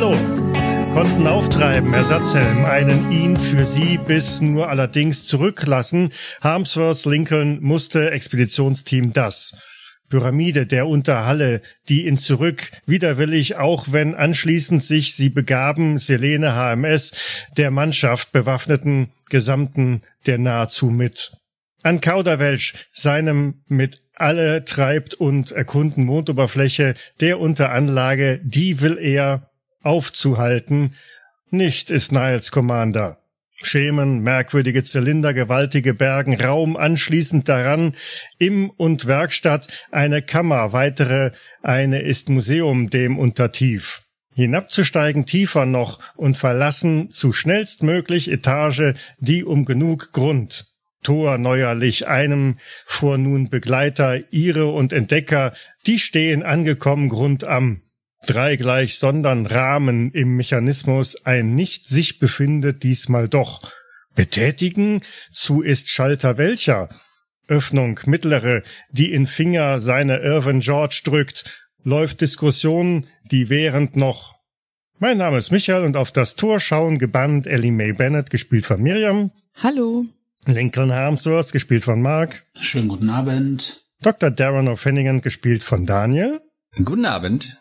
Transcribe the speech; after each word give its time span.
Hallo 0.00 0.16
konnten 0.94 1.26
auftreiben, 1.26 1.92
Ersatzhelm, 1.92 2.64
einen 2.64 3.12
ihn 3.12 3.36
für 3.36 3.66
sie 3.66 3.98
bis 3.98 4.40
nur 4.40 4.70
allerdings 4.70 5.26
zurücklassen. 5.26 6.08
Harmsworth 6.40 7.04
Lincoln 7.04 7.60
musste 7.60 8.10
Expeditionsteam 8.10 9.12
das. 9.12 9.60
Pyramide 10.08 10.64
der 10.64 10.86
Unterhalle, 10.86 11.60
die 11.90 12.06
ihn 12.06 12.16
zurück, 12.16 12.70
widerwillig, 12.86 13.56
auch 13.56 13.88
wenn 13.90 14.14
anschließend 14.14 14.82
sich 14.82 15.14
sie 15.14 15.28
begaben, 15.28 15.98
Selene 15.98 16.54
HMS, 16.54 17.12
der 17.58 17.70
Mannschaft 17.70 18.32
bewaffneten 18.32 19.12
Gesamten 19.28 20.00
der 20.24 20.38
nahezu 20.38 20.86
mit. 20.86 21.32
An 21.82 22.00
Kauderwelsch, 22.00 22.72
seinem 22.90 23.64
mit 23.68 24.00
alle 24.14 24.64
treibt 24.64 25.12
und 25.12 25.52
erkunden 25.52 26.06
Mondoberfläche 26.06 26.94
der 27.20 27.38
Unteranlage, 27.38 28.40
die 28.42 28.80
will 28.80 28.96
er 28.98 29.49
aufzuhalten, 29.82 30.94
nicht 31.50 31.90
ist 31.90 32.12
Niles 32.12 32.50
Commander. 32.50 33.18
Schemen, 33.62 34.20
merkwürdige 34.20 34.84
Zylinder, 34.84 35.34
gewaltige 35.34 35.92
Bergen, 35.92 36.40
Raum 36.40 36.76
anschließend 36.76 37.48
daran, 37.48 37.94
im 38.38 38.70
und 38.70 39.06
Werkstatt 39.06 39.68
eine 39.90 40.22
Kammer, 40.22 40.72
weitere, 40.72 41.32
eine 41.62 42.00
ist 42.00 42.30
Museum 42.30 42.88
dem 42.88 43.18
untertief. 43.18 44.02
Hinabzusteigen 44.34 45.26
tiefer 45.26 45.66
noch 45.66 45.98
und 46.16 46.38
verlassen 46.38 47.10
zu 47.10 47.32
schnellstmöglich 47.32 48.30
Etage, 48.30 48.94
die 49.18 49.44
um 49.44 49.64
genug 49.64 50.12
Grund. 50.12 50.66
Tor 51.02 51.38
neuerlich 51.38 52.08
einem 52.08 52.56
vor 52.86 53.18
nun 53.18 53.50
Begleiter, 53.50 54.20
ihre 54.30 54.66
und 54.66 54.92
Entdecker, 54.92 55.52
die 55.86 55.98
stehen 55.98 56.42
angekommen 56.42 57.08
Grund 57.08 57.44
am 57.44 57.82
drei 58.26 58.56
gleich 58.56 58.98
sondern 58.98 59.46
Rahmen 59.46 60.10
im 60.12 60.36
Mechanismus 60.36 61.24
ein 61.24 61.54
nicht 61.54 61.86
sich 61.86 62.18
befindet 62.18 62.82
diesmal 62.82 63.28
doch. 63.28 63.70
Betätigen, 64.14 65.02
zu 65.32 65.62
ist 65.62 65.90
Schalter 65.90 66.36
welcher? 66.38 66.88
Öffnung 67.48 67.98
mittlere, 68.06 68.62
die 68.90 69.12
in 69.12 69.26
Finger 69.26 69.80
seine 69.80 70.18
Irvin 70.18 70.60
George 70.60 71.02
drückt, 71.04 71.66
läuft 71.82 72.20
Diskussion, 72.20 73.06
die 73.30 73.48
während 73.48 73.96
noch. 73.96 74.36
Mein 74.98 75.18
Name 75.18 75.38
ist 75.38 75.50
Michael 75.50 75.84
und 75.84 75.96
auf 75.96 76.12
das 76.12 76.36
Tor 76.36 76.60
schauen 76.60 76.98
gebannt 76.98 77.46
Ellie 77.46 77.72
Mae 77.72 77.92
Bennett, 77.92 78.30
gespielt 78.30 78.66
von 78.66 78.82
Miriam. 78.82 79.32
Hallo. 79.54 80.04
Lincoln 80.46 80.92
Harmsworth, 80.92 81.52
gespielt 81.52 81.84
von 81.84 82.00
Mark. 82.00 82.44
Schönen 82.60 82.88
guten 82.88 83.10
Abend. 83.10 83.82
Dr. 84.02 84.30
Darren 84.30 84.68
O'Finnigan, 84.68 85.20
gespielt 85.20 85.62
von 85.62 85.86
Daniel. 85.86 86.40
Guten 86.76 87.06
Abend 87.06 87.59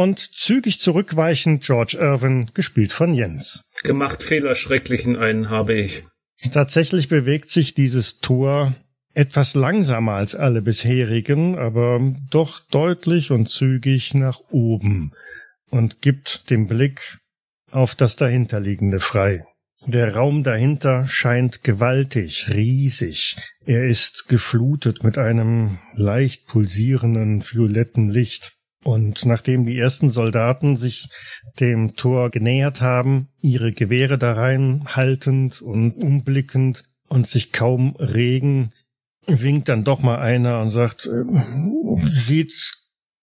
und 0.00 0.18
zügig 0.18 0.80
zurückweichend 0.80 1.62
George 1.62 1.98
Irvin, 2.00 2.50
gespielt 2.54 2.90
von 2.90 3.12
Jens. 3.12 3.68
Gemacht 3.82 4.22
Fehlerschrecklichen 4.22 5.16
einen 5.16 5.50
habe 5.50 5.74
ich. 5.74 6.04
Tatsächlich 6.52 7.08
bewegt 7.08 7.50
sich 7.50 7.74
dieses 7.74 8.18
Tor 8.18 8.74
etwas 9.12 9.52
langsamer 9.52 10.12
als 10.12 10.34
alle 10.34 10.62
bisherigen, 10.62 11.58
aber 11.58 12.00
doch 12.30 12.60
deutlich 12.70 13.30
und 13.30 13.50
zügig 13.50 14.14
nach 14.14 14.40
oben 14.48 15.12
und 15.68 16.00
gibt 16.00 16.48
den 16.48 16.66
Blick 16.66 17.18
auf 17.70 17.94
das 17.94 18.16
dahinterliegende 18.16 19.00
frei. 19.00 19.44
Der 19.86 20.14
Raum 20.14 20.44
dahinter 20.44 21.06
scheint 21.08 21.62
gewaltig, 21.62 22.48
riesig. 22.54 23.36
Er 23.66 23.84
ist 23.84 24.28
geflutet 24.28 25.04
mit 25.04 25.18
einem 25.18 25.78
leicht 25.94 26.46
pulsierenden 26.46 27.42
violetten 27.42 28.08
Licht. 28.08 28.56
Und 28.82 29.26
nachdem 29.26 29.66
die 29.66 29.78
ersten 29.78 30.10
Soldaten 30.10 30.76
sich 30.76 31.10
dem 31.58 31.96
Tor 31.96 32.30
genähert 32.30 32.80
haben, 32.80 33.28
ihre 33.42 33.72
Gewehre 33.72 34.16
da 34.16 34.32
rein 34.32 34.84
haltend 34.86 35.60
und 35.60 36.02
umblickend 36.02 36.84
und 37.08 37.28
sich 37.28 37.52
kaum 37.52 37.94
regen, 37.96 38.72
winkt 39.26 39.68
dann 39.68 39.84
doch 39.84 40.00
mal 40.00 40.18
einer 40.18 40.60
und 40.60 40.70
sagt, 40.70 41.06
äh, 41.06 42.06
sieht 42.06 42.72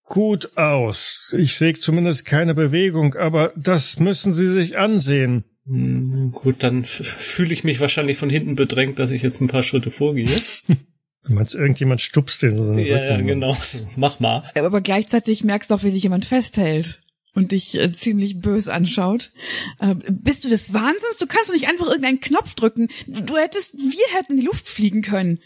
gut 0.04 0.56
aus. 0.56 1.36
Ich 1.38 1.56
sehe 1.56 1.74
zumindest 1.74 2.26
keine 2.26 2.54
Bewegung, 2.54 3.16
aber 3.16 3.52
das 3.56 4.00
müssen 4.00 4.34
Sie 4.34 4.48
sich 4.54 4.78
ansehen. 4.78 5.44
Hm, 5.66 6.32
gut, 6.32 6.64
dann 6.64 6.84
fühle 6.86 7.52
ich 7.52 7.64
mich 7.64 7.80
wahrscheinlich 7.80 8.18
von 8.18 8.30
hinten 8.30 8.56
bedrängt, 8.56 9.00
dass 9.00 9.12
ich 9.12 9.22
jetzt 9.22 9.42
ein 9.42 9.50
paar 9.50 9.64
Schritte 9.64 9.92
vorgehe. 9.92 10.30
Du 11.28 11.34
meinst, 11.34 11.56
irgendjemand 11.56 12.00
stupst 12.02 12.42
den 12.42 12.56
so 12.56 12.74
Ja, 12.74 13.04
ja, 13.04 13.18
genau. 13.22 13.56
So, 13.62 13.80
mach 13.96 14.20
mal. 14.20 14.44
Aber 14.56 14.82
gleichzeitig 14.82 15.44
merkst 15.44 15.70
du 15.70 15.76
auch, 15.76 15.84
wie 15.84 15.92
dich 15.92 16.04
jemand 16.04 16.26
festhält 16.26 17.00
und 17.34 17.52
dich 17.52 17.78
äh, 17.78 17.92
ziemlich 17.92 18.40
bös 18.40 18.68
anschaut. 18.70 19.32
Äh, 19.80 19.96
bist 20.10 20.46
du 20.46 20.50
des 20.50 20.74
Wahnsinns? 20.74 21.18
Du 21.20 21.28
kannst 21.28 21.50
doch 21.50 21.54
nicht 21.54 21.68
einfach 21.68 21.88
irgendeinen 21.88 22.22
Knopf 22.22 22.56
drücken. 22.56 22.88
Du, 23.08 23.22
du 23.22 23.38
hättest, 23.38 23.76
wir 23.78 24.18
hätten 24.18 24.34
in 24.34 24.40
die 24.40 24.46
Luft 24.46 24.68
fliegen 24.68 25.02
können. 25.02 25.40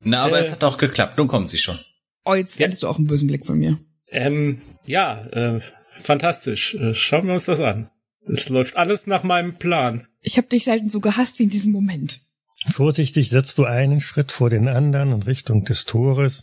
Na, 0.00 0.24
aber 0.24 0.38
äh, 0.38 0.40
es 0.40 0.50
hat 0.50 0.64
auch 0.64 0.76
geklappt. 0.76 1.18
Nun 1.18 1.28
kommt 1.28 1.50
sie 1.50 1.58
schon. 1.58 1.78
Oh, 2.24 2.34
jetzt 2.34 2.58
ja. 2.58 2.66
hättest 2.66 2.82
du 2.82 2.88
auch 2.88 2.98
einen 2.98 3.06
bösen 3.06 3.28
Blick 3.28 3.46
von 3.46 3.58
mir. 3.58 3.78
Ähm, 4.08 4.60
ja, 4.84 5.24
äh, 5.28 5.60
fantastisch. 6.02 6.74
Äh, 6.74 6.94
schauen 6.94 7.26
wir 7.26 7.34
uns 7.34 7.46
das 7.46 7.60
an. 7.60 7.90
Es 8.26 8.48
läuft 8.48 8.76
alles 8.76 9.06
nach 9.06 9.22
meinem 9.22 9.54
Plan. 9.54 10.06
Ich 10.20 10.36
habe 10.36 10.48
dich 10.48 10.64
selten 10.64 10.90
so 10.90 11.00
gehasst 11.00 11.38
wie 11.38 11.44
in 11.44 11.50
diesem 11.50 11.72
Moment. 11.72 12.20
Vorsichtig 12.70 13.30
setzt 13.30 13.58
du 13.58 13.64
einen 13.64 14.00
Schritt 14.00 14.32
vor 14.32 14.50
den 14.50 14.68
anderen 14.68 15.12
in 15.12 15.22
Richtung 15.22 15.64
des 15.64 15.84
Tores 15.84 16.42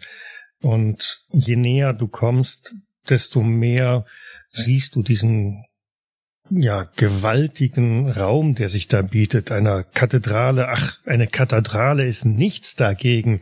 und 0.61 1.21
je 1.31 1.55
näher 1.55 1.93
du 1.93 2.07
kommst, 2.07 2.73
desto 3.09 3.41
mehr 3.41 4.05
siehst 4.49 4.95
du 4.95 5.03
diesen 5.03 5.63
ja, 6.51 6.87
gewaltigen 6.95 8.09
Raum, 8.09 8.55
der 8.55 8.69
sich 8.69 8.87
da 8.87 9.01
bietet, 9.01 9.51
einer 9.51 9.83
Kathedrale. 9.83 10.69
Ach, 10.69 10.99
eine 11.05 11.27
Kathedrale 11.27 12.05
ist 12.05 12.25
nichts 12.25 12.75
dagegen. 12.75 13.41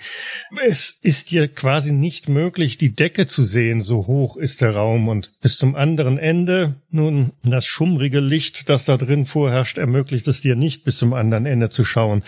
Es 0.64 1.00
ist 1.02 1.32
dir 1.32 1.48
quasi 1.48 1.92
nicht 1.92 2.30
möglich, 2.30 2.78
die 2.78 2.96
Decke 2.96 3.28
zu 3.28 3.44
sehen, 3.44 3.82
so 3.82 4.08
hoch 4.08 4.38
ist 4.38 4.62
der 4.62 4.76
Raum 4.76 5.08
und 5.08 5.34
bis 5.42 5.58
zum 5.58 5.76
anderen 5.76 6.18
Ende, 6.18 6.76
nun, 6.90 7.34
das 7.44 7.66
schummrige 7.66 8.20
Licht, 8.20 8.70
das 8.70 8.86
da 8.86 8.98
drin 8.98 9.26
vorherrscht, 9.26 9.78
ermöglicht 9.78 10.28
es 10.28 10.42
dir 10.42 10.56
nicht, 10.56 10.84
bis 10.84 10.98
zum 10.98 11.14
anderen 11.14 11.46
Ende 11.46 11.70
zu 11.70 11.84
schauen. 11.84 12.24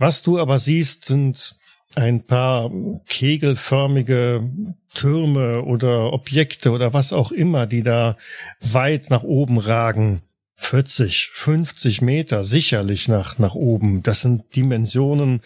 Was 0.00 0.22
du 0.22 0.38
aber 0.40 0.58
siehst, 0.58 1.04
sind 1.04 1.56
ein 1.94 2.24
paar 2.24 2.70
kegelförmige 3.06 4.50
Türme 4.94 5.62
oder 5.62 6.14
Objekte 6.14 6.70
oder 6.70 6.94
was 6.94 7.12
auch 7.12 7.32
immer, 7.32 7.66
die 7.66 7.82
da 7.82 8.16
weit 8.62 9.10
nach 9.10 9.24
oben 9.24 9.58
ragen. 9.58 10.22
40, 10.56 11.28
50 11.34 12.00
Meter 12.00 12.44
sicherlich 12.44 13.08
nach, 13.08 13.38
nach 13.38 13.54
oben. 13.54 14.02
Das 14.02 14.22
sind 14.22 14.56
Dimensionen 14.56 15.42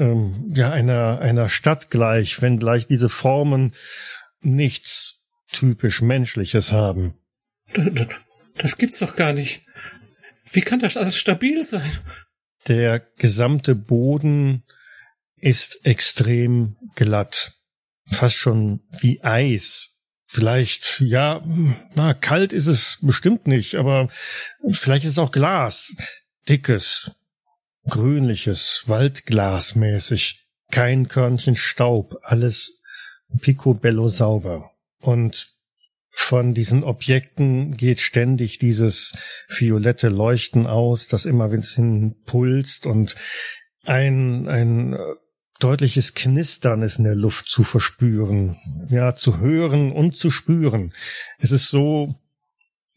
ähm, 0.00 0.52
ja 0.52 0.72
einer, 0.72 1.20
einer 1.20 1.48
Stadt 1.48 1.88
gleich, 1.88 2.42
wenn 2.42 2.58
gleich 2.58 2.88
diese 2.88 3.08
Formen 3.08 3.72
nichts 4.40 5.28
typisch 5.52 6.02
Menschliches 6.02 6.72
haben. 6.72 7.14
Das 8.56 8.78
gibt's 8.78 8.98
doch 8.98 9.14
gar 9.14 9.32
nicht. 9.32 9.62
Wie 10.50 10.62
kann 10.62 10.80
das 10.80 10.96
alles 10.96 11.16
stabil 11.16 11.62
sein? 11.62 11.88
Der 12.68 13.00
gesamte 13.00 13.74
Boden 13.74 14.64
ist 15.36 15.84
extrem 15.84 16.76
glatt. 16.94 17.52
Fast 18.10 18.36
schon 18.36 18.80
wie 18.98 19.22
Eis. 19.22 20.02
Vielleicht, 20.24 21.00
ja, 21.06 21.40
na, 21.94 22.12
kalt 22.12 22.52
ist 22.52 22.66
es 22.66 22.98
bestimmt 23.00 23.46
nicht, 23.46 23.76
aber 23.76 24.08
vielleicht 24.72 25.04
ist 25.04 25.12
es 25.12 25.18
auch 25.18 25.30
Glas. 25.30 25.94
Dickes, 26.48 27.12
grünliches, 27.88 28.84
Waldglasmäßig. 28.86 30.42
Kein 30.72 31.06
Körnchen 31.06 31.54
Staub, 31.54 32.16
alles 32.22 32.80
picobello 33.40 34.08
sauber. 34.08 34.72
Und 34.98 35.55
von 36.18 36.54
diesen 36.54 36.82
Objekten 36.82 37.76
geht 37.76 38.00
ständig 38.00 38.58
dieses 38.58 39.12
violette 39.48 40.08
Leuchten 40.08 40.66
aus, 40.66 41.08
das 41.08 41.26
immer 41.26 41.44
ein 41.44 41.60
bisschen 41.60 42.16
pulst 42.24 42.86
und 42.86 43.14
ein, 43.84 44.48
ein 44.48 44.94
äh, 44.94 44.98
deutliches 45.60 46.14
Knistern 46.14 46.82
ist 46.82 46.98
in 46.98 47.04
der 47.04 47.14
Luft 47.14 47.48
zu 47.48 47.62
verspüren, 47.62 48.56
ja, 48.88 49.14
zu 49.14 49.38
hören 49.38 49.92
und 49.92 50.16
zu 50.16 50.30
spüren. 50.30 50.92
Es 51.38 51.52
ist 51.52 51.68
so, 51.68 52.16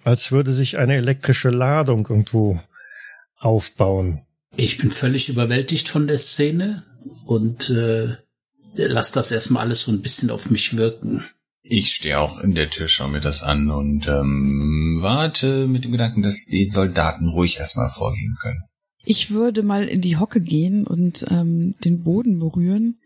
als 0.03 0.31
würde 0.31 0.53
sich 0.53 0.77
eine 0.77 0.95
elektrische 0.95 1.49
Ladung 1.49 2.07
irgendwo 2.09 2.59
aufbauen. 3.37 4.25
Ich 4.55 4.77
bin 4.77 4.91
völlig 4.91 5.29
überwältigt 5.29 5.89
von 5.89 6.07
der 6.07 6.17
Szene 6.17 6.83
und 7.25 7.69
äh, 7.69 8.15
lass 8.75 9.11
das 9.11 9.29
erstmal 9.29 9.65
alles 9.65 9.81
so 9.81 9.91
ein 9.91 10.01
bisschen 10.01 10.31
auf 10.31 10.49
mich 10.49 10.75
wirken. 10.77 11.25
Ich 11.71 11.91
stehe 11.91 12.19
auch 12.19 12.39
in 12.39 12.55
der 12.55 12.71
Tür, 12.71 12.87
schaue 12.87 13.11
mir 13.11 13.19
das 13.19 13.43
an 13.43 13.69
und 13.69 14.07
ähm, 14.07 14.97
warte 15.01 15.67
mit 15.67 15.83
dem 15.83 15.91
Gedanken, 15.91 16.23
dass 16.23 16.45
die 16.45 16.67
Soldaten 16.67 17.27
ruhig 17.27 17.59
erstmal 17.59 17.91
vorgehen 17.91 18.35
können. 18.41 18.61
Ich 19.05 19.29
würde 19.29 19.61
mal 19.61 19.87
in 19.87 20.01
die 20.01 20.17
Hocke 20.17 20.41
gehen 20.41 20.87
und 20.87 21.25
ähm, 21.29 21.75
den 21.83 22.01
Boden 22.01 22.39
berühren, 22.39 22.97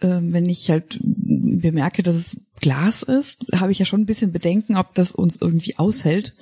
äh, 0.00 0.18
wenn 0.22 0.48
ich 0.48 0.70
halt 0.70 0.98
bemerke, 1.00 2.02
dass 2.02 2.16
es 2.16 2.46
Glas 2.60 3.04
ist, 3.04 3.46
habe 3.54 3.70
ich 3.70 3.78
ja 3.78 3.84
schon 3.84 4.00
ein 4.00 4.06
bisschen 4.06 4.32
Bedenken, 4.32 4.76
ob 4.76 4.92
das 4.96 5.14
uns 5.14 5.38
irgendwie 5.40 5.78
aushält. 5.78 6.34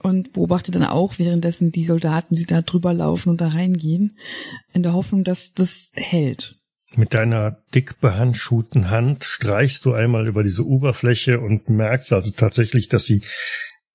Und 0.00 0.32
beobachte 0.32 0.70
dann 0.70 0.84
auch 0.84 1.18
währenddessen 1.18 1.72
die 1.72 1.84
Soldaten, 1.84 2.36
die 2.36 2.46
da 2.46 2.62
drüber 2.62 2.94
laufen 2.94 3.30
und 3.30 3.40
da 3.40 3.48
reingehen, 3.48 4.16
in 4.72 4.84
der 4.84 4.92
Hoffnung, 4.92 5.24
dass 5.24 5.52
das 5.52 5.90
hält. 5.96 6.57
Mit 6.96 7.12
deiner 7.12 7.62
dick 7.74 8.00
behandschuhten 8.00 8.90
Hand 8.90 9.24
streichst 9.24 9.84
du 9.84 9.92
einmal 9.92 10.26
über 10.26 10.42
diese 10.42 10.66
Oberfläche 10.66 11.40
und 11.40 11.68
merkst 11.68 12.12
also 12.12 12.30
tatsächlich, 12.30 12.88
dass 12.88 13.04
sie 13.04 13.22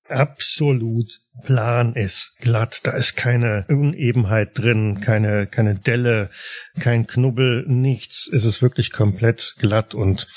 absolut 0.08 1.20
plan 1.44 1.94
ist, 1.94 2.36
glatt. 2.40 2.80
Da 2.84 2.92
ist 2.92 3.16
keine 3.16 3.66
Unebenheit 3.68 4.58
drin, 4.58 5.00
keine, 5.00 5.46
keine 5.46 5.74
Delle, 5.74 6.30
kein 6.78 7.06
Knubbel, 7.06 7.64
nichts. 7.66 8.30
Es 8.32 8.44
ist 8.44 8.62
wirklich 8.62 8.92
komplett 8.92 9.56
glatt 9.58 9.94
und 9.94 10.28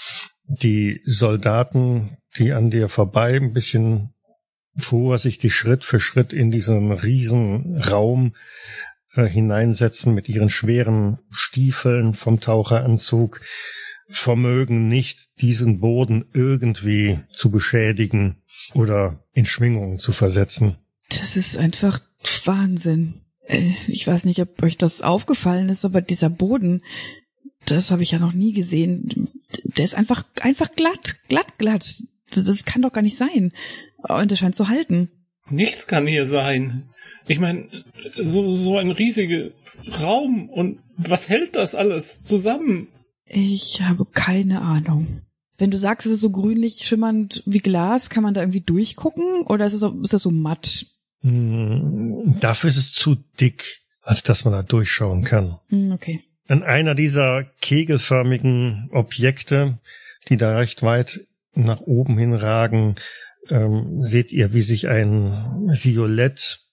die 0.47 1.01
Soldaten, 1.05 2.17
die 2.37 2.53
an 2.53 2.69
dir 2.69 2.89
vorbei 2.89 3.35
ein 3.35 3.53
bisschen 3.53 4.13
vorsichtig 4.77 5.55
Schritt 5.55 5.83
für 5.83 5.99
Schritt 5.99 6.33
in 6.33 6.51
diesen 6.51 6.91
riesen 6.91 7.77
Raum 7.77 8.35
äh, 9.13 9.25
hineinsetzen 9.25 10.13
mit 10.13 10.29
ihren 10.29 10.49
schweren 10.49 11.19
Stiefeln 11.29 12.13
vom 12.13 12.39
Taucheranzug, 12.39 13.41
vermögen 14.07 14.87
nicht 14.87 15.27
diesen 15.41 15.79
Boden 15.79 16.25
irgendwie 16.33 17.19
zu 17.33 17.51
beschädigen 17.51 18.41
oder 18.73 19.23
in 19.33 19.45
Schwingungen 19.45 19.99
zu 19.99 20.11
versetzen. 20.11 20.77
Das 21.09 21.37
ist 21.37 21.57
einfach 21.57 21.99
Wahnsinn. 22.45 23.21
Äh, 23.47 23.71
Ich 23.87 24.07
weiß 24.07 24.25
nicht, 24.25 24.41
ob 24.41 24.61
euch 24.63 24.77
das 24.77 25.01
aufgefallen 25.01 25.69
ist, 25.69 25.85
aber 25.85 26.01
dieser 26.01 26.29
Boden, 26.29 26.83
das 27.65 27.91
habe 27.91 28.03
ich 28.03 28.11
ja 28.11 28.19
noch 28.19 28.33
nie 28.33 28.53
gesehen. 28.53 29.29
Der 29.63 29.83
ist 29.83 29.95
einfach, 29.95 30.23
einfach 30.41 30.71
glatt, 30.73 31.17
glatt, 31.27 31.57
glatt. 31.57 31.95
Das 32.33 32.65
kann 32.65 32.81
doch 32.81 32.93
gar 32.93 33.01
nicht 33.01 33.17
sein. 33.17 33.51
Und 33.97 34.31
der 34.31 34.35
scheint 34.35 34.55
zu 34.55 34.69
halten. 34.69 35.09
Nichts 35.49 35.87
kann 35.87 36.07
hier 36.07 36.25
sein. 36.25 36.89
Ich 37.27 37.39
meine, 37.39 37.67
so, 38.15 38.51
so 38.51 38.77
ein 38.77 38.91
riesiger 38.91 39.49
Raum 40.01 40.49
und 40.49 40.79
was 40.97 41.29
hält 41.29 41.55
das 41.55 41.75
alles 41.75 42.23
zusammen? 42.23 42.87
Ich 43.25 43.81
habe 43.81 44.05
keine 44.05 44.61
Ahnung. 44.61 45.21
Wenn 45.57 45.71
du 45.71 45.77
sagst, 45.77 46.05
es 46.05 46.13
ist 46.13 46.21
so 46.21 46.29
grünlich 46.29 46.85
schimmernd 46.85 47.43
wie 47.45 47.59
Glas, 47.59 48.09
kann 48.09 48.23
man 48.23 48.33
da 48.33 48.41
irgendwie 48.41 48.61
durchgucken 48.61 49.41
oder 49.41 49.65
ist, 49.65 49.73
es 49.73 49.79
so, 49.81 49.99
ist 50.01 50.13
das 50.13 50.21
so 50.21 50.31
matt? 50.31 50.85
Hm, 51.21 52.35
Dafür 52.39 52.69
ist 52.69 52.77
es 52.77 52.93
zu 52.93 53.15
dick, 53.39 53.81
als 54.01 54.23
dass 54.23 54.45
man 54.45 54.53
da 54.53 54.63
durchschauen 54.63 55.23
kann. 55.23 55.57
Hm, 55.69 55.91
okay. 55.91 56.21
An 56.47 56.63
einer 56.63 56.95
dieser 56.95 57.43
kegelförmigen 57.61 58.89
Objekte, 58.93 59.79
die 60.29 60.37
da 60.37 60.51
recht 60.51 60.83
weit 60.83 61.21
nach 61.55 61.81
oben 61.81 62.17
hinragen, 62.17 62.95
ähm, 63.49 64.03
seht 64.03 64.31
ihr, 64.31 64.53
wie 64.53 64.61
sich 64.61 64.87
ein 64.87 65.75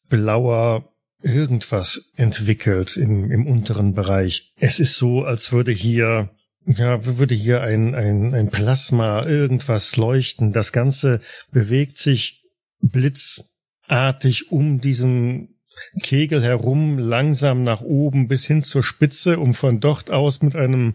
violett-blauer 0.08 0.90
irgendwas 1.22 2.10
entwickelt 2.16 2.96
im, 2.96 3.30
im 3.30 3.46
unteren 3.46 3.94
Bereich. 3.94 4.52
Es 4.56 4.80
ist 4.80 4.96
so, 4.96 5.24
als 5.24 5.52
würde 5.52 5.72
hier 5.72 6.30
ja, 6.66 7.04
würde 7.04 7.34
hier 7.34 7.60
ein, 7.60 7.94
ein, 7.94 8.34
ein 8.34 8.50
Plasma 8.50 9.26
irgendwas 9.26 9.96
leuchten. 9.96 10.52
Das 10.52 10.72
Ganze 10.72 11.20
bewegt 11.50 11.98
sich 11.98 12.42
blitzartig 12.80 14.50
um 14.50 14.80
diesen 14.80 15.58
Kegel 16.02 16.42
herum, 16.42 16.98
langsam 16.98 17.64
nach 17.64 17.82
oben 17.82 18.28
bis 18.28 18.46
hin 18.46 18.62
zur 18.62 18.82
Spitze, 18.82 19.38
um 19.38 19.52
von 19.52 19.78
dort 19.80 20.10
aus 20.10 20.40
mit 20.40 20.56
einem 20.56 20.94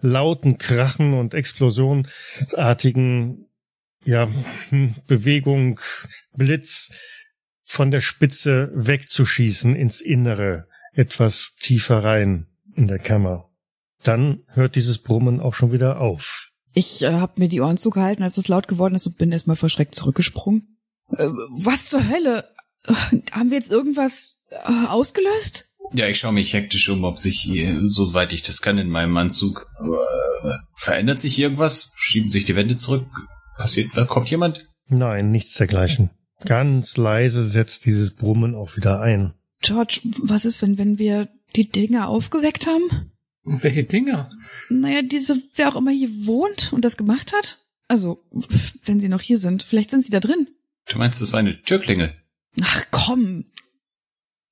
lauten 0.00 0.56
Krachen 0.56 1.14
und 1.14 1.34
explosionsartigen 1.34 3.46
ja, 4.04 4.28
hm, 4.68 4.94
Bewegung, 5.08 5.80
Blitz 6.36 7.17
von 7.68 7.90
der 7.90 8.00
Spitze 8.00 8.72
wegzuschießen 8.74 9.76
ins 9.76 10.00
Innere, 10.00 10.66
etwas 10.94 11.54
tiefer 11.60 12.02
rein 12.02 12.46
in 12.74 12.88
der 12.88 12.98
Kammer. 12.98 13.50
Dann 14.02 14.40
hört 14.46 14.74
dieses 14.74 14.98
Brummen 14.98 15.38
auch 15.38 15.52
schon 15.52 15.70
wieder 15.70 16.00
auf. 16.00 16.50
Ich 16.72 17.02
äh, 17.02 17.12
habe 17.12 17.34
mir 17.36 17.48
die 17.48 17.60
Ohren 17.60 17.76
zugehalten, 17.76 18.22
als 18.24 18.38
es 18.38 18.48
laut 18.48 18.68
geworden 18.68 18.94
ist 18.94 19.06
und 19.06 19.18
bin 19.18 19.30
erstmal 19.32 19.56
verschreckt 19.56 19.94
zurückgesprungen. 19.94 20.78
Äh, 21.10 21.26
was 21.60 21.90
zur 21.90 22.08
Hölle? 22.08 22.48
Äh, 22.86 22.94
haben 23.32 23.50
wir 23.50 23.58
jetzt 23.58 23.70
irgendwas 23.70 24.42
äh, 24.50 24.86
ausgelöst? 24.86 25.66
Ja, 25.92 26.06
ich 26.06 26.18
schaue 26.18 26.32
mich 26.32 26.54
hektisch 26.54 26.88
um, 26.88 27.04
ob 27.04 27.18
sich 27.18 27.38
hier, 27.38 27.82
soweit 27.88 28.32
ich 28.32 28.42
das 28.42 28.62
kann, 28.62 28.78
in 28.78 28.88
meinem 28.88 29.16
Anzug 29.18 29.66
äh, 29.78 30.48
verändert 30.74 31.20
sich 31.20 31.38
irgendwas? 31.38 31.92
Schieben 31.96 32.30
sich 32.30 32.44
die 32.46 32.56
Wände 32.56 32.78
zurück? 32.78 33.06
Passiert, 33.58 33.90
kommt 34.08 34.30
jemand? 34.30 34.66
Nein, 34.86 35.30
nichts 35.30 35.52
dergleichen. 35.54 36.10
Ganz 36.44 36.96
leise 36.96 37.42
setzt 37.42 37.84
dieses 37.84 38.12
Brummen 38.12 38.54
auch 38.54 38.76
wieder 38.76 39.00
ein. 39.00 39.34
George, 39.60 40.00
was 40.22 40.44
ist, 40.44 40.62
wenn, 40.62 40.78
wenn 40.78 40.98
wir 40.98 41.28
die 41.56 41.68
Dinger 41.68 42.08
aufgeweckt 42.08 42.66
haben? 42.66 43.12
Welche 43.44 43.84
Dinger? 43.84 44.30
Naja, 44.68 45.02
diese, 45.02 45.42
wer 45.56 45.68
auch 45.68 45.76
immer 45.76 45.90
hier 45.90 46.26
wohnt 46.26 46.72
und 46.72 46.84
das 46.84 46.96
gemacht 46.96 47.32
hat. 47.32 47.58
Also, 47.88 48.22
wenn 48.84 49.00
sie 49.00 49.08
noch 49.08 49.22
hier 49.22 49.38
sind. 49.38 49.62
Vielleicht 49.62 49.90
sind 49.90 50.04
sie 50.04 50.10
da 50.10 50.20
drin. 50.20 50.48
Du 50.86 50.98
meinst, 50.98 51.20
das 51.20 51.32
war 51.32 51.40
eine 51.40 51.60
Türklingel? 51.62 52.14
Ach 52.62 52.84
komm. 52.90 53.46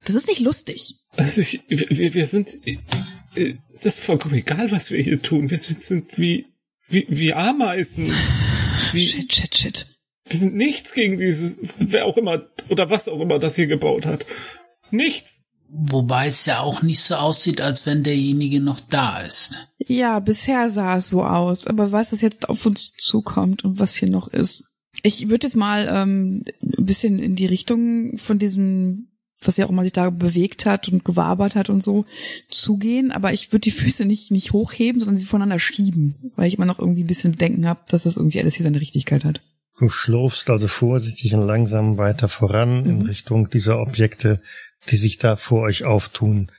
Das 0.04 0.14
ist 0.14 0.28
nicht 0.28 0.40
lustig. 0.40 0.94
Also 1.16 1.40
ich, 1.40 1.60
wir, 1.68 2.14
wir 2.14 2.26
sind, 2.26 2.48
äh, 2.64 3.54
das 3.74 3.98
ist 3.98 4.00
vollkommen 4.00 4.34
egal, 4.34 4.70
was 4.70 4.90
wir 4.90 5.02
hier 5.02 5.20
tun. 5.20 5.50
Wir 5.50 5.58
sind, 5.58 5.82
sind 5.82 6.18
wie, 6.18 6.46
wie, 6.88 7.06
wie 7.08 7.34
Ameisen. 7.34 8.10
Wie, 8.92 9.04
Shit, 9.04 9.34
shit, 9.34 9.54
shit. 9.56 9.95
Wir 10.28 10.38
sind 10.38 10.54
nichts 10.54 10.92
gegen 10.92 11.18
dieses, 11.18 11.62
wer 11.78 12.06
auch 12.06 12.16
immer, 12.16 12.42
oder 12.68 12.90
was 12.90 13.08
auch 13.08 13.20
immer 13.20 13.38
das 13.38 13.56
hier 13.56 13.66
gebaut 13.66 14.06
hat. 14.06 14.26
Nichts. 14.90 15.42
Wobei 15.68 16.28
es 16.28 16.46
ja 16.46 16.60
auch 16.60 16.82
nicht 16.82 17.00
so 17.00 17.16
aussieht, 17.16 17.60
als 17.60 17.86
wenn 17.86 18.04
derjenige 18.04 18.60
noch 18.60 18.80
da 18.80 19.20
ist. 19.20 19.68
Ja, 19.78 20.20
bisher 20.20 20.68
sah 20.68 20.98
es 20.98 21.08
so 21.08 21.24
aus. 21.24 21.66
Aber 21.66 21.90
was 21.92 22.10
das 22.10 22.20
jetzt 22.20 22.48
auf 22.48 22.66
uns 22.66 22.94
zukommt 22.96 23.64
und 23.64 23.78
was 23.78 23.96
hier 23.96 24.08
noch 24.08 24.28
ist. 24.28 24.78
Ich 25.02 25.28
würde 25.28 25.46
jetzt 25.46 25.56
mal 25.56 25.88
ähm, 25.90 26.44
ein 26.62 26.86
bisschen 26.86 27.18
in 27.18 27.36
die 27.36 27.46
Richtung 27.46 28.16
von 28.16 28.38
diesem, 28.38 29.08
was 29.40 29.56
ja 29.56 29.66
auch 29.66 29.70
immer 29.70 29.82
sich 29.82 29.92
da 29.92 30.10
bewegt 30.10 30.66
hat 30.66 30.88
und 30.88 31.04
gewabert 31.04 31.56
hat 31.56 31.68
und 31.68 31.82
so, 31.82 32.04
zugehen. 32.48 33.10
Aber 33.10 33.32
ich 33.32 33.52
würde 33.52 33.62
die 33.62 33.70
Füße 33.72 34.04
nicht, 34.04 34.30
nicht 34.30 34.52
hochheben, 34.52 35.00
sondern 35.00 35.16
sie 35.16 35.26
voneinander 35.26 35.58
schieben. 35.58 36.32
Weil 36.36 36.46
ich 36.46 36.54
immer 36.54 36.66
noch 36.66 36.78
irgendwie 36.78 37.02
ein 37.02 37.08
bisschen 37.08 37.32
Bedenken 37.32 37.66
habe, 37.66 37.80
dass 37.88 38.04
das 38.04 38.16
irgendwie 38.16 38.40
alles 38.40 38.54
hier 38.54 38.64
seine 38.64 38.80
Richtigkeit 38.80 39.24
hat. 39.24 39.40
Du 39.78 39.88
schlurfst 39.88 40.48
also 40.48 40.68
vorsichtig 40.68 41.34
und 41.34 41.46
langsam 41.46 41.98
weiter 41.98 42.28
voran 42.28 42.84
in 42.86 42.98
Mhm. 43.00 43.06
Richtung 43.06 43.50
dieser 43.50 43.78
Objekte, 43.80 44.40
die 44.88 44.96
sich 44.96 45.18
da 45.18 45.36
vor 45.36 45.62
euch 45.62 45.84
auftun. 45.84 46.50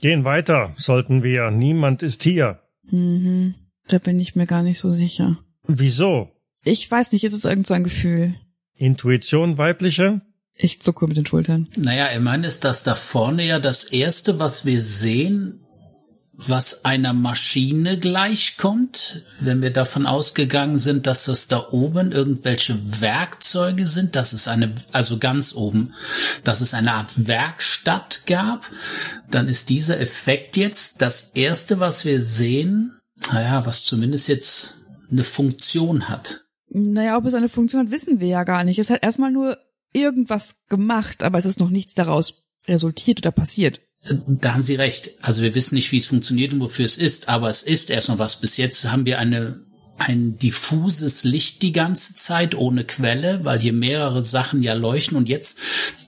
Gehen 0.00 0.24
weiter, 0.24 0.72
sollten 0.76 1.22
wir. 1.22 1.50
Niemand 1.50 2.02
ist 2.02 2.22
hier. 2.22 2.60
Mhm. 2.90 3.54
Da 3.88 3.98
bin 3.98 4.18
ich 4.20 4.34
mir 4.36 4.46
gar 4.46 4.62
nicht 4.62 4.78
so 4.78 4.92
sicher. 4.92 5.38
Wieso? 5.66 6.30
Ich 6.64 6.90
weiß 6.90 7.12
nicht, 7.12 7.24
ist 7.24 7.32
es 7.34 7.44
irgend 7.44 7.66
so 7.66 7.74
ein 7.74 7.84
Gefühl? 7.84 8.34
Intuition 8.74 9.58
weibliche? 9.58 10.20
Ich 10.54 10.80
zucke 10.82 11.06
mit 11.06 11.16
den 11.16 11.26
Schultern. 11.26 11.68
Naja, 11.76 12.08
ich 12.12 12.20
meine, 12.20 12.46
ist 12.46 12.64
das 12.64 12.82
da 12.82 12.94
vorne 12.94 13.44
ja 13.46 13.58
das 13.60 13.84
erste, 13.84 14.38
was 14.38 14.64
wir 14.64 14.82
sehen, 14.82 15.60
was 16.46 16.84
einer 16.84 17.12
Maschine 17.12 17.98
gleichkommt, 17.98 19.24
wenn 19.40 19.60
wir 19.60 19.72
davon 19.72 20.06
ausgegangen 20.06 20.78
sind, 20.78 21.08
dass 21.08 21.24
das 21.24 21.48
da 21.48 21.66
oben 21.72 22.12
irgendwelche 22.12 22.78
Werkzeuge 23.00 23.86
sind, 23.86 24.14
dass 24.14 24.32
es 24.32 24.46
eine, 24.46 24.72
also 24.92 25.18
ganz 25.18 25.52
oben, 25.52 25.94
dass 26.44 26.60
es 26.60 26.74
eine 26.74 26.92
Art 26.92 27.26
Werkstatt 27.26 28.22
gab, 28.26 28.70
dann 29.28 29.48
ist 29.48 29.68
dieser 29.68 29.98
Effekt 30.00 30.56
jetzt 30.56 31.02
das 31.02 31.30
erste, 31.30 31.80
was 31.80 32.04
wir 32.04 32.20
sehen, 32.20 33.00
naja, 33.32 33.66
was 33.66 33.84
zumindest 33.84 34.28
jetzt 34.28 34.76
eine 35.10 35.24
Funktion 35.24 36.08
hat. 36.08 36.44
Naja, 36.70 37.16
ob 37.16 37.24
es 37.24 37.34
eine 37.34 37.48
Funktion 37.48 37.86
hat, 37.86 37.90
wissen 37.90 38.20
wir 38.20 38.28
ja 38.28 38.44
gar 38.44 38.62
nicht. 38.62 38.78
Es 38.78 38.90
hat 38.90 39.02
erstmal 39.02 39.32
nur 39.32 39.58
irgendwas 39.92 40.66
gemacht, 40.68 41.24
aber 41.24 41.38
es 41.38 41.46
ist 41.46 41.58
noch 41.58 41.70
nichts 41.70 41.94
daraus 41.94 42.44
resultiert 42.68 43.18
oder 43.20 43.32
passiert. 43.32 43.80
Da 44.02 44.54
haben 44.54 44.62
Sie 44.62 44.76
recht. 44.76 45.10
Also 45.20 45.42
wir 45.42 45.54
wissen 45.54 45.74
nicht, 45.74 45.92
wie 45.92 45.98
es 45.98 46.06
funktioniert 46.06 46.52
und 46.52 46.60
wofür 46.60 46.84
es 46.84 46.96
ist, 46.96 47.28
aber 47.28 47.50
es 47.50 47.62
ist 47.62 47.90
erstmal 47.90 48.18
was. 48.18 48.40
Bis 48.40 48.56
jetzt 48.56 48.84
haben 48.90 49.06
wir 49.06 49.18
eine 49.18 49.66
ein 49.98 50.38
diffuses 50.38 51.24
Licht 51.24 51.62
die 51.62 51.72
ganze 51.72 52.14
Zeit 52.14 52.54
ohne 52.54 52.84
Quelle, 52.84 53.44
weil 53.44 53.58
hier 53.58 53.72
mehrere 53.72 54.22
Sachen 54.22 54.62
ja 54.62 54.74
leuchten 54.74 55.16
und 55.16 55.28
jetzt, 55.28 55.58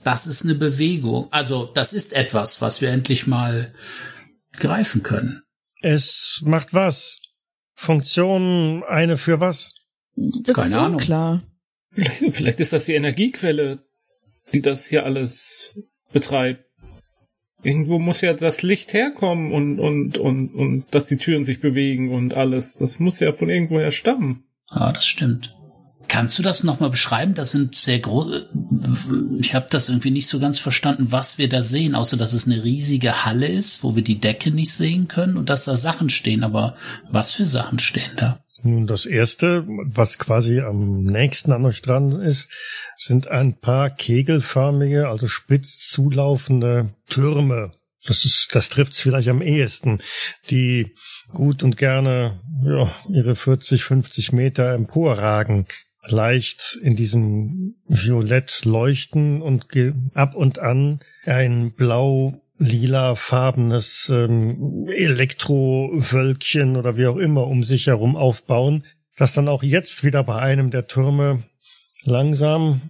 das 0.03 0.27
ist 0.27 0.43
eine 0.43 0.55
Bewegung. 0.55 1.27
Also 1.31 1.65
das 1.65 1.91
ist 1.93 2.13
etwas, 2.13 2.61
was 2.61 2.81
wir 2.81 2.89
endlich 2.89 3.27
mal 3.27 3.73
greifen 4.53 5.03
können. 5.03 5.43
Es 5.81 6.41
macht 6.45 6.73
was? 6.73 7.21
Funktion 7.73 8.83
eine 8.83 9.17
für 9.17 9.39
was? 9.39 9.71
Das 10.15 10.55
Keine 10.55 10.67
ist 10.67 10.75
Ahnung. 10.75 10.93
unklar. 10.93 11.43
Vielleicht, 11.91 12.19
vielleicht 12.35 12.59
ist 12.59 12.73
das 12.73 12.85
die 12.85 12.93
Energiequelle, 12.93 13.83
die 14.53 14.61
das 14.61 14.85
hier 14.85 15.05
alles 15.05 15.71
betreibt. 16.13 16.65
Irgendwo 17.63 17.99
muss 17.99 18.21
ja 18.21 18.33
das 18.33 18.63
Licht 18.63 18.93
herkommen 18.93 19.51
und, 19.51 19.79
und, 19.79 20.17
und, 20.17 20.53
und 20.53 20.85
dass 20.91 21.05
die 21.05 21.17
Türen 21.17 21.45
sich 21.45 21.59
bewegen 21.59 22.11
und 22.11 22.33
alles. 22.33 22.77
Das 22.77 22.99
muss 22.99 23.19
ja 23.19 23.33
von 23.33 23.49
irgendwoher 23.49 23.91
stammen. 23.91 24.43
Ja, 24.71 24.91
das 24.91 25.05
stimmt. 25.05 25.55
Kannst 26.07 26.37
du 26.37 26.43
das 26.43 26.63
nochmal 26.63 26.89
beschreiben? 26.89 27.35
Das 27.35 27.51
sind 27.51 27.73
sehr 27.73 27.99
große. 27.99 28.49
Ich 29.39 29.55
habe 29.55 29.67
das 29.69 29.87
irgendwie 29.87 30.11
nicht 30.11 30.27
so 30.27 30.39
ganz 30.39 30.59
verstanden, 30.59 31.11
was 31.11 31.37
wir 31.37 31.47
da 31.47 31.61
sehen, 31.61 31.95
außer 31.95 32.17
dass 32.17 32.33
es 32.33 32.47
eine 32.47 32.65
riesige 32.65 33.23
Halle 33.23 33.47
ist, 33.47 33.83
wo 33.83 33.95
wir 33.95 34.03
die 34.03 34.19
Decke 34.19 34.51
nicht 34.51 34.73
sehen 34.73 35.07
können 35.07 35.37
und 35.37 35.49
dass 35.49 35.63
da 35.63 35.77
Sachen 35.77 36.09
stehen. 36.09 36.43
Aber 36.43 36.75
was 37.09 37.33
für 37.33 37.45
Sachen 37.45 37.79
stehen 37.79 38.11
da? 38.17 38.43
Nun, 38.63 38.87
das 38.87 39.05
erste, 39.05 39.65
was 39.67 40.19
quasi 40.19 40.61
am 40.61 41.03
nächsten 41.03 41.51
an 41.51 41.65
euch 41.65 41.81
dran 41.81 42.21
ist, 42.21 42.49
sind 42.95 43.27
ein 43.27 43.59
paar 43.59 43.89
kegelförmige, 43.89 45.07
also 45.07 45.27
spitz 45.27 45.79
zulaufende 45.89 46.93
Türme. 47.09 47.71
Das 48.05 48.25
ist, 48.25 48.49
das 48.53 48.69
trifft's 48.69 48.99
vielleicht 48.99 49.29
am 49.29 49.41
ehesten, 49.41 49.99
die 50.49 50.93
gut 51.29 51.63
und 51.63 51.77
gerne, 51.77 52.39
ja, 52.63 52.91
ihre 53.09 53.35
40, 53.35 53.83
50 53.83 54.31
Meter 54.31 54.73
emporragen 54.73 55.67
leicht 56.03 56.79
in 56.81 56.95
diesem 56.95 57.75
Violett 57.87 58.65
leuchten 58.65 59.41
und 59.41 59.67
ab 60.13 60.35
und 60.35 60.59
an 60.59 60.99
ein 61.25 61.73
blau 61.73 62.41
lila 62.61 63.15
farbenes 63.15 64.09
ähm, 64.13 64.87
Elektrowölkchen 64.87 66.77
oder 66.77 66.95
wie 66.95 67.07
auch 67.07 67.17
immer 67.17 67.47
um 67.47 67.63
sich 67.63 67.87
herum 67.87 68.15
aufbauen, 68.15 68.85
das 69.17 69.33
dann 69.33 69.49
auch 69.49 69.63
jetzt 69.63 70.03
wieder 70.03 70.23
bei 70.23 70.35
einem 70.35 70.69
der 70.69 70.85
Türme 70.85 71.43
langsam, 72.03 72.81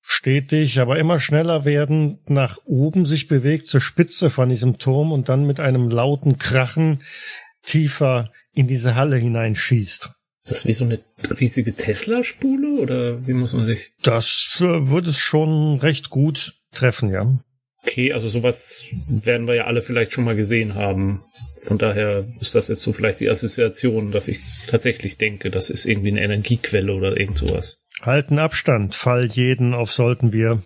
stetig, 0.00 0.78
aber 0.78 0.98
immer 0.98 1.18
schneller 1.18 1.64
werden, 1.64 2.20
nach 2.28 2.58
oben 2.64 3.04
sich 3.04 3.26
bewegt 3.26 3.66
zur 3.66 3.80
Spitze 3.80 4.30
von 4.30 4.48
diesem 4.48 4.78
Turm 4.78 5.10
und 5.10 5.28
dann 5.28 5.44
mit 5.44 5.58
einem 5.58 5.90
lauten 5.90 6.38
Krachen 6.38 7.00
tiefer 7.64 8.30
in 8.52 8.68
diese 8.68 8.94
Halle 8.94 9.16
hineinschießt. 9.16 10.10
Ist 10.38 10.50
das 10.50 10.66
wie 10.66 10.72
so 10.72 10.84
eine 10.84 11.00
riesige 11.40 11.74
Tesla-Spule 11.74 12.80
oder 12.80 13.26
wie 13.26 13.32
muss 13.32 13.52
man 13.52 13.66
sich? 13.66 13.90
Das 14.02 14.58
äh, 14.60 14.88
würde 14.88 15.10
es 15.10 15.18
schon 15.18 15.80
recht 15.80 16.10
gut 16.10 16.54
treffen, 16.70 17.10
ja. 17.10 17.36
Okay, 17.86 18.12
also 18.12 18.28
sowas 18.28 18.88
werden 19.06 19.46
wir 19.46 19.54
ja 19.54 19.64
alle 19.66 19.80
vielleicht 19.80 20.12
schon 20.12 20.24
mal 20.24 20.34
gesehen 20.34 20.74
haben. 20.74 21.22
Von 21.62 21.78
daher 21.78 22.26
ist 22.40 22.54
das 22.54 22.66
jetzt 22.66 22.82
so 22.82 22.92
vielleicht 22.92 23.20
die 23.20 23.30
Assoziation, 23.30 24.10
dass 24.10 24.26
ich 24.26 24.40
tatsächlich 24.66 25.18
denke, 25.18 25.50
das 25.50 25.70
ist 25.70 25.86
irgendwie 25.86 26.08
eine 26.08 26.22
Energiequelle 26.22 26.92
oder 26.92 27.18
irgend 27.18 27.38
sowas. 27.38 27.84
Halten 28.02 28.40
Abstand, 28.40 28.96
Fall 28.96 29.26
jeden 29.26 29.72
auf 29.72 29.92
sollten 29.92 30.32
wir. 30.32 30.64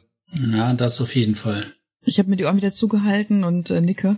Ja, 0.51 0.73
das 0.73 1.01
auf 1.01 1.15
jeden 1.15 1.35
Fall. 1.35 1.67
Ich 2.07 2.19
habe 2.19 2.31
mir 2.31 2.37
die 2.37 2.45
Ohren 2.45 2.57
wieder 2.57 2.71
zugehalten 2.71 3.45
und 3.45 3.71
äh, 3.71 3.83
nicke. 3.83 4.17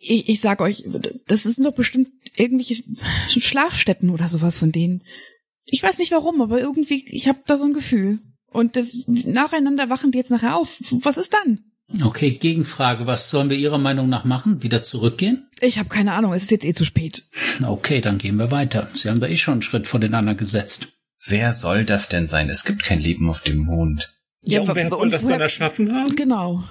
Ich, 0.00 0.28
ich 0.28 0.40
sag 0.40 0.60
euch, 0.60 0.84
das 1.28 1.44
sind 1.44 1.64
doch 1.64 1.74
bestimmt 1.74 2.08
irgendwelche 2.36 2.82
Schlafstätten 3.28 4.10
oder 4.10 4.26
sowas 4.26 4.56
von 4.56 4.72
denen. 4.72 5.04
Ich 5.64 5.82
weiß 5.82 5.98
nicht 5.98 6.10
warum, 6.10 6.42
aber 6.42 6.60
irgendwie, 6.60 7.04
ich 7.08 7.28
habe 7.28 7.38
da 7.46 7.56
so 7.56 7.66
ein 7.66 7.72
Gefühl. 7.72 8.18
Und 8.48 8.74
das 8.74 9.04
nacheinander 9.06 9.90
wachen 9.90 10.10
die 10.10 10.18
jetzt 10.18 10.30
nachher 10.30 10.56
auf. 10.56 10.78
Was 10.90 11.18
ist 11.18 11.32
dann? 11.32 11.60
Okay, 12.02 12.32
Gegenfrage. 12.32 13.06
Was 13.06 13.30
sollen 13.30 13.48
wir 13.48 13.56
Ihrer 13.56 13.78
Meinung 13.78 14.08
nach 14.08 14.24
machen? 14.24 14.62
Wieder 14.62 14.82
zurückgehen? 14.82 15.48
Ich 15.60 15.78
habe 15.78 15.88
keine 15.88 16.12
Ahnung. 16.14 16.32
Es 16.32 16.42
ist 16.42 16.50
jetzt 16.50 16.64
eh 16.64 16.74
zu 16.74 16.84
spät. 16.84 17.24
Okay, 17.64 18.00
dann 18.00 18.18
gehen 18.18 18.36
wir 18.36 18.50
weiter. 18.50 18.88
Sie 18.92 19.08
haben 19.08 19.20
da 19.20 19.28
eh 19.28 19.36
schon 19.36 19.52
einen 19.52 19.62
Schritt 19.62 19.86
vor 19.86 20.00
den 20.00 20.14
anderen 20.14 20.36
gesetzt. 20.36 20.88
Wer 21.24 21.52
soll 21.52 21.84
das 21.84 22.08
denn 22.08 22.28
sein? 22.28 22.50
Es 22.50 22.64
gibt 22.64 22.82
kein 22.82 23.00
Leben 23.00 23.30
auf 23.30 23.42
dem 23.42 23.58
Mond. 23.58 24.16
Ja, 24.42 24.60
ja 24.62 24.68
und 24.68 24.74
wer 24.74 24.90
soll 24.90 25.10
das 25.10 25.26
dann 25.26 25.40
erschaffen 25.40 25.92
haben? 25.94 26.14
Genau. 26.16 26.64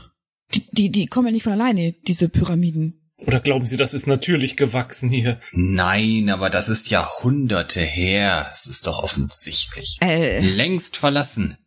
Die, 0.54 0.64
die, 0.72 0.92
die 0.92 1.08
kommen 1.08 1.28
ja 1.28 1.34
nicht 1.34 1.44
von 1.44 1.54
alleine, 1.54 1.94
diese 2.08 2.30
Pyramiden. 2.30 3.02
Oder 3.18 3.40
glauben 3.40 3.66
Sie, 3.66 3.78
das 3.78 3.94
ist 3.94 4.08
natürlich 4.08 4.58
gewachsen 4.58 5.10
hier? 5.10 5.40
Nein, 5.54 6.30
aber 6.30 6.50
das 6.50 6.70
ist 6.70 6.90
Jahrhunderte 6.90 7.80
her. 7.80 8.48
Es 8.52 8.68
ist 8.68 8.86
doch 8.86 9.02
offensichtlich. 9.02 9.98
Äh. 10.02 10.40
Längst 10.42 10.98
verlassen. 10.98 11.58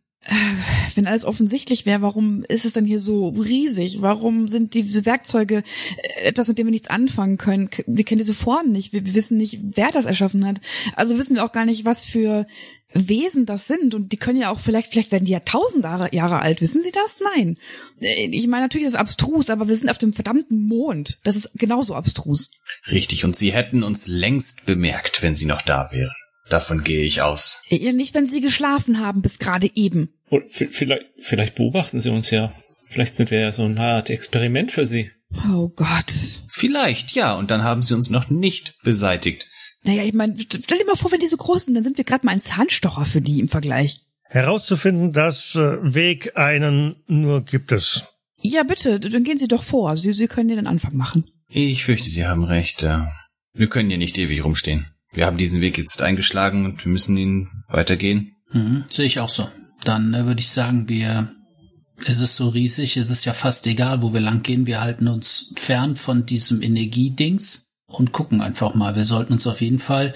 Wenn 0.99 1.07
alles 1.07 1.25
offensichtlich 1.25 1.87
wäre, 1.87 2.03
warum 2.03 2.43
ist 2.49 2.65
es 2.65 2.73
dann 2.73 2.85
hier 2.85 2.99
so 2.99 3.29
riesig? 3.29 4.03
Warum 4.03 4.49
sind 4.49 4.75
diese 4.75 5.07
Werkzeuge 5.07 5.63
äh, 5.63 6.23
etwas, 6.25 6.49
mit 6.49 6.59
dem 6.59 6.67
wir 6.67 6.73
nichts 6.73 6.91
anfangen 6.91 7.39
können? 7.39 7.71
Wir 7.87 8.03
kennen 8.03 8.19
diese 8.19 8.35
Formen 8.35 8.73
nicht. 8.73 8.93
Wir 8.93 9.15
wissen 9.15 9.37
nicht, 9.37 9.61
wer 9.63 9.93
das 9.93 10.07
erschaffen 10.07 10.45
hat. 10.45 10.61
Also 10.97 11.17
wissen 11.17 11.37
wir 11.37 11.45
auch 11.45 11.53
gar 11.53 11.67
nicht, 11.67 11.85
was 11.85 12.05
für 12.05 12.49
Wesen 12.93 13.47
das 13.47 13.69
sind 13.69 13.95
und 13.95 14.11
die 14.11 14.17
können 14.17 14.41
ja 14.41 14.51
auch 14.51 14.59
vielleicht, 14.59 14.91
vielleicht 14.91 15.13
werden 15.13 15.27
die 15.27 15.31
ja 15.31 15.39
tausend 15.39 15.85
Jahre, 15.85 16.13
Jahre 16.13 16.41
alt. 16.41 16.61
Wissen 16.61 16.83
Sie 16.83 16.91
das? 16.91 17.21
Nein. 17.37 17.59
Äh, 18.01 18.31
ich 18.33 18.49
meine, 18.49 18.65
natürlich 18.65 18.89
ist 18.89 18.95
es 18.95 18.99
abstrus, 18.99 19.51
aber 19.51 19.69
wir 19.69 19.77
sind 19.77 19.91
auf 19.91 19.99
dem 19.99 20.13
verdammten 20.13 20.67
Mond. 20.67 21.21
Das 21.23 21.37
ist 21.37 21.53
genauso 21.55 21.95
abstrus. 21.95 22.51
Richtig, 22.91 23.25
und 23.25 23.37
Sie 23.37 23.53
hätten 23.53 23.85
uns 23.85 24.09
längst 24.09 24.67
bemerkt, 24.67 25.23
wenn 25.23 25.37
Sie 25.37 25.47
noch 25.47 25.63
da 25.63 25.91
wären. 25.93 26.11
Davon 26.49 26.83
gehe 26.83 27.05
ich 27.05 27.23
aus. 27.23 27.65
Ja, 27.69 27.93
nicht, 27.93 28.15
wenn 28.15 28.27
Sie 28.27 28.41
geschlafen 28.41 29.01
haben, 29.01 29.23
bis 29.23 29.39
gerade 29.39 29.71
eben. 29.75 30.15
Und 30.31 30.51
vielleicht, 30.51 31.05
vielleicht 31.19 31.55
beobachten 31.57 32.01
Sie 32.01 32.11
uns 32.11 32.31
ja. 32.31 32.53
Vielleicht 32.89 33.17
sind 33.17 33.31
wir 33.31 33.41
ja 33.41 33.53
so 33.53 33.65
eine 33.65 33.81
Art 33.81 34.11
Experiment 34.11 34.73
für 34.73 34.87
Sie. 34.87 35.11
Oh 35.53 35.69
Gott. 35.69 36.13
Vielleicht, 36.49 37.13
ja, 37.13 37.35
und 37.35 37.51
dann 37.51 37.63
haben 37.63 37.83
Sie 37.83 37.95
uns 37.95 38.09
noch 38.09 38.31
nicht 38.31 38.79
beseitigt. 38.83 39.47
Naja, 39.85 40.05
ich 40.05 40.15
meine, 40.15 40.37
stell 40.39 40.79
dir 40.79 40.87
mal 40.87 40.97
vor, 40.97 41.13
wenn 41.13 41.21
die 41.21 41.29
so 41.29 41.37
groß 41.37 41.67
sind, 41.67 41.75
dann 41.75 41.83
sind 41.83 41.99
wir 41.99 42.05
gerade 42.05 42.25
mal 42.25 42.33
ein 42.33 42.41
Zahnstocher 42.41 43.05
für 43.05 43.21
die 43.21 43.41
im 43.41 43.49
Vergleich. 43.49 44.01
Herauszufinden, 44.25 45.13
dass 45.13 45.55
äh, 45.55 45.79
Weg 45.83 46.37
einen 46.37 46.97
nur 47.07 47.43
gibt 47.45 47.73
es. 47.73 48.05
Ja, 48.41 48.63
bitte, 48.63 49.01
dann 49.01 49.25
gehen 49.25 49.39
Sie 49.39 49.49
doch 49.49 49.63
vor. 49.63 49.97
Sie, 49.97 50.13
Sie 50.13 50.29
können 50.29 50.51
ja 50.51 50.57
den 50.57 50.67
Anfang 50.67 50.97
machen. 50.97 51.31
Ich 51.49 51.85
fürchte, 51.85 52.11
Sie 52.11 52.27
haben 52.27 52.45
recht. 52.45 52.83
Wir 52.83 53.69
können 53.69 53.89
hier 53.89 53.99
nicht 53.99 54.19
ewig 54.19 54.45
rumstehen. 54.45 54.87
Wir 55.13 55.27
haben 55.27 55.39
diesen 55.39 55.61
Weg 55.61 55.79
jetzt 55.79 56.03
eingeschlagen 56.03 56.65
und 56.65 56.85
wir 56.85 56.93
müssen 56.93 57.17
ihn 57.17 57.49
weitergehen. 57.69 58.37
Mhm, 58.53 58.85
sehe 58.89 59.07
ich 59.07 59.21
auch 59.21 59.29
so. 59.29 59.49
Dann 59.85 60.15
äh, 60.15 60.27
würde 60.27 60.41
ich 60.41 60.51
sagen, 60.51 60.89
wir 60.89 61.33
es 62.07 62.21
ist 62.21 62.37
so 62.37 62.49
riesig, 62.49 62.97
es 62.97 63.11
ist 63.11 63.25
ja 63.25 63.33
fast 63.33 63.67
egal, 63.67 64.03
wo 64.03 64.13
wir 64.13 64.21
lang 64.21 64.43
gehen. 64.43 64.67
Wir 64.67 64.81
halten 64.81 65.09
uns 65.09 65.53
fern 65.57 65.97
von 65.97 66.27
diesem 66.27 66.63
Energiedings 66.63 67.73
und 67.87 68.13
gucken 68.13 68.41
einfach 68.41 68.75
mal. 68.75 68.95
Wir 68.95 69.05
sollten 69.05 69.33
uns 69.33 69.47
auf 69.47 69.61
jeden 69.61 69.79
Fall, 69.79 70.13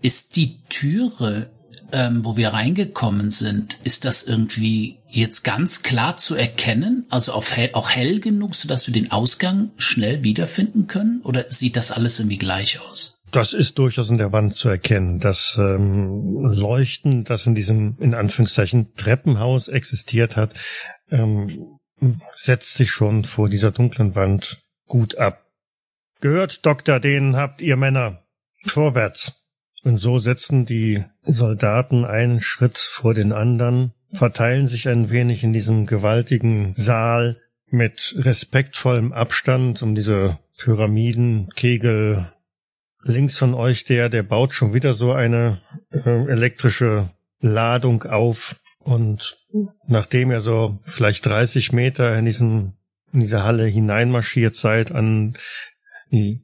ist 0.00 0.36
die 0.36 0.62
Türe, 0.68 1.50
ähm, 1.92 2.24
wo 2.24 2.36
wir 2.36 2.50
reingekommen 2.50 3.30
sind, 3.30 3.76
ist 3.84 4.04
das 4.04 4.22
irgendwie 4.22 4.98
jetzt 5.08 5.42
ganz 5.42 5.82
klar 5.82 6.16
zu 6.16 6.34
erkennen? 6.34 7.06
Also 7.08 7.32
auf 7.32 7.56
hell, 7.56 7.70
auch 7.72 7.90
hell 7.90 8.20
genug, 8.20 8.54
sodass 8.54 8.86
wir 8.86 8.94
den 8.94 9.10
Ausgang 9.10 9.70
schnell 9.76 10.24
wiederfinden 10.24 10.86
können? 10.86 11.20
Oder 11.22 11.50
sieht 11.50 11.76
das 11.76 11.92
alles 11.92 12.18
irgendwie 12.20 12.38
gleich 12.38 12.80
aus? 12.80 13.17
Das 13.30 13.52
ist 13.52 13.78
durchaus 13.78 14.10
in 14.10 14.18
der 14.18 14.32
Wand 14.32 14.54
zu 14.54 14.68
erkennen. 14.68 15.20
Das 15.20 15.58
ähm, 15.60 16.44
Leuchten, 16.44 17.24
das 17.24 17.46
in 17.46 17.54
diesem, 17.54 17.96
in 18.00 18.14
Anführungszeichen, 18.14 18.94
Treppenhaus 18.94 19.68
existiert 19.68 20.36
hat, 20.36 20.54
ähm, 21.10 21.78
setzt 22.32 22.74
sich 22.74 22.90
schon 22.90 23.24
vor 23.24 23.48
dieser 23.48 23.70
dunklen 23.70 24.14
Wand 24.14 24.62
gut 24.86 25.16
ab. 25.16 25.44
Gehört, 26.20 26.64
Doktor, 26.66 27.00
den 27.00 27.36
habt 27.36 27.60
ihr 27.60 27.76
Männer. 27.76 28.24
Vorwärts. 28.66 29.44
Und 29.84 29.98
so 29.98 30.18
setzen 30.18 30.64
die 30.64 31.04
Soldaten 31.24 32.04
einen 32.04 32.40
Schritt 32.40 32.78
vor 32.78 33.14
den 33.14 33.32
anderen, 33.32 33.92
verteilen 34.12 34.66
sich 34.66 34.88
ein 34.88 35.10
wenig 35.10 35.44
in 35.44 35.52
diesem 35.52 35.86
gewaltigen 35.86 36.74
Saal 36.76 37.40
mit 37.70 38.14
respektvollem 38.18 39.12
Abstand 39.12 39.82
um 39.82 39.94
diese 39.94 40.38
Pyramiden, 40.56 41.50
Kegel. 41.54 42.32
Links 43.08 43.38
von 43.38 43.54
euch 43.54 43.84
der, 43.84 44.08
der 44.08 44.22
baut 44.22 44.54
schon 44.54 44.74
wieder 44.74 44.94
so 44.94 45.12
eine 45.12 45.60
äh, 45.90 46.26
elektrische 46.30 47.10
Ladung 47.40 48.04
auf. 48.04 48.56
Und 48.84 49.38
nachdem 49.86 50.30
ihr 50.30 50.40
so 50.40 50.78
vielleicht 50.84 51.26
30 51.26 51.72
Meter 51.72 52.16
in 52.16 52.24
diesen 52.24 52.78
in 53.12 53.20
diese 53.20 53.42
Halle 53.42 53.64
hineinmarschiert 53.64 54.54
seid 54.54 54.92
an 54.92 55.34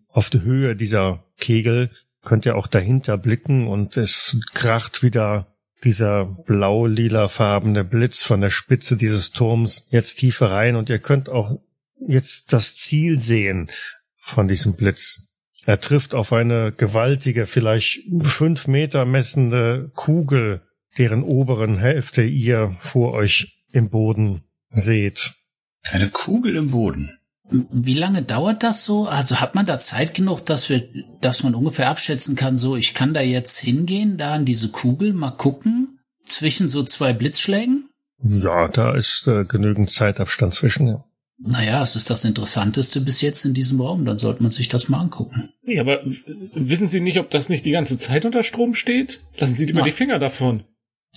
auf 0.09 0.31
der 0.31 0.43
Höhe 0.43 0.77
dieser 0.77 1.25
Kegel 1.39 1.91
könnt 2.23 2.47
ihr 2.47 2.57
auch 2.57 2.67
dahinter 2.67 3.19
blicken 3.19 3.67
und 3.67 3.97
es 3.97 4.39
kracht 4.55 5.03
wieder 5.03 5.55
dieser 5.85 6.25
blau-lila 6.25 7.29
farbene 7.29 7.85
Blitz 7.85 8.23
von 8.23 8.41
der 8.41 8.51
Spitze 8.51 8.97
dieses 8.97 9.33
Turms 9.33 9.87
jetzt 9.91 10.17
tiefer 10.17 10.51
rein 10.51 10.77
und 10.77 10.89
ihr 10.89 10.99
könnt 10.99 11.29
auch 11.29 11.59
jetzt 12.07 12.53
das 12.53 12.75
Ziel 12.75 13.19
sehen 13.19 13.71
von 14.17 14.49
diesem 14.49 14.75
Blitz. 14.75 15.34
Er 15.67 15.81
trifft 15.81 16.15
auf 16.15 16.33
eine 16.33 16.73
gewaltige, 16.73 17.47
vielleicht 17.47 18.03
fünf 18.23 18.67
Meter 18.67 19.05
messende 19.05 19.91
Kugel, 19.95 20.61
deren 20.99 21.23
oberen 21.23 21.79
Hälfte 21.79 22.23
ihr 22.23 22.77
vor 22.79 23.13
euch 23.13 23.65
im 23.73 23.89
Boden 23.89 24.45
seht. 24.69 25.35
Eine 25.83 26.11
Kugel 26.11 26.57
im 26.57 26.71
Boden. 26.71 27.19
Wie 27.51 27.95
lange 27.95 28.23
dauert 28.23 28.63
das 28.63 28.85
so? 28.85 29.07
Also 29.07 29.41
hat 29.41 29.55
man 29.55 29.67
da 29.67 29.79
Zeit 29.79 30.15
genug, 30.15 30.47
dass 30.47 30.69
wir, 30.71 30.89
dass 31.21 31.43
man 31.43 31.55
ungefähr 31.55 31.91
abschätzen 31.91 32.37
kann, 32.37 32.57
so 32.57 32.75
ich 32.77 32.95
kann 32.95 33.13
da 33.13 33.21
jetzt 33.21 33.59
hingehen, 33.59 34.17
da 34.17 34.33
an 34.33 34.45
diese 34.45 34.71
Kugel 34.71 35.13
mal 35.13 35.33
gucken, 35.33 36.01
zwischen 36.25 36.69
so 36.69 36.83
zwei 36.83 37.13
Blitzschlägen? 37.13 37.91
Ja, 38.23 38.69
da 38.69 38.95
ist 38.95 39.27
äh, 39.27 39.45
genügend 39.45 39.91
Zeitabstand 39.91 40.55
zwischen. 40.55 40.89
Ja. 40.89 41.05
Naja, 41.39 41.83
es 41.83 41.97
ist 41.97 42.11
das 42.11 42.25
Interessanteste 42.25 43.01
bis 43.01 43.21
jetzt 43.21 43.45
in 43.45 43.55
diesem 43.55 43.81
Raum, 43.81 44.05
dann 44.05 44.19
sollte 44.19 44.43
man 44.43 44.53
sich 44.53 44.69
das 44.69 44.89
mal 44.89 45.01
angucken. 45.01 45.51
Nee, 45.63 45.81
aber 45.81 46.01
wissen 46.05 46.89
Sie 46.89 47.01
nicht, 47.01 47.19
ob 47.19 47.31
das 47.31 47.49
nicht 47.49 47.65
die 47.65 47.73
ganze 47.73 47.99
Zeit 47.99 48.25
unter 48.25 48.43
Strom 48.43 48.75
steht? 48.75 49.21
Lassen 49.37 49.55
Sie 49.55 49.67
lieber 49.67 49.83
die 49.83 49.91
Finger 49.91 50.19
davon. 50.19 50.65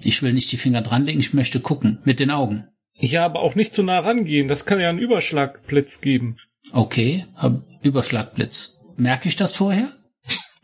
Ich 0.04 0.22
will 0.24 0.34
nicht 0.34 0.52
die 0.52 0.58
Finger 0.58 0.82
dranlegen, 0.82 1.20
ich 1.20 1.34
möchte 1.34 1.60
gucken, 1.60 2.00
mit 2.04 2.20
den 2.20 2.32
Augen. 2.32 2.68
Ja, 3.00 3.26
aber 3.26 3.42
auch 3.42 3.56
nicht 3.56 3.74
zu 3.74 3.84
nah 3.84 4.00
rangehen. 4.00 4.48
Das 4.48 4.66
kann 4.66 4.80
ja 4.80 4.90
einen 4.90 5.00
Überschlagblitz 5.00 6.02
geben. 6.02 6.38
Okay, 6.72 7.26
Überschlagblitz. 7.84 8.82
Merke 8.98 9.28
ich 9.28 9.36
das 9.36 9.54
vorher? 9.54 9.92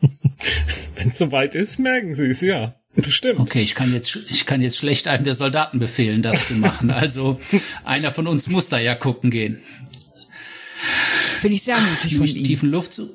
Wenn 0.96 1.08
es 1.08 1.18
soweit 1.18 1.54
ist, 1.54 1.78
merken 1.78 2.14
Sie 2.16 2.26
es, 2.26 2.40
ja. 2.40 2.74
Bestimmt. 2.96 3.40
Okay, 3.40 3.62
ich 3.62 3.74
kann 3.74 3.92
jetzt, 3.92 4.16
ich 4.28 4.46
kann 4.46 4.62
jetzt 4.62 4.78
schlecht 4.78 5.08
einem 5.08 5.24
der 5.24 5.34
Soldaten 5.34 5.78
befehlen, 5.78 6.22
das 6.22 6.48
zu 6.48 6.54
machen. 6.54 6.90
Also, 6.94 7.40
einer 7.84 8.12
von 8.12 8.26
uns 8.26 8.46
muss 8.46 8.68
da 8.68 8.78
ja 8.78 8.94
gucken 8.94 9.30
gehen. 9.30 9.60
Finde 11.40 11.56
ich 11.56 11.62
sehr 11.64 11.78
mutig 11.78 12.16
von 12.16 12.26
ihm. 12.26 12.44
tiefen 12.44 12.70
Luft 12.70 12.94
zu. 12.94 13.10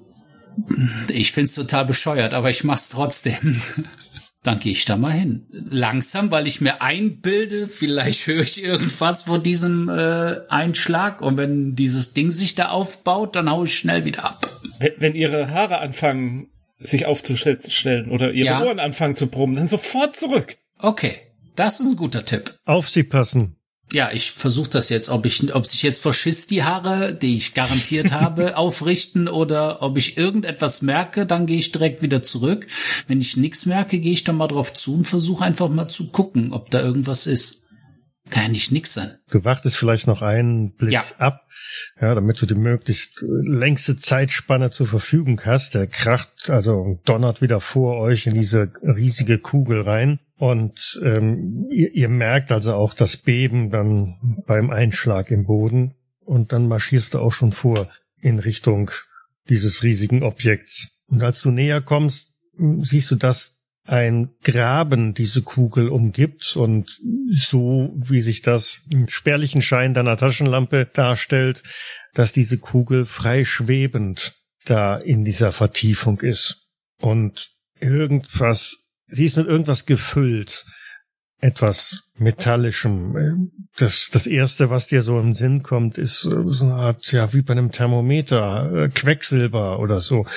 Ich 1.07 1.31
find's 1.31 1.55
total 1.55 1.85
bescheuert, 1.85 2.33
aber 2.33 2.49
ich 2.49 2.63
mach's 2.63 2.89
trotzdem. 2.89 3.61
Dann 4.43 4.59
gehe 4.59 4.71
ich 4.71 4.85
da 4.85 4.95
mal 4.95 5.11
hin. 5.11 5.47
Langsam, 5.51 6.31
weil 6.31 6.47
ich 6.47 6.61
mir 6.61 6.81
einbilde, 6.81 7.67
vielleicht 7.67 8.25
höre 8.25 8.41
ich 8.41 8.63
irgendwas 8.63 9.23
vor 9.23 9.39
diesem 9.39 9.89
äh, 9.89 10.37
Einschlag 10.47 11.21
und 11.21 11.35
wenn 11.35 11.75
dieses 11.75 12.13
Ding 12.13 12.31
sich 12.31 12.55
da 12.55 12.69
aufbaut, 12.69 13.35
dann 13.35 13.49
hau 13.49 13.65
ich 13.65 13.77
schnell 13.77 14.05
wieder 14.05 14.23
ab. 14.23 14.39
Wenn, 14.79 14.93
wenn 14.97 15.15
Ihre 15.15 15.51
Haare 15.51 15.79
anfangen, 15.79 16.47
sich 16.79 17.05
aufzustellen 17.05 18.09
oder 18.09 18.31
Ihre 18.31 18.47
Ja. 18.47 18.63
Ohren 18.63 18.79
anfangen 18.79 19.15
zu 19.15 19.27
brummen, 19.27 19.55
dann 19.57 19.67
sofort 19.67 20.15
zurück. 20.15 20.57
Okay, 20.77 21.17
das 21.55 21.79
ist 21.79 21.87
ein 21.91 21.95
guter 21.97 22.23
Tipp. 22.23 22.53
Auf 22.65 22.89
sie 22.89 23.03
passen. 23.03 23.55
Ja, 23.91 24.11
ich 24.13 24.31
versuche 24.31 24.69
das 24.69 24.89
jetzt, 24.89 25.09
ob 25.09 25.25
ich, 25.25 25.53
ob 25.55 25.65
sich 25.65 25.81
jetzt 25.81 26.03
vor 26.03 26.13
Schiss 26.13 26.45
die 26.45 26.63
Haare, 26.63 27.13
die 27.15 27.35
ich 27.35 27.55
garantiert 27.55 28.11
habe, 28.11 28.55
aufrichten 28.57 29.27
oder 29.27 29.81
ob 29.81 29.97
ich 29.97 30.15
irgendetwas 30.15 30.83
merke, 30.83 31.25
dann 31.25 31.47
gehe 31.47 31.57
ich 31.57 31.71
direkt 31.71 32.03
wieder 32.03 32.21
zurück. 32.21 32.67
Wenn 33.07 33.19
ich 33.19 33.35
nichts 33.35 33.65
merke, 33.65 33.99
gehe 33.99 34.13
ich 34.13 34.23
dann 34.23 34.37
mal 34.37 34.47
drauf 34.47 34.73
zu 34.73 34.93
und 34.93 35.05
versuche 35.05 35.43
einfach 35.43 35.69
mal 35.69 35.89
zu 35.89 36.11
gucken, 36.11 36.53
ob 36.53 36.69
da 36.69 36.81
irgendwas 36.81 37.25
ist. 37.25 37.65
Kann 38.29 38.43
ja 38.43 38.49
nicht 38.49 38.71
nix 38.71 38.93
sein. 38.93 39.17
Du 39.31 39.43
wartest 39.43 39.75
vielleicht 39.77 40.07
noch 40.07 40.21
einen 40.21 40.73
Blitz 40.75 41.15
Ja. 41.17 41.25
ab, 41.25 41.47
ja, 41.99 42.13
damit 42.13 42.41
du 42.41 42.45
die 42.45 42.55
möglichst 42.55 43.23
längste 43.27 43.97
Zeitspanne 43.97 44.71
zur 44.71 44.87
Verfügung 44.87 45.41
hast. 45.45 45.73
Der 45.75 45.87
kracht, 45.87 46.49
also 46.49 46.99
donnert 47.05 47.41
wieder 47.41 47.59
vor 47.59 47.97
euch 47.97 48.27
in 48.27 48.33
diese 48.33 48.71
riesige 48.83 49.39
Kugel 49.39 49.81
rein. 49.81 50.19
Und 50.37 50.99
ähm, 51.03 51.67
ihr, 51.71 51.93
ihr 51.93 52.09
merkt 52.09 52.51
also 52.51 52.73
auch 52.73 52.93
das 52.93 53.17
Beben 53.17 53.71
dann 53.71 54.41
beim 54.45 54.69
Einschlag 54.69 55.31
im 55.31 55.45
Boden. 55.45 55.95
Und 56.23 56.53
dann 56.53 56.67
marschierst 56.67 57.15
du 57.15 57.19
auch 57.19 57.33
schon 57.33 57.51
vor 57.51 57.89
in 58.21 58.39
Richtung 58.39 58.91
dieses 59.49 59.81
riesigen 59.83 60.21
Objekts. 60.23 60.99
Und 61.07 61.23
als 61.23 61.41
du 61.41 61.49
näher 61.51 61.81
kommst, 61.81 62.35
siehst 62.81 63.09
du, 63.09 63.15
dass 63.15 63.58
ein 63.89 64.29
Graben 64.43 65.15
diese 65.15 65.41
Kugel 65.41 65.89
umgibt 65.89 66.55
und 66.55 66.99
so 67.31 67.91
wie 67.95 68.21
sich 68.21 68.43
das 68.43 68.83
im 68.91 69.07
spärlichen 69.07 69.63
Schein 69.63 69.95
deiner 69.95 70.15
Taschenlampe 70.15 70.85
darstellt, 70.85 71.63
dass 72.13 72.31
diese 72.31 72.59
Kugel 72.59 73.05
frei 73.05 73.43
schwebend 73.43 74.35
da 74.65 74.95
in 74.95 75.25
dieser 75.25 75.51
Vertiefung 75.51 76.19
ist 76.21 76.67
und 77.01 77.49
irgendwas, 77.79 78.91
sie 79.07 79.25
ist 79.25 79.37
mit 79.37 79.47
irgendwas 79.47 79.87
gefüllt, 79.87 80.65
etwas 81.39 82.11
metallischem. 82.15 83.49
Das, 83.77 84.09
das 84.11 84.27
erste, 84.27 84.69
was 84.69 84.85
dir 84.85 85.01
so 85.01 85.19
im 85.19 85.33
Sinn 85.33 85.63
kommt, 85.63 85.97
ist 85.97 86.19
so 86.19 86.65
eine 86.65 86.75
Art, 86.75 87.11
ja, 87.11 87.33
wie 87.33 87.41
bei 87.41 87.53
einem 87.53 87.71
Thermometer, 87.71 88.71
äh, 88.71 88.89
Quecksilber 88.89 89.79
oder 89.79 89.99
so, 89.99 90.27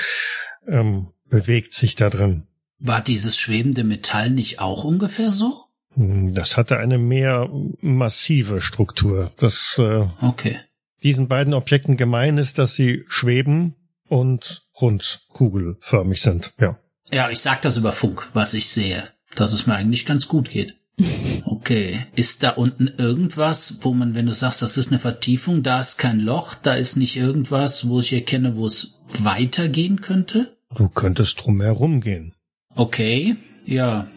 ähm, 0.67 1.09
bewegt 1.29 1.75
sich 1.75 1.97
da 1.97 2.09
drin. 2.09 2.47
War 2.85 3.01
dieses 3.01 3.39
schwebende 3.39 3.85
Metall 3.85 4.31
nicht 4.31 4.59
auch 4.59 4.83
ungefähr 4.85 5.31
so? 5.31 5.55
Hm, 5.95 6.35
Das 6.35 6.57
hatte 6.57 6.79
eine 6.79 6.99
mehr 6.99 7.49
massive 7.81 8.61
Struktur. 8.61 9.31
Das 9.37 9.77
äh, 9.79 10.07
Okay. 10.21 10.59
diesen 11.03 11.29
beiden 11.29 11.55
Objekten 11.55 11.97
gemein 11.97 12.39
ist, 12.39 12.59
dass 12.59 12.75
sie 12.75 13.05
schweben 13.09 13.75
und 14.09 14.67
rund 14.81 15.27
kugelförmig 15.29 16.21
sind. 16.21 16.53
Ja. 16.61 16.77
Ja, 17.13 17.31
ich 17.31 17.41
sag 17.41 17.63
das 17.63 17.77
über 17.77 17.93
Funk, 17.93 18.29
was 18.33 18.53
ich 18.55 18.69
sehe, 18.69 19.05
dass 19.37 19.53
es 19.53 19.67
mir 19.67 19.75
eigentlich 19.75 20.05
ganz 20.07 20.27
gut 20.29 20.51
geht. 20.51 20.77
Okay, 21.45 22.07
ist 22.17 22.43
da 22.43 22.51
unten 22.51 22.89
irgendwas, 22.99 23.79
wo 23.83 23.93
man, 23.95 24.17
wenn 24.17 24.27
du 24.27 24.35
sagst, 24.35 24.63
das 24.63 24.77
ist 24.77 24.89
eine 24.91 24.99
Vertiefung, 24.99 25.63
da 25.63 25.79
ist 25.79 25.97
kein 25.97 26.19
Loch, 26.19 26.55
da 26.57 26.75
ist 26.75 26.97
nicht 26.97 27.17
irgendwas, 27.17 27.89
wo 27.89 28.01
ich 28.01 28.13
erkenne, 28.13 28.57
wo 28.57 28.67
es 28.67 28.99
weitergehen 29.21 30.01
könnte? 30.01 30.57
Du 30.75 30.89
könntest 30.89 31.45
drumherum 31.45 32.01
gehen. 32.01 32.35
Okay, 32.75 33.37
ja. 33.65 34.09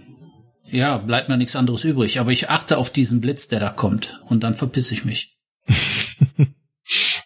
Ja, 0.68 0.98
bleibt 0.98 1.30
mir 1.30 1.38
nichts 1.38 1.56
anderes 1.56 1.84
übrig, 1.84 2.20
aber 2.20 2.32
ich 2.32 2.50
achte 2.50 2.78
auf 2.78 2.90
diesen 2.90 3.22
Blitz, 3.22 3.48
der 3.48 3.60
da 3.60 3.70
kommt, 3.70 4.20
und 4.26 4.44
dann 4.44 4.56
verpiss 4.56 4.92
ich 4.92 5.06
mich. 5.06 5.38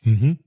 Mhm. 0.01 0.39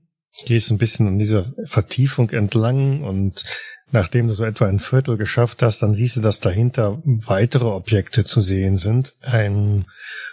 Gehst 0.45 0.71
ein 0.71 0.79
bisschen 0.79 1.07
an 1.07 1.19
dieser 1.19 1.45
Vertiefung 1.65 2.31
entlang 2.31 3.03
und 3.03 3.43
nachdem 3.91 4.27
du 4.27 4.33
so 4.33 4.43
etwa 4.43 4.65
ein 4.65 4.79
Viertel 4.79 5.17
geschafft 5.17 5.61
hast, 5.61 5.83
dann 5.83 5.93
siehst 5.93 6.15
du, 6.15 6.21
dass 6.21 6.39
dahinter 6.39 7.01
weitere 7.05 7.65
Objekte 7.65 8.25
zu 8.25 8.41
sehen 8.41 8.77
sind. 8.77 9.13
Ein 9.21 9.85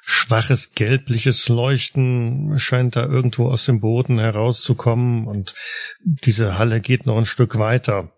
schwaches 0.02 0.72
gelbliches 0.72 1.48
Leuchten 1.48 2.58
scheint 2.58 2.96
da 2.96 3.04
irgendwo 3.04 3.48
aus 3.48 3.66
dem 3.66 3.80
Boden 3.80 4.18
herauszukommen 4.18 5.26
und 5.26 5.54
diese 6.02 6.58
Halle 6.58 6.80
geht 6.80 7.04
noch 7.04 7.18
ein 7.18 7.26
Stück 7.26 7.58
weiter. 7.58 8.10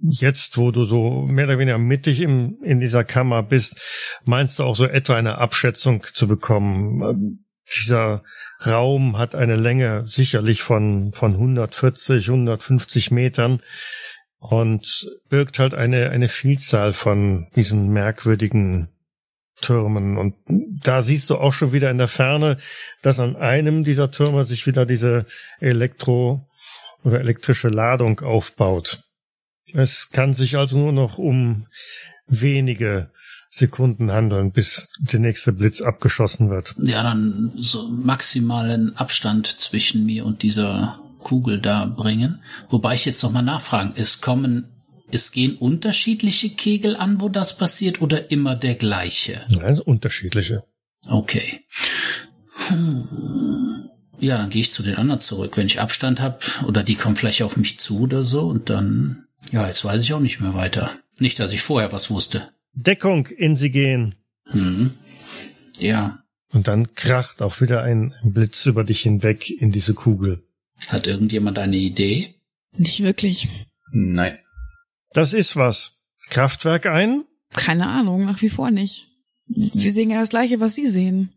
Jetzt, 0.00 0.56
wo 0.56 0.70
du 0.70 0.84
so 0.84 1.22
mehr 1.22 1.46
oder 1.46 1.58
weniger 1.58 1.78
mittig 1.78 2.20
im, 2.20 2.58
in 2.62 2.80
dieser 2.80 3.04
Kammer 3.04 3.42
bist, 3.42 3.80
meinst 4.24 4.58
du 4.58 4.64
auch 4.64 4.76
so 4.76 4.84
etwa 4.84 5.16
eine 5.16 5.38
Abschätzung 5.38 6.04
zu 6.04 6.28
bekommen. 6.28 7.44
Dieser 7.74 8.22
Raum 8.64 9.18
hat 9.18 9.34
eine 9.34 9.56
Länge 9.56 10.06
sicherlich 10.06 10.62
von, 10.62 11.12
von 11.14 11.32
140, 11.32 12.28
150 12.28 13.10
Metern 13.10 13.60
und 14.38 15.08
birgt 15.28 15.58
halt 15.58 15.74
eine, 15.74 16.10
eine 16.10 16.28
Vielzahl 16.28 16.92
von 16.92 17.48
diesen 17.56 17.88
merkwürdigen 17.88 18.88
Türmen. 19.60 20.16
Und 20.16 20.34
da 20.46 21.02
siehst 21.02 21.30
du 21.30 21.36
auch 21.36 21.52
schon 21.52 21.72
wieder 21.72 21.90
in 21.90 21.98
der 21.98 22.08
Ferne, 22.08 22.58
dass 23.02 23.18
an 23.18 23.36
einem 23.36 23.84
dieser 23.84 24.10
Türme 24.10 24.46
sich 24.46 24.66
wieder 24.66 24.86
diese 24.86 25.26
Elektro- 25.60 26.46
oder 27.04 27.20
elektrische 27.20 27.68
Ladung 27.68 28.20
aufbaut. 28.20 29.07
Es 29.74 30.10
kann 30.10 30.34
sich 30.34 30.56
also 30.56 30.78
nur 30.78 30.92
noch 30.92 31.18
um 31.18 31.66
wenige 32.26 33.10
Sekunden 33.48 34.10
handeln, 34.10 34.52
bis 34.52 34.90
der 34.98 35.20
nächste 35.20 35.52
Blitz 35.52 35.80
abgeschossen 35.80 36.50
wird. 36.50 36.74
Ja, 36.78 37.02
dann 37.02 37.52
so 37.56 37.88
maximalen 37.88 38.96
Abstand 38.96 39.46
zwischen 39.46 40.04
mir 40.04 40.26
und 40.26 40.42
dieser 40.42 41.00
Kugel 41.18 41.60
da 41.60 41.86
bringen. 41.86 42.42
Wobei 42.68 42.94
ich 42.94 43.04
jetzt 43.04 43.22
noch 43.22 43.32
mal 43.32 43.42
nachfragen, 43.42 43.92
es 43.96 44.20
kommen, 44.20 44.68
es 45.10 45.32
gehen 45.32 45.56
unterschiedliche 45.56 46.50
Kegel 46.50 46.96
an, 46.96 47.20
wo 47.20 47.28
das 47.28 47.56
passiert, 47.56 48.02
oder 48.02 48.30
immer 48.30 48.54
der 48.54 48.74
gleiche? 48.74 49.42
Also 49.62 49.82
unterschiedliche. 49.84 50.64
Okay. 51.06 51.64
Hm. 52.68 53.88
Ja, 54.20 54.36
dann 54.36 54.50
gehe 54.50 54.60
ich 54.60 54.72
zu 54.72 54.82
den 54.82 54.96
anderen 54.96 55.20
zurück, 55.20 55.56
wenn 55.56 55.66
ich 55.66 55.80
Abstand 55.80 56.20
habe, 56.20 56.38
oder 56.66 56.82
die 56.82 56.96
kommen 56.96 57.16
vielleicht 57.16 57.42
auf 57.42 57.56
mich 57.56 57.78
zu 57.78 58.00
oder 58.00 58.22
so, 58.22 58.42
und 58.42 58.68
dann, 58.68 59.27
ja, 59.52 59.66
jetzt 59.66 59.84
weiß 59.84 60.02
ich 60.02 60.12
auch 60.12 60.20
nicht 60.20 60.40
mehr 60.40 60.54
weiter. 60.54 60.90
Nicht, 61.18 61.38
dass 61.40 61.52
ich 61.52 61.62
vorher 61.62 61.92
was 61.92 62.10
wusste. 62.10 62.52
Deckung 62.72 63.26
in 63.26 63.56
sie 63.56 63.70
gehen. 63.70 64.14
Hm. 64.50 64.94
Ja, 65.78 66.22
Und 66.52 66.66
dann 66.68 66.94
kracht 66.94 67.42
auch 67.42 67.60
wieder 67.60 67.82
ein 67.82 68.14
Blitz 68.24 68.66
über 68.66 68.82
dich 68.84 69.00
hinweg 69.02 69.50
in 69.50 69.70
diese 69.72 69.94
Kugel. 69.94 70.42
hat 70.88 71.06
irgendjemand 71.06 71.58
eine 71.58 71.76
Idee? 71.76 72.34
Nicht 72.76 73.00
wirklich. 73.02 73.48
Nein. 73.92 74.38
Das 75.12 75.32
ist 75.32 75.56
was. 75.56 76.02
Kraftwerk 76.30 76.86
ein? 76.86 77.24
Keine 77.54 77.86
Ahnung, 77.86 78.24
nach 78.26 78.42
wie 78.42 78.48
vor 78.50 78.70
nicht. 78.70 79.06
Wir 79.46 79.92
sehen 79.92 80.10
ja 80.10 80.20
das 80.20 80.28
gleiche, 80.28 80.60
was 80.60 80.74
Sie 80.74 80.86
sehen. 80.86 81.32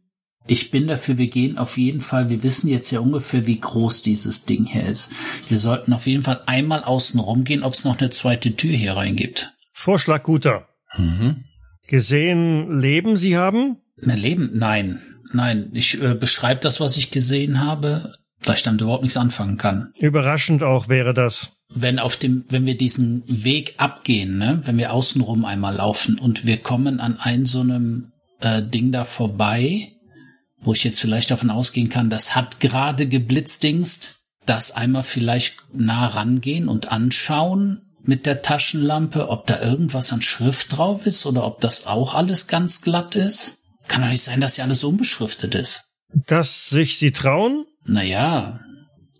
Ich 0.47 0.71
bin 0.71 0.87
dafür, 0.87 1.17
wir 1.17 1.27
gehen 1.27 1.57
auf 1.57 1.77
jeden 1.77 2.01
Fall, 2.01 2.29
wir 2.29 2.43
wissen 2.43 2.67
jetzt 2.67 2.91
ja 2.91 2.99
ungefähr, 2.99 3.45
wie 3.45 3.59
groß 3.59 4.01
dieses 4.01 4.45
Ding 4.45 4.65
hier 4.65 4.85
ist. 4.85 5.13
Wir 5.47 5.59
sollten 5.59 5.93
auf 5.93 6.07
jeden 6.07 6.23
Fall 6.23 6.41
einmal 6.45 6.83
außen 6.83 7.19
rum 7.19 7.43
gehen, 7.43 7.63
ob 7.63 7.73
es 7.73 7.85
noch 7.85 7.99
eine 7.99 8.09
zweite 8.09 8.55
Tür 8.55 8.75
hier 8.75 8.93
rein 8.93 9.15
gibt. 9.15 9.53
Vorschlag 9.71 10.23
guter. 10.23 10.67
Mhm. 10.97 11.45
Gesehen 11.87 12.79
Leben 12.79 13.17
Sie 13.17 13.37
haben? 13.37 13.77
Mehr 13.97 14.17
Leben? 14.17 14.51
Nein. 14.53 15.01
Nein, 15.33 15.69
ich 15.73 16.01
äh, 16.01 16.15
beschreibe 16.15 16.59
das, 16.61 16.79
was 16.79 16.97
ich 16.97 17.11
gesehen 17.11 17.61
habe, 17.61 18.13
da 18.43 18.53
ich 18.53 18.63
damit 18.63 18.81
überhaupt 18.81 19.03
nichts 19.03 19.17
anfangen 19.17 19.57
kann. 19.57 19.89
Überraschend 19.99 20.63
auch 20.63 20.89
wäre 20.89 21.13
das. 21.13 21.51
Wenn 21.73 21.99
auf 21.99 22.17
dem, 22.17 22.43
wenn 22.49 22.65
wir 22.65 22.75
diesen 22.75 23.23
Weg 23.27 23.75
abgehen, 23.77 24.37
ne, 24.37 24.61
wenn 24.65 24.77
wir 24.77 24.91
außenrum 24.91 25.45
einmal 25.45 25.75
laufen 25.75 26.19
und 26.19 26.45
wir 26.45 26.57
kommen 26.57 26.99
an 26.99 27.17
ein 27.17 27.45
so 27.45 27.61
einem 27.61 28.11
äh, 28.41 28.61
Ding 28.61 28.91
da 28.91 29.05
vorbei, 29.05 29.93
wo 30.61 30.73
ich 30.73 30.83
jetzt 30.83 30.99
vielleicht 30.99 31.31
davon 31.31 31.49
ausgehen 31.49 31.89
kann, 31.89 32.09
das 32.09 32.35
hat 32.35 32.59
gerade 32.59 33.07
geblitzdingst, 33.07 34.21
das 34.45 34.71
einmal 34.71 35.03
vielleicht 35.03 35.55
nah 35.73 36.07
rangehen 36.07 36.67
und 36.67 36.91
anschauen 36.91 37.81
mit 38.03 38.25
der 38.25 38.41
Taschenlampe, 38.41 39.29
ob 39.29 39.45
da 39.45 39.61
irgendwas 39.61 40.11
an 40.11 40.21
Schrift 40.21 40.77
drauf 40.77 41.05
ist 41.05 41.25
oder 41.25 41.45
ob 41.45 41.61
das 41.61 41.85
auch 41.85 42.15
alles 42.15 42.47
ganz 42.47 42.81
glatt 42.81 43.15
ist. 43.15 43.59
Kann 43.87 44.01
doch 44.01 44.09
nicht 44.09 44.23
sein, 44.23 44.41
dass 44.41 44.57
ja 44.57 44.63
alles 44.63 44.83
unbeschriftet 44.83 45.55
ist. 45.55 45.91
Dass 46.27 46.69
sich 46.69 46.97
sie 46.97 47.11
trauen? 47.11 47.65
Naja, 47.85 48.59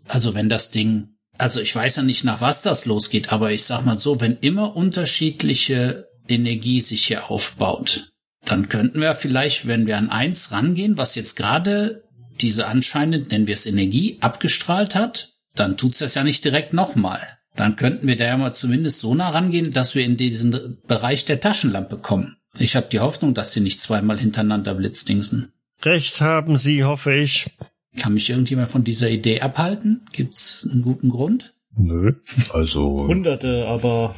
also 0.08 0.34
wenn 0.34 0.50
das 0.50 0.72
Ding, 0.72 1.10
also 1.38 1.62
ich 1.62 1.76
weiß 1.76 1.98
ja 1.98 2.04
nicht, 2.04 2.24
nach 2.24 2.42
was 2.42 2.62
das 2.62 2.86
losgeht, 2.86 3.32
aber 3.32 3.52
ich 3.52 3.64
sag 3.64 3.86
mal 3.86 4.00
so, 4.00 4.20
wenn 4.20 4.38
immer 4.38 4.76
unterschiedliche 4.76 6.08
Energie 6.28 6.82
sich 6.82 7.06
hier 7.06 7.30
aufbaut, 7.30 8.11
dann 8.46 8.70
könnten 8.70 9.00
wir 9.02 9.16
vielleicht, 9.16 9.68
wenn 9.68 9.88
wir 9.88 9.98
an 9.98 10.10
eins 10.10 10.52
rangehen, 10.52 10.98
was 10.98 11.16
jetzt 11.16 11.36
gerade 11.36 12.04
diese 12.42 12.68
anscheinend, 12.68 13.32
nennen 13.32 13.48
wir 13.48 13.54
es 13.54 13.66
Energie, 13.66 14.18
abgestrahlt 14.22 14.96
hat, 14.96 15.34
dann 15.56 15.78
tut's 15.78 16.00
das 16.00 16.16
ja 16.16 16.24
nicht 16.24 16.44
direkt 16.44 16.74
nochmal. 16.74 17.22
Dann 17.56 17.76
könnten 17.76 18.08
wir 18.08 18.16
da 18.16 18.26
ja 18.26 18.38
mal 18.38 18.54
zumindest 18.54 19.00
so 19.00 19.14
nah 19.14 19.30
rangehen, 19.30 19.72
dass 19.72 19.94
wir 19.94 20.04
in 20.04 20.18
diesen 20.18 20.78
Bereich 20.88 21.26
der 21.26 21.42
Taschenlampe 21.42 21.98
kommen. 21.98 22.38
Ich 22.58 22.76
habe 22.76 22.88
die 22.92 23.00
Hoffnung, 23.00 23.34
dass 23.34 23.54
sie 23.54 23.60
nicht 23.60 23.80
zweimal 23.80 24.18
hintereinander 24.18 24.74
blitzdingsen. 24.74 25.52
Recht 25.84 26.22
haben 26.22 26.58
Sie, 26.58 26.84
hoffe 26.84 27.14
ich. 27.14 27.50
Kann 27.98 28.14
mich 28.14 28.30
irgendjemand 28.30 28.70
von 28.70 28.84
dieser 28.84 29.10
Idee 29.10 29.42
abhalten? 29.42 30.06
Gibt's 30.12 30.68
einen 30.70 30.82
guten 30.82 31.10
Grund? 31.10 31.54
Nö. 31.76 32.14
Also 32.52 33.08
Hunderte, 33.08 33.66
aber 33.68 34.16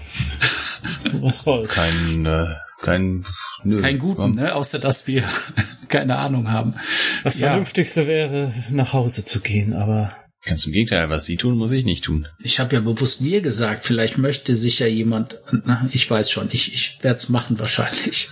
was 1.13 1.43
soll's. 1.43 1.69
kein, 1.69 2.25
äh, 2.25 2.55
kein, 2.81 3.25
nö. 3.63 3.77
Kein 3.77 3.99
guten, 3.99 4.35
ne? 4.35 4.55
Außer 4.55 4.79
dass 4.79 5.07
wir 5.07 5.23
keine 5.87 6.17
Ahnung 6.17 6.51
haben. 6.51 6.75
Das 7.23 7.39
Ja. 7.39 7.49
Vernünftigste 7.49 8.07
wäre, 8.07 8.53
nach 8.69 8.93
Hause 8.93 9.25
zu 9.25 9.39
gehen, 9.39 9.73
aber 9.73 10.15
Ganz 10.45 10.65
im 10.65 10.73
Gegenteil, 10.73 11.09
was 11.09 11.23
Sie 11.23 11.37
tun, 11.37 11.57
muss 11.57 11.71
ich 11.71 11.85
nicht 11.85 12.03
tun. 12.03 12.27
Ich 12.43 12.59
habe 12.59 12.75
ja 12.75 12.81
bewusst 12.81 13.23
wir 13.23 13.41
gesagt, 13.41 13.85
vielleicht 13.85 14.17
möchte 14.17 14.55
sich 14.55 14.79
ja 14.79 14.87
jemand. 14.87 15.37
Na, 15.63 15.87
ich 15.93 16.09
weiß 16.09 16.29
schon, 16.29 16.49
ich, 16.51 16.73
ich 16.73 16.99
werde 17.01 17.17
es 17.17 17.29
machen 17.29 17.59
wahrscheinlich. 17.59 18.29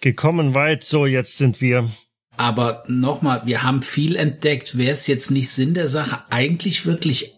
Gekommen 0.00 0.54
weit, 0.54 0.84
so 0.84 1.04
jetzt 1.04 1.36
sind 1.36 1.60
wir. 1.60 1.90
Aber 2.38 2.84
nochmal, 2.86 3.42
wir 3.44 3.62
haben 3.62 3.82
viel 3.82 4.16
entdeckt. 4.16 4.78
Wäre 4.78 4.92
es 4.92 5.06
jetzt 5.06 5.30
nicht 5.30 5.50
Sinn 5.50 5.74
der 5.74 5.88
Sache, 5.88 6.22
eigentlich 6.30 6.86
wirklich 6.86 7.34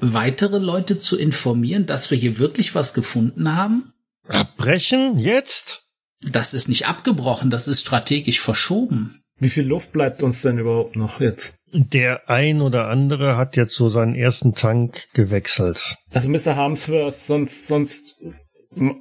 weitere 0.00 0.58
Leute 0.58 0.96
zu 0.96 1.18
informieren, 1.18 1.86
dass 1.86 2.12
wir 2.12 2.18
hier 2.18 2.38
wirklich 2.38 2.76
was 2.76 2.94
gefunden 2.94 3.56
haben? 3.56 3.92
Abbrechen? 4.28 5.18
Jetzt? 5.18 5.87
Das 6.26 6.54
ist 6.54 6.68
nicht 6.68 6.86
abgebrochen, 6.86 7.50
das 7.50 7.68
ist 7.68 7.80
strategisch 7.80 8.40
verschoben. 8.40 9.22
wie 9.38 9.48
viel 9.48 9.66
Luft 9.66 9.92
bleibt 9.92 10.22
uns 10.22 10.42
denn 10.42 10.58
überhaupt 10.58 10.96
noch 10.96 11.20
jetzt? 11.20 11.60
Der 11.72 12.28
ein 12.28 12.60
oder 12.60 12.88
andere 12.88 13.36
hat 13.36 13.56
jetzt 13.56 13.74
so 13.74 13.88
seinen 13.88 14.16
ersten 14.16 14.54
Tank 14.54 15.08
gewechselt. 15.14 15.96
Also 16.10 16.28
Mr. 16.28 16.56
Harmsworth, 16.56 17.14
sonst, 17.14 17.68
sonst 17.68 18.16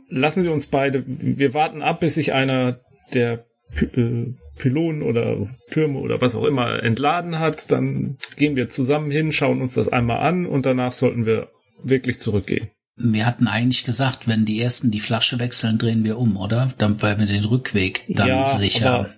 lassen 0.09 0.43
Sie 0.43 0.49
uns 0.49 0.67
beide, 0.67 1.03
wir 1.07 1.53
warten 1.53 1.81
ab, 1.81 2.01
bis 2.01 2.15
sich 2.15 2.33
einer 2.33 2.79
der 3.13 3.45
äh, 3.75 4.33
Pylonen 4.57 5.01
oder 5.01 5.47
Türme 5.71 5.99
oder 5.99 6.21
was 6.21 6.35
auch 6.35 6.45
immer 6.45 6.83
entladen 6.83 7.39
hat, 7.39 7.71
dann 7.71 8.17
gehen 8.37 8.55
wir 8.55 8.69
zusammen 8.69 9.11
hin, 9.11 9.31
schauen 9.31 9.61
uns 9.61 9.75
das 9.75 9.87
einmal 9.89 10.19
an 10.19 10.45
und 10.45 10.65
danach 10.65 10.91
sollten 10.91 11.25
wir 11.25 11.49
wirklich 11.83 12.19
zurückgehen. 12.19 12.69
Wir 12.97 13.25
hatten 13.27 13.47
eigentlich 13.47 13.83
gesagt, 13.85 14.27
wenn 14.27 14.45
die 14.45 14.59
ersten 14.61 14.89
die 14.91 14.99
Flasche 14.99 15.39
wechseln, 15.39 15.77
drehen 15.77 16.03
wir 16.03 16.17
um, 16.17 16.35
oder? 16.35 16.73
Dann, 16.79 16.99
weil 17.01 17.19
wir 17.19 17.27
den 17.27 17.45
Rückweg 17.45 18.03
dann 18.09 18.27
Ja, 18.27 18.45
sicher 18.45 18.91
aber 18.91 19.09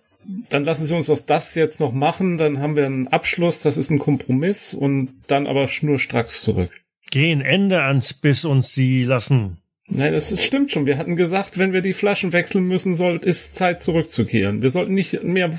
Dann 0.50 0.66
lassen 0.66 0.86
Sie 0.86 0.94
uns 0.96 1.08
doch 1.08 1.20
das 1.22 1.56
jetzt 1.56 1.80
noch 1.80 1.94
machen, 1.94 2.38
dann 2.38 2.60
haben 2.60 2.76
wir 2.76 2.86
einen 2.86 3.08
Abschluss, 3.08 3.62
das 3.62 3.78
ist 3.78 3.90
ein 3.90 4.00
Kompromiss 4.00 4.74
und 4.74 5.10
dann 5.28 5.48
aber 5.48 5.68
schnurstracks 5.70 6.44
zurück. 6.44 6.72
Gehen 7.10 7.42
Ende 7.42 7.82
ans 7.82 8.14
Biss 8.14 8.46
uns 8.46 8.74
sie 8.74 9.04
lassen. 9.04 9.58
Nein, 9.88 10.14
das 10.14 10.32
ist- 10.32 10.44
stimmt 10.44 10.72
schon. 10.72 10.86
Wir 10.86 10.98
hatten 11.00 11.16
gesagt, 11.16 11.58
wenn 11.58 11.74
wir 11.74 11.82
die 11.82 11.94
Flaschen 11.94 12.32
wechseln 12.34 12.66
müssen, 12.68 12.94
soll, 12.94 13.18
ist 13.18 13.56
Zeit 13.56 13.82
zurückzukehren. 13.82 14.62
Wir 14.62 14.70
sollten 14.70 14.94
nicht 14.94 15.24
mehr 15.24 15.50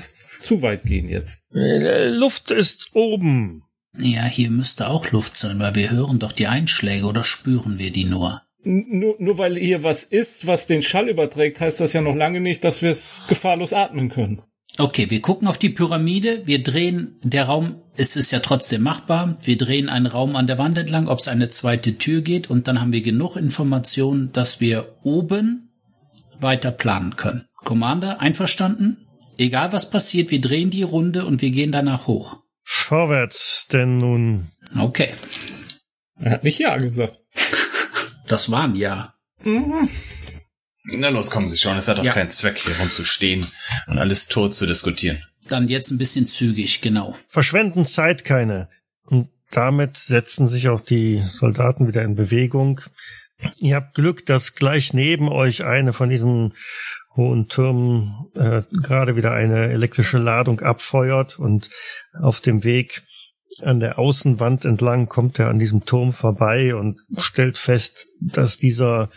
zu 0.41 0.61
weit 0.61 0.83
gehen 0.83 1.09
jetzt. 1.09 1.53
Äh, 1.53 2.07
Luft 2.09 2.51
ist 2.51 2.91
oben. 2.93 3.63
Ja, 3.97 4.25
hier 4.25 4.49
müsste 4.51 4.87
auch 4.87 5.11
Luft 5.11 5.35
sein, 5.35 5.59
weil 5.59 5.75
wir 5.75 5.91
hören 5.91 6.19
doch 6.19 6.31
die 6.31 6.47
Einschläge 6.47 7.05
oder 7.05 7.23
spüren 7.23 7.77
wir 7.77 7.91
die 7.91 8.05
nur? 8.05 8.41
Nur, 8.63 9.15
nur 9.19 9.37
weil 9.37 9.57
hier 9.57 9.83
was 9.83 10.03
ist, 10.03 10.45
was 10.47 10.67
den 10.67 10.83
Schall 10.83 11.09
überträgt, 11.09 11.59
heißt 11.59 11.81
das 11.81 11.93
ja 11.93 12.01
noch 12.01 12.15
lange 12.15 12.39
nicht, 12.39 12.63
dass 12.63 12.81
wir 12.81 12.91
es 12.91 13.23
gefahrlos 13.27 13.73
atmen 13.73 14.09
können. 14.09 14.41
Okay, 14.77 15.09
wir 15.09 15.21
gucken 15.21 15.47
auf 15.47 15.57
die 15.57 15.69
Pyramide, 15.69 16.43
wir 16.45 16.63
drehen, 16.63 17.19
der 17.23 17.45
Raum, 17.45 17.81
ist 17.97 18.15
es 18.15 18.31
ja 18.31 18.39
trotzdem 18.39 18.83
machbar, 18.83 19.37
wir 19.43 19.57
drehen 19.57 19.89
einen 19.89 20.05
Raum 20.05 20.37
an 20.37 20.47
der 20.47 20.57
Wand 20.57 20.77
entlang, 20.77 21.07
ob 21.09 21.19
es 21.19 21.27
eine 21.27 21.49
zweite 21.49 21.97
Tür 21.97 22.21
geht 22.21 22.49
und 22.49 22.67
dann 22.67 22.79
haben 22.79 22.93
wir 22.93 23.01
genug 23.01 23.35
Informationen, 23.35 24.31
dass 24.31 24.61
wir 24.61 24.95
oben 25.03 25.69
weiter 26.39 26.71
planen 26.71 27.17
können. 27.17 27.45
Commander, 27.55 28.21
einverstanden? 28.21 29.07
Egal 29.37 29.73
was 29.73 29.89
passiert, 29.89 30.31
wir 30.31 30.39
drehen 30.39 30.69
die 30.69 30.83
Runde 30.83 31.25
und 31.25 31.41
wir 31.41 31.51
gehen 31.51 31.71
danach 31.71 32.07
hoch. 32.07 32.40
Vorwärts, 32.63 33.67
denn 33.71 33.97
nun 33.97 34.51
Okay, 34.77 35.09
Er 36.19 36.31
hat 36.31 36.43
nicht 36.43 36.59
Ja 36.59 36.77
gesagt. 36.77 37.17
das 38.27 38.49
war 38.51 38.63
ein 38.63 38.75
Ja. 38.75 39.13
Na 39.43 41.09
los, 41.09 41.29
kommen 41.29 41.47
Sie 41.49 41.57
schon. 41.57 41.77
Es 41.77 41.87
hat 41.87 41.97
doch 41.99 42.03
Ja. 42.03 42.13
keinen 42.13 42.29
Zweck, 42.29 42.57
hier 42.59 42.75
rumzustehen 42.79 43.45
und 43.87 43.97
alles 43.97 44.27
tot 44.27 44.55
zu 44.55 44.65
diskutieren. 44.65 45.21
Dann 45.47 45.67
jetzt 45.67 45.91
ein 45.91 45.97
bisschen 45.97 46.27
zügig, 46.27 46.81
genau. 46.81 47.17
verschwenden 47.27 47.85
Zeit 47.85 48.23
keine. 48.23 48.69
Und 49.03 49.29
damit 49.51 49.97
setzen 49.97 50.47
sich 50.47 50.69
auch 50.69 50.79
die 50.81 51.19
Soldaten 51.19 51.87
wieder 51.87 52.03
in 52.03 52.15
Bewegung. 52.15 52.81
Ihr 53.59 53.75
habt 53.75 53.95
Glück, 53.95 54.25
dass 54.25 54.53
gleich 54.53 54.93
neben 54.93 55.27
euch 55.27 55.63
eine 55.65 55.93
von 55.93 56.09
diesen 56.09 56.53
hohen 57.15 57.47
Türmen 57.47 58.27
äh, 58.35 58.61
gerade 58.71 59.15
wieder 59.15 59.33
eine 59.33 59.69
elektrische 59.69 60.17
Ladung 60.17 60.61
abfeuert 60.61 61.39
und 61.39 61.69
auf 62.19 62.39
dem 62.39 62.63
Weg 62.63 63.03
an 63.61 63.79
der 63.79 63.99
Außenwand 63.99 64.65
entlang 64.65 65.07
kommt 65.07 65.37
er 65.37 65.49
an 65.49 65.59
diesem 65.59 65.85
Turm 65.85 66.13
vorbei 66.13 66.73
und 66.75 67.01
stellt 67.17 67.57
fest, 67.57 68.07
dass 68.21 68.57
dieser 68.57 69.09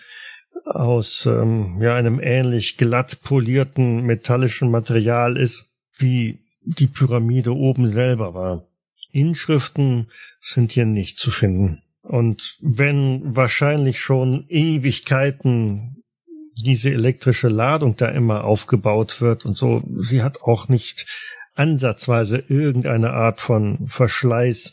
aus 0.65 1.27
ähm, 1.27 1.79
ja 1.81 1.95
einem 1.95 2.21
ähnlich 2.21 2.77
glatt 2.77 3.21
polierten 3.23 4.03
metallischen 4.03 4.71
Material 4.71 5.37
ist 5.37 5.71
wie 5.97 6.41
die 6.63 6.87
Pyramide 6.87 7.55
oben 7.55 7.87
selber 7.87 8.35
war. 8.35 8.67
Inschriften 9.13 10.09
sind 10.41 10.73
hier 10.73 10.87
nicht 10.87 11.19
zu 11.19 11.31
finden. 11.31 11.83
Und 12.03 12.59
wenn 12.61 13.37
wahrscheinlich 13.37 14.01
schon 14.01 14.47
Ewigkeiten 14.49 15.94
diese 16.63 16.91
elektrische 16.91 17.49
Ladung 17.49 17.97
da 17.97 18.09
immer 18.09 18.45
aufgebaut 18.45 19.21
wird 19.21 19.45
und 19.45 19.57
so, 19.57 19.83
sie 19.97 20.23
hat 20.23 20.43
auch 20.43 20.69
nicht 20.69 21.07
ansatzweise 21.55 22.39
irgendeine 22.49 23.11
Art 23.13 23.41
von 23.41 23.87
Verschleiß 23.87 24.73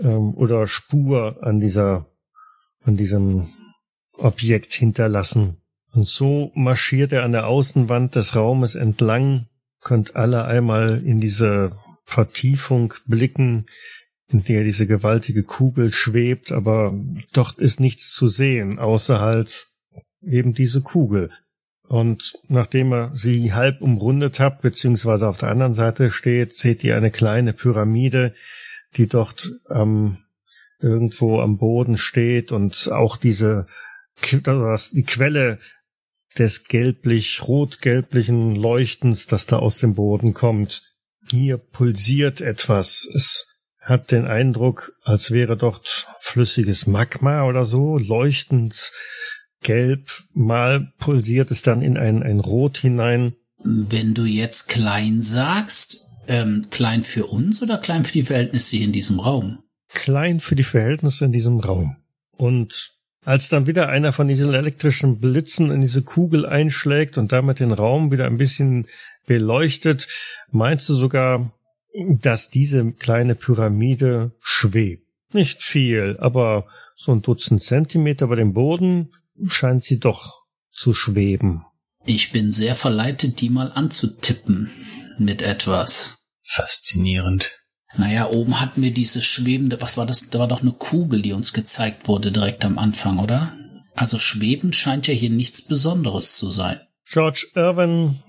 ähm, 0.00 0.34
oder 0.34 0.66
Spur 0.66 1.38
an 1.42 1.60
dieser, 1.60 2.06
an 2.84 2.96
diesem 2.96 3.48
Objekt 4.12 4.74
hinterlassen. 4.74 5.62
Und 5.92 6.08
so 6.08 6.52
marschiert 6.54 7.12
er 7.12 7.24
an 7.24 7.32
der 7.32 7.46
Außenwand 7.46 8.14
des 8.14 8.36
Raumes 8.36 8.74
entlang, 8.74 9.46
könnt 9.80 10.14
alle 10.14 10.44
einmal 10.44 11.02
in 11.04 11.20
diese 11.20 11.76
Vertiefung 12.04 12.94
blicken, 13.06 13.66
in 14.28 14.44
der 14.44 14.62
diese 14.62 14.86
gewaltige 14.86 15.42
Kugel 15.42 15.92
schwebt, 15.92 16.52
aber 16.52 16.94
dort 17.32 17.58
ist 17.58 17.80
nichts 17.80 18.12
zu 18.12 18.28
sehen, 18.28 18.78
außer 18.78 19.20
halt 19.20 19.69
eben 20.22 20.54
diese 20.54 20.82
Kugel. 20.82 21.28
Und 21.88 22.34
nachdem 22.48 22.92
er 22.92 23.10
sie 23.14 23.52
halb 23.52 23.80
umrundet 23.82 24.38
hat, 24.38 24.62
beziehungsweise 24.62 25.26
auf 25.26 25.38
der 25.38 25.48
anderen 25.48 25.74
Seite 25.74 26.10
steht, 26.10 26.54
seht 26.54 26.84
ihr 26.84 26.96
eine 26.96 27.10
kleine 27.10 27.52
Pyramide, 27.52 28.32
die 28.96 29.08
dort 29.08 29.50
ähm, 29.70 30.18
irgendwo 30.78 31.40
am 31.40 31.58
Boden 31.58 31.96
steht 31.96 32.52
und 32.52 32.90
auch 32.92 33.16
diese 33.16 33.66
also 34.44 34.94
die 34.94 35.04
Quelle 35.04 35.58
des 36.38 36.64
gelblich-rot-gelblichen 36.64 38.54
Leuchtens, 38.54 39.26
das 39.26 39.46
da 39.46 39.58
aus 39.58 39.78
dem 39.78 39.94
Boden 39.94 40.34
kommt. 40.34 40.82
Hier 41.30 41.58
pulsiert 41.58 42.40
etwas. 42.40 43.08
Es 43.14 43.58
hat 43.80 44.12
den 44.12 44.26
Eindruck, 44.26 44.92
als 45.02 45.32
wäre 45.32 45.56
dort 45.56 46.06
flüssiges 46.20 46.86
Magma 46.86 47.44
oder 47.44 47.64
so, 47.64 47.98
leuchtend 47.98 48.92
gelb. 49.62 50.08
Mal 50.32 50.92
pulsiert 50.98 51.50
es 51.50 51.62
dann 51.62 51.82
in 51.82 51.96
ein, 51.96 52.22
ein 52.22 52.40
Rot 52.40 52.78
hinein. 52.78 53.34
Wenn 53.62 54.14
du 54.14 54.24
jetzt 54.24 54.68
klein 54.68 55.22
sagst, 55.22 56.08
ähm, 56.28 56.66
klein 56.70 57.04
für 57.04 57.26
uns 57.26 57.62
oder 57.62 57.78
klein 57.78 58.04
für 58.04 58.12
die 58.12 58.24
Verhältnisse 58.24 58.76
hier 58.76 58.86
in 58.86 58.92
diesem 58.92 59.20
Raum? 59.20 59.58
Klein 59.88 60.40
für 60.40 60.54
die 60.54 60.64
Verhältnisse 60.64 61.24
in 61.24 61.32
diesem 61.32 61.58
Raum. 61.58 61.96
Und 62.36 62.96
Als 63.22 63.50
dann 63.50 63.66
wieder 63.66 63.88
einer 63.90 64.12
von 64.12 64.28
diesen 64.28 64.54
elektrischen 64.54 65.20
Blitzen 65.20 65.70
in 65.70 65.82
diese 65.82 66.02
Kugel 66.02 66.46
einschlägt 66.46 67.18
und 67.18 67.32
damit 67.32 67.60
den 67.60 67.72
Raum 67.72 68.10
wieder 68.10 68.26
ein 68.26 68.38
bisschen 68.38 68.86
beleuchtet, 69.26 70.08
meinst 70.50 70.88
du 70.88 70.94
sogar, 70.94 71.52
dass 71.94 72.48
diese 72.48 72.92
kleine 72.92 73.34
Pyramide 73.34 74.32
schwebt. 74.40 75.06
Nicht 75.32 75.62
viel, 75.62 76.16
aber 76.18 76.66
so 76.96 77.12
ein 77.12 77.22
Dutzend 77.22 77.62
Zentimeter 77.62 78.24
über 78.24 78.36
dem 78.36 78.54
Boden 78.54 79.10
scheint 79.48 79.84
sie 79.84 79.98
doch 79.98 80.44
zu 80.70 80.94
schweben. 80.94 81.64
Ich 82.04 82.32
bin 82.32 82.52
sehr 82.52 82.74
verleitet, 82.74 83.40
die 83.40 83.50
mal 83.50 83.72
anzutippen 83.72 84.70
mit 85.18 85.42
etwas. 85.42 86.18
Faszinierend. 86.42 87.60
Naja, 87.96 88.28
oben 88.28 88.60
hatten 88.60 88.82
wir 88.82 88.92
diese 88.92 89.20
schwebende, 89.20 89.80
was 89.80 89.96
war 89.96 90.06
das? 90.06 90.30
Da 90.30 90.38
war 90.38 90.48
doch 90.48 90.62
eine 90.62 90.72
Kugel, 90.72 91.22
die 91.22 91.32
uns 91.32 91.52
gezeigt 91.52 92.08
wurde 92.08 92.32
direkt 92.32 92.64
am 92.64 92.78
Anfang, 92.78 93.18
oder? 93.18 93.56
Also 93.94 94.18
schweben 94.18 94.72
scheint 94.72 95.06
ja 95.08 95.14
hier 95.14 95.30
nichts 95.30 95.62
Besonderes 95.62 96.36
zu 96.36 96.48
sein. 96.48 96.80
George 97.04 97.48
Irwin 97.54 98.22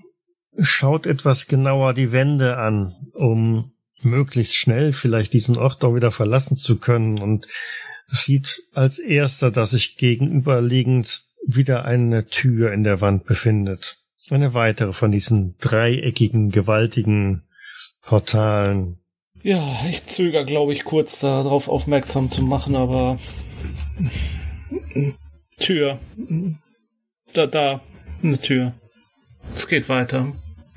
schaut 0.58 1.06
etwas 1.06 1.46
genauer 1.46 1.94
die 1.94 2.12
Wände 2.12 2.58
an, 2.58 2.94
um 3.14 3.72
möglichst 4.00 4.54
schnell 4.54 4.92
vielleicht 4.92 5.32
diesen 5.32 5.56
Ort 5.56 5.84
auch 5.84 5.94
wieder 5.94 6.10
verlassen 6.10 6.56
zu 6.56 6.78
können 6.78 7.20
und 7.20 7.46
sieht 8.06 8.62
als 8.72 8.98
erster, 8.98 9.50
dass 9.50 9.70
sich 9.70 9.96
gegenüberliegend 9.96 11.22
wieder 11.46 11.84
eine 11.84 12.26
Tür 12.26 12.72
in 12.72 12.84
der 12.84 13.00
Wand 13.00 13.24
befindet. 13.24 13.98
Eine 14.30 14.54
weitere 14.54 14.92
von 14.92 15.10
diesen 15.10 15.56
dreieckigen, 15.58 16.50
gewaltigen 16.50 17.42
Portalen. 18.02 18.98
Ja, 19.42 19.84
ich 19.88 20.04
zöger, 20.04 20.44
glaube 20.44 20.72
ich, 20.72 20.84
kurz 20.84 21.20
darauf 21.20 21.68
aufmerksam 21.68 22.30
zu 22.30 22.42
machen, 22.42 22.76
aber 22.76 23.18
Tür. 25.58 25.98
Da, 27.32 27.46
da, 27.46 27.80
eine 28.22 28.38
Tür. 28.38 28.74
Es 29.54 29.66
geht 29.66 29.88
weiter. 29.88 30.32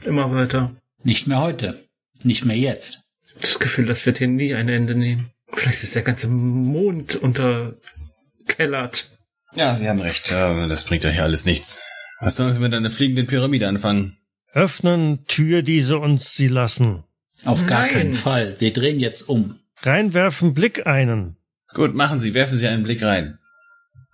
Immer 0.06 0.32
weiter. 0.34 0.76
Nicht 1.04 1.28
mehr 1.28 1.42
heute. 1.42 1.86
Nicht 2.24 2.46
mehr 2.46 2.58
jetzt. 2.58 3.04
Das 3.40 3.60
Gefühl, 3.60 3.86
das 3.86 4.06
wird 4.06 4.18
hier 4.18 4.28
nie 4.28 4.56
ein 4.56 4.70
Ende 4.70 4.96
nehmen. 4.96 5.32
Vielleicht 5.52 5.84
ist 5.84 5.96
der 5.96 6.02
ganze 6.04 6.28
Mond 6.28 7.16
unterkellert. 7.16 9.12
Ja, 9.54 9.74
Sie 9.76 9.88
haben 9.88 10.02
recht. 10.02 10.32
Das 10.32 10.84
bringt 10.84 11.04
ja 11.04 11.10
hier 11.10 11.24
alles 11.24 11.46
nichts. 11.46 11.84
Was 12.20 12.36
sollen 12.38 12.54
wir 12.54 12.60
mit 12.60 12.74
einer 12.74 12.90
fliegenden 12.90 13.28
Pyramide 13.28 13.68
anfangen? 13.68 14.18
Öffnen 14.54 15.26
Tür, 15.28 15.62
diese 15.62 15.98
uns 15.98 16.34
sie 16.34 16.48
lassen. 16.48 17.04
Auf 17.44 17.68
gar 17.68 17.82
Nein. 17.82 17.92
keinen 17.92 18.14
Fall. 18.14 18.56
Wir 18.60 18.72
drehen 18.72 19.00
jetzt 19.00 19.24
um. 19.24 19.60
Reinwerfen 19.82 20.54
Blick 20.54 20.88
einen. 20.88 21.38
Gut, 21.74 21.94
machen 21.94 22.20
Sie, 22.20 22.34
werfen 22.34 22.58
Sie 22.58 22.68
einen 22.68 22.84
Blick 22.84 23.04
rein. 23.04 23.38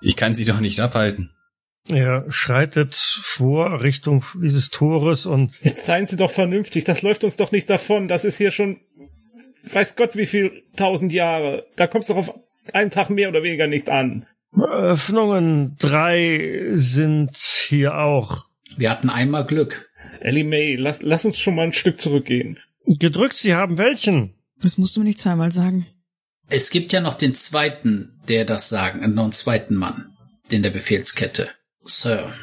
Ich 0.02 0.15
kann 0.15 0.34
Sie 0.34 0.46
doch 0.46 0.60
nicht 0.60 0.80
abhalten. 0.80 1.32
Er 1.88 2.26
schreitet 2.30 2.96
vor 2.96 3.82
Richtung 3.84 4.26
dieses 4.41 4.70
Tores 4.72 5.26
und 5.28 5.54
Jetzt 5.62 5.86
seien 5.86 6.08
Sie 6.08 6.17
doch 6.17 6.32
vernünftig. 6.32 6.86
Das 6.86 7.04
läuft 7.04 7.24
uns 7.24 7.38
doch 7.38 7.52
nicht 7.52 7.70
davon. 7.70 8.08
Das 8.08 8.26
ist 8.26 8.38
hier 8.38 8.52
schon, 8.52 8.80
weiß 9.63 9.95
Gott 9.95 10.15
wie 10.15 10.26
viel 10.26 10.63
tausend 10.76 11.12
Jahre. 11.12 11.65
Da 11.76 11.88
kommt's 11.88 12.08
doch 12.08 12.17
auf 12.17 12.34
einen 12.74 12.91
Tag 12.91 13.10
mehr 13.10 13.30
oder 13.30 13.43
weniger 13.43 13.67
nicht 13.67 13.89
an. 13.89 14.26
Öffnungen 14.54 15.78
drei 15.80 16.65
sind 16.71 17.36
hier 17.38 17.97
auch. 17.97 18.45
Wir 18.78 18.89
hatten 18.89 19.10
einmal 19.10 19.45
Glück. 19.45 19.89
Ellie 20.19 20.43
May, 20.43 20.76
lass, 20.76 21.02
lass 21.02 21.26
uns 21.26 21.39
schon 21.39 21.56
mal 21.56 21.63
ein 21.63 21.74
Stück 21.74 22.00
zurückgehen. 22.00 22.60
Gedrückt, 22.86 23.36
Sie 23.38 23.56
haben 23.56 23.78
welchen? 23.78 24.36
Das 24.62 24.78
musst 24.78 24.95
du 24.95 25.00
mir 25.00 25.06
nicht 25.06 25.19
zweimal 25.19 25.52
sagen. 25.52 25.86
Es 26.50 26.69
gibt 26.69 26.91
ja 26.91 27.02
noch 27.02 27.15
den 27.15 27.34
zweiten, 27.34 28.19
der 28.28 28.45
das 28.45 28.69
sagen, 28.69 29.02
äh, 29.02 29.08
noch 29.08 29.24
einen 29.24 29.32
zweiten 29.32 29.76
Mann 29.76 30.12
in 30.50 30.63
der 30.63 30.69
Befehlskette. 30.69 31.50
Sir, 31.84 32.34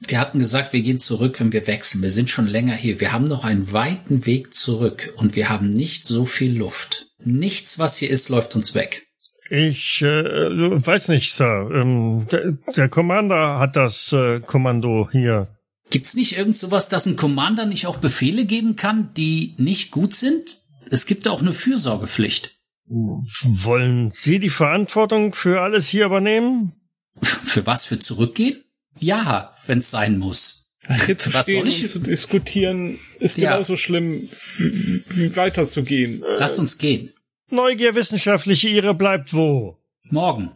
wir 0.00 0.20
hatten 0.20 0.38
gesagt, 0.38 0.72
wir 0.72 0.82
gehen 0.82 0.98
zurück, 0.98 1.40
wenn 1.40 1.52
wir 1.52 1.66
wechseln. 1.66 2.02
Wir 2.02 2.10
sind 2.10 2.30
schon 2.30 2.46
länger 2.46 2.74
hier. 2.74 3.00
Wir 3.00 3.12
haben 3.12 3.24
noch 3.24 3.44
einen 3.44 3.72
weiten 3.72 4.26
Weg 4.26 4.54
zurück 4.54 5.14
und 5.16 5.36
wir 5.36 5.48
haben 5.48 5.70
nicht 5.70 6.06
so 6.06 6.26
viel 6.26 6.56
Luft. 6.56 7.06
Nichts, 7.24 7.78
was 7.78 7.96
hier 7.96 8.10
ist, 8.10 8.28
läuft 8.28 8.54
uns 8.56 8.74
weg. 8.74 9.06
Ich 9.48 10.02
äh, 10.02 10.06
weiß 10.06 11.08
nicht, 11.08 11.32
Sir. 11.32 11.70
Ähm, 11.72 12.26
der, 12.30 12.52
der 12.76 12.88
Commander 12.88 13.58
hat 13.58 13.76
das 13.76 14.12
äh, 14.12 14.40
Kommando 14.40 15.08
hier. 15.10 15.48
Gibt's 15.90 16.14
nicht 16.14 16.36
irgend 16.36 16.56
sowas, 16.56 16.88
dass 16.88 17.06
ein 17.06 17.16
Commander 17.16 17.64
nicht 17.64 17.86
auch 17.86 17.98
Befehle 17.98 18.44
geben 18.44 18.76
kann, 18.76 19.14
die 19.14 19.54
nicht 19.56 19.92
gut 19.92 20.14
sind? 20.14 20.56
Es 20.90 21.06
gibt 21.06 21.26
da 21.26 21.30
auch 21.30 21.42
eine 21.42 21.52
Fürsorgepflicht. 21.52 22.56
Wollen 22.88 24.10
Sie 24.10 24.38
die 24.38 24.50
Verantwortung 24.50 25.34
für 25.34 25.60
alles 25.60 25.88
hier 25.88 26.06
übernehmen? 26.06 26.72
Für 27.22 27.66
was? 27.66 27.84
Für 27.84 27.98
zurückgehen? 27.98 28.62
Ja, 28.98 29.52
wenn's 29.66 29.90
sein 29.90 30.18
muss. 30.18 30.68
Hier 31.06 31.18
zu 31.18 31.34
Was 31.34 31.42
stehen 31.42 31.54
soll 31.56 31.62
und 31.64 31.68
ich- 31.68 31.86
zu 31.90 31.98
diskutieren 31.98 32.98
ist 33.18 33.36
Ja. 33.38 33.50
genauso 33.52 33.76
schlimm, 33.76 34.28
wie, 34.58 35.34
weiterzugehen. 35.36 36.22
Lasst 36.38 36.58
uns 36.58 36.78
gehen. 36.78 37.12
Neugier 37.50 37.94
wissenschaftliche 37.94 38.68
Ihre 38.68 38.94
bleibt 38.94 39.34
wo? 39.34 39.78
Morgen. 40.10 40.52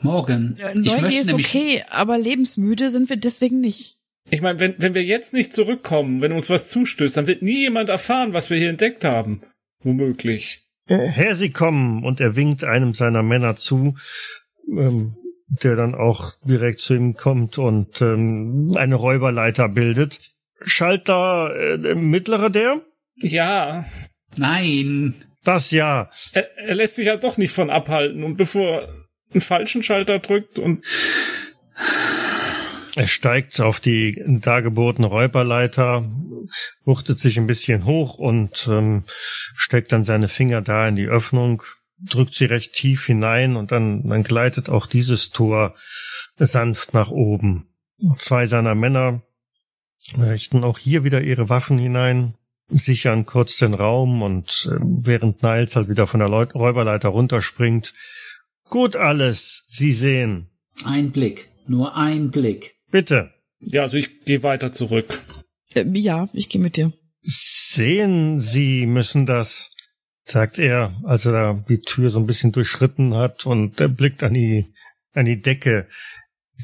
Morgen. 0.00 0.56
ich 0.58 0.74
Neugier 0.74 1.00
möchte 1.00 1.20
ist 1.22 1.32
okay, 1.32 1.82
aber 1.88 2.18
lebensmüde 2.18 2.90
sind 2.90 3.08
wir 3.08 3.16
deswegen 3.16 3.60
nicht. 3.60 3.98
Ich 4.30 4.40
meine, 4.40 4.60
wenn, 4.60 4.74
wenn 4.78 4.94
wir 4.94 5.02
jetzt 5.04 5.32
nicht 5.34 5.52
zurückkommen, 5.52 6.20
wenn 6.20 6.32
uns 6.32 6.48
was 6.50 6.70
zustößt, 6.70 7.16
dann 7.16 7.26
wird 7.26 7.42
nie 7.42 7.60
jemand 7.62 7.88
erfahren, 7.88 8.32
was 8.32 8.50
wir 8.50 8.56
hier 8.58 8.70
entdeckt 8.70 9.04
haben. 9.04 9.42
Womöglich. 9.82 10.62
Äh, 10.86 10.98
Herr, 10.98 11.34
Sie 11.36 11.50
kommen 11.50 12.04
und 12.04 12.20
er 12.20 12.36
winkt 12.36 12.64
einem 12.64 12.94
seiner 12.94 13.22
Männer 13.22 13.56
zu, 13.56 13.96
ähm, 14.68 15.16
der 15.46 15.76
dann 15.76 15.94
auch 15.94 16.32
direkt 16.44 16.80
zu 16.80 16.94
ihm 16.94 17.14
kommt 17.14 17.58
und 17.58 18.00
ähm, 18.00 18.74
eine 18.76 18.94
Räuberleiter 18.94 19.68
bildet. 19.68 20.32
Schalter 20.64 21.54
äh, 21.54 21.94
mittlere 21.94 22.50
der? 22.50 22.80
Ja, 23.16 23.84
Nein. 24.36 25.14
Das 25.44 25.70
ja. 25.70 26.08
er, 26.32 26.58
er 26.58 26.74
lässt 26.74 26.96
sich 26.96 27.06
ja 27.06 27.16
doch 27.16 27.36
nicht 27.36 27.52
von 27.52 27.70
abhalten. 27.70 28.24
Und 28.24 28.36
bevor 28.36 28.82
er 28.82 28.88
einen 29.32 29.40
falschen 29.40 29.82
Schalter 29.82 30.18
drückt 30.18 30.58
und 30.58 30.84
Er 32.96 33.06
steigt 33.06 33.60
auf 33.60 33.80
die 33.80 34.22
dargebotene 34.26 35.08
Räuberleiter, 35.08 36.08
wuchtet 36.84 37.18
sich 37.18 37.38
ein 37.38 37.46
bisschen 37.46 37.84
hoch 37.84 38.18
und 38.18 38.68
ähm, 38.70 39.04
steckt 39.54 39.92
dann 39.92 40.04
seine 40.04 40.28
Finger 40.28 40.62
da 40.62 40.88
in 40.88 40.96
die 40.96 41.08
Öffnung, 41.08 41.62
drückt 42.08 42.34
sie 42.34 42.46
recht 42.46 42.72
tief 42.72 43.06
hinein 43.06 43.56
und 43.56 43.72
dann, 43.72 44.08
dann 44.08 44.22
gleitet 44.22 44.68
auch 44.68 44.86
dieses 44.86 45.30
Tor 45.30 45.74
sanft 46.38 46.94
nach 46.94 47.10
oben. 47.10 47.68
Zwei 48.18 48.46
seiner 48.46 48.74
Männer 48.74 49.22
richten 50.18 50.64
auch 50.64 50.78
hier 50.78 51.04
wieder 51.04 51.22
ihre 51.22 51.48
Waffen 51.48 51.78
hinein, 51.78 52.34
sichern 52.68 53.26
kurz 53.26 53.56
den 53.56 53.74
Raum 53.74 54.22
und 54.22 54.68
äh, 54.70 54.76
während 54.80 55.42
Niles 55.42 55.76
halt 55.76 55.88
wieder 55.88 56.06
von 56.06 56.20
der 56.20 56.28
Leu 56.28 56.44
Räuberleiter 56.44 57.08
runterspringt. 57.08 57.92
Gut 58.68 58.96
alles, 58.96 59.66
Sie 59.68 59.92
sehen. 59.92 60.50
Ein 60.84 61.12
Blick. 61.12 61.48
Nur 61.66 61.96
ein 61.96 62.30
Blick. 62.30 62.74
Bitte. 62.90 63.32
ja, 63.60 63.82
also 63.82 63.96
ich 63.96 64.24
gehe 64.24 64.42
weiter 64.42 64.72
zurück. 64.72 65.22
Äh, 65.74 65.84
ja, 65.94 66.28
ich 66.32 66.48
gehe 66.48 66.60
mit 66.60 66.76
dir. 66.76 66.92
Sehen 67.22 68.40
Sie 68.40 68.86
müssen 68.86 69.26
das, 69.26 69.70
sagt 70.26 70.58
er, 70.58 70.94
als 71.04 71.26
er 71.26 71.32
da 71.32 71.64
die 71.68 71.80
Tür 71.80 72.10
so 72.10 72.18
ein 72.18 72.26
bisschen 72.26 72.52
durchschritten 72.52 73.14
hat 73.14 73.46
und 73.46 73.80
er 73.80 73.88
blickt 73.88 74.22
an 74.22 74.34
die, 74.34 74.72
an 75.12 75.24
die 75.24 75.40
Decke, 75.40 75.86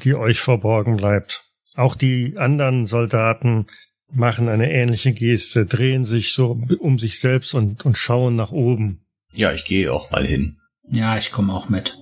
die 0.03 0.15
euch 0.15 0.39
verborgen 0.39 0.97
bleibt. 0.97 1.45
Auch 1.75 1.95
die 1.95 2.37
anderen 2.37 2.85
Soldaten 2.87 3.67
machen 4.13 4.49
eine 4.49 4.71
ähnliche 4.71 5.13
Geste, 5.13 5.65
drehen 5.65 6.03
sich 6.05 6.33
so 6.33 6.59
um 6.79 6.99
sich 6.99 7.19
selbst 7.19 7.53
und, 7.53 7.85
und 7.85 7.97
schauen 7.97 8.35
nach 8.35 8.51
oben. 8.51 9.05
Ja, 9.33 9.53
ich 9.53 9.63
gehe 9.63 9.93
auch 9.93 10.11
mal 10.11 10.25
hin. 10.25 10.57
Ja, 10.89 11.17
ich 11.17 11.31
komme 11.31 11.53
auch 11.53 11.69
mit. 11.69 11.97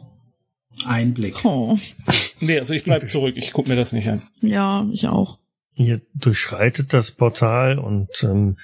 Ein 0.85 1.13
Blick. 1.13 1.43
Oh, 1.45 1.77
Nee, 2.39 2.57
also 2.57 2.73
ich 2.73 2.85
bleib 2.85 3.07
zurück. 3.09 3.35
Ich 3.37 3.51
guck 3.51 3.67
mir 3.67 3.75
das 3.75 3.91
nicht 3.91 4.07
an. 4.07 4.23
ja, 4.41 4.87
ich 4.91 5.07
auch. 5.07 5.39
Ihr 5.75 6.01
durchschreitet 6.15 6.91
das 6.93 7.11
Portal 7.11 7.79
und 7.79 8.09
ähm, 8.23 8.57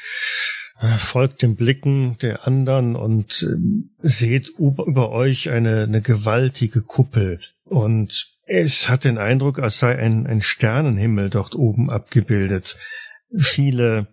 folgt 0.98 1.42
den 1.42 1.56
Blicken 1.56 2.18
der 2.22 2.46
anderen 2.46 2.96
und 2.96 3.44
ähm, 3.44 3.92
seht 4.02 4.50
über, 4.60 4.86
über 4.86 5.12
euch 5.12 5.50
eine, 5.50 5.84
eine 5.84 6.02
gewaltige 6.02 6.82
Kuppel. 6.82 7.40
Und 7.64 8.36
es 8.46 8.90
hat 8.90 9.06
den 9.06 9.18
Eindruck, 9.18 9.60
als 9.60 9.80
sei 9.80 9.98
ein, 9.98 10.28
ein 10.28 10.42
Sternenhimmel 10.42 11.30
dort 11.30 11.56
oben 11.56 11.90
abgebildet. 11.90 12.76
Viele 13.38 14.08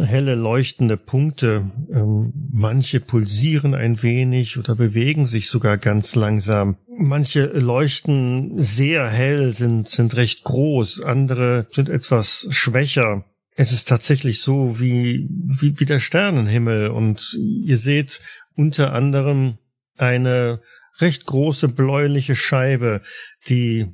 helle 0.00 0.34
leuchtende 0.34 0.96
Punkte, 0.96 1.70
ähm, 1.92 2.32
manche 2.52 3.00
pulsieren 3.00 3.74
ein 3.74 4.02
wenig 4.02 4.58
oder 4.58 4.74
bewegen 4.74 5.26
sich 5.26 5.48
sogar 5.48 5.76
ganz 5.76 6.14
langsam. 6.14 6.76
Manche 6.96 7.46
leuchten 7.46 8.60
sehr 8.60 9.08
hell, 9.08 9.52
sind, 9.52 9.88
sind 9.88 10.16
recht 10.16 10.44
groß, 10.44 11.02
andere 11.02 11.66
sind 11.70 11.88
etwas 11.88 12.46
schwächer. 12.50 13.24
Es 13.54 13.72
ist 13.72 13.88
tatsächlich 13.88 14.40
so 14.40 14.80
wie, 14.80 15.28
wie, 15.60 15.78
wie 15.78 15.84
der 15.84 16.00
Sternenhimmel 16.00 16.88
und 16.88 17.38
ihr 17.62 17.76
seht 17.76 18.20
unter 18.56 18.92
anderem 18.92 19.58
eine 19.96 20.60
recht 20.98 21.26
große 21.26 21.68
bläuliche 21.68 22.34
Scheibe, 22.34 23.00
die 23.48 23.86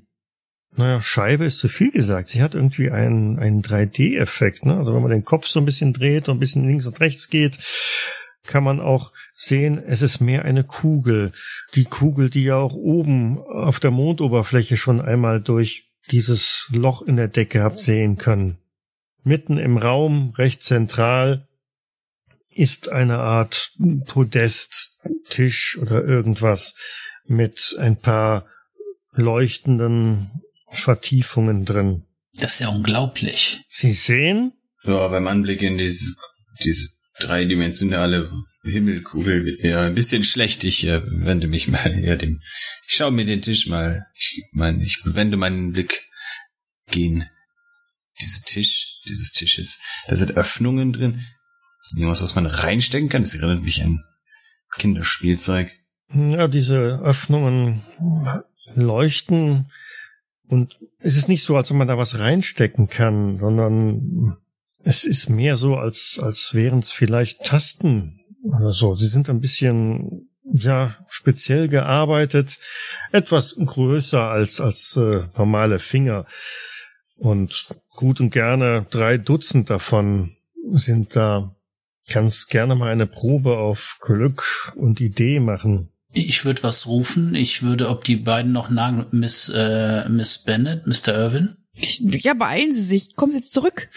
naja, 0.76 1.02
Scheibe 1.02 1.44
ist 1.44 1.58
zu 1.58 1.68
viel 1.68 1.90
gesagt. 1.90 2.30
Sie 2.30 2.42
hat 2.42 2.54
irgendwie 2.54 2.90
einen, 2.90 3.38
einen 3.38 3.62
3D-Effekt. 3.62 4.64
Ne? 4.64 4.76
Also 4.76 4.94
wenn 4.94 5.02
man 5.02 5.10
den 5.10 5.24
Kopf 5.24 5.46
so 5.46 5.58
ein 5.58 5.66
bisschen 5.66 5.92
dreht 5.92 6.28
und 6.28 6.36
ein 6.36 6.40
bisschen 6.40 6.66
links 6.66 6.86
und 6.86 7.00
rechts 7.00 7.28
geht, 7.28 7.58
kann 8.46 8.64
man 8.64 8.80
auch 8.80 9.12
sehen, 9.34 9.82
es 9.84 10.00
ist 10.00 10.20
mehr 10.20 10.44
eine 10.44 10.64
Kugel. 10.64 11.32
Die 11.74 11.84
Kugel, 11.84 12.30
die 12.30 12.44
ja 12.44 12.56
auch 12.56 12.74
oben 12.74 13.38
auf 13.38 13.80
der 13.80 13.90
Mondoberfläche 13.90 14.76
schon 14.76 15.00
einmal 15.00 15.40
durch 15.40 15.90
dieses 16.10 16.68
Loch 16.72 17.02
in 17.02 17.16
der 17.16 17.28
Decke 17.28 17.62
habt 17.62 17.80
sehen 17.80 18.16
können. 18.16 18.59
Mitten 19.22 19.58
im 19.58 19.76
Raum, 19.76 20.30
recht 20.36 20.62
zentral, 20.62 21.46
ist 22.50 22.88
eine 22.88 23.18
Art 23.18 23.72
Podest, 24.06 24.98
Tisch 25.28 25.78
oder 25.78 26.04
irgendwas 26.04 26.74
mit 27.24 27.76
ein 27.78 28.00
paar 28.00 28.46
leuchtenden 29.12 30.30
Vertiefungen 30.72 31.64
drin. 31.64 32.06
Das 32.34 32.54
ist 32.54 32.60
ja 32.60 32.68
unglaublich. 32.68 33.60
Sie 33.68 33.92
sehen? 33.92 34.52
Ja, 34.84 35.08
beim 35.08 35.26
Anblick 35.26 35.62
in 35.62 35.78
dieses, 35.78 36.16
diese 36.64 36.90
dreidimensionale 37.18 38.30
Himmelkugel 38.62 39.44
wird 39.44 39.62
mir 39.62 39.80
ein 39.80 39.94
bisschen 39.94 40.24
schlecht. 40.24 40.64
Ich 40.64 40.86
äh, 40.86 41.02
wende 41.04 41.48
mich 41.48 41.68
mal 41.68 41.92
eher 41.92 42.16
dem. 42.16 42.40
Ich 42.86 42.94
schaue 42.94 43.10
mir 43.10 43.24
den 43.24 43.42
Tisch 43.42 43.66
mal. 43.66 44.06
Ich 44.14 44.42
meine, 44.52 44.82
ich 44.84 45.00
wende 45.04 45.36
meinen 45.36 45.72
Blick 45.72 46.02
gehen. 46.90 47.28
Diese 48.20 48.42
Tisch, 48.42 48.89
dieses 49.06 49.32
Tisches. 49.32 49.80
Da 50.06 50.16
sind 50.16 50.36
Öffnungen 50.36 50.92
drin. 50.92 51.24
Irgendwas, 51.94 52.22
was 52.22 52.34
man 52.34 52.46
reinstecken 52.46 53.08
kann. 53.08 53.22
Das 53.22 53.34
erinnert 53.34 53.62
mich 53.62 53.82
an 53.82 54.04
Kinderspielzeug. 54.78 55.70
Ja, 56.12 56.48
diese 56.48 57.00
Öffnungen 57.02 57.84
leuchten 58.74 59.70
und 60.50 60.76
es 60.98 61.16
ist 61.16 61.28
nicht 61.28 61.44
so, 61.44 61.56
als 61.56 61.70
ob 61.70 61.76
man 61.76 61.86
da 61.86 61.96
was 61.96 62.18
reinstecken 62.18 62.88
kann, 62.88 63.38
sondern 63.38 64.36
es 64.82 65.04
ist 65.04 65.28
mehr 65.28 65.56
so, 65.56 65.76
als, 65.76 66.18
als 66.20 66.54
wären 66.54 66.80
es 66.80 66.90
vielleicht 66.90 67.44
Tasten 67.44 68.18
oder 68.42 68.72
so. 68.72 68.96
Sie 68.96 69.06
sind 69.06 69.30
ein 69.30 69.40
bisschen, 69.40 70.28
ja, 70.42 70.96
speziell 71.08 71.68
gearbeitet, 71.68 72.58
etwas 73.12 73.56
größer 73.64 74.22
als, 74.22 74.60
als 74.60 74.96
äh, 74.96 75.22
normale 75.36 75.78
Finger. 75.78 76.24
Und 77.20 77.68
gut 77.96 78.20
und 78.20 78.30
gerne 78.30 78.86
drei 78.90 79.18
Dutzend 79.18 79.70
davon 79.70 80.34
sind 80.72 81.14
da. 81.16 81.54
Kannst 82.08 82.48
gerne 82.48 82.74
mal 82.74 82.90
eine 82.90 83.06
Probe 83.06 83.58
auf 83.58 83.98
Glück 84.00 84.72
und 84.76 85.00
Idee 85.00 85.38
machen. 85.38 85.90
Ich 86.12 86.44
würde 86.44 86.62
was 86.64 86.86
rufen. 86.86 87.34
Ich 87.36 87.62
würde, 87.62 87.88
ob 87.88 88.02
die 88.04 88.16
beiden 88.16 88.50
noch 88.52 88.68
nagen, 88.68 89.06
Miss, 89.12 89.48
äh, 89.54 90.08
Miss 90.08 90.38
Bennett, 90.38 90.86
Mr. 90.86 91.08
Irwin. 91.14 91.56
Ja, 91.74 92.34
beeilen 92.34 92.72
Sie 92.72 92.82
sich. 92.82 93.14
Kommen 93.14 93.30
Sie 93.30 93.38
jetzt 93.38 93.52
zurück. 93.52 93.88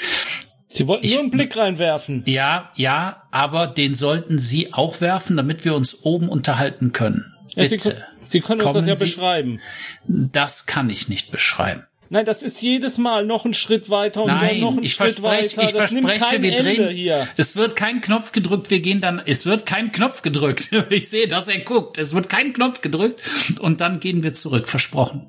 Sie 0.69 0.85
wollten 0.87 1.05
Ich- 1.05 1.13
nur 1.13 1.21
einen 1.21 1.31
Blick 1.31 1.55
reinwerfen. 1.57 2.23
Ja, 2.27 2.71
ja, 2.75 3.23
aber 3.31 3.65
den 3.67 3.95
sollten 3.95 4.37
Sie 4.37 4.73
auch 4.73 5.01
werfen, 5.01 5.37
damit 5.37 5.65
wir 5.65 5.73
uns 5.75 6.03
oben 6.03 6.29
unterhalten 6.29 6.91
können. 6.91 7.33
Ja, 7.55 7.63
Sie, 7.67 7.77
Bitte. 7.77 8.03
Sie 8.29 8.41
können 8.41 8.61
uns 8.61 8.73
Kommen 8.73 8.85
das 8.85 8.87
ja 8.87 8.95
Sie- 8.95 9.05
beschreiben. 9.05 9.59
Das 10.07 10.65
kann 10.67 10.89
ich 10.89 11.09
nicht 11.09 11.31
beschreiben. 11.31 11.83
Nein, 12.13 12.27
das 12.27 12.43
ist 12.43 12.61
jedes 12.61 12.99
Mal 12.99 13.25
noch 13.25 13.43
ein 13.43 13.55
Schritt 13.55 13.89
weiter 13.89 14.21
und 14.21 14.27
dann 14.27 14.59
noch 14.59 14.69
Nein, 14.69 14.77
ein 14.81 14.83
ich 14.83 14.93
Schritt 14.93 15.15
verspreche, 15.15 15.57
weiter. 15.57 15.67
ich 15.67 15.73
das 15.73 15.91
nimmt 15.91 16.05
verspreche, 16.07 16.31
kein 16.31 16.43
wir 16.43 16.51
Ende 16.59 16.75
drehen. 16.75 16.95
hier. 16.95 17.27
Es 17.37 17.55
wird 17.55 17.75
kein 17.75 18.01
Knopf 18.01 18.31
gedrückt, 18.33 18.69
wir 18.69 18.81
gehen 18.81 19.01
dann, 19.01 19.19
es 19.25 19.47
wird 19.47 19.65
kein 19.65 19.91
Knopf 19.91 20.21
gedrückt. 20.21 20.69
Ich 20.91 21.09
sehe, 21.09 21.27
dass 21.27 21.47
er 21.47 21.57
guckt. 21.61 21.97
Es 21.97 22.13
wird 22.13 22.29
kein 22.29 22.53
Knopf 22.53 22.81
gedrückt 22.81 23.19
und 23.61 23.81
dann 23.81 23.99
gehen 23.99 24.21
wir 24.21 24.35
zurück, 24.35 24.69
versprochen. 24.69 25.27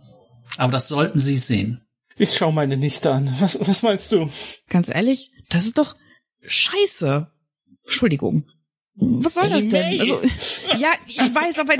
Aber 0.58 0.72
das 0.72 0.88
sollten 0.88 1.18
Sie 1.18 1.38
sehen. 1.38 1.80
Ich 2.18 2.34
schau 2.36 2.52
meine 2.52 2.76
Nichte 2.76 3.10
an. 3.10 3.34
Was, 3.40 3.58
was 3.66 3.82
meinst 3.82 4.12
du? 4.12 4.28
Ganz 4.68 4.90
ehrlich, 4.90 5.30
das 5.48 5.64
ist 5.64 5.78
doch 5.78 5.96
scheiße. 6.42 7.28
Entschuldigung. 7.84 8.44
Was 8.96 9.34
soll 9.34 9.48
das 9.48 9.66
denn? 9.68 10.00
Also, 10.00 10.20
ja, 10.78 10.90
ich 11.06 11.18
weiß, 11.34 11.58
aber 11.58 11.74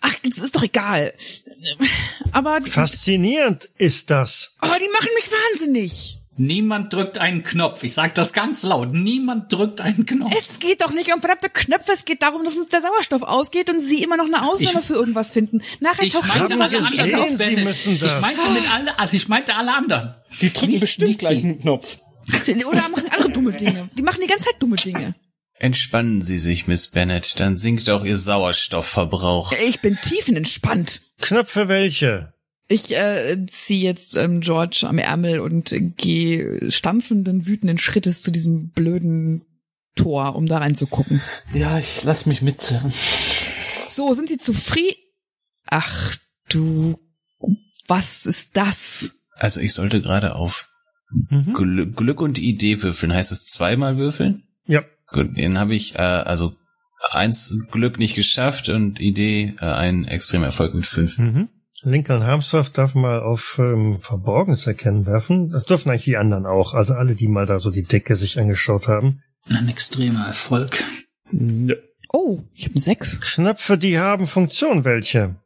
ach, 0.00 0.14
das 0.22 0.38
ist 0.38 0.56
doch 0.56 0.62
egal. 0.62 1.12
Aber 2.32 2.60
Faszinierend 2.62 3.68
ist 3.78 4.10
das. 4.10 4.54
oh, 4.62 4.66
die 4.80 4.88
machen 4.92 5.08
mich 5.16 5.28
wahnsinnig. 5.30 6.18
Niemand 6.36 6.92
drückt 6.92 7.18
einen 7.18 7.44
Knopf. 7.44 7.84
Ich 7.84 7.94
sage 7.94 8.10
das 8.14 8.32
ganz 8.32 8.64
laut. 8.64 8.92
Niemand 8.92 9.52
drückt 9.52 9.80
einen 9.80 10.04
Knopf. 10.04 10.32
Es 10.36 10.58
geht 10.58 10.80
doch 10.82 10.92
nicht 10.92 11.12
um 11.14 11.20
verdammte 11.20 11.48
Knöpfe, 11.48 11.92
es 11.92 12.04
geht 12.04 12.22
darum, 12.22 12.42
dass 12.44 12.56
uns 12.56 12.66
der 12.68 12.80
Sauerstoff 12.80 13.22
ausgeht 13.22 13.70
und 13.70 13.78
sie 13.78 14.02
immer 14.02 14.16
noch 14.16 14.24
eine 14.26 14.42
Ausnahme 14.48 14.80
Ich- 14.80 14.86
für 14.86 14.94
irgendwas 14.94 15.30
finden. 15.30 15.62
Nachher 15.78 16.02
ich 16.02 16.12
taucht 16.12 16.26
meinte 16.26 16.54
alle 16.54 16.68
Sie 16.68 17.00
anderen 17.00 17.38
Sie 17.38 17.56
müssen 17.62 17.92
Ich 17.94 18.00
das. 18.00 18.20
meinte 18.20 18.50
mit 18.50 18.68
alle, 18.68 18.98
also 18.98 19.14
ich 19.14 19.28
meinte 19.28 19.54
alle 19.54 19.74
anderen. 19.74 20.14
Die 20.40 20.52
drücken 20.52 20.72
Nicht- 20.72 20.80
bestimmt 20.80 21.06
nicht 21.08 21.20
gleich 21.20 21.38
Sie. 21.40 21.44
einen 21.44 21.60
Knopf. 21.60 21.98
oder 22.68 22.88
machen 22.88 23.04
andere 23.12 23.30
dumme 23.30 23.52
Dinge. 23.52 23.88
Die 23.96 24.02
machen 24.02 24.20
die 24.20 24.26
ganze 24.26 24.46
Zeit 24.46 24.56
dumme 24.58 24.74
Dinge. 24.76 25.14
Entspannen 25.64 26.20
Sie 26.20 26.38
sich, 26.38 26.66
Miss 26.66 26.88
Bennett, 26.88 27.40
dann 27.40 27.56
sinkt 27.56 27.88
auch 27.88 28.04
Ihr 28.04 28.18
Sauerstoffverbrauch. 28.18 29.54
Ich 29.66 29.80
bin 29.80 29.96
tiefenentspannt. 29.96 31.00
Knöpfe 31.22 31.68
welche? 31.68 32.34
Ich 32.68 32.94
äh, 32.94 33.46
ziehe 33.46 33.82
jetzt 33.82 34.18
ähm, 34.18 34.42
George 34.42 34.84
am 34.86 34.98
Ärmel 34.98 35.40
und 35.40 35.72
äh, 35.72 35.80
gehe 35.80 36.70
stampfenden, 36.70 37.46
wütenden 37.46 37.78
Schrittes 37.78 38.20
zu 38.20 38.30
diesem 38.30 38.72
blöden 38.72 39.46
Tor, 39.96 40.36
um 40.36 40.44
da 40.48 40.58
reinzugucken. 40.58 41.22
Ja, 41.54 41.78
ich 41.78 42.04
lass 42.04 42.26
mich 42.26 42.42
mitzerren. 42.42 42.92
So, 43.88 44.12
sind 44.12 44.28
Sie 44.28 44.36
zufrieden? 44.36 45.00
Ach 45.64 46.14
du, 46.50 46.98
was 47.88 48.26
ist 48.26 48.58
das? 48.58 49.14
Also 49.34 49.60
ich 49.60 49.72
sollte 49.72 50.02
gerade 50.02 50.34
auf 50.34 50.68
Mhm. 51.30 51.54
Gl 51.54 51.86
Glück 51.92 52.20
und 52.20 52.38
Idee 52.38 52.82
würfeln. 52.82 53.14
Heißt 53.14 53.32
es 53.32 53.46
zweimal 53.46 53.96
würfeln? 53.96 54.42
Ja. 54.66 54.82
Gut, 55.14 55.36
den 55.36 55.58
habe 55.58 55.76
ich, 55.76 55.94
äh, 55.94 56.02
also 56.02 56.54
eins 57.10 57.56
Glück 57.70 58.00
nicht 58.00 58.16
geschafft 58.16 58.68
und 58.68 58.98
Idee 58.98 59.54
äh, 59.60 59.64
ein 59.64 60.04
extremer 60.06 60.46
Erfolg 60.46 60.74
mit 60.74 60.86
fünf. 60.86 61.18
Mhm. 61.18 61.48
Lincoln 61.82 62.24
Harmsworth 62.24 62.76
darf 62.76 62.96
mal 62.96 63.20
auf 63.20 63.60
ähm, 63.60 64.00
Verborgenes 64.00 64.66
erkennen 64.66 65.06
werfen. 65.06 65.50
Das 65.50 65.64
dürfen 65.64 65.90
eigentlich 65.90 66.04
die 66.04 66.16
anderen 66.16 66.46
auch. 66.46 66.74
Also 66.74 66.94
alle, 66.94 67.14
die 67.14 67.28
mal 67.28 67.46
da 67.46 67.60
so 67.60 67.70
die 67.70 67.84
Decke 67.84 68.16
sich 68.16 68.40
angeschaut 68.40 68.88
haben. 68.88 69.22
Ein 69.48 69.68
extremer 69.68 70.26
Erfolg. 70.26 70.82
Ja. 71.30 71.76
Oh, 72.12 72.40
ich 72.52 72.66
habe 72.66 72.78
sechs. 72.80 73.20
Knöpfe, 73.20 73.78
die 73.78 73.98
haben 73.98 74.26
Funktion. 74.26 74.84
Welche? 74.84 75.36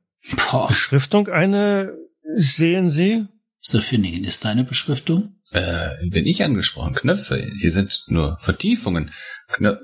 Boah, 0.50 0.68
Beschriftung 0.68 1.28
eine 1.28 1.92
sehen 2.35 2.90
Sie? 2.90 3.26
so 3.61 3.81
Finnigen, 3.81 4.24
ist 4.24 4.44
deine 4.44 4.64
Beschriftung? 4.64 5.35
Äh, 5.50 6.08
bin 6.11 6.26
ich 6.26 6.42
angesprochen? 6.42 6.94
Knöpfe. 6.94 7.50
Hier 7.61 7.70
sind 7.72 8.04
nur 8.08 8.38
Vertiefungen. 8.40 9.11
Knö 9.48 9.76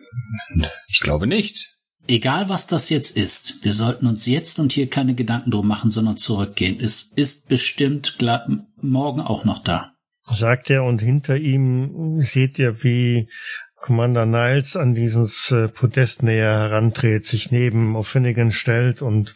ich 0.88 1.00
glaube 1.00 1.27
nicht. 1.27 1.79
Egal 2.07 2.50
was 2.50 2.66
das 2.66 2.90
jetzt 2.90 3.16
ist, 3.16 3.64
wir 3.64 3.72
sollten 3.72 4.07
uns 4.07 4.27
jetzt 4.27 4.59
und 4.59 4.72
hier 4.72 4.90
keine 4.90 5.14
Gedanken 5.14 5.50
drum 5.50 5.66
machen, 5.66 5.90
sondern 5.90 6.18
zurückgehen. 6.18 6.79
Es 6.79 7.03
ist 7.16 7.48
bestimmt 7.48 8.18
morgen 8.83 9.22
auch 9.22 9.44
noch 9.44 9.59
da. 9.59 9.94
sagt 10.27 10.68
er 10.68 10.85
und 10.85 11.00
hinter 11.00 11.37
ihm 11.37 12.20
seht 12.20 12.59
ihr, 12.59 12.83
wie 12.83 13.31
Commander 13.77 14.27
Niles 14.27 14.77
an 14.77 14.94
dieses 14.94 15.50
äh, 15.50 15.68
Podest 15.68 16.22
näher 16.22 16.59
herantritt, 16.59 17.27
sich 17.27 17.50
neben 17.50 17.96
O'Finnigan 17.96 18.50
stellt 18.50 19.00
und 19.00 19.35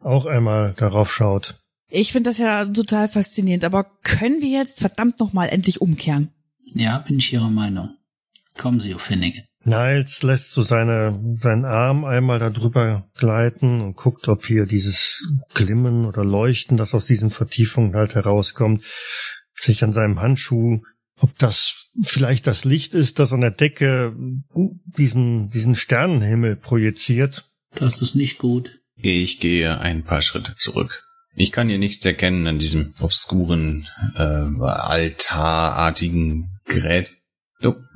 auch 0.00 0.26
einmal 0.26 0.74
darauf 0.76 1.12
schaut. 1.12 1.56
Ich 1.90 2.12
finde 2.12 2.30
das 2.30 2.38
ja 2.38 2.66
total 2.66 3.08
faszinierend, 3.08 3.64
aber 3.64 3.84
können 4.02 4.42
wir 4.42 4.50
jetzt 4.50 4.80
verdammt 4.80 5.18
noch 5.20 5.32
mal 5.32 5.46
endlich 5.46 5.80
umkehren? 5.80 6.30
Ja, 6.74 6.98
bin 6.98 7.18
ich 7.18 7.32
Ihrer 7.32 7.50
Meinung. 7.50 7.96
Kommen 8.56 8.80
Sie, 8.80 8.94
O'Finnigan. 8.94 9.44
Niles 9.64 10.22
lässt 10.22 10.52
so 10.52 10.62
seine, 10.62 11.38
seinen 11.42 11.64
Arm 11.64 12.04
einmal 12.04 12.38
da 12.38 12.50
drüber 12.50 13.08
gleiten 13.16 13.80
und 13.80 13.96
guckt, 13.96 14.28
ob 14.28 14.46
hier 14.46 14.66
dieses 14.66 15.32
Glimmen 15.54 16.04
oder 16.04 16.24
Leuchten, 16.24 16.76
das 16.76 16.94
aus 16.94 17.06
diesen 17.06 17.30
Vertiefungen 17.30 17.94
halt 17.94 18.14
herauskommt, 18.14 18.84
sich 19.54 19.82
an 19.84 19.92
seinem 19.92 20.20
Handschuh, 20.20 20.80
ob 21.18 21.38
das 21.38 21.88
vielleicht 22.02 22.46
das 22.46 22.64
Licht 22.64 22.94
ist, 22.94 23.18
das 23.18 23.32
an 23.32 23.40
der 23.40 23.50
Decke 23.50 24.14
diesen, 24.84 25.50
diesen 25.50 25.74
Sternenhimmel 25.74 26.56
projiziert. 26.56 27.50
Das 27.74 28.00
ist 28.00 28.14
nicht 28.14 28.38
gut. 28.38 28.80
Ich 28.96 29.40
gehe 29.40 29.78
ein 29.78 30.04
paar 30.04 30.22
Schritte 30.22 30.54
zurück. 30.56 31.07
Ich 31.40 31.52
kann 31.52 31.68
hier 31.68 31.78
nichts 31.78 32.04
erkennen 32.04 32.48
an 32.48 32.58
diesem 32.58 32.94
obskuren, 32.98 33.86
äh, 34.16 34.20
altarartigen 34.60 36.58
Gerät. 36.64 37.14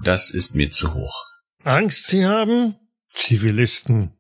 Das 0.05 0.31
ist 0.31 0.55
mir 0.55 0.71
zu 0.71 0.95
hoch. 0.95 1.25
Angst 1.65 2.07
sie 2.07 2.25
haben? 2.25 2.77
Zivilisten. 3.13 4.13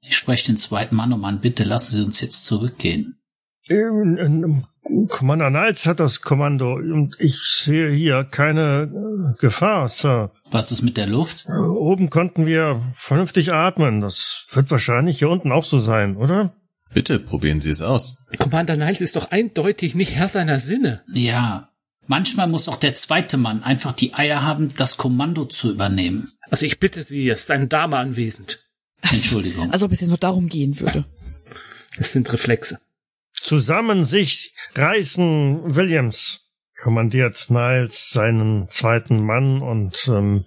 Ich 0.00 0.16
spreche 0.16 0.46
den 0.46 0.56
zweiten 0.56 0.94
Mann 0.94 1.12
um 1.12 1.24
an. 1.24 1.40
Bitte 1.40 1.64
lassen 1.64 1.96
Sie 1.96 2.04
uns 2.04 2.20
jetzt 2.20 2.44
zurückgehen. 2.44 3.16
Ähm, 3.68 4.18
ähm, 4.20 5.08
Commander 5.08 5.50
Niles 5.50 5.86
hat 5.86 5.98
das 5.98 6.20
Kommando 6.20 6.74
und 6.74 7.16
ich 7.18 7.36
sehe 7.40 7.90
hier 7.90 8.22
keine 8.22 8.82
äh, 8.82 9.40
Gefahr, 9.40 9.88
Sir. 9.88 10.30
Was 10.50 10.70
ist 10.70 10.82
mit 10.82 10.96
der 10.96 11.06
Luft? 11.06 11.46
Oben 11.48 12.08
konnten 12.08 12.46
wir 12.46 12.82
vernünftig 12.92 13.52
atmen. 13.52 14.00
Das 14.00 14.46
wird 14.52 14.70
wahrscheinlich 14.70 15.18
hier 15.18 15.30
unten 15.30 15.50
auch 15.50 15.64
so 15.64 15.80
sein, 15.80 16.16
oder? 16.16 16.54
Bitte, 16.94 17.18
probieren 17.18 17.58
Sie 17.58 17.70
es 17.70 17.82
aus. 17.82 18.24
Commander 18.38 18.76
Niles 18.76 19.00
ist 19.00 19.16
doch 19.16 19.32
eindeutig 19.32 19.96
nicht 19.96 20.14
Herr 20.14 20.28
seiner 20.28 20.60
Sinne. 20.60 21.02
Ja, 21.12 21.70
manchmal 22.06 22.46
muss 22.46 22.68
auch 22.68 22.76
der 22.76 22.94
zweite 22.94 23.36
Mann 23.36 23.64
einfach 23.64 23.92
die 23.92 24.14
Eier 24.14 24.42
haben, 24.42 24.68
das 24.76 24.96
Kommando 24.96 25.44
zu 25.44 25.72
übernehmen. 25.72 26.30
Also 26.50 26.66
ich 26.66 26.78
bitte 26.78 27.02
Sie, 27.02 27.28
es 27.28 27.40
ist 27.42 27.50
eine 27.50 27.66
Dame 27.66 27.96
anwesend. 27.96 28.60
Entschuldigung. 29.02 29.72
Als 29.72 29.82
ob 29.82 29.90
es 29.90 30.00
jetzt 30.00 30.10
noch 30.10 30.18
darum 30.18 30.46
gehen 30.46 30.78
würde. 30.78 31.04
Es 31.98 32.12
sind 32.12 32.32
Reflexe. 32.32 32.78
Zusammen 33.34 34.04
sich 34.04 34.54
reißen, 34.76 35.74
Williams, 35.74 36.52
kommandiert 36.80 37.50
Niles 37.50 38.10
seinen 38.10 38.68
zweiten 38.68 39.20
Mann 39.20 39.62
und 39.62 40.08
ähm, 40.08 40.44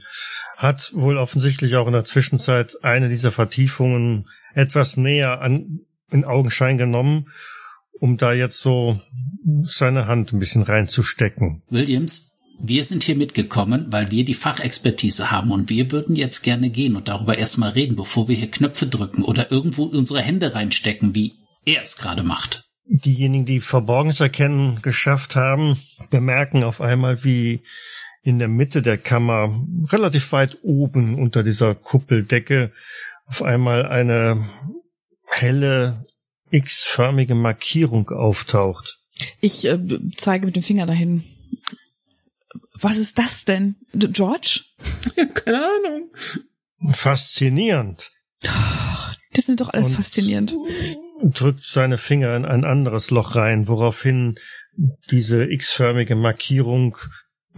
hat 0.55 0.91
wohl 0.93 1.17
offensichtlich 1.17 1.75
auch 1.75 1.87
in 1.87 1.93
der 1.93 2.05
Zwischenzeit 2.05 2.77
eine 2.83 3.09
dieser 3.09 3.31
Vertiefungen 3.31 4.27
etwas 4.53 4.97
näher 4.97 5.41
an 5.41 5.81
in 6.11 6.25
Augenschein 6.25 6.77
genommen, 6.77 7.27
um 7.99 8.17
da 8.17 8.33
jetzt 8.33 8.59
so 8.59 9.01
seine 9.63 10.07
Hand 10.07 10.33
ein 10.33 10.39
bisschen 10.39 10.63
reinzustecken. 10.63 11.63
Williams, 11.69 12.35
wir 12.59 12.83
sind 12.83 13.03
hier 13.03 13.15
mitgekommen, 13.15 13.87
weil 13.89 14.11
wir 14.11 14.25
die 14.25 14.33
Fachexpertise 14.33 15.31
haben 15.31 15.51
und 15.51 15.69
wir 15.69 15.91
würden 15.91 16.15
jetzt 16.15 16.41
gerne 16.41 16.69
gehen 16.69 16.95
und 16.95 17.07
darüber 17.07 17.37
erstmal 17.37 17.71
reden, 17.71 17.95
bevor 17.95 18.27
wir 18.27 18.35
hier 18.35 18.49
Knöpfe 18.49 18.87
drücken 18.87 19.23
oder 19.23 19.51
irgendwo 19.51 19.83
unsere 19.83 20.21
Hände 20.21 20.55
reinstecken, 20.55 21.13
wie 21.13 21.33
er 21.65 21.81
es 21.81 21.97
gerade 21.97 22.23
macht. 22.23 22.63
Diejenigen, 22.89 23.45
die 23.45 23.59
Verborgenes 23.59 24.19
erkennen 24.21 24.81
geschafft 24.81 25.35
haben, 25.35 25.77
bemerken 26.09 26.63
auf 26.63 26.81
einmal, 26.81 27.23
wie 27.23 27.61
in 28.23 28.39
der 28.39 28.47
Mitte 28.47 28.81
der 28.81 28.97
Kammer, 28.97 29.49
relativ 29.91 30.31
weit 30.31 30.57
oben 30.63 31.15
unter 31.15 31.43
dieser 31.43 31.75
Kuppeldecke, 31.75 32.71
auf 33.25 33.43
einmal 33.43 33.85
eine 33.85 34.49
helle 35.27 36.05
X-förmige 36.51 37.35
Markierung 37.35 38.09
auftaucht. 38.09 38.97
Ich 39.41 39.65
äh, 39.65 39.79
zeige 40.15 40.45
mit 40.45 40.55
dem 40.55 40.63
Finger 40.63 40.85
dahin. 40.85 41.23
Was 42.79 42.97
ist 42.97 43.17
das 43.17 43.45
denn? 43.45 43.75
George? 43.93 44.61
Keine 45.33 45.57
Ahnung. 45.65 46.11
Faszinierend. 46.93 48.11
Der 48.43 49.43
findet 49.43 49.61
doch 49.61 49.73
alles 49.73 49.89
Und- 49.89 49.95
faszinierend. 49.95 50.53
Drückt 51.23 51.63
seine 51.65 51.97
Finger 51.97 52.35
in 52.35 52.45
ein 52.45 52.63
anderes 52.63 53.09
Loch 53.09 53.35
rein, 53.35 53.67
woraufhin 53.67 54.35
diese 55.09 55.45
X-förmige 55.51 56.15
Markierung 56.15 56.95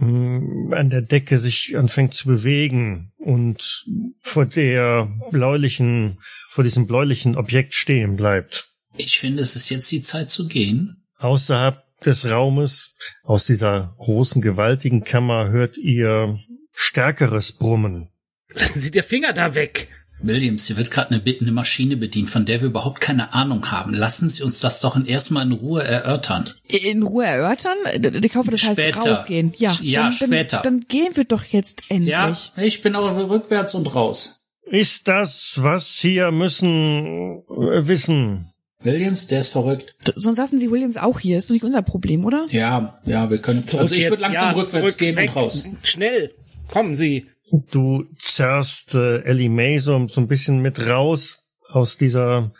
an 0.00 0.88
der 0.88 1.02
Decke 1.02 1.38
sich 1.38 1.76
anfängt 1.76 2.14
zu 2.14 2.28
bewegen 2.28 3.12
und 3.18 3.84
vor 4.18 4.46
der 4.46 5.08
bläulichen, 5.30 6.18
vor 6.48 6.64
diesem 6.64 6.86
bläulichen 6.86 7.36
Objekt 7.36 7.74
stehen 7.74 8.16
bleibt. 8.16 8.70
Ich 8.96 9.18
finde, 9.18 9.42
es 9.42 9.56
ist 9.56 9.68
jetzt 9.68 9.90
die 9.92 10.02
Zeit 10.02 10.30
zu 10.30 10.48
gehen. 10.48 11.04
Außerhalb 11.18 11.82
des 12.00 12.30
Raumes, 12.30 12.96
aus 13.22 13.44
dieser 13.44 13.94
großen, 13.98 14.40
gewaltigen 14.40 15.04
Kammer, 15.04 15.50
hört 15.50 15.76
ihr 15.76 16.38
stärkeres 16.72 17.52
Brummen. 17.52 18.08
Lassen 18.54 18.80
Sie 18.80 18.90
die 18.90 19.02
Finger 19.02 19.32
da 19.32 19.54
weg. 19.54 19.88
Williams, 20.22 20.66
hier 20.66 20.76
wird 20.76 20.90
gerade 20.90 21.14
eine, 21.14 21.22
eine 21.40 21.52
Maschine 21.52 21.96
bedient, 21.96 22.28
von 22.30 22.44
der 22.44 22.60
wir 22.60 22.68
überhaupt 22.68 23.00
keine 23.00 23.32
Ahnung 23.32 23.70
haben. 23.70 23.94
Lassen 23.94 24.28
Sie 24.28 24.42
uns 24.42 24.60
das 24.60 24.80
doch 24.80 24.96
in 24.96 25.06
erstmal 25.06 25.46
in 25.46 25.52
Ruhe 25.52 25.82
erörtern. 25.82 26.48
In 26.68 27.02
Ruhe 27.02 27.24
erörtern? 27.26 27.76
Ich 28.22 28.36
hoffe, 28.36 28.50
das 28.50 28.62
heißt 28.64 28.80
Später. 28.80 29.00
rausgehen. 29.16 29.52
Ja, 29.56 29.76
Ja, 29.80 30.02
dann, 30.04 30.12
später. 30.12 30.60
Dann, 30.62 30.80
dann 30.80 30.88
gehen 30.88 31.16
wir 31.16 31.24
doch 31.24 31.44
jetzt 31.44 31.84
endlich. 31.90 32.10
Ja, 32.10 32.36
ich 32.56 32.82
bin 32.82 32.94
aber 32.96 33.28
rückwärts 33.30 33.74
und 33.74 33.94
raus. 33.94 34.44
Ist 34.70 35.08
das, 35.08 35.54
was 35.62 35.88
hier 35.98 36.30
müssen 36.30 37.42
äh, 37.48 37.86
wissen? 37.88 38.46
Williams, 38.82 39.26
der 39.26 39.40
ist 39.40 39.48
verrückt. 39.48 39.94
D- 40.06 40.12
Sonst 40.16 40.38
lassen 40.38 40.58
Sie 40.58 40.70
Williams 40.70 40.96
auch 40.96 41.18
hier. 41.20 41.36
Ist 41.38 41.50
doch 41.50 41.54
nicht 41.54 41.64
unser 41.64 41.82
Problem, 41.82 42.24
oder? 42.24 42.46
Ja, 42.50 43.00
ja, 43.04 43.28
wir 43.30 43.38
können. 43.38 43.64
also 43.76 43.94
ich 43.94 44.08
würde 44.08 44.22
langsam 44.22 44.42
ja, 44.44 44.50
rückwärts 44.52 44.70
zurück, 44.70 44.98
gehen 44.98 45.16
weg. 45.16 45.30
und 45.34 45.42
raus. 45.42 45.64
Schnell. 45.82 46.34
Kommen 46.68 46.94
Sie. 46.96 47.26
Du 47.52 48.04
zerrst 48.18 48.94
äh, 48.94 49.22
Ellie 49.22 49.48
May 49.48 49.78
so, 49.78 50.06
so 50.08 50.20
ein 50.20 50.28
bisschen 50.28 50.60
mit 50.60 50.86
raus 50.86 51.48
aus 51.68 51.96
dieser 51.96 52.52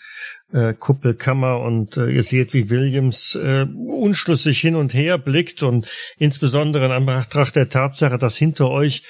äh, 0.52 0.74
Kuppelkammer 0.74 1.60
und 1.60 1.96
äh, 1.96 2.10
ihr 2.10 2.22
seht, 2.22 2.54
wie 2.54 2.70
Williams 2.70 3.34
äh, 3.34 3.66
unschlüssig 3.86 4.60
hin 4.60 4.76
und 4.76 4.94
her 4.94 5.18
blickt 5.18 5.62
und 5.62 5.90
insbesondere 6.16 6.86
in 6.86 6.92
Anbetracht 6.92 7.56
der 7.56 7.68
Tatsache, 7.68 8.18
dass 8.18 8.36
hinter 8.36 8.70
euch 8.70 9.02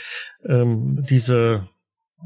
ähm, 0.46 1.04
diese 1.08 1.68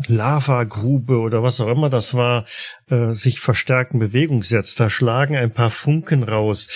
Lavagrube 0.07 1.19
oder 1.19 1.43
was 1.43 1.61
auch 1.61 1.69
immer 1.69 1.91
das 1.91 2.15
war, 2.15 2.45
äh, 2.89 3.13
sich 3.13 3.41
verstärkt 3.41 3.95
in 3.95 4.01
Bewegung 4.01 4.43
setzt. 4.43 4.81
Da 4.81 4.91
schlagen 4.91 5.37
ein 5.37 5.53
paar 5.53 5.71
Funken 5.71 6.23
raus. 6.23 6.69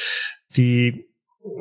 Die 0.56 1.07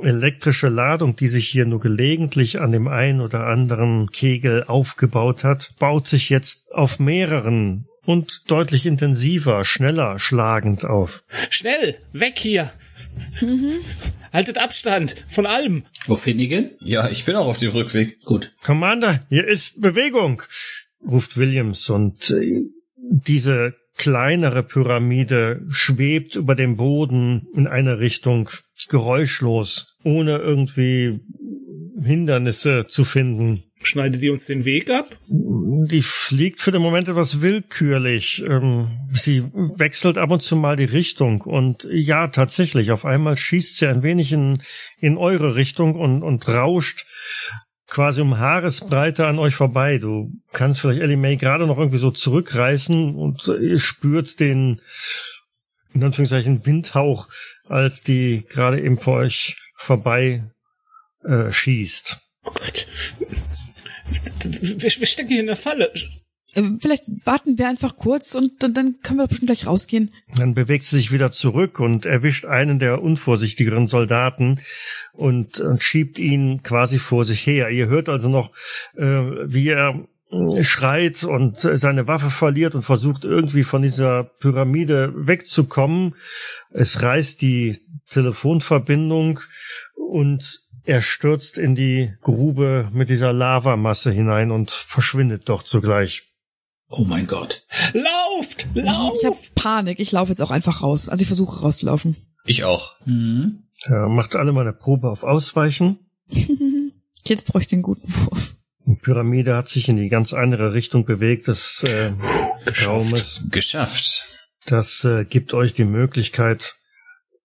elektrische 0.03 0.69
Ladung, 0.69 1.15
die 1.15 1.28
sich 1.28 1.47
hier 1.47 1.65
nur 1.65 1.80
gelegentlich 1.80 2.59
an 2.59 2.71
dem 2.71 2.88
einen 2.88 3.21
oder 3.21 3.47
anderen 3.47 4.09
Kegel 4.11 4.63
aufgebaut 4.63 5.43
hat, 5.43 5.73
baut 5.80 6.07
sich 6.07 6.30
jetzt 6.30 6.71
auf 6.71 6.99
mehreren 6.99 7.88
und 8.05 8.49
deutlich 8.49 8.86
intensiver, 8.86 9.65
schneller 9.65 10.17
schlagend 10.17 10.86
auf. 10.86 11.23
Schnell. 11.49 11.97
Weg 12.13 12.39
hier. 12.39 12.71
Haltet 14.32 14.57
Abstand 14.57 15.15
von 15.28 15.45
allem. 15.45 15.84
Wo 16.05 16.15
Finnegan? 16.15 16.71
Ja, 16.80 17.09
ich 17.09 17.25
bin 17.25 17.36
auch 17.36 17.47
auf 17.47 17.57
dem 17.57 17.71
Rückweg. 17.71 18.21
Gut. 18.23 18.53
Commander, 18.63 19.25
hier 19.30 19.45
ist 19.45 19.82
Bewegung, 19.82 20.41
ruft 21.05 21.38
Williams 21.38 21.89
und 21.89 22.32
äh, 22.32 22.61
diese 22.95 23.75
kleinere 23.98 24.64
Pyramide 24.64 25.66
schwebt 25.70 26.36
über 26.36 26.56
dem 26.56 26.78
Boden 26.78 27.48
in 27.56 27.68
eine 27.68 28.00
Richtung, 28.00 28.50
geräuschlos, 28.89 29.98
ohne 30.04 30.38
irgendwie 30.38 31.20
Hindernisse 32.02 32.86
zu 32.88 33.04
finden. 33.04 33.64
Schneidet 33.84 34.22
ihr 34.22 34.32
uns 34.32 34.45
den 34.45 34.66
Weg 34.66 34.89
ab? 34.89 35.16
Die 35.28 36.02
fliegt 36.02 36.62
für 36.62 36.72
den 36.72 36.82
Moment 36.82 37.08
etwas 37.08 37.41
willkürlich. 37.41 38.43
Ähm, 38.48 38.88
sie 39.14 39.43
wechselt 39.54 40.18
ab 40.18 40.32
und 40.32 40.41
zu 40.41 40.56
mal 40.56 40.76
die 40.76 40.86
Richtung 40.86 41.41
und 41.41 41.88
ja, 41.91 42.28
tatsächlich, 42.28 42.91
auf 42.91 43.06
einmal 43.06 43.38
schießt 43.38 43.78
sie 43.78 43.88
ein 43.88 44.04
wenig 44.04 44.32
in, 44.32 44.64
in 45.00 45.18
eure 45.18 45.56
Richtung 45.56 45.95
und, 45.95 46.24
und 46.24 46.48
rauscht 46.48 47.06
quasi 47.88 48.22
um 48.22 48.38
Haaresbreite 48.38 49.26
an 49.28 49.40
euch 49.40 49.56
vorbei. 49.56 49.98
Du 49.98 50.32
kannst 50.52 50.82
vielleicht 50.82 51.02
Ellie 51.02 51.18
May 51.18 51.38
gerade 51.38 51.66
noch 51.66 51.78
irgendwie 51.78 52.00
so 52.00 52.12
zurückreißen 52.12 53.16
und 53.16 53.48
ihr 53.48 53.80
spürt 53.80 54.40
den, 54.40 54.82
in 55.94 56.04
Anführungszeichen, 56.04 56.66
Windhauch, 56.66 57.28
als 57.66 58.02
die 58.02 58.46
gerade 58.48 58.82
eben 58.82 59.00
vor 59.00 59.18
euch 59.18 59.58
vorbei 59.74 60.44
äh, 61.24 61.52
schießt. 61.52 62.20
Oh 62.44 62.52
Gott. 62.52 62.88
Wir, 64.44 64.92
wir 64.92 65.08
stecken 65.08 65.30
hier 65.30 65.42
in 65.42 65.48
der 65.48 65.56
Falle. 65.56 65.92
Äh, 66.54 66.64
Vielleicht 66.80 67.04
warten 67.26 67.58
wir 67.58 67.68
einfach 67.68 67.95
kurz 67.95 68.36
und 68.36 68.64
dann, 68.64 68.74
dann 68.74 68.95
können 69.02 69.20
wir 69.20 69.28
bestimmt 69.28 69.48
gleich 69.48 69.68
rausgehen. 69.68 70.12
Dann 70.36 70.54
bewegt 70.54 70.86
sie 70.86 70.98
sich 70.98 71.12
wieder 71.12 71.32
zurück 71.32 71.80
und 71.80 72.06
erwischt 72.06 72.45
einen 72.45 72.80
der 72.80 73.02
unvorsichtigeren 73.02 73.88
Soldaten 73.88 74.60
und, 75.14 75.60
und 75.60 75.84
schiebt 75.84 76.20
ihn 76.20 76.64
quasi 76.64 77.00
vor 77.00 77.26
sich 77.26 77.45
her. 77.45 77.70
Ihr 77.70 77.88
hört 77.88 78.10
also 78.10 78.30
noch, 78.30 78.52
äh, 78.95 79.06
wie 79.06 79.70
er 79.70 80.08
äh, 80.32 80.64
schreit 80.64 81.24
und 81.24 81.60
seine 81.60 82.08
Waffe 82.08 82.30
verliert 82.30 82.76
und 82.76 82.84
versucht 82.84 83.24
irgendwie 83.24 83.64
von 83.64 83.82
dieser 83.82 84.24
Pyramide 84.24 85.14
wegzukommen. 85.16 86.16
Es 86.72 87.02
reißt 87.02 87.41
die 87.41 87.80
Telefonverbindung 88.10 89.39
und 89.95 90.62
er 90.84 91.02
stürzt 91.02 91.58
in 91.58 91.76
die 91.76 92.14
Grube 92.22 92.89
mit 92.93 93.10
dieser 93.10 93.34
Lavamasse 93.34 94.12
hinein 94.12 94.52
und 94.52 94.72
verschwindet 94.72 95.50
dort 95.50 95.68
zugleich. 95.68 96.26
Oh 96.90 97.04
mein 97.04 97.28
Gott. 97.28 97.66
Lauft! 97.94 98.68
Lauft! 98.74 99.18
Ich 99.20 99.26
habe 99.26 99.38
Panik. 99.56 100.00
Ich 100.00 100.12
laufe 100.12 100.32
jetzt 100.32 100.42
auch 100.42 100.52
einfach 100.52 100.82
raus. 100.82 101.10
Also 101.10 101.22
ich 101.22 101.28
versuche 101.28 101.62
rauszulaufen. 101.62 102.16
Ich 102.46 102.64
auch. 102.64 102.96
Hm. 103.04 103.64
Ja, 103.90 104.08
macht 104.08 104.36
alle 104.36 104.54
mal 104.54 104.62
eine 104.62 104.74
Probe 104.74 105.10
auf 105.10 105.24
Ausweichen. 105.24 106.00
Jetzt 107.26 107.48
bräuchte 107.48 107.76
ich 107.76 107.80
den 107.80 107.82
guten 107.82 108.14
Wurf. 108.14 108.56
Die 108.86 108.96
Pyramide 108.96 109.56
hat 109.56 109.68
sich 109.68 109.90
in 109.90 109.98
die 109.98 110.08
ganz 110.08 110.32
andere 110.32 110.74
Richtung 110.74 111.04
bewegt 111.04 111.48
des 111.48 111.84
äh, 111.84 112.14
Raumes. 112.86 113.44
Geschafft. 113.52 114.26
Das 114.66 115.04
äh, 115.04 115.26
gibt 115.26 115.54
euch 115.54 115.74
die 115.74 115.86
Möglichkeit, 115.86 116.76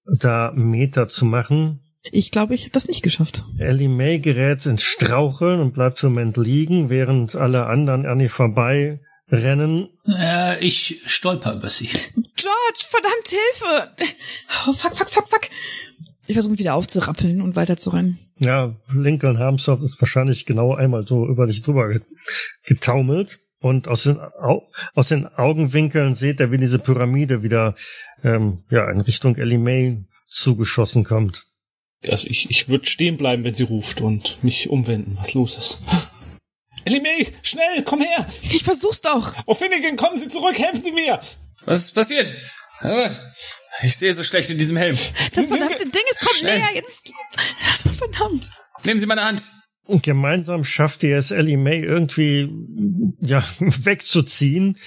da 0.06 0.52
Meter 0.54 1.08
zu 1.08 1.24
machen. 1.24 1.80
Ich 2.12 2.30
glaube, 2.30 2.54
ich 2.54 2.62
habe 2.62 2.72
das 2.72 2.86
nicht 2.86 3.02
geschafft. 3.02 3.44
Ellie 3.58 3.88
May 3.88 4.20
gerät 4.20 4.66
ins 4.66 4.82
Straucheln 4.82 5.60
und 5.60 5.72
bleibt 5.72 6.00
den 6.02 6.10
Moment 6.10 6.36
liegen, 6.36 6.88
während 6.90 7.34
alle 7.34 7.66
anderen 7.66 8.06
an 8.06 8.20
ihr 8.20 8.30
vorbei 8.30 9.00
rennen. 9.32 9.88
Äh, 10.06 10.64
ich 10.64 11.00
stolper 11.06 11.54
über 11.54 11.70
sie. 11.70 11.86
George, 11.86 12.84
verdammt 12.88 13.28
Hilfe! 13.28 13.90
Oh, 14.68 14.72
fuck, 14.72 14.94
fuck, 14.96 15.10
fuck, 15.10 15.28
fuck. 15.28 15.40
Ich 16.28 16.34
versuche 16.34 16.52
mich 16.52 16.60
wieder 16.60 16.74
aufzurappeln 16.74 17.40
und 17.42 17.56
weiterzurennen. 17.56 18.18
Ja, 18.38 18.76
Lincoln 18.94 19.38
Harmsdorf 19.38 19.82
ist 19.82 20.00
wahrscheinlich 20.00 20.46
genau 20.46 20.74
einmal 20.74 21.06
so 21.06 21.26
über 21.26 21.46
dich 21.48 21.62
drüber 21.62 21.88
ge- 21.88 22.00
getaumelt. 22.64 23.40
Und 23.58 23.86
aus 23.86 24.02
den, 24.04 24.18
Au 24.18 24.68
aus 24.94 25.08
den 25.08 25.26
Augenwinkeln 25.26 26.14
seht 26.14 26.40
er, 26.40 26.50
wie 26.50 26.58
diese 26.58 26.80
Pyramide 26.80 27.42
wieder 27.44 27.76
ähm, 28.24 28.64
ja, 28.70 28.90
in 28.90 29.00
Richtung 29.00 29.36
Ellie 29.36 29.58
May 29.58 30.04
zugeschossen 30.28 31.04
kommt. 31.04 31.46
Also 32.08 32.26
ich, 32.26 32.50
ich 32.50 32.68
würde 32.68 32.86
stehen 32.86 33.16
bleiben, 33.16 33.44
wenn 33.44 33.54
sie 33.54 33.62
ruft 33.62 34.00
und 34.00 34.42
mich 34.42 34.68
umwenden, 34.68 35.16
was 35.20 35.34
los 35.34 35.58
ist. 35.58 35.78
Ellie 36.84 37.00
May, 37.00 37.26
schnell, 37.42 37.82
komm 37.84 38.00
her! 38.00 38.26
Ich 38.50 38.64
versuch's 38.64 39.00
doch. 39.00 39.34
Auf 39.46 39.58
Finnegan, 39.58 39.96
kommen 39.96 40.16
Sie 40.16 40.28
zurück, 40.28 40.58
helfen 40.58 40.80
Sie 40.80 40.92
mir! 40.92 41.18
Was 41.64 41.84
ist 41.84 41.94
passiert? 41.94 42.32
Ich 43.82 43.96
sehe 43.96 44.12
so 44.12 44.22
schlecht 44.24 44.50
in 44.50 44.58
diesem 44.58 44.76
Helm. 44.76 44.96
Das 45.34 45.46
verdammte 45.46 45.84
Ding, 45.84 46.02
es 46.10 46.18
kommt 46.18 46.38
Schnell. 46.38 46.58
näher. 46.58 46.74
Jetzt. 46.74 47.12
Verdammt. 47.98 48.50
Nehmen 48.84 48.98
Sie 48.98 49.06
meine 49.06 49.24
Hand. 49.24 49.42
Und 49.84 50.02
gemeinsam 50.02 50.64
schafft 50.64 51.02
ihr 51.02 51.16
es, 51.16 51.30
Ellie 51.30 51.56
May 51.56 51.80
irgendwie 51.80 52.50
ja, 53.20 53.42
wegzuziehen. 53.58 54.78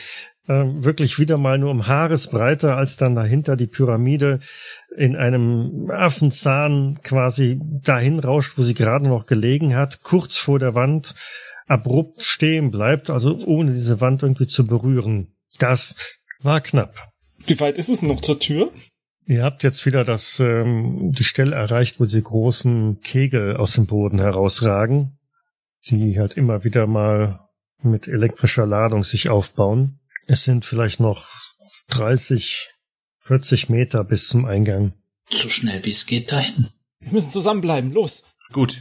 Ähm, 0.48 0.84
wirklich 0.84 1.18
wieder 1.18 1.38
mal 1.38 1.58
nur 1.58 1.72
um 1.72 1.88
Haaresbreite, 1.88 2.76
als 2.76 2.98
dann 2.98 3.16
dahinter 3.16 3.56
die 3.56 3.68
Pyramide 3.68 4.40
in 4.96 5.16
einem 5.16 5.90
Affenzahn 5.92 7.00
quasi 7.02 7.60
dahin 7.62 8.20
rauscht, 8.20 8.58
wo 8.58 8.62
sie 8.64 8.76
gerade 8.76 9.08
noch 9.08 9.26
gelegen 9.26 9.76
hat, 9.76 10.04
kurz 10.04 10.38
vor 10.38 10.60
der 10.60 10.76
Wand 10.76 11.16
abrupt 11.68 12.24
stehen 12.24 12.72
bleibt, 12.72 13.10
also 13.10 13.38
ohne 13.46 13.74
diese 13.74 14.02
Wand 14.02 14.24
irgendwie 14.24 14.48
zu 14.48 14.66
berühren. 14.66 15.36
Das 15.60 15.96
war 16.42 16.62
knapp. 16.62 17.12
Wie 17.46 17.60
weit 17.60 17.78
ist 17.78 17.90
es 17.90 18.02
noch 18.02 18.22
zur 18.22 18.40
Tür? 18.40 18.72
Ihr 19.28 19.44
habt 19.44 19.64
jetzt 19.64 19.86
wieder 19.86 20.04
das 20.04 20.40
ähm, 20.40 21.12
die 21.12 21.24
Stelle 21.24 21.56
erreicht, 21.56 22.00
wo 22.00 22.06
die 22.06 22.22
großen 22.22 23.02
Kegel 23.02 23.58
aus 23.58 23.74
dem 23.74 23.88
Boden 23.88 24.20
herausragen, 24.20 25.18
die 25.88 26.20
halt 26.20 26.38
immer 26.38 26.64
wieder 26.64 26.86
mal 26.86 27.40
mit 27.82 28.08
elektrischer 28.08 28.68
Ladung 28.68 29.04
sich 29.04 29.30
aufbauen. 29.30 30.00
Es 30.28 30.44
sind 30.44 30.66
vielleicht 30.66 31.00
noch 31.00 31.28
30, 31.90 32.70
40 33.20 33.70
Meter 33.70 34.04
bis 34.04 34.28
zum 34.28 34.46
Eingang. 34.46 34.94
So 35.30 35.50
schnell 35.50 35.84
wie 35.86 35.92
es 35.92 36.06
geht 36.06 36.32
dahin. 36.32 36.68
Wir 37.00 37.14
müssen 37.14 37.32
zusammenbleiben, 37.32 37.92
los! 37.92 38.24
Gut, 38.54 38.80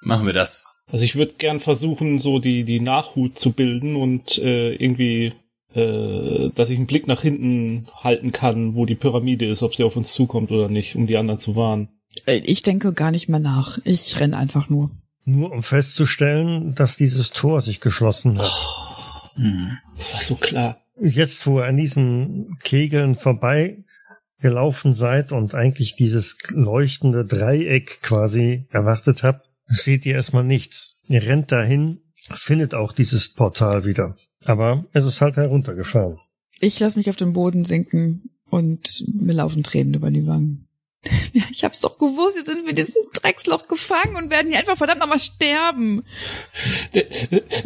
machen 0.00 0.26
wir 0.26 0.32
das. 0.32 0.71
Also 0.92 1.06
ich 1.06 1.16
würde 1.16 1.34
gern 1.38 1.58
versuchen, 1.58 2.18
so 2.18 2.38
die, 2.38 2.64
die 2.64 2.80
Nachhut 2.80 3.38
zu 3.38 3.52
bilden 3.52 3.96
und 3.96 4.36
äh, 4.36 4.74
irgendwie, 4.74 5.32
äh, 5.74 6.50
dass 6.54 6.68
ich 6.68 6.76
einen 6.76 6.86
Blick 6.86 7.06
nach 7.06 7.22
hinten 7.22 7.88
halten 7.94 8.30
kann, 8.30 8.74
wo 8.74 8.84
die 8.84 8.94
Pyramide 8.94 9.46
ist, 9.48 9.62
ob 9.62 9.74
sie 9.74 9.84
auf 9.84 9.96
uns 9.96 10.12
zukommt 10.12 10.50
oder 10.50 10.68
nicht, 10.68 10.94
um 10.94 11.06
die 11.06 11.16
anderen 11.16 11.40
zu 11.40 11.56
warnen. 11.56 11.88
Äh, 12.26 12.42
Ich 12.44 12.62
denke 12.62 12.92
gar 12.92 13.10
nicht 13.10 13.30
mehr 13.30 13.40
nach. 13.40 13.78
Ich 13.84 14.20
renn 14.20 14.34
einfach 14.34 14.68
nur. 14.68 14.90
Nur 15.24 15.50
um 15.50 15.62
festzustellen, 15.62 16.74
dass 16.74 16.98
dieses 16.98 17.30
Tor 17.30 17.62
sich 17.62 17.80
geschlossen 17.80 18.38
hat. 18.38 18.52
Hm. 19.36 19.78
Das 19.96 20.12
war 20.12 20.20
so 20.20 20.34
klar. 20.34 20.78
Jetzt, 21.00 21.46
wo 21.46 21.60
ihr 21.60 21.64
an 21.64 21.78
diesen 21.78 22.58
Kegeln 22.62 23.14
vorbei 23.14 23.78
gelaufen 24.40 24.92
seid 24.92 25.32
und 25.32 25.54
eigentlich 25.54 25.96
dieses 25.96 26.36
leuchtende 26.50 27.24
Dreieck 27.24 28.02
quasi 28.02 28.66
erwartet 28.70 29.22
habt, 29.22 29.48
seht 29.72 30.06
ihr 30.06 30.14
erstmal 30.14 30.44
nichts. 30.44 31.00
Ihr 31.08 31.22
rennt 31.22 31.52
dahin, 31.52 32.00
findet 32.34 32.74
auch 32.74 32.92
dieses 32.92 33.32
Portal 33.32 33.84
wieder. 33.84 34.16
Aber 34.44 34.86
es 34.92 35.04
ist 35.04 35.20
halt 35.20 35.36
heruntergefahren. 35.36 36.18
Ich 36.60 36.78
lasse 36.78 36.98
mich 36.98 37.10
auf 37.10 37.16
den 37.16 37.32
Boden 37.32 37.64
sinken 37.64 38.30
und 38.50 39.04
mir 39.14 39.32
laufen 39.32 39.62
Tränen 39.62 39.94
über 39.94 40.10
die 40.10 40.26
Wangen. 40.26 40.68
Ja, 41.32 41.42
ich 41.50 41.64
hab's 41.64 41.80
doch 41.80 41.96
gewusst, 41.96 42.36
sie 42.36 42.42
sind 42.42 42.66
mit 42.66 42.76
diesem 42.76 43.02
Drecksloch 43.14 43.66
gefangen 43.66 44.16
und 44.16 44.30
werden 44.30 44.48
hier 44.50 44.58
einfach 44.58 44.76
verdammt 44.76 45.00
nochmal 45.00 45.18
sterben. 45.18 46.04
Der, 46.94 47.06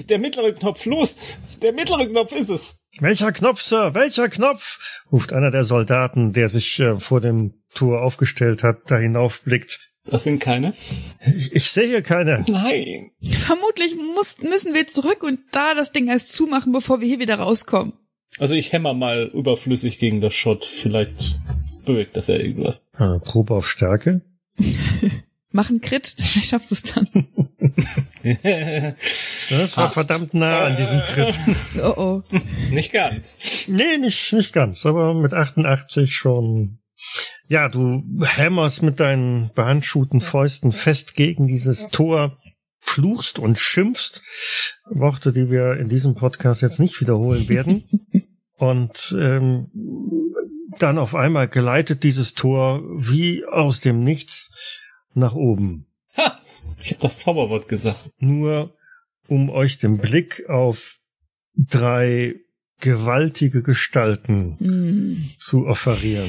der 0.08 0.18
mittlere 0.18 0.52
Knopf, 0.54 0.86
los! 0.86 1.16
Der 1.60 1.72
mittlere 1.72 2.08
Knopf 2.08 2.32
ist 2.32 2.48
es! 2.48 2.86
Welcher 3.00 3.32
Knopf, 3.32 3.60
Sir? 3.60 3.92
Welcher 3.94 4.28
Knopf? 4.28 5.02
ruft 5.10 5.32
einer 5.32 5.50
der 5.50 5.64
Soldaten, 5.64 6.32
der 6.32 6.48
sich 6.48 6.78
äh, 6.78 6.98
vor 6.98 7.20
dem 7.20 7.54
Tor 7.74 8.02
aufgestellt 8.02 8.62
hat, 8.62 8.82
da 8.86 8.98
hinaufblickt. 8.98 9.80
Das 10.08 10.24
sind 10.24 10.38
keine? 10.38 10.72
Ich, 11.36 11.54
ich 11.54 11.70
sehe 11.70 11.86
hier 11.86 12.02
keine. 12.02 12.44
Nein! 12.48 13.10
Vermutlich 13.22 13.96
muss, 14.14 14.40
müssen 14.42 14.74
wir 14.74 14.86
zurück 14.86 15.22
und 15.22 15.40
da 15.52 15.74
das 15.74 15.92
Ding 15.92 16.06
erst 16.08 16.32
zumachen, 16.32 16.72
bevor 16.72 17.00
wir 17.00 17.08
hier 17.08 17.20
wieder 17.20 17.36
rauskommen. 17.36 17.92
Also 18.38 18.54
ich 18.54 18.72
hämmer 18.72 18.94
mal 18.94 19.30
überflüssig 19.32 19.98
gegen 19.98 20.20
das 20.20 20.34
Schott. 20.34 20.64
Vielleicht 20.64 21.38
bewegt 21.84 22.16
das 22.16 22.26
ja 22.26 22.36
irgendwas. 22.36 22.82
Ah, 22.92 23.18
Probe 23.18 23.54
auf 23.54 23.68
Stärke. 23.68 24.22
Machen 25.52 25.80
Crit, 25.80 26.06
vielleicht 26.18 26.48
schaffst 26.50 26.70
du 26.70 26.74
es 26.74 26.82
dann. 26.82 27.08
Das 28.22 29.76
war 29.76 29.92
Fast. 29.92 29.94
verdammt 29.94 30.34
nah 30.34 30.64
an 30.64 30.76
diesem 30.76 31.00
Crit. 31.00 31.34
Oh 31.82 31.94
oh. 31.96 32.38
Nicht 32.70 32.92
ganz. 32.92 33.66
Nee, 33.68 33.98
nicht, 33.98 34.32
nicht 34.32 34.52
ganz, 34.52 34.84
aber 34.84 35.14
mit 35.14 35.32
88 35.32 36.12
schon. 36.14 36.80
Ja, 37.48 37.68
du 37.68 38.02
hämmerst 38.24 38.82
mit 38.82 38.98
deinen 39.00 39.50
behandschuhten 39.54 40.20
Fäusten 40.20 40.72
fest 40.72 41.14
gegen 41.14 41.46
dieses 41.46 41.88
Tor, 41.88 42.38
fluchst 42.80 43.38
und 43.38 43.58
schimpfst. 43.58 44.22
Worte, 44.90 45.32
die 45.32 45.50
wir 45.50 45.76
in 45.76 45.88
diesem 45.88 46.14
Podcast 46.14 46.62
jetzt 46.62 46.80
nicht 46.80 47.00
wiederholen 47.00 47.48
werden. 47.48 47.84
Und 48.58 49.14
ähm, 49.18 49.68
dann 50.78 50.98
auf 50.98 51.14
einmal 51.14 51.48
geleitet 51.48 52.02
dieses 52.02 52.34
Tor 52.34 52.82
wie 52.96 53.44
aus 53.44 53.80
dem 53.80 54.02
Nichts 54.02 54.54
nach 55.14 55.34
oben. 55.34 55.86
Ha! 56.16 56.40
Ich 56.82 56.90
habe 56.92 57.02
das 57.02 57.18
Zauberwort 57.20 57.68
gesagt. 57.68 58.10
Nur 58.18 58.74
um 59.28 59.50
euch 59.50 59.78
den 59.78 59.98
Blick 59.98 60.48
auf 60.48 60.96
drei 61.56 62.34
gewaltige 62.80 63.62
Gestalten 63.62 64.56
Hm. 64.58 65.30
zu 65.38 65.66
offerieren. 65.66 66.28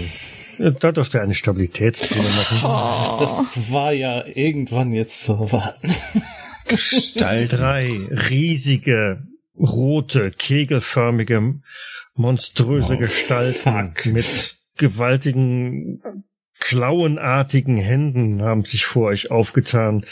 Da 0.60 0.91
dürft 0.91 1.14
ihr 1.14 1.22
eine 1.22 1.34
Stabilitätsprobe 1.36 2.22
machen. 2.30 2.58
Das, 3.10 3.18
das 3.20 3.72
war 3.72 3.93
ja 3.93 4.26
irgendwann 4.26 4.91
jetzt 4.91 5.24
zu 5.24 5.34
erwarten. 5.34 5.93
Gestalt. 6.68 7.53
Drei 7.53 7.86
riesige, 8.30 9.24
rote, 9.58 10.32
kegelförmige, 10.32 11.55
monströse 12.16 12.95
Oh, 12.95 12.97
Gestalten 12.97 13.93
fuck. 13.95 14.05
mit 14.08 14.55
gewaltigen, 14.78 16.01
klauenartigen 16.60 17.78
Händen 17.78 18.41
haben 18.41 18.66
sich 18.66 18.86
vor 18.86 19.08
euch 19.08 19.32
aufgetan. 19.32 20.03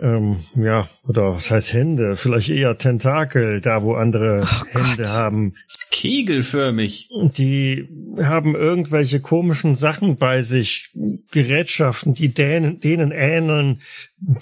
Ähm, 0.00 0.44
ja, 0.54 0.88
oder 1.06 1.34
was 1.34 1.50
heißt 1.50 1.72
Hände? 1.72 2.16
Vielleicht 2.16 2.50
eher 2.50 2.78
Tentakel, 2.78 3.60
da 3.60 3.82
wo 3.82 3.94
andere 3.94 4.46
Hände 4.68 5.02
Gott. 5.02 5.06
haben. 5.08 5.54
Kegelförmig. 5.90 7.08
Die 7.36 7.88
haben 8.22 8.54
irgendwelche 8.54 9.20
komischen 9.20 9.74
Sachen 9.76 10.16
bei 10.16 10.42
sich, 10.42 10.90
Gerätschaften, 11.30 12.14
die 12.14 12.28
denen, 12.28 12.80
denen 12.80 13.10
ähneln, 13.10 13.80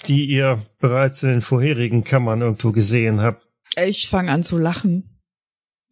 die 0.07 0.25
ihr 0.25 0.63
bereits 0.79 1.23
in 1.23 1.29
den 1.29 1.41
vorherigen 1.41 2.03
Kammern 2.03 2.41
irgendwo 2.41 2.71
gesehen 2.71 3.21
habt. 3.21 3.45
Ich 3.85 4.07
fange 4.07 4.31
an 4.31 4.43
zu 4.43 4.57
lachen. 4.57 5.16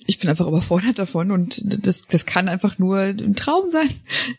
Ich 0.08 0.20
bin 0.20 0.30
einfach 0.30 0.46
überfordert 0.48 1.00
davon 1.00 1.32
und 1.32 1.62
das, 1.88 2.06
das 2.08 2.26
kann 2.26 2.50
einfach 2.50 2.78
nur 2.78 3.00
ein 3.00 3.36
Traum 3.36 3.70
sein. 3.70 3.90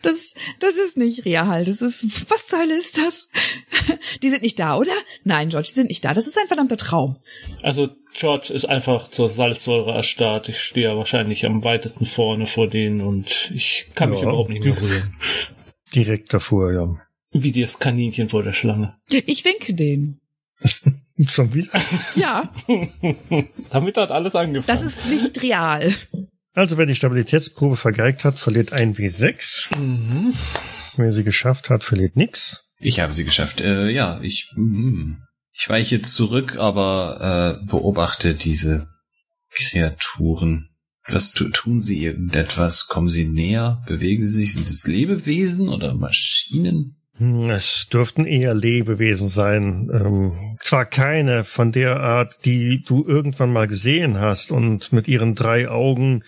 Das, 0.02 0.34
das 0.60 0.76
ist 0.76 0.96
nicht 0.96 1.24
real. 1.24 1.64
Das 1.64 1.80
ist, 1.82 2.30
was 2.30 2.46
zur 2.48 2.60
Hölle 2.60 2.76
ist 2.76 2.98
das? 2.98 3.30
Die 4.22 4.28
sind 4.28 4.42
nicht 4.42 4.58
da, 4.58 4.76
oder? 4.76 4.92
Nein, 5.24 5.48
George, 5.48 5.68
die 5.68 5.74
sind 5.74 5.88
nicht 5.88 6.04
da. 6.04 6.12
Das 6.14 6.26
ist 6.26 6.38
ein 6.38 6.46
verdammter 6.46 6.76
Traum. 6.76 7.16
Also 7.62 7.88
George 8.14 8.52
ist 8.52 8.66
einfach 8.66 9.10
zur 9.10 9.28
Salzsäure 9.28 9.92
erstarrt. 9.92 10.48
Ich 10.48 10.60
stehe 10.60 10.88
ja 10.90 10.96
wahrscheinlich 10.96 11.44
am 11.46 11.64
weitesten 11.64 12.04
vorne 12.06 12.46
vor 12.46 12.68
denen 12.68 13.00
und 13.00 13.50
ich 13.54 13.86
kann 13.94 14.10
mich 14.10 14.20
Ja. 14.20 14.28
überhaupt 14.28 14.50
nicht 14.50 14.64
mehr 14.64 14.80
rühren. 14.80 15.16
Direkt 15.94 16.32
davor, 16.34 16.72
ja. 16.72 16.96
Wie 17.32 17.52
das 17.52 17.78
Kaninchen 17.78 18.28
vor 18.28 18.42
der 18.42 18.52
Schlange. 18.52 18.96
Ich 19.10 19.44
winke 19.44 19.74
denen. 19.74 20.20
Schon 21.28 21.54
wieder? 21.54 21.70
Ja, 22.14 22.50
Damit 23.70 23.96
hat 23.96 24.10
alles 24.10 24.34
angefangen. 24.34 24.66
das 24.66 24.82
ist 24.86 25.08
nicht 25.10 25.42
real. 25.42 25.92
Also, 26.54 26.78
wer 26.78 26.86
die 26.86 26.94
Stabilitätsprobe 26.94 27.76
vergeigt 27.76 28.24
hat, 28.24 28.38
verliert 28.38 28.72
ein 28.72 28.94
W6. 28.94 29.76
Mhm. 29.76 30.32
Wer 30.96 31.12
sie 31.12 31.24
geschafft 31.24 31.68
hat, 31.70 31.84
verliert 31.84 32.16
nix. 32.16 32.70
Ich 32.78 33.00
habe 33.00 33.12
sie 33.12 33.24
geschafft. 33.24 33.60
Äh, 33.60 33.90
ja, 33.90 34.20
ich, 34.22 34.50
mm, 34.54 35.16
ich 35.52 35.68
weiche 35.68 36.00
zurück, 36.02 36.56
aber 36.56 37.60
äh, 37.62 37.66
beobachte 37.66 38.34
diese 38.34 38.88
Kreaturen. 39.50 40.70
Was 41.08 41.32
tu, 41.32 41.48
tun 41.50 41.80
sie 41.80 42.02
irgendetwas? 42.02 42.88
Kommen 42.88 43.08
sie 43.08 43.26
näher? 43.26 43.82
Bewegen 43.86 44.22
sie 44.22 44.40
sich? 44.40 44.54
Sind 44.54 44.68
es 44.68 44.86
Lebewesen 44.86 45.68
oder 45.68 45.94
Maschinen? 45.94 46.95
Hm, 47.18 47.50
Es 47.50 47.88
dürften 47.90 48.26
eher 48.26 48.54
Lebewesen 48.54 49.28
sein. 49.28 49.90
Ähm, 49.92 50.58
zwar 50.60 50.84
keine 50.84 51.44
von 51.44 51.72
der 51.72 52.00
Art, 52.00 52.44
die 52.44 52.82
du 52.82 53.04
irgendwann 53.06 53.52
mal 53.52 53.66
gesehen 53.66 54.18
hast 54.20 54.52
und 54.52 54.92
mit 54.92 55.08
ihren 55.08 55.34
drei 55.34 55.68
Augen, 55.68 56.24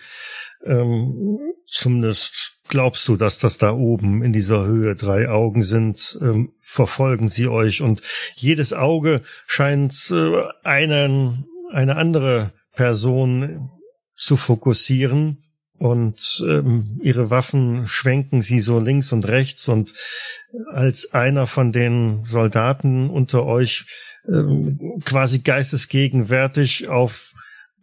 ähm, 0.65 1.39
zumindest 1.65 2.57
glaubst 2.67 3.07
du, 3.07 3.17
dass 3.17 3.39
das 3.39 3.57
da 3.57 3.71
oben 3.71 4.23
in 4.23 4.33
dieser 4.33 4.65
Höhe 4.65 4.95
drei 4.95 5.29
Augen 5.29 5.63
sind, 5.63 6.17
ähm, 6.21 6.53
verfolgen 6.57 7.29
sie 7.29 7.47
euch 7.47 7.81
und 7.81 8.01
jedes 8.35 8.73
Auge 8.73 9.21
scheint 9.47 10.11
äh, 10.11 10.43
einen, 10.63 11.45
eine 11.71 11.95
andere 11.95 12.51
Person 12.73 13.69
zu 14.15 14.37
fokussieren 14.37 15.48
und 15.79 16.43
ähm, 16.47 16.99
ihre 17.01 17.29
Waffen 17.29 17.87
schwenken 17.87 18.41
sie 18.41 18.59
so 18.59 18.79
links 18.79 19.11
und 19.11 19.27
rechts 19.27 19.67
und 19.67 19.93
als 20.71 21.13
einer 21.13 21.47
von 21.47 21.71
den 21.71 22.23
Soldaten 22.25 23.09
unter 23.09 23.45
euch 23.45 23.85
ähm, 24.27 25.01
quasi 25.05 25.39
geistesgegenwärtig 25.39 26.89
auf 26.89 27.33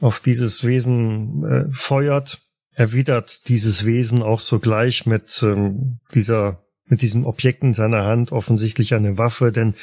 auf 0.01 0.21
dieses 0.21 0.65
Wesen 0.65 1.45
äh, 1.45 1.73
feuert, 1.73 2.41
erwidert 2.73 3.49
dieses 3.49 3.87
Wesen 3.87 4.23
auch 4.23 4.41
sogleich 4.41 5.07
mit 5.07 5.43
ähm, 5.43 6.01
dieser 6.15 6.66
mit 6.89 7.03
diesem 7.03 7.25
Objekt 7.25 7.63
in 7.63 7.75
seiner 7.75 8.05
Hand 8.05 8.33
offensichtlich 8.33 8.95
eine 8.95 9.19
Waffe, 9.19 9.53
denn 9.53 9.75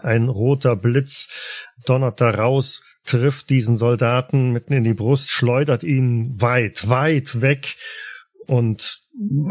ein 0.00 0.28
roter 0.28 0.76
Blitz 0.76 1.28
donnert 1.84 2.20
da 2.20 2.30
raus, 2.30 2.82
trifft 3.04 3.50
diesen 3.50 3.76
Soldaten 3.76 4.52
mitten 4.52 4.72
in 4.72 4.84
die 4.84 4.94
Brust, 4.94 5.30
schleudert 5.30 5.84
ihn 5.84 6.40
weit, 6.40 6.88
weit 6.88 7.40
weg 7.40 7.76
und 8.46 9.00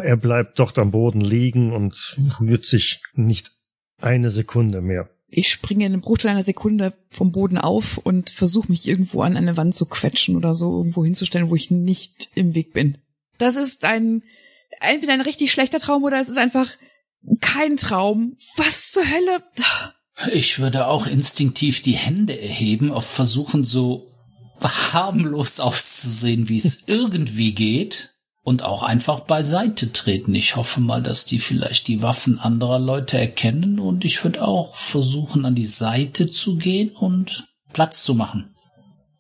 er 0.02 0.18
bleibt 0.18 0.60
dort 0.60 0.78
am 0.78 0.92
Boden 0.92 1.22
liegen 1.22 1.72
und 1.72 2.18
rührt 2.40 2.66
sich 2.66 3.02
nicht 3.14 3.52
eine 4.00 4.30
Sekunde 4.30 4.82
mehr. 4.82 5.10
Ich 5.28 5.50
springe 5.50 5.86
in 5.86 5.94
einem 5.94 6.02
Bruchteil 6.02 6.32
einer 6.32 6.44
Sekunde 6.44 6.94
vom 7.10 7.32
Boden 7.32 7.58
auf 7.58 7.98
und 7.98 8.30
versuche 8.30 8.72
mich 8.72 8.88
irgendwo 8.88 9.22
an 9.22 9.36
eine 9.36 9.58
Wand 9.58 9.74
zu 9.74 9.86
quetschen 9.86 10.36
oder 10.36 10.54
so 10.54 10.78
irgendwo 10.78 11.04
hinzustellen, 11.04 11.50
wo 11.50 11.56
ich 11.56 11.72
nicht 11.72 12.30
im 12.36 12.56
Weg 12.56 12.74
bin. 12.74 13.00
Das 13.38 13.56
ist 13.56 13.84
ein 13.86 14.24
entweder 14.82 15.14
ein 15.14 15.22
richtig 15.22 15.52
schlechter 15.52 15.80
Traum 15.80 16.04
oder 16.04 16.20
es 16.20 16.30
ist 16.30 16.38
einfach 16.38 16.70
kein 17.42 17.78
Traum. 17.78 18.38
Was 18.58 18.92
zur 18.92 19.04
Hölle? 19.04 19.44
Ich 20.34 20.60
würde 20.60 20.88
auch 20.88 21.08
instinktiv 21.08 21.82
die 21.82 21.94
Hände 21.94 22.40
erheben, 22.40 22.92
auf 22.92 23.06
versuchen, 23.06 23.64
so 23.64 24.12
harmlos 24.62 25.60
auszusehen, 25.60 26.50
wie 26.50 26.58
es 26.58 26.84
irgendwie 26.88 27.54
geht. 27.54 28.12
Und 28.44 28.62
auch 28.62 28.84
einfach 28.84 29.22
beiseite 29.22 29.92
treten. 29.92 30.36
Ich 30.36 30.56
hoffe 30.56 30.80
mal, 30.80 31.02
dass 31.02 31.26
die 31.26 31.40
vielleicht 31.40 31.88
die 31.88 32.04
Waffen 32.04 32.38
anderer 32.38 32.78
Leute 32.78 33.18
erkennen 33.18 33.80
und 33.80 34.06
ich 34.06 34.24
würde 34.24 34.44
auch 34.44 34.76
versuchen, 34.76 35.46
an 35.46 35.56
die 35.56 35.66
Seite 35.66 36.30
zu 36.30 36.56
gehen 36.58 36.92
und 36.92 37.48
Platz 37.74 38.04
zu 38.04 38.14
machen. 38.14 38.56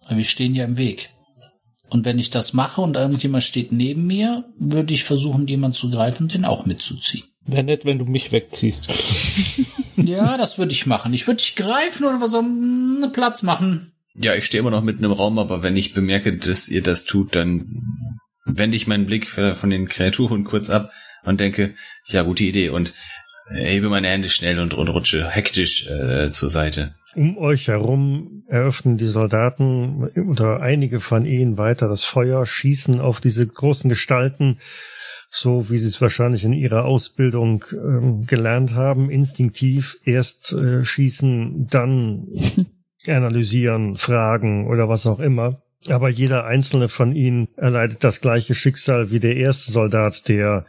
Weil 0.08 0.18
wir 0.18 0.26
stehen 0.26 0.54
ja 0.54 0.64
im 0.64 0.78
Weg. 0.78 1.10
Und 1.90 2.06
wenn 2.06 2.20
ich 2.20 2.30
das 2.30 2.54
mache 2.54 2.82
und 2.82 2.98
irgendjemand 2.98 3.44
steht 3.44 3.72
neben 3.72 4.06
mir, 4.06 4.46
würde 4.60 4.94
ich 4.94 5.04
versuchen, 5.04 5.48
jemand 5.48 5.74
zu 5.74 5.90
greifen 5.90 6.24
und 6.24 6.34
den 6.36 6.46
auch 6.46 6.68
mitzuziehen. 6.68 7.26
Wäre 7.46 7.64
nett, 7.64 7.86
wenn 7.86 8.00
du 8.00 8.06
mich 8.06 8.32
wegziehst. 8.32 8.90
Ja, 9.98 10.38
das 10.38 10.58
würde 10.58 10.74
ich 10.74 10.86
machen. 10.86 11.14
Ich 11.14 11.26
würde 11.26 11.38
dich 11.38 11.56
greifen 11.56 12.06
oder 12.06 12.28
so 12.28 12.40
einen 12.40 13.12
Platz 13.14 13.44
machen. 13.44 13.94
Ja, 14.14 14.36
ich 14.36 14.46
stehe 14.46 14.60
immer 14.60 14.70
noch 14.70 14.84
mitten 14.84 15.04
im 15.04 15.12
Raum, 15.12 15.40
aber 15.40 15.64
wenn 15.64 15.78
ich 15.78 15.94
bemerke, 15.94 16.36
dass 16.36 16.68
ihr 16.68 16.84
das 16.84 17.06
tut, 17.06 17.34
dann 17.34 17.82
wende 18.46 18.78
ich 18.78 18.88
meinen 18.88 19.06
Blick 19.06 19.30
von 19.30 19.70
den 19.70 19.88
Kreaturen 19.88 20.44
kurz 20.44 20.70
ab 20.70 20.92
und 21.24 21.40
denke, 21.40 21.74
ja, 22.06 22.24
gute 22.24 22.44
Idee 22.44 22.70
und 22.70 22.94
hebe 23.54 23.90
meine 23.90 24.10
Hände 24.10 24.30
schnell 24.30 24.60
und, 24.60 24.74
und 24.74 24.90
rutsche 24.90 25.30
hektisch 25.30 25.88
äh, 25.88 26.32
zur 26.32 26.50
Seite. 26.50 26.96
Um 27.16 27.38
euch 27.38 27.68
herum 27.68 28.44
eröffnen 28.48 28.98
die 28.98 29.08
Soldaten 29.08 30.10
oder 30.30 30.62
einige 30.62 31.00
von 31.00 31.26
ihnen 31.26 31.58
weiter 31.58 31.88
das 31.88 32.04
Feuer, 32.04 32.46
schießen 32.46 33.00
auf 33.00 33.22
diese 33.22 33.46
großen 33.46 33.90
Gestalten, 33.90 34.58
so 35.36 35.70
wie 35.70 35.78
sie 35.78 35.88
es 35.88 36.02
wahrscheinlich 36.02 36.46
in 36.46 36.54
ihrer 36.54 36.86
Ausbildung 36.86 37.66
ähm, 37.74 38.26
gelernt 38.26 38.74
haben, 38.74 39.10
instinktiv 39.10 39.98
erst 40.06 40.54
äh, 40.54 40.86
schießen, 40.86 41.68
dann 41.68 42.28
analysieren, 43.06 43.98
fragen 43.98 44.68
oder 44.68 44.88
was 44.88 45.06
auch 45.06 45.20
immer. 45.20 45.62
Aber 45.88 46.10
jeder 46.10 46.46
einzelne 46.46 46.88
von 46.88 47.14
ihnen 47.14 47.50
erleidet 47.58 48.04
das 48.04 48.22
gleiche 48.22 48.56
Schicksal 48.56 49.12
wie 49.12 49.20
der 49.20 49.36
erste 49.36 49.72
Soldat, 49.72 50.28
der 50.30 50.66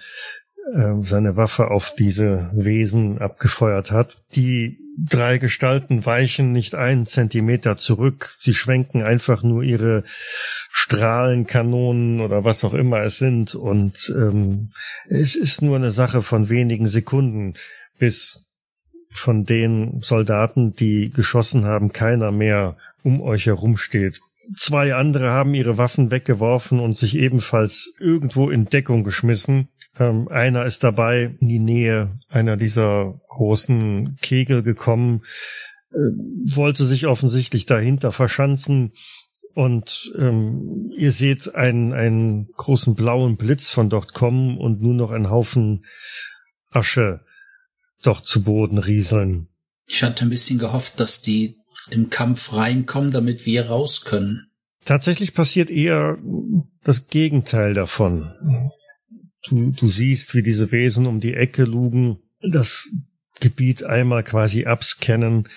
seine 1.02 1.36
Waffe 1.36 1.70
auf 1.70 1.94
diese 1.94 2.50
Wesen 2.54 3.18
abgefeuert 3.18 3.90
hat. 3.92 4.18
Die 4.34 4.78
drei 4.98 5.38
Gestalten 5.38 6.06
weichen 6.06 6.52
nicht 6.52 6.74
einen 6.74 7.06
Zentimeter 7.06 7.76
zurück. 7.76 8.36
Sie 8.40 8.54
schwenken 8.54 9.02
einfach 9.02 9.42
nur 9.42 9.62
ihre 9.62 10.02
Strahlenkanonen 10.70 12.20
oder 12.20 12.44
was 12.44 12.64
auch 12.64 12.74
immer 12.74 13.02
es 13.02 13.18
sind. 13.18 13.54
Und 13.54 14.12
ähm, 14.16 14.70
es 15.08 15.36
ist 15.36 15.62
nur 15.62 15.76
eine 15.76 15.90
Sache 15.90 16.22
von 16.22 16.48
wenigen 16.48 16.86
Sekunden, 16.86 17.54
bis 17.98 18.46
von 19.10 19.44
den 19.44 20.00
Soldaten, 20.02 20.74
die 20.74 21.10
geschossen 21.10 21.64
haben, 21.64 21.92
keiner 21.92 22.32
mehr 22.32 22.76
um 23.02 23.20
euch 23.20 23.46
herum 23.46 23.76
steht. 23.76 24.20
Zwei 24.54 24.94
andere 24.94 25.30
haben 25.30 25.54
ihre 25.54 25.78
Waffen 25.78 26.10
weggeworfen 26.10 26.78
und 26.78 26.96
sich 26.96 27.16
ebenfalls 27.16 27.94
irgendwo 27.98 28.48
in 28.48 28.66
Deckung 28.66 29.02
geschmissen. 29.02 29.68
Ähm, 29.98 30.28
einer 30.28 30.64
ist 30.66 30.84
dabei 30.84 31.36
in 31.40 31.48
die 31.48 31.58
Nähe 31.58 32.18
einer 32.28 32.56
dieser 32.56 33.20
großen 33.28 34.16
Kegel 34.20 34.62
gekommen, 34.62 35.22
äh, 35.90 35.96
wollte 36.54 36.84
sich 36.84 37.06
offensichtlich 37.06 37.66
dahinter 37.66 38.12
verschanzen. 38.12 38.92
Und 39.54 40.12
ähm, 40.18 40.90
ihr 40.96 41.12
seht 41.12 41.54
einen, 41.54 41.94
einen 41.94 42.48
großen 42.56 42.94
blauen 42.94 43.36
Blitz 43.36 43.70
von 43.70 43.88
dort 43.88 44.12
kommen 44.12 44.58
und 44.58 44.82
nur 44.82 44.94
noch 44.94 45.10
einen 45.10 45.30
Haufen 45.30 45.84
Asche 46.70 47.20
dort 48.02 48.26
zu 48.26 48.42
Boden 48.42 48.78
rieseln. 48.78 49.48
Ich 49.86 50.02
hatte 50.02 50.24
ein 50.24 50.30
bisschen 50.30 50.58
gehofft, 50.58 51.00
dass 51.00 51.22
die 51.22 51.56
im 51.90 52.10
Kampf 52.10 52.52
reinkommen, 52.52 53.10
damit 53.10 53.46
wir 53.46 53.66
raus 53.66 54.02
können. 54.02 54.46
Tatsächlich 54.84 55.34
passiert 55.34 55.70
eher 55.70 56.18
das 56.84 57.08
Gegenteil 57.08 57.74
davon. 57.74 58.32
Du, 59.48 59.70
du 59.70 59.88
siehst, 59.88 60.34
wie 60.34 60.42
diese 60.42 60.72
Wesen 60.72 61.06
um 61.06 61.20
die 61.20 61.34
Ecke 61.34 61.64
lugen, 61.64 62.18
das 62.40 62.90
Gebiet 63.40 63.84
einmal 63.84 64.24
quasi 64.24 64.64
abscannen, 64.66 65.48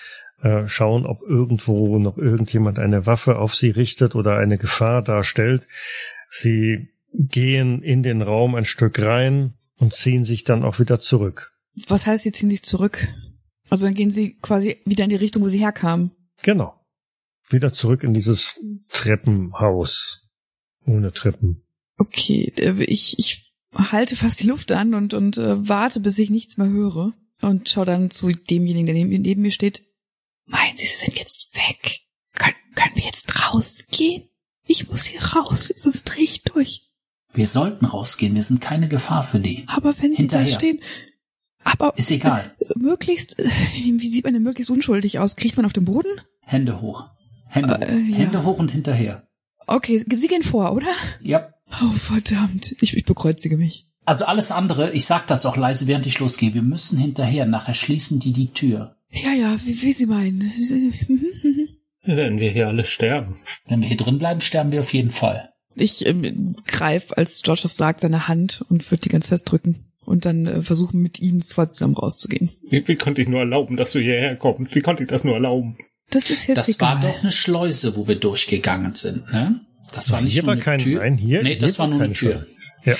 äh, 0.42 0.68
schauen, 0.68 1.06
ob 1.06 1.22
irgendwo 1.22 2.00
noch 2.00 2.18
irgendjemand 2.18 2.80
eine 2.80 3.06
Waffe 3.06 3.40
auf 3.40 3.56
sie 3.56 3.70
richtet 3.70 4.16
oder 4.16 4.38
eine 4.38 4.58
Gefahr 4.58 5.02
darstellt. 5.02 5.68
Sie 6.28 6.90
gehen 7.14 7.82
in 7.82 8.04
den 8.04 8.22
Raum 8.22 8.56
ein 8.56 8.66
Stück 8.66 9.00
rein 9.00 9.54
und 9.78 9.94
ziehen 9.94 10.24
sich 10.24 10.44
dann 10.44 10.64
auch 10.64 10.80
wieder 10.80 11.00
zurück. 11.00 11.54
Was 11.88 12.06
heißt, 12.06 12.24
sie 12.24 12.32
ziehen 12.32 12.50
sich 12.50 12.64
zurück? 12.64 13.08
Also 13.70 13.86
dann 13.86 13.96
gehen 13.96 14.12
sie 14.12 14.38
quasi 14.42 14.78
wieder 14.86 15.04
in 15.04 15.10
die 15.10 15.16
Richtung, 15.16 15.44
wo 15.44 15.50
sie 15.50 15.60
herkamen. 15.60 16.12
Genau. 16.42 16.76
Wieder 17.50 17.74
zurück 17.74 18.04
in 18.04 18.14
dieses 18.14 18.60
Treppenhaus. 18.92 20.28
Ohne 20.86 21.12
Treppen. 21.12 21.64
Okay, 21.98 22.54
äh, 22.58 22.84
ich, 22.84 23.20
ich 23.20 23.49
halte 23.74 24.16
fast 24.16 24.42
die 24.42 24.48
Luft 24.48 24.72
an 24.72 24.94
und, 24.94 25.14
und 25.14 25.38
äh, 25.38 25.68
warte, 25.68 26.00
bis 26.00 26.18
ich 26.20 26.30
nichts 26.30 26.58
mehr 26.58 26.70
höre. 26.70 27.14
Und 27.42 27.70
schau 27.70 27.86
dann 27.86 28.12
zu 28.12 28.30
demjenigen, 28.32 28.86
der 28.86 28.96
neben, 28.96 29.22
neben 29.22 29.42
mir 29.42 29.52
steht. 29.52 29.84
Meinen 30.46 30.76
Sie, 30.76 30.86
Sie 30.86 31.06
sind 31.06 31.18
jetzt 31.18 31.56
weg? 31.56 32.02
Können, 32.34 32.56
können 32.76 32.96
wir 32.96 33.06
jetzt 33.06 33.54
rausgehen? 33.54 34.24
Ich 34.68 34.90
muss 34.90 35.06
hier 35.06 35.22
raus, 35.22 35.74
sonst 35.78 36.04
drehe 36.04 36.24
ich 36.24 36.44
durch. 36.44 36.90
Wir 37.34 37.48
sollten 37.48 37.86
rausgehen, 37.86 38.36
wir 38.36 38.44
sind 38.44 38.62
keine 38.62 38.90
Gefahr 38.90 39.24
für 39.24 39.40
die. 39.40 39.64
Aber 39.68 39.96
wenn 40.00 40.16
Sie 40.16 40.28
da 40.28 40.46
stehen. 40.46 40.80
Aber 41.64 41.96
Ist 41.98 42.10
egal. 42.10 42.56
möglichst, 42.76 43.38
äh, 43.40 43.50
wie, 43.74 44.10
sieht 44.10 44.24
man 44.24 44.34
denn 44.34 44.44
möglichst 44.44 44.72
unschuldig 44.72 45.20
aus? 45.20 45.36
Kriegt 45.36 45.58
man 45.58 45.66
auf 45.66 45.74
dem 45.74 45.86
Boden? 45.86 46.10
Hände 46.42 46.82
hoch. 46.82 47.10
Hände 47.48 47.76
hoch. 47.76 47.82
Äh, 47.82 47.98
ja. 47.98 48.18
Hände 48.18 48.44
hoch 48.44 48.58
und 48.58 48.72
hinterher. 48.72 49.28
Okay, 49.68 49.98
Sie 49.98 50.28
gehen 50.28 50.44
vor, 50.44 50.74
oder? 50.74 50.88
Ja. 51.22 51.54
Oh, 51.82 51.92
verdammt. 51.94 52.76
Ich, 52.82 52.96
ich 52.96 53.06
bekreuzige 53.06 53.58
mich. 53.58 53.86
Also 54.06 54.26
alles 54.26 54.52
andere, 54.52 54.92
ich 54.94 55.06
sag 55.06 55.28
das 55.28 55.46
auch 55.46 55.56
leise, 55.56 55.86
während 55.88 56.06
ich 56.08 56.20
losgehe. 56.20 56.54
Wir 56.54 56.64
müssen 56.64 56.98
hinterher. 56.98 57.46
Nachher 57.46 57.74
schließen 57.76 58.20
die 58.20 58.34
die 58.34 58.52
Tür. 58.52 58.96
Ja, 59.12 59.34
ja, 59.34 59.58
wie, 59.66 59.82
wie 59.82 59.94
Sie 59.94 60.06
meinen. 60.08 60.42
Wenn 62.06 62.40
wir 62.40 62.52
hier 62.52 62.68
alle 62.68 62.84
sterben. 62.84 63.38
Wenn 63.68 63.82
wir 63.82 63.88
hier 63.88 63.98
drin 63.98 64.18
bleiben, 64.20 64.42
sterben 64.42 64.72
wir 64.72 64.80
auf 64.80 64.94
jeden 64.94 65.12
Fall. 65.12 65.50
Ich 65.76 66.06
ähm, 66.08 66.56
greif, 66.66 67.12
als 67.16 67.42
George 67.44 67.62
das 67.64 67.78
sagt, 67.78 68.02
seine 68.02 68.28
Hand 68.28 68.66
und 68.70 68.90
würde 68.90 69.02
die 69.02 69.10
ganz 69.10 69.28
fest 69.28 69.52
drücken. 69.52 69.86
Und 70.06 70.26
dann 70.26 70.48
äh, 70.48 70.62
versuchen, 70.64 71.02
mit 71.02 71.20
ihm 71.20 71.42
quasi 71.42 71.74
zusammen 71.74 71.96
rauszugehen. 71.96 72.50
Wie, 72.68 72.88
wie 72.88 72.96
konnte 72.96 73.22
ich 73.22 73.28
nur 73.28 73.42
erlauben, 73.42 73.78
dass 73.78 73.92
du 73.92 74.00
hierher 74.00 74.36
kommst? 74.36 74.74
Wie 74.74 74.82
konnte 74.82 75.04
ich 75.04 75.10
das 75.10 75.24
nur 75.24 75.36
erlauben? 75.36 75.78
Das 76.10 76.32
ist 76.32 76.48
jetzt 76.48 76.58
Das 76.58 76.70
egal. 76.70 76.96
war 77.04 77.12
doch 77.12 77.22
eine 77.22 77.32
Schleuse, 77.32 77.96
wo 77.96 78.08
wir 78.08 78.16
durchgegangen 78.16 78.94
sind, 78.94 79.32
ne? 79.32 79.62
Das 79.94 80.12
war 80.12 80.22
nicht 80.22 80.34
Hier 80.34 80.42
nur 80.44 80.48
war 80.48 80.54
eine 80.54 80.62
kein- 80.62 80.80
Tür. 80.80 81.00
nein, 81.02 81.18
hier- 81.18 81.44
nee, 81.44 81.52
hier 81.52 81.60
das 81.60 81.80
war 81.80 81.88
nur 81.88 82.02
eine 82.02 82.14
Tür. 82.14 82.46
Ja. 82.86 82.96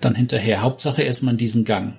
Dann 0.00 0.14
hinterher. 0.14 0.62
Hauptsache 0.62 1.02
erstmal 1.02 1.34
in 1.34 1.38
diesen 1.38 1.64
Gang. 1.64 1.98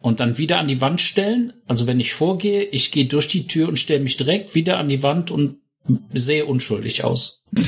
Und 0.00 0.20
dann 0.20 0.36
wieder 0.38 0.58
an 0.58 0.66
die 0.68 0.80
Wand 0.80 1.00
stellen. 1.00 1.52
Also 1.66 1.86
wenn 1.86 2.00
ich 2.00 2.12
vorgehe, 2.14 2.64
ich 2.64 2.90
gehe 2.90 3.06
durch 3.06 3.28
die 3.28 3.46
Tür 3.46 3.68
und 3.68 3.78
stelle 3.78 4.00
mich 4.00 4.16
direkt 4.16 4.54
wieder 4.54 4.78
an 4.78 4.88
die 4.88 5.02
Wand 5.02 5.30
und 5.30 5.56
sehe 6.12 6.44
unschuldig 6.46 7.04
aus. 7.04 7.44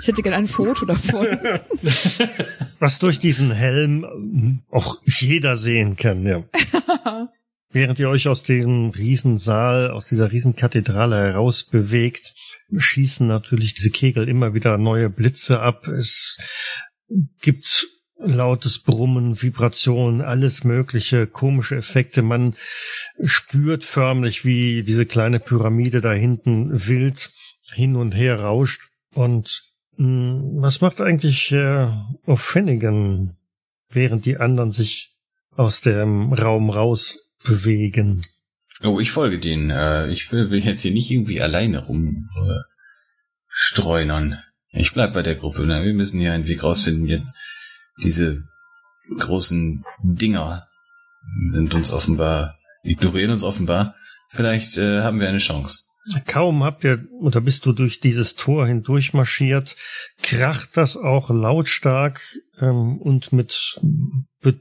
Ich 0.00 0.08
hätte 0.08 0.22
gerne 0.22 0.36
ein 0.36 0.46
Foto 0.46 0.86
davon. 0.86 1.26
Was 2.78 3.00
durch 3.00 3.18
diesen 3.18 3.50
Helm 3.50 4.04
ähm, 4.04 4.62
auch 4.70 4.98
jeder 5.04 5.56
sehen 5.56 5.96
kann, 5.96 6.24
ja. 6.24 6.44
Während 7.72 7.98
ihr 7.98 8.08
euch 8.08 8.28
aus 8.28 8.44
diesem 8.44 8.90
Riesensaal, 8.90 9.90
aus 9.90 10.06
dieser 10.06 10.30
Riesenkathedrale 10.30 11.16
heraus 11.16 11.64
bewegt, 11.64 12.34
schießen 12.74 13.26
natürlich 13.26 13.74
diese 13.74 13.90
Kegel 13.90 14.28
immer 14.28 14.54
wieder 14.54 14.78
neue 14.78 15.10
Blitze 15.10 15.60
ab. 15.60 15.86
Es 15.88 16.38
gibt 17.40 17.86
lautes 18.18 18.80
Brummen, 18.80 19.40
Vibrationen, 19.40 20.22
alles 20.22 20.64
mögliche, 20.64 21.26
komische 21.26 21.76
Effekte. 21.76 22.22
Man 22.22 22.54
spürt 23.22 23.84
förmlich, 23.84 24.44
wie 24.44 24.82
diese 24.82 25.06
kleine 25.06 25.38
Pyramide 25.38 26.00
da 26.00 26.12
hinten 26.12 26.86
wild 26.86 27.30
hin 27.72 27.96
und 27.96 28.12
her 28.12 28.40
rauscht. 28.40 28.88
Und 29.14 29.62
mh, 29.96 30.06
hm, 30.06 30.62
was 30.62 30.80
macht 30.80 31.00
eigentlich 31.00 31.52
äh, 31.52 31.88
O'Finnigan, 32.26 33.34
während 33.90 34.24
die 34.24 34.38
anderen 34.38 34.72
sich 34.72 35.14
aus 35.54 35.80
dem 35.80 36.32
Raum 36.32 36.70
raus 36.70 37.30
bewegen? 37.44 38.26
Oh, 38.82 39.00
ich 39.00 39.10
folge 39.10 39.38
denen. 39.38 39.70
Äh, 39.70 40.08
ich 40.08 40.30
will, 40.32 40.50
will 40.50 40.64
jetzt 40.64 40.82
hier 40.82 40.92
nicht 40.92 41.10
irgendwie 41.10 41.40
alleine 41.40 41.86
rum 41.86 42.28
äh. 42.36 42.60
Ich 44.72 44.92
bleib 44.92 45.14
bei 45.14 45.22
der 45.22 45.36
Gruppe. 45.36 45.66
Wir 45.66 45.94
müssen 45.94 46.20
hier 46.20 46.32
einen 46.32 46.46
Weg 46.46 46.62
rausfinden 46.62 47.06
jetzt 47.06 47.36
diese 48.02 48.42
großen 49.18 49.84
Dinger 50.02 50.66
sind 51.48 51.74
uns 51.74 51.92
offenbar, 51.92 52.58
ignorieren 52.82 53.30
uns 53.30 53.42
offenbar. 53.42 53.94
Vielleicht 54.32 54.76
äh, 54.76 55.02
haben 55.02 55.20
wir 55.20 55.28
eine 55.28 55.38
Chance. 55.38 55.84
Kaum 56.26 56.62
habt 56.62 56.84
ihr 56.84 57.04
oder 57.20 57.40
bist 57.40 57.66
du 57.66 57.72
durch 57.72 57.98
dieses 57.98 58.36
Tor 58.36 58.66
hindurch 58.66 59.12
marschiert, 59.12 59.74
kracht 60.22 60.76
das 60.76 60.96
auch 60.96 61.30
lautstark 61.30 62.20
ähm, 62.60 62.98
und 62.98 63.32
mit 63.32 63.80
be 64.40 64.60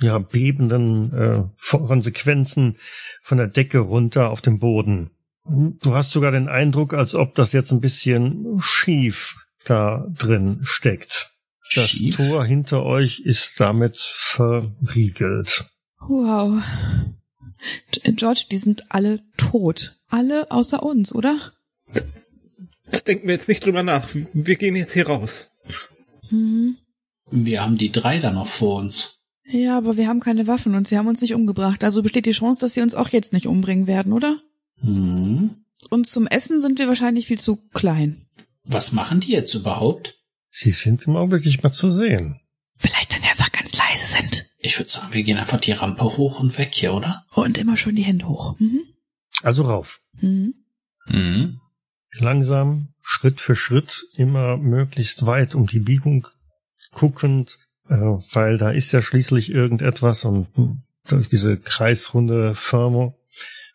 ja, 0.00 0.18
bebenden 0.18 1.12
äh, 1.12 1.44
Konsequenzen 1.70 2.76
von 3.20 3.38
der 3.38 3.48
Decke 3.48 3.78
runter 3.78 4.30
auf 4.30 4.40
den 4.40 4.58
Boden. 4.58 5.10
Du 5.46 5.94
hast 5.94 6.10
sogar 6.10 6.30
den 6.30 6.48
Eindruck, 6.48 6.94
als 6.94 7.14
ob 7.14 7.34
das 7.34 7.52
jetzt 7.52 7.72
ein 7.72 7.80
bisschen 7.80 8.58
schief 8.60 9.36
da 9.64 10.06
drin 10.10 10.60
steckt. 10.62 11.32
Das 11.74 11.90
Schief. 11.90 12.16
Tor 12.16 12.44
hinter 12.44 12.84
euch 12.84 13.20
ist 13.20 13.58
damit 13.60 13.98
verriegelt. 13.98 15.70
Wow. 16.00 16.62
George, 18.04 18.46
die 18.50 18.56
sind 18.56 18.90
alle 18.90 19.20
tot. 19.36 19.98
Alle 20.08 20.50
außer 20.50 20.82
uns, 20.82 21.14
oder? 21.14 21.36
Denken 23.06 23.26
wir 23.26 23.34
jetzt 23.34 23.48
nicht 23.48 23.64
drüber 23.64 23.82
nach. 23.82 24.08
Wir 24.32 24.56
gehen 24.56 24.76
jetzt 24.76 24.92
hier 24.92 25.06
raus. 25.06 25.52
Mhm. 26.30 26.76
Wir 27.30 27.62
haben 27.62 27.76
die 27.76 27.92
drei 27.92 28.18
da 28.18 28.30
noch 28.30 28.46
vor 28.46 28.76
uns. 28.76 29.17
Ja, 29.50 29.78
aber 29.78 29.96
wir 29.96 30.06
haben 30.06 30.20
keine 30.20 30.46
Waffen 30.46 30.74
und 30.74 30.86
sie 30.86 30.98
haben 30.98 31.06
uns 31.06 31.22
nicht 31.22 31.34
umgebracht. 31.34 31.82
Also 31.82 32.02
besteht 32.02 32.26
die 32.26 32.32
Chance, 32.32 32.60
dass 32.60 32.74
sie 32.74 32.82
uns 32.82 32.94
auch 32.94 33.08
jetzt 33.08 33.32
nicht 33.32 33.46
umbringen 33.46 33.86
werden, 33.86 34.12
oder? 34.12 34.40
Mhm. 34.80 35.64
Und 35.90 36.06
zum 36.06 36.26
Essen 36.26 36.60
sind 36.60 36.78
wir 36.78 36.88
wahrscheinlich 36.88 37.26
viel 37.26 37.38
zu 37.38 37.56
klein. 37.72 38.26
Was 38.64 38.92
machen 38.92 39.20
die 39.20 39.32
jetzt 39.32 39.54
überhaupt? 39.54 40.16
Sie 40.48 40.70
sind 40.70 41.06
im 41.06 41.16
Augenblick 41.16 41.46
nicht 41.46 41.62
mehr 41.62 41.72
zu 41.72 41.90
sehen. 41.90 42.40
Vielleicht, 42.76 43.14
wenn 43.14 43.22
wir 43.22 43.30
einfach 43.30 43.52
ganz 43.52 43.76
leise 43.76 44.06
sind. 44.06 44.46
Ich 44.58 44.78
würde 44.78 44.90
sagen, 44.90 45.12
wir 45.12 45.22
gehen 45.22 45.38
einfach 45.38 45.60
die 45.60 45.72
Rampe 45.72 46.04
hoch 46.04 46.40
und 46.40 46.56
weg 46.58 46.74
hier, 46.74 46.92
oder? 46.92 47.24
Und 47.34 47.58
immer 47.58 47.76
schon 47.76 47.96
die 47.96 48.02
Hände 48.02 48.28
hoch. 48.28 48.58
Mhm. 48.58 48.82
Also 49.42 49.62
rauf. 49.62 50.00
Mhm. 50.20 50.54
Mhm. 51.06 51.60
Langsam, 52.18 52.88
Schritt 53.02 53.40
für 53.40 53.56
Schritt, 53.56 54.04
immer 54.14 54.56
möglichst 54.56 55.26
weit 55.26 55.54
um 55.54 55.66
die 55.66 55.80
Biegung 55.80 56.26
guckend, 56.90 57.58
weil 57.88 58.58
da 58.58 58.70
ist 58.70 58.92
ja 58.92 59.02
schließlich 59.02 59.52
irgendetwas 59.52 60.24
und 60.24 60.48
hm, 60.54 60.82
durch 61.06 61.28
diese 61.28 61.56
kreisrunde 61.56 62.54
Firma 62.54 63.14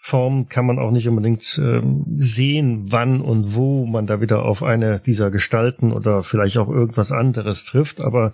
Form 0.06 0.50
kann 0.50 0.66
man 0.66 0.80
auch 0.80 0.92
nicht 0.92 1.08
unbedingt 1.08 1.58
ähm, 1.58 2.04
sehen, 2.18 2.92
wann 2.92 3.22
und 3.22 3.56
wo 3.56 3.86
man 3.86 4.06
da 4.06 4.20
wieder 4.20 4.44
auf 4.44 4.62
eine 4.62 5.00
dieser 5.00 5.32
Gestalten 5.32 5.94
oder 5.94 6.24
vielleicht 6.24 6.58
auch 6.58 6.68
irgendwas 6.68 7.14
anderes 7.14 7.64
trifft. 7.64 8.02
Aber 8.02 8.34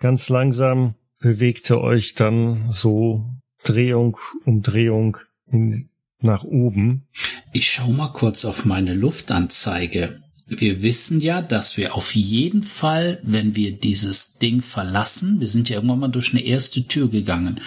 ganz 0.00 0.28
langsam 0.28 0.94
bewegte 1.18 1.80
euch 1.80 2.14
dann 2.14 2.70
so 2.70 3.24
Drehung 3.64 4.18
um 4.44 4.60
Drehung 4.60 5.16
in, 5.46 5.88
nach 6.20 6.44
oben. 6.44 7.08
Ich 7.54 7.70
schau 7.70 7.88
mal 7.88 8.12
kurz 8.12 8.44
auf 8.44 8.66
meine 8.66 8.92
Luftanzeige. 8.92 10.21
Wir 10.60 10.82
wissen 10.82 11.20
ja, 11.20 11.42
dass 11.42 11.76
wir 11.76 11.94
auf 11.94 12.14
jeden 12.14 12.62
Fall, 12.62 13.20
wenn 13.22 13.56
wir 13.56 13.72
dieses 13.72 14.38
Ding 14.38 14.62
verlassen, 14.62 15.40
wir 15.40 15.48
sind 15.48 15.68
ja 15.68 15.76
irgendwann 15.76 16.00
mal 16.00 16.08
durch 16.08 16.32
eine 16.32 16.44
erste 16.44 16.86
Tür 16.86 17.08
gegangen, 17.08 17.60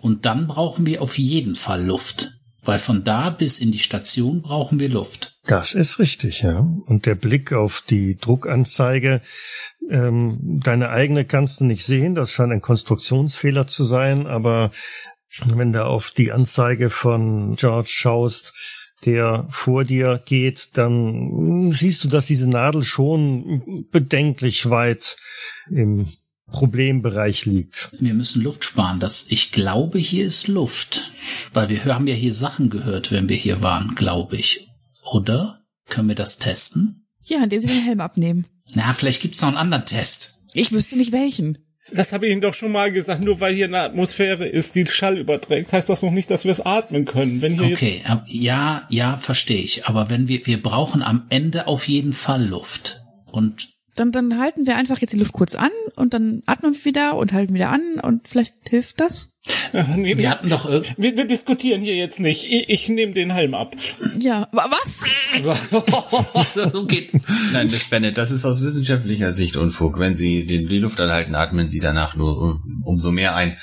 und 0.00 0.24
dann 0.26 0.46
brauchen 0.46 0.86
wir 0.86 1.02
auf 1.02 1.18
jeden 1.18 1.54
Fall 1.54 1.84
Luft. 1.84 2.32
Weil 2.62 2.78
von 2.78 3.04
da 3.04 3.30
bis 3.30 3.58
in 3.58 3.72
die 3.72 3.78
Station 3.78 4.42
brauchen 4.42 4.78
wir 4.78 4.90
Luft. 4.90 5.34
Das 5.46 5.72
ist 5.72 5.98
richtig, 5.98 6.42
ja. 6.42 6.58
Und 6.84 7.06
der 7.06 7.14
Blick 7.14 7.54
auf 7.54 7.82
die 7.88 8.18
Druckanzeige, 8.18 9.22
ähm, 9.88 10.38
deine 10.62 10.90
eigene 10.90 11.24
kannst 11.24 11.60
du 11.60 11.64
nicht 11.64 11.86
sehen, 11.86 12.14
das 12.14 12.30
scheint 12.30 12.52
ein 12.52 12.60
Konstruktionsfehler 12.60 13.66
zu 13.66 13.82
sein, 13.84 14.26
aber 14.26 14.72
wenn 15.46 15.72
du 15.72 15.84
auf 15.84 16.10
die 16.10 16.32
Anzeige 16.32 16.90
von 16.90 17.56
George 17.56 17.88
schaust, 17.90 18.52
der 19.04 19.46
vor 19.50 19.84
dir 19.84 20.22
geht, 20.24 20.70
dann 20.74 21.72
siehst 21.72 22.04
du, 22.04 22.08
dass 22.08 22.26
diese 22.26 22.48
Nadel 22.48 22.84
schon 22.84 23.86
bedenklich 23.90 24.68
weit 24.68 25.16
im 25.70 26.08
Problembereich 26.50 27.46
liegt. 27.46 27.90
Wir 27.98 28.14
müssen 28.14 28.42
Luft 28.42 28.64
sparen. 28.64 28.98
Das, 28.98 29.26
ich 29.28 29.52
glaube, 29.52 29.98
hier 29.98 30.26
ist 30.26 30.48
Luft. 30.48 31.12
Weil 31.52 31.68
wir 31.68 31.84
haben 31.84 32.06
ja 32.06 32.14
hier 32.14 32.34
Sachen 32.34 32.70
gehört, 32.70 33.12
wenn 33.12 33.28
wir 33.28 33.36
hier 33.36 33.62
waren, 33.62 33.94
glaube 33.94 34.36
ich. 34.36 34.68
Oder? 35.04 35.60
Können 35.88 36.08
wir 36.08 36.16
das 36.16 36.38
testen? 36.38 37.06
Ja, 37.24 37.42
indem 37.42 37.60
Sie 37.60 37.68
den 37.68 37.84
Helm 37.84 38.00
abnehmen. 38.00 38.46
Na, 38.74 38.92
vielleicht 38.92 39.22
gibt's 39.22 39.40
noch 39.40 39.48
einen 39.48 39.56
anderen 39.56 39.86
Test. 39.86 40.42
Ich 40.52 40.72
wüsste 40.72 40.96
nicht 40.96 41.12
welchen. 41.12 41.58
Das 41.92 42.12
habe 42.12 42.26
ich 42.26 42.32
Ihnen 42.32 42.40
doch 42.40 42.54
schon 42.54 42.72
mal 42.72 42.92
gesagt. 42.92 43.22
Nur 43.22 43.40
weil 43.40 43.54
hier 43.54 43.66
eine 43.66 43.80
Atmosphäre 43.80 44.46
ist, 44.46 44.74
die 44.74 44.86
Schall 44.86 45.18
überträgt, 45.18 45.72
heißt 45.72 45.88
das 45.88 46.02
noch 46.02 46.10
nicht, 46.10 46.30
dass 46.30 46.44
wir 46.44 46.52
es 46.52 46.64
atmen 46.64 47.04
können. 47.04 47.42
Wenn 47.42 47.58
hier 47.58 47.74
okay, 47.74 48.02
ja, 48.26 48.86
ja, 48.88 49.18
verstehe 49.18 49.62
ich. 49.62 49.86
Aber 49.86 50.10
wenn 50.10 50.28
wir, 50.28 50.46
wir 50.46 50.62
brauchen 50.62 51.02
am 51.02 51.26
Ende 51.30 51.66
auf 51.66 51.88
jeden 51.88 52.12
Fall 52.12 52.44
Luft. 52.44 53.02
Und 53.30 53.68
dann, 54.00 54.12
dann 54.12 54.38
halten 54.38 54.66
wir 54.66 54.76
einfach 54.76 54.98
jetzt 54.98 55.12
die 55.12 55.18
Luft 55.18 55.32
kurz 55.32 55.54
an 55.54 55.70
und 55.94 56.14
dann 56.14 56.42
atmen 56.46 56.72
wir 56.72 56.84
wieder 56.86 57.16
und 57.16 57.34
halten 57.34 57.52
wieder 57.52 57.68
an 57.68 58.00
und 58.02 58.26
vielleicht 58.26 58.54
hilft 58.68 58.98
das. 58.98 59.40
nee, 59.96 60.16
wir 60.16 60.30
hatten 60.30 60.48
doch 60.48 60.70
wir, 60.96 61.16
wir, 61.16 61.26
diskutieren 61.26 61.82
hier 61.82 61.96
jetzt 61.96 62.18
nicht. 62.18 62.50
Ich, 62.50 62.70
ich 62.70 62.88
nehme 62.88 63.12
den 63.12 63.32
Helm 63.32 63.54
ab. 63.54 63.76
Ja, 64.18 64.48
was? 64.52 65.04
Nein, 67.52 67.70
Miss 67.70 67.88
Bennett, 67.88 68.16
das 68.16 68.30
ist 68.30 68.46
aus 68.46 68.62
wissenschaftlicher 68.62 69.32
Sicht 69.32 69.56
Unfug. 69.56 69.98
Wenn 69.98 70.14
Sie 70.14 70.46
die, 70.46 70.66
die 70.66 70.78
Luft 70.78 71.00
anhalten, 71.00 71.34
atmen 71.34 71.68
Sie 71.68 71.80
danach 71.80 72.16
nur 72.16 72.62
umso 72.84 73.12
mehr 73.12 73.36
ein. 73.36 73.58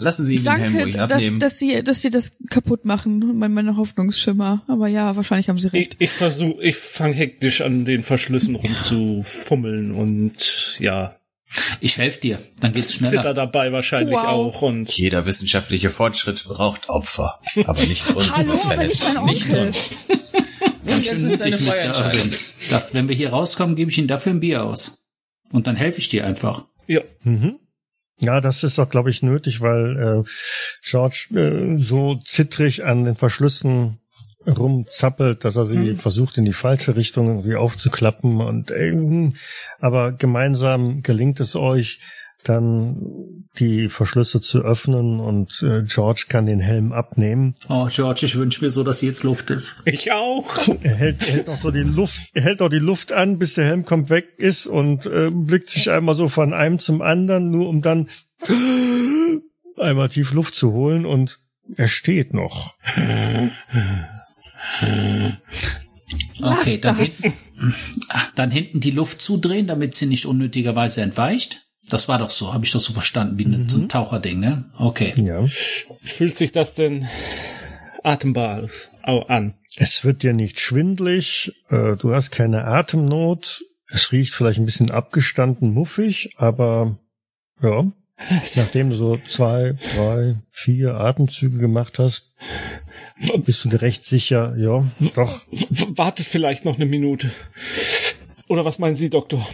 Lassen 0.00 0.24
Sie 0.24 0.36
ihn 0.36 0.44
Danke, 0.44 0.62
den 0.62 0.72
Helm 0.72 0.84
ruhig 0.84 0.98
abnehmen. 0.98 1.38
Dass, 1.38 1.52
dass, 1.52 1.58
Sie, 1.58 1.84
dass 1.84 2.02
Sie 2.02 2.10
das 2.10 2.38
kaputt 2.48 2.84
machen, 2.84 3.38
meine 3.38 3.76
Hoffnungsschimmer. 3.76 4.62
Aber 4.66 4.88
ja, 4.88 5.14
wahrscheinlich 5.16 5.48
haben 5.48 5.58
Sie 5.58 5.68
recht. 5.68 5.96
Ich, 5.98 6.08
ich 6.08 6.10
versuche, 6.10 6.62
ich 6.62 6.76
fange 6.76 7.14
hektisch 7.14 7.60
an 7.60 7.84
den 7.84 8.02
Verschlüssen 8.02 8.54
rumzufummeln 8.54 9.92
und 9.92 10.76
ja. 10.78 11.16
Ich 11.80 11.98
helfe 11.98 12.20
dir, 12.20 12.38
dann 12.60 12.72
geht's 12.72 12.94
schneller. 12.94 13.10
Zitter 13.10 13.34
dabei 13.34 13.72
wahrscheinlich 13.72 14.14
wow. 14.14 14.24
auch 14.24 14.62
und 14.62 14.88
jeder 14.92 15.26
wissenschaftliche 15.26 15.90
Fortschritt 15.90 16.44
braucht 16.44 16.88
Opfer, 16.88 17.40
aber 17.66 17.80
nicht 17.82 18.08
uns, 18.14 18.36
Hallo, 18.36 18.52
Miss 18.52 18.68
Bennett. 18.68 19.24
Nicht 19.24 19.50
uns. 19.50 20.06
Ganz 20.86 21.06
schön 21.06 21.22
mutig, 21.22 21.60
Mr. 21.60 22.12
Irwin. 22.12 22.30
Wenn 22.92 23.08
wir 23.08 23.16
hier 23.16 23.30
rauskommen, 23.30 23.74
gebe 23.74 23.90
ich 23.90 23.98
Ihnen 23.98 24.06
dafür 24.06 24.32
ein 24.32 24.40
Bier 24.40 24.64
aus. 24.64 25.08
Und 25.50 25.66
dann 25.66 25.74
helfe 25.74 25.98
ich 25.98 26.08
dir 26.08 26.24
einfach. 26.24 26.66
Ja. 26.86 27.00
Mhm. 27.24 27.58
Ja, 28.20 28.40
das 28.40 28.62
ist 28.62 28.78
auch, 28.78 28.90
glaube 28.90 29.10
ich, 29.10 29.22
nötig, 29.22 29.60
weil 29.62 29.96
äh, 29.96 30.30
George 30.84 31.28
äh, 31.34 31.78
so 31.78 32.16
zittrig 32.16 32.84
an 32.84 33.04
den 33.04 33.16
Verschlüssen 33.16 33.98
rumzappelt, 34.46 35.44
dass 35.44 35.56
er 35.56 35.64
sie 35.64 35.76
mhm. 35.76 35.96
versucht 35.96 36.38
in 36.38 36.44
die 36.44 36.52
falsche 36.52 36.96
Richtung 36.96 37.26
irgendwie 37.26 37.56
aufzuklappen 37.56 38.40
und 38.40 38.70
äh, 38.70 39.32
aber 39.80 40.12
gemeinsam 40.12 41.02
gelingt 41.02 41.40
es 41.40 41.56
euch 41.56 42.00
dann 42.44 43.46
die 43.58 43.88
Verschlüsse 43.88 44.40
zu 44.40 44.62
öffnen 44.62 45.20
und 45.20 45.62
äh, 45.62 45.82
George 45.82 46.26
kann 46.28 46.46
den 46.46 46.60
Helm 46.60 46.92
abnehmen. 46.92 47.54
Oh, 47.68 47.88
George, 47.90 48.26
ich 48.26 48.36
wünsche 48.36 48.64
mir 48.64 48.70
so, 48.70 48.84
dass 48.84 49.00
jetzt 49.02 49.22
Luft 49.24 49.50
ist. 49.50 49.82
Ich 49.84 50.12
auch. 50.12 50.68
Er 50.82 50.94
hält, 50.94 51.20
er 51.20 51.34
hält 51.34 51.48
auch 51.48 51.60
so 51.60 51.70
die 51.70 51.80
Luft, 51.80 52.20
er 52.34 52.42
hält 52.42 52.62
auch 52.62 52.68
die 52.68 52.78
Luft 52.78 53.12
an, 53.12 53.38
bis 53.38 53.54
der 53.54 53.64
Helm 53.64 53.84
kommt 53.84 54.10
weg 54.10 54.28
ist 54.38 54.66
und 54.66 55.06
äh, 55.06 55.30
blickt 55.30 55.68
sich 55.68 55.90
einmal 55.90 56.14
so 56.14 56.28
von 56.28 56.52
einem 56.52 56.78
zum 56.78 57.02
anderen, 57.02 57.50
nur 57.50 57.68
um 57.68 57.82
dann 57.82 58.08
einmal 59.76 60.08
tief 60.08 60.32
Luft 60.32 60.54
zu 60.54 60.72
holen 60.72 61.04
und 61.06 61.40
er 61.76 61.88
steht 61.88 62.34
noch. 62.34 62.74
Okay, 66.42 66.78
dann 66.80 66.96
hinten, 66.96 67.34
dann 68.34 68.50
hinten 68.50 68.80
die 68.80 68.90
Luft 68.90 69.20
zudrehen, 69.20 69.66
damit 69.66 69.94
sie 69.94 70.06
nicht 70.06 70.26
unnötigerweise 70.26 71.02
entweicht. 71.02 71.66
Das 71.90 72.08
war 72.08 72.18
doch 72.18 72.30
so, 72.30 72.54
habe 72.54 72.64
ich 72.64 72.72
doch 72.72 72.80
so 72.80 72.92
verstanden, 72.92 73.38
wie 73.38 73.44
mhm. 73.44 73.68
so 73.68 73.78
ein 73.78 73.88
Taucherding, 73.88 74.40
ne? 74.40 74.64
Okay. 74.78 75.14
Ja. 75.16 75.44
Fühlt 76.02 76.36
sich 76.36 76.52
das 76.52 76.74
denn 76.74 77.08
atembar 78.02 78.66
an? 79.28 79.54
Es 79.76 80.04
wird 80.04 80.22
dir 80.22 80.32
nicht 80.32 80.60
schwindlig, 80.60 81.52
äh, 81.68 81.96
du 81.96 82.14
hast 82.14 82.30
keine 82.30 82.64
Atemnot, 82.64 83.62
es 83.88 84.12
riecht 84.12 84.34
vielleicht 84.34 84.58
ein 84.58 84.66
bisschen 84.66 84.90
abgestanden, 84.90 85.72
muffig, 85.72 86.30
aber 86.36 86.98
ja, 87.62 87.90
nachdem 88.54 88.90
du 88.90 88.96
so 88.96 89.18
zwei, 89.28 89.74
drei, 89.94 90.36
vier 90.50 90.94
Atemzüge 90.94 91.58
gemacht 91.58 91.98
hast, 91.98 92.32
bist 93.44 93.64
du 93.64 93.68
dir 93.68 93.82
recht 93.82 94.04
sicher, 94.04 94.54
ja, 94.56 94.90
doch. 95.14 95.40
W 95.50 95.86
wartet 95.96 96.26
vielleicht 96.26 96.64
noch 96.64 96.76
eine 96.76 96.86
Minute. 96.86 97.30
Oder 98.48 98.64
was 98.64 98.78
meinen 98.78 98.96
Sie, 98.96 99.10
Doktor? 99.10 99.46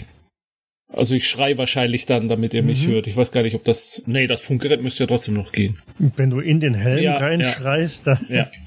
Also 0.89 1.15
ich 1.15 1.29
schrei 1.29 1.59
wahrscheinlich 1.59 2.07
dann, 2.07 2.29
damit 2.29 2.55
ihr 2.55 2.63
mich 2.63 2.87
Mhm. 2.87 2.93
hört. 2.93 3.07
Ich 3.07 3.17
weiß 3.17 3.33
gar 3.33 3.43
nicht, 3.43 3.55
ob 3.55 3.65
das. 3.65 4.03
Nee, 4.07 4.27
das 4.27 4.43
Funkgerät 4.43 4.83
müsste 4.83 5.03
ja 5.05 5.07
trotzdem 5.09 5.35
noch 5.35 5.53
gehen. 5.53 5.79
Wenn 5.99 6.31
du 6.31 6.39
in 6.41 6.61
den 6.61 6.75
Helm 6.75 7.03
Ja, 7.03 7.17
reinschreist, 7.17 8.07
dann 8.07 8.19
Ja. 8.29 8.51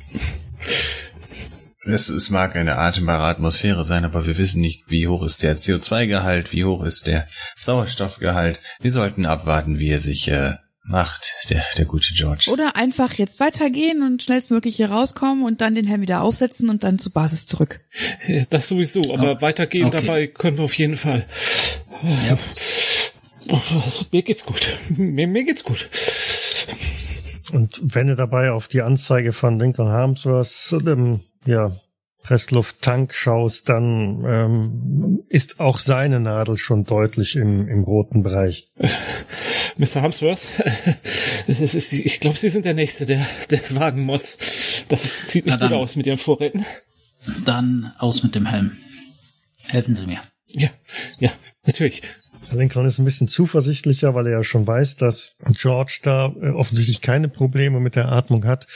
Es, 1.85 2.09
es 2.09 2.29
mag 2.29 2.55
eine 2.55 2.77
atembare 2.77 3.23
Atmosphäre 3.25 3.83
sein, 3.83 4.05
aber 4.05 4.27
wir 4.27 4.37
wissen 4.37 4.61
nicht, 4.61 4.83
wie 4.89 5.07
hoch 5.07 5.23
ist 5.23 5.41
der 5.41 5.55
CO2-Gehalt, 5.57 6.51
wie 6.51 6.65
hoch 6.65 6.83
ist 6.83 7.07
der 7.07 7.25
Sauerstoffgehalt. 7.57 8.59
Wir 8.81 8.91
sollten 8.91 9.25
abwarten, 9.25 9.79
wie 9.79 9.89
er 9.89 9.99
sich 9.99 10.27
äh, 10.27 10.55
macht, 10.89 11.33
der, 11.49 11.63
der 11.77 11.85
gute 11.85 12.13
George. 12.13 12.49
Oder 12.51 12.75
einfach 12.75 13.13
jetzt 13.13 13.39
weitergehen 13.39 14.01
und 14.03 14.23
schnellstmöglich 14.23 14.75
hier 14.75 14.89
rauskommen 14.89 15.45
und 15.45 15.61
dann 15.61 15.75
den 15.75 15.85
Helm 15.85 16.01
wieder 16.01 16.21
aufsetzen 16.21 16.69
und 16.69 16.83
dann 16.83 16.97
zur 16.99 17.13
Basis 17.13 17.45
zurück. 17.45 17.79
Ja, 18.27 18.43
Das 18.49 18.67
sowieso, 18.67 19.13
aber 19.13 19.37
Oh, 19.37 19.41
weitergehen 19.41 19.87
okay. 19.87 20.01
dabei 20.01 20.27
können 20.27 20.57
wir 20.57 20.63
auf 20.63 20.73
jeden 20.73 20.97
Fall. 20.97 21.25
Ja. 22.03 22.37
Also, 23.83 24.05
mir 24.11 24.21
geht's 24.23 24.45
gut. 24.45 24.69
Mir, 24.95 25.27
mir 25.27 25.43
geht's 25.43 25.63
gut. 25.63 25.89
Und 27.51 27.79
wenn 27.83 28.07
du 28.07 28.15
dabei 28.15 28.51
auf 28.51 28.67
die 28.67 28.81
Anzeige 28.81 29.33
von 29.33 29.59
Lincoln 29.59 29.89
Harmsworth, 29.89 30.75
ähm, 30.85 31.21
ja, 31.45 31.75
Pressluft-Tank 32.23 33.13
schaust, 33.13 33.69
dann 33.69 34.23
ähm, 34.25 35.23
ist 35.29 35.59
auch 35.59 35.79
seine 35.79 36.19
Nadel 36.19 36.57
schon 36.57 36.83
deutlich 36.83 37.35
im, 37.35 37.67
im 37.67 37.83
roten 37.83 38.23
Bereich. 38.23 38.71
Mr. 39.77 40.01
Hamsworth, 40.01 40.45
es 41.47 41.75
ist, 41.75 41.93
ich 41.93 42.19
glaube, 42.19 42.37
Sie 42.37 42.49
sind 42.49 42.65
der 42.65 42.73
Nächste, 42.73 43.05
der 43.05 43.25
der 43.49 43.61
es 43.61 43.75
wagen 43.75 44.03
muss. 44.03 44.37
Das 44.89 45.05
ist, 45.05 45.29
sieht 45.29 45.45
nicht 45.45 45.59
gut 45.59 45.71
aus 45.71 45.95
mit 45.95 46.05
Ihren 46.05 46.17
Vorräten. 46.17 46.65
Dann 47.45 47.93
aus 47.97 48.23
mit 48.23 48.35
dem 48.35 48.45
Helm. 48.45 48.77
Helfen 49.69 49.95
Sie 49.95 50.05
mir. 50.05 50.19
Ja, 50.47 50.69
ja, 51.19 51.31
natürlich. 51.65 52.01
Lincoln 52.51 52.85
ist 52.85 52.99
ein 52.99 53.05
bisschen 53.05 53.27
zuversichtlicher, 53.27 54.15
weil 54.15 54.27
er 54.27 54.33
ja 54.33 54.43
schon 54.43 54.65
weiß, 54.65 54.97
dass 54.97 55.37
George 55.59 55.99
da 56.03 56.33
äh, 56.41 56.49
offensichtlich 56.49 57.01
keine 57.01 57.29
Probleme 57.29 57.79
mit 57.79 57.95
der 57.95 58.11
Atmung 58.11 58.45
hat. 58.45 58.67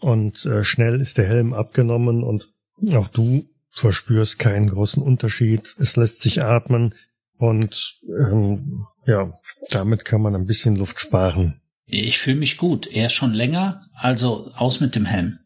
Und 0.00 0.44
äh, 0.46 0.62
schnell 0.62 1.00
ist 1.00 1.18
der 1.18 1.26
Helm 1.26 1.54
abgenommen 1.54 2.22
und 2.22 2.52
auch 2.94 3.08
du 3.08 3.48
verspürst 3.70 4.38
keinen 4.38 4.68
großen 4.68 5.02
Unterschied. 5.02 5.74
Es 5.78 5.96
lässt 5.96 6.22
sich 6.22 6.42
atmen 6.42 6.94
und 7.38 8.00
ähm, 8.18 8.86
ja, 9.06 9.32
damit 9.70 10.04
kann 10.04 10.22
man 10.22 10.34
ein 10.34 10.46
bisschen 10.46 10.76
Luft 10.76 11.00
sparen. 11.00 11.60
Ich 11.84 12.18
fühle 12.18 12.36
mich 12.36 12.56
gut. 12.56 12.86
Er 12.86 13.10
schon 13.10 13.32
länger, 13.32 13.86
also 13.96 14.50
aus 14.56 14.80
mit 14.80 14.94
dem 14.94 15.04
Helm. 15.04 15.38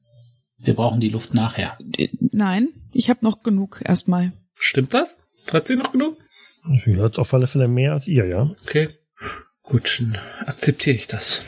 Wir 0.58 0.74
brauchen 0.74 1.00
die 1.00 1.08
Luft 1.08 1.34
nachher. 1.34 1.78
Nein, 2.32 2.68
ich 2.92 3.10
habe 3.10 3.24
noch 3.24 3.42
genug 3.42 3.80
erstmal. 3.84 4.32
Stimmt 4.54 4.94
das? 4.94 5.28
Hat 5.52 5.66
sie 5.66 5.76
noch 5.76 5.92
genug? 5.92 6.16
Sie 6.84 6.96
hört 6.96 7.18
auf 7.18 7.32
alle 7.34 7.46
Fälle 7.46 7.68
mehr 7.68 7.94
als 7.94 8.06
ihr, 8.06 8.26
ja. 8.26 8.50
Okay. 8.62 8.88
Gut, 9.62 10.00
dann 10.00 10.18
akzeptiere 10.46 10.96
ich 10.96 11.06
das. 11.06 11.42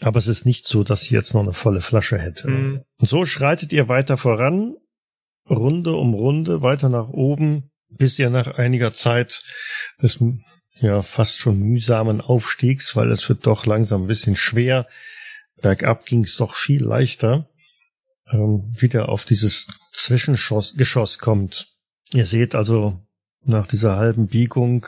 Aber 0.00 0.18
es 0.18 0.26
ist 0.26 0.46
nicht 0.46 0.66
so, 0.66 0.84
dass 0.84 1.02
sie 1.02 1.14
jetzt 1.14 1.34
noch 1.34 1.42
eine 1.42 1.52
volle 1.52 1.80
Flasche 1.80 2.18
hätte. 2.18 2.48
Hm. 2.48 2.82
Und 2.98 3.08
so 3.08 3.24
schreitet 3.24 3.72
ihr 3.72 3.88
weiter 3.88 4.16
voran, 4.16 4.76
Runde 5.48 5.92
um 5.94 6.14
Runde, 6.14 6.62
weiter 6.62 6.88
nach 6.88 7.08
oben, 7.08 7.70
bis 7.88 8.18
ihr 8.18 8.30
nach 8.30 8.58
einiger 8.58 8.92
Zeit 8.92 9.42
des 10.00 10.18
ja 10.80 11.02
fast 11.02 11.38
schon 11.38 11.58
mühsamen 11.60 12.20
Aufstiegs, 12.20 12.96
weil 12.96 13.10
es 13.10 13.28
wird 13.28 13.46
doch 13.46 13.66
langsam 13.66 14.02
ein 14.02 14.08
bisschen 14.08 14.36
schwer, 14.36 14.86
bergab 15.60 16.06
ging 16.06 16.24
es 16.24 16.36
doch 16.36 16.54
viel 16.54 16.82
leichter, 16.82 17.48
ähm, 18.30 18.72
wieder 18.76 19.08
auf 19.08 19.24
dieses 19.24 19.68
Zwischengeschoss 19.92 20.74
Geschoss 20.76 21.18
kommt. 21.18 21.72
Ihr 22.12 22.26
seht 22.26 22.54
also 22.54 22.98
nach 23.44 23.66
dieser 23.66 23.96
halben 23.96 24.26
Biegung, 24.26 24.86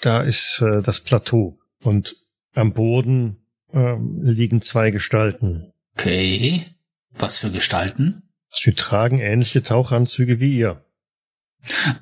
da 0.00 0.22
ist 0.22 0.60
äh, 0.60 0.82
das 0.82 1.00
Plateau 1.00 1.58
und 1.80 2.16
am 2.54 2.72
Boden 2.72 3.44
ähm, 3.72 4.20
liegen 4.22 4.62
zwei 4.62 4.90
Gestalten. 4.90 5.72
Okay. 5.96 6.66
Was 7.10 7.38
für 7.38 7.50
Gestalten? 7.50 8.22
Sie 8.54 8.72
tragen 8.72 9.18
ähnliche 9.18 9.62
Tauchanzüge 9.62 10.40
wie 10.40 10.56
ihr. 10.58 10.84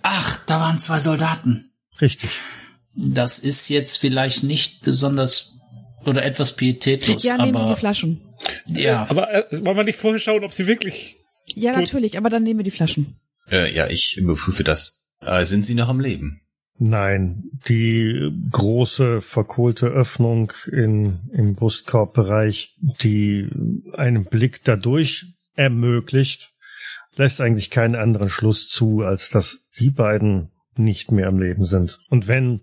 Ach, 0.03 0.45
da 0.47 0.61
waren 0.61 0.79
zwei 0.79 1.01
Soldaten. 1.01 1.73
Richtig. 2.01 2.31
Das 2.95 3.39
ist 3.39 3.69
jetzt 3.69 3.97
vielleicht 3.99 4.43
nicht 4.43 4.83
besonders 4.83 5.55
oder 6.05 6.25
etwas 6.25 6.57
pietätlos, 6.57 7.23
Ja, 7.23 7.37
nehmen 7.37 7.55
Sie 7.57 7.61
die 7.63 7.67
aber 7.69 7.77
Flaschen. 7.77 8.21
ja, 8.67 9.07
Aber 9.09 9.33
äh, 9.33 9.65
wollen 9.65 9.77
wir 9.77 9.85
nicht 9.85 9.99
vorher 9.99 10.19
schauen, 10.19 10.43
ob 10.45 10.53
sie 10.53 10.67
wirklich. 10.67 11.17
Ja, 11.47 11.73
natürlich, 11.79 12.19
aber 12.19 12.29
dann 12.29 12.43
nehmen 12.43 12.59
wir 12.61 12.65
die 12.65 12.71
Flaschen. 12.73 13.15
Äh, 13.51 13.75
ja, 13.75 13.87
ich 13.89 14.17
überprüfe 14.17 14.65
das. 14.65 15.05
Äh, 15.21 15.45
sind 15.45 15.65
Sie 15.65 15.75
noch 15.75 15.89
am 15.89 16.01
Leben? 16.01 16.41
Nein, 16.79 17.45
die 17.69 18.31
große 18.51 19.21
verkohlte 19.21 19.87
Öffnung 19.87 20.53
in, 20.73 21.21
im 21.33 21.55
Brustkorbbereich, 21.55 22.75
die 23.03 23.49
einen 23.97 24.25
Blick 24.25 24.65
dadurch 24.65 25.27
ermöglicht, 25.55 26.53
lässt 27.17 27.41
eigentlich 27.41 27.71
keinen 27.71 27.97
anderen 27.97 28.29
Schluss 28.29 28.69
zu, 28.69 29.03
als 29.03 29.31
dass 29.31 29.69
die 29.79 29.91
beiden 29.91 30.51
nicht 30.77 31.13
mehr 31.13 31.29
am 31.29 31.39
Leben 31.39 31.67
sind. 31.67 31.99
Und 32.09 32.29
wenn, 32.29 32.63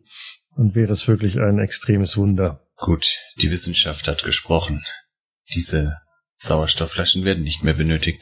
dann 0.55 0.73
wäre 0.75 0.93
es 0.93 1.07
wirklich 1.07 1.39
ein 1.39 1.59
extremes 1.59 2.17
Wunder. 2.17 2.65
Gut, 2.75 3.07
die 3.41 3.51
Wissenschaft 3.51 4.07
hat 4.07 4.23
gesprochen. 4.23 4.83
Diese 5.53 5.97
Sauerstoffflaschen 6.37 7.25
werden 7.25 7.43
nicht 7.43 7.63
mehr 7.63 7.73
benötigt. 7.73 8.21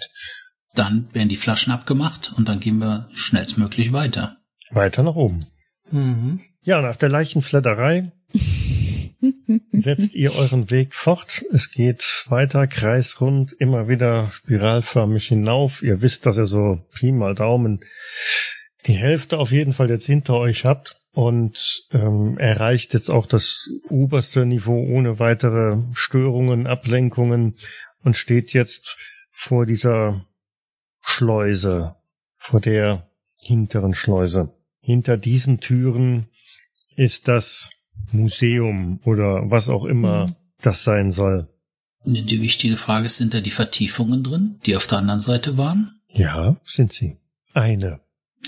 dann 0.73 1.07
werden 1.13 1.29
die 1.29 1.37
Flaschen 1.37 1.71
abgemacht 1.73 2.33
und 2.35 2.47
dann 2.49 2.59
gehen 2.59 2.77
wir 2.79 3.09
schnellstmöglich 3.13 3.93
weiter. 3.93 4.37
Weiter 4.71 5.01
nach 5.03 5.15
oben. 5.15 5.45
Mhm. 5.91 6.41
Ja, 6.61 6.81
nach 6.81 6.97
der 6.97 7.09
Leichenfledderei 7.09 8.11
setzt 9.71 10.13
ihr 10.13 10.35
euren 10.35 10.69
Weg 10.69 10.93
fort. 10.93 11.43
Es 11.51 11.71
geht 11.71 12.25
weiter, 12.27 12.67
kreisrund, 12.67 13.53
immer 13.53 13.87
wieder 13.87 14.29
spiralförmig 14.31 15.27
hinauf. 15.27 15.81
Ihr 15.81 16.01
wisst, 16.01 16.25
dass 16.25 16.37
ihr 16.37 16.45
so 16.45 16.85
Pi 16.93 17.11
mal 17.11 17.35
Daumen 17.35 17.79
die 18.85 18.93
Hälfte 18.93 19.37
auf 19.37 19.51
jeden 19.51 19.73
Fall 19.73 19.89
jetzt 19.89 20.05
hinter 20.05 20.35
euch 20.35 20.65
habt 20.65 21.01
und 21.11 21.87
ähm, 21.91 22.37
erreicht 22.37 22.93
jetzt 22.93 23.09
auch 23.09 23.25
das 23.25 23.69
oberste 23.89 24.45
Niveau 24.45 24.85
ohne 24.87 25.19
weitere 25.19 25.81
Störungen, 25.93 26.67
Ablenkungen 26.67 27.57
und 28.03 28.15
steht 28.15 28.53
jetzt 28.53 28.97
vor 29.31 29.65
dieser 29.65 30.25
Schleuse, 31.01 31.95
vor 32.37 32.61
der 32.61 33.09
hinteren 33.43 33.93
Schleuse. 33.93 34.53
Hinter 34.79 35.17
diesen 35.17 35.59
Türen 35.59 36.27
ist 36.95 37.27
das 37.27 37.71
Museum 38.11 38.99
oder 39.05 39.49
was 39.49 39.69
auch 39.69 39.85
immer 39.85 40.27
Mhm. 40.27 40.35
das 40.61 40.83
sein 40.83 41.11
soll. 41.11 41.47
Die 42.05 42.41
wichtige 42.41 42.77
Frage 42.77 43.07
ist, 43.07 43.17
sind 43.17 43.33
da 43.33 43.41
die 43.41 43.49
Vertiefungen 43.49 44.23
drin, 44.23 44.59
die 44.65 44.75
auf 44.77 44.87
der 44.87 44.99
anderen 44.99 45.19
Seite 45.19 45.57
waren? 45.57 45.99
Ja, 46.13 46.55
sind 46.63 46.93
sie. 46.93 47.17
Eine. 47.53 47.99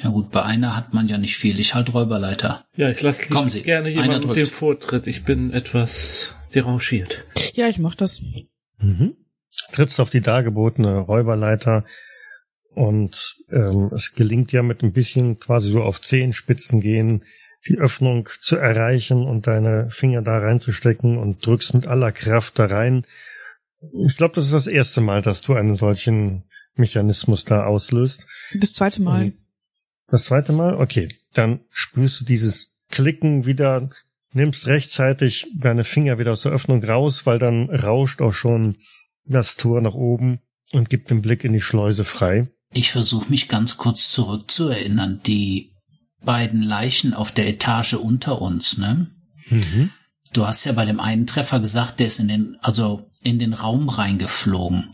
Ja 0.02 0.12
gut, 0.12 0.32
bei 0.32 0.44
einer 0.44 0.78
hat 0.78 0.94
man 0.94 1.08
ja 1.10 1.18
nicht 1.18 1.36
viel. 1.36 1.60
Ich 1.60 1.76
halt 1.76 1.94
Räuberleiter. 1.94 2.66
Ja, 2.78 2.90
ich 2.90 3.02
lasse 3.02 3.28
Kommen 3.28 3.50
Sie, 3.50 3.64
gerne 3.64 3.88
einer 3.90 3.96
jemandem 4.02 4.22
drückt. 4.22 4.38
den 4.38 4.46
Vortritt. 4.46 5.08
Ich 5.08 5.26
bin 5.26 5.52
etwas 5.52 6.36
derangiert. 6.56 7.26
Ja, 7.54 7.68
ich 7.68 7.80
mach 7.80 7.96
das. 7.96 8.22
Mhm. 8.80 9.16
Trittst 9.74 10.00
auf 10.00 10.10
die 10.10 10.22
dargebotene 10.22 11.00
Räuberleiter 11.00 11.84
und 12.76 13.36
ähm, 13.52 13.90
es 13.94 14.14
gelingt 14.14 14.52
ja 14.54 14.64
mit 14.64 14.84
ein 14.84 14.94
bisschen 14.94 15.38
quasi 15.38 15.70
so 15.72 15.82
auf 15.84 16.00
Zehenspitzen 16.00 16.80
gehen, 16.80 17.26
die 17.68 17.78
Öffnung 17.78 18.30
zu 18.42 18.56
erreichen 18.56 19.26
und 19.26 19.48
deine 19.48 19.90
Finger 19.90 20.22
da 20.22 20.38
reinzustecken 20.38 21.18
und 21.18 21.46
drückst 21.46 21.74
mit 21.74 21.88
aller 21.88 22.12
Kraft 22.12 22.58
da 22.60 22.66
rein. 22.66 23.06
Ich 24.06 24.18
glaube, 24.18 24.36
das 24.36 24.46
ist 24.46 24.54
das 24.54 24.68
erste 24.68 25.02
Mal, 25.02 25.22
dass 25.22 25.42
du 25.42 25.54
einen 25.54 25.76
solchen 25.76 26.44
Mechanismus 26.76 27.46
da 27.46 27.66
auslöst. 27.66 28.26
Das 28.54 28.74
zweite 28.74 29.02
Mal. 29.02 29.34
Das 30.08 30.26
zweite 30.26 30.54
Mal? 30.54 30.76
Okay. 30.76 31.10
Dann 31.34 31.60
spürst 31.70 32.22
du 32.22 32.26
dieses 32.26 32.82
Klicken 32.90 33.46
wieder, 33.46 33.90
nimmst 34.34 34.68
rechtzeitig 34.68 35.48
deine 35.56 35.84
Finger 35.84 36.18
wieder 36.18 36.32
aus 36.32 36.42
der 36.42 36.52
Öffnung 36.52 36.84
raus, 36.84 37.26
weil 37.26 37.38
dann 37.38 37.70
rauscht 37.70 38.22
auch 38.22 38.34
schon 38.34 38.78
das 39.26 39.58
Tor 39.58 39.82
nach 39.82 39.94
oben 39.94 40.40
und 40.72 40.90
gibt 40.90 41.12
den 41.12 41.22
Blick 41.22 41.44
in 41.44 41.54
die 41.54 41.62
Schleuse 41.62 42.04
frei. 42.04 42.48
Ich 42.74 42.92
versuche 42.92 43.30
mich 43.30 43.48
ganz 43.48 43.78
kurz 43.78 44.12
zurückzuerinnern. 44.12 45.22
Die 45.26 45.74
beiden 46.24 46.62
Leichen 46.62 47.14
auf 47.14 47.32
der 47.32 47.48
Etage 47.48 47.94
unter 47.94 48.42
uns, 48.42 48.78
ne? 48.78 49.08
Mhm. 49.50 49.92
Du 50.32 50.46
hast 50.46 50.66
ja 50.66 50.74
bei 50.74 50.86
dem 50.86 51.00
einen 51.00 51.26
Treffer 51.26 51.60
gesagt, 51.60 52.00
der 52.00 52.08
ist 52.08 52.20
in 52.20 52.28
den, 52.28 52.58
also 52.62 53.10
in 53.24 53.40
den 53.40 53.54
Raum 53.54 53.90
reingeflogen. 53.90 54.90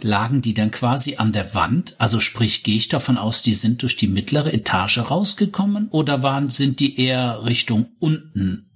Lagen 0.00 0.40
die 0.40 0.54
dann 0.54 0.70
quasi 0.70 1.16
an 1.16 1.32
der 1.32 1.54
Wand? 1.54 1.94
Also 1.98 2.20
sprich, 2.20 2.62
gehe 2.62 2.76
ich 2.76 2.88
davon 2.88 3.18
aus, 3.18 3.42
die 3.42 3.54
sind 3.54 3.82
durch 3.82 3.96
die 3.96 4.08
mittlere 4.08 4.52
Etage 4.52 4.98
rausgekommen 4.98 5.88
oder 5.90 6.22
waren, 6.22 6.48
sind 6.48 6.80
die 6.80 6.98
eher 6.98 7.44
Richtung 7.44 7.88
unten 7.98 8.70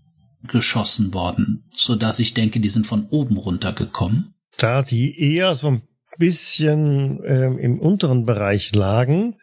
geschossen 0.47 1.15
worden, 1.15 1.65
so 1.73 1.95
dass 1.95 2.19
ich 2.19 2.35
denke, 2.35 2.61
die 2.61 2.69
sind 2.69 2.87
von 2.87 3.07
oben 3.07 3.37
runtergekommen? 3.37 4.35
Da 4.59 4.83
die 4.83 5.19
eher 5.19 5.55
so 5.55 5.69
ein 5.69 5.83
bisschen 6.19 7.21
ähm, 7.25 7.59
im 7.59 7.79
unteren 7.79 8.27
Bereich 8.27 8.75
lagen, 8.75 9.35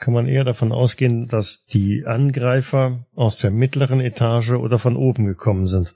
kann 0.00 0.14
man 0.14 0.26
eher 0.26 0.44
davon 0.44 0.72
ausgehen, 0.72 1.28
dass 1.28 1.66
die 1.66 2.04
Angreifer 2.06 3.06
aus 3.14 3.38
der 3.38 3.50
mittleren 3.50 4.00
Etage 4.00 4.50
oder 4.52 4.78
von 4.78 4.96
oben 4.96 5.26
gekommen 5.26 5.68
sind. 5.68 5.94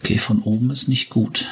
Okay, 0.00 0.18
von 0.18 0.42
oben 0.42 0.70
ist 0.70 0.88
nicht 0.88 1.10
gut. 1.10 1.46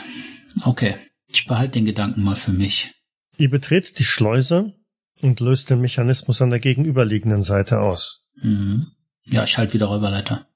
Okay, 0.65 0.97
ich 1.29 1.47
behalte 1.47 1.73
den 1.73 1.85
Gedanken 1.85 2.23
mal 2.23 2.37
für 2.37 2.53
mich. 2.53 2.95
Ihr 3.39 3.51
betretet 3.51 3.99
die 3.99 4.05
Schleuse 4.05 4.73
und 5.21 5.41
löst 5.41 5.71
den 5.71 5.81
Mechanismus 5.81 6.41
an 6.41 6.51
der 6.51 6.61
gegenüberliegenden 6.61 7.43
Seite 7.43 7.81
aus. 7.81 8.31
Mhm. 8.43 8.87
Ja, 9.25 9.45
ich 9.45 9.59
halte 9.59 9.75
wieder 9.75 9.87
Räuberleiter. 9.87 10.47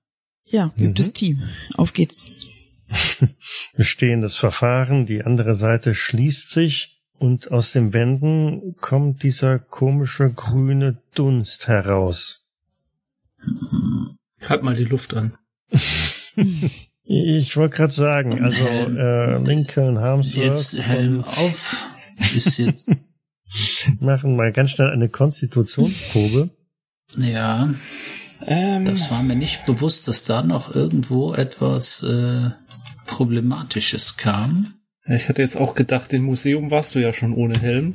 Ja, 0.47 0.73
gibt 0.77 0.99
Mhm. 0.99 1.03
es 1.03 1.13
Team. 1.13 1.43
Auf 1.77 1.93
geht's. 1.93 2.27
Bestehendes 3.77 4.37
Verfahren, 4.37 5.07
die 5.07 5.23
andere 5.23 5.55
Seite 5.55 5.95
schließt 5.95 6.51
sich 6.51 6.90
und 7.21 7.51
aus 7.53 7.73
den 7.73 7.93
Wänden 7.93 8.77
kommt 8.81 9.23
dieser 9.23 9.59
komische 9.59 10.31
grüne 10.31 10.97
Dunst 11.15 11.69
heraus. 11.69 12.51
Halt 14.49 14.63
mal 14.63 14.75
die 14.75 14.85
Luft 14.85 15.15
an. 15.15 15.35
Ich 17.13 17.57
wollte 17.57 17.77
gerade 17.77 17.93
sagen, 17.93 18.41
also 18.41 18.63
äh, 18.65 19.43
Lincoln, 19.43 19.99
Harmsworth 19.99 20.45
Jetzt 20.45 20.79
Helm 20.79 21.25
auf. 21.25 21.89
Ist 22.37 22.57
jetzt, 22.57 22.87
machen 24.01 24.37
mal 24.37 24.53
ganz 24.53 24.71
schnell 24.71 24.91
eine 24.91 25.09
Konstitutionsprobe. 25.09 26.51
ja, 27.17 27.75
Ähm, 28.47 28.85
das 28.85 29.11
war 29.11 29.25
mir 29.25 29.35
nicht 29.35 29.67
bewusst, 29.67 30.07
dass 30.07 30.25
da 30.25 30.45
noch 30.45 30.73
irgendwo 30.73 31.35
etwas 31.35 32.05
äh, 32.05 32.51
Problematisches 33.07 34.17
kam. 34.17 34.80
Ja, 35.07 35.15
ich 35.15 35.29
hatte 35.29 35.43
jetzt 35.43 35.57
auch 35.57 35.75
gedacht, 35.75 36.13
im 36.13 36.25
Museum 36.25 36.71
warst 36.71 36.95
du 36.95 36.99
ja 36.99 37.13
schon 37.13 37.35
ohne 37.35 37.59
Helm. 37.61 37.95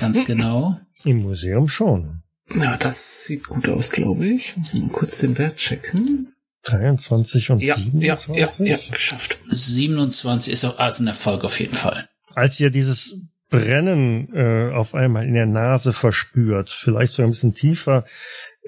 Ganz 0.00 0.24
genau. 0.24 0.80
Im 1.04 1.22
Museum 1.22 1.68
schon. 1.68 2.22
Ja, 2.54 2.76
das 2.76 3.24
sieht 3.24 3.46
gut 3.46 3.68
aus, 3.68 3.90
glaube 3.90 4.26
ich. 4.26 4.56
Muss 4.56 4.74
mal 4.74 4.88
kurz 4.90 5.18
den 5.18 5.36
Wert 5.36 5.56
checken. 5.56 6.32
23 6.62 7.50
und 7.50 7.62
Ja, 7.62 7.76
ja, 7.94 8.16
27. 8.16 8.66
ja, 8.66 8.76
ja, 8.76 8.78
geschafft. 8.90 9.38
27 9.48 10.52
ist 10.52 10.64
auch 10.64 10.78
also 10.78 11.04
ein 11.04 11.08
Erfolg 11.08 11.44
auf 11.44 11.60
jeden 11.60 11.74
Fall. 11.74 12.08
Als 12.34 12.58
ihr 12.58 12.70
dieses 12.70 13.16
Brennen 13.50 14.32
äh, 14.34 14.72
auf 14.72 14.94
einmal 14.94 15.26
in 15.26 15.34
der 15.34 15.46
Nase 15.46 15.92
verspürt, 15.92 16.70
vielleicht 16.70 17.12
so 17.12 17.22
ein 17.22 17.30
bisschen 17.30 17.54
tiefer 17.54 18.04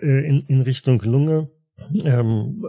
äh, 0.01 0.27
in, 0.27 0.45
in 0.47 0.63
Richtung 0.63 1.01
Lunge, 1.03 1.51
ähm, 2.05 2.65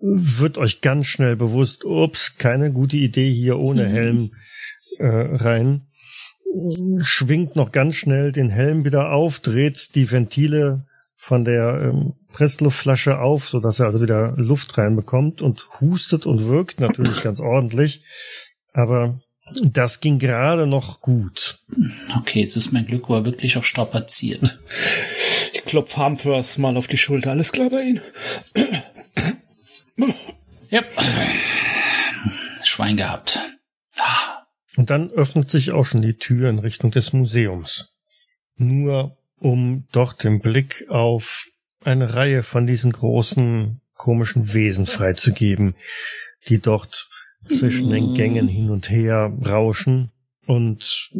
wird 0.00 0.58
euch 0.58 0.80
ganz 0.80 1.06
schnell 1.06 1.36
bewusst, 1.36 1.84
ups, 1.84 2.36
keine 2.38 2.72
gute 2.72 2.96
Idee 2.96 3.30
hier 3.30 3.58
ohne 3.58 3.86
Mhm. 3.86 3.90
Helm 3.90 4.30
äh, 4.98 5.06
rein. 5.06 5.82
Schwingt 7.02 7.54
noch 7.54 7.70
ganz 7.70 7.96
schnell 7.96 8.32
den 8.32 8.50
Helm 8.50 8.84
wieder 8.84 9.12
auf, 9.12 9.38
dreht 9.38 9.94
die 9.94 10.10
Ventile 10.10 10.84
von 11.16 11.44
der 11.44 11.92
ähm, 11.92 12.14
Pressluftflasche 12.32 13.20
auf, 13.20 13.48
so 13.48 13.60
dass 13.60 13.78
er 13.78 13.86
also 13.86 14.00
wieder 14.00 14.34
Luft 14.36 14.78
reinbekommt 14.78 15.42
und 15.42 15.68
hustet 15.80 16.26
und 16.26 16.46
wirkt 16.46 16.80
natürlich 16.80 17.22
ganz 17.22 17.40
ordentlich. 17.40 18.02
Aber 18.72 19.20
das 19.62 20.00
ging 20.00 20.18
gerade 20.18 20.66
noch 20.66 21.00
gut. 21.00 21.58
Okay, 22.16 22.40
jetzt 22.40 22.56
ist 22.56 22.72
mein 22.72 22.86
Glück 22.86 23.04
aber 23.04 23.24
wirklich 23.24 23.56
auch 23.58 23.64
strapaziert. 23.64 24.60
Ich 25.52 25.62
klopf 25.64 25.96
Harmfirst 25.96 26.58
mal 26.58 26.76
auf 26.76 26.86
die 26.86 26.98
Schulter. 26.98 27.30
Alles 27.30 27.52
klar 27.52 27.70
bei 27.70 27.82
Ihnen? 27.82 28.00
Ja. 30.70 30.82
Schwein 32.64 32.96
gehabt. 32.96 33.38
Ah, 33.98 34.46
Und 34.76 34.90
dann 34.90 35.10
öffnet 35.10 35.50
sich 35.50 35.72
auch 35.72 35.84
schon 35.84 36.02
die 36.02 36.16
Tür 36.16 36.48
in 36.48 36.58
Richtung 36.58 36.90
des 36.90 37.12
Museums. 37.12 37.96
Nur 38.56 39.16
um 39.38 39.86
dort 39.92 40.22
den 40.22 40.40
Blick 40.40 40.86
auf 40.88 41.46
eine 41.82 42.14
Reihe 42.14 42.42
von 42.42 42.66
diesen 42.66 42.92
großen 42.92 43.80
komischen 43.94 44.52
Wesen 44.52 44.86
freizugeben, 44.86 45.74
die 46.48 46.58
dort 46.58 47.08
zwischen 47.48 47.90
den 47.90 48.14
Gängen 48.14 48.48
hin 48.48 48.70
und 48.70 48.90
her 48.90 49.32
rauschen. 49.44 50.10
Und 50.46 51.10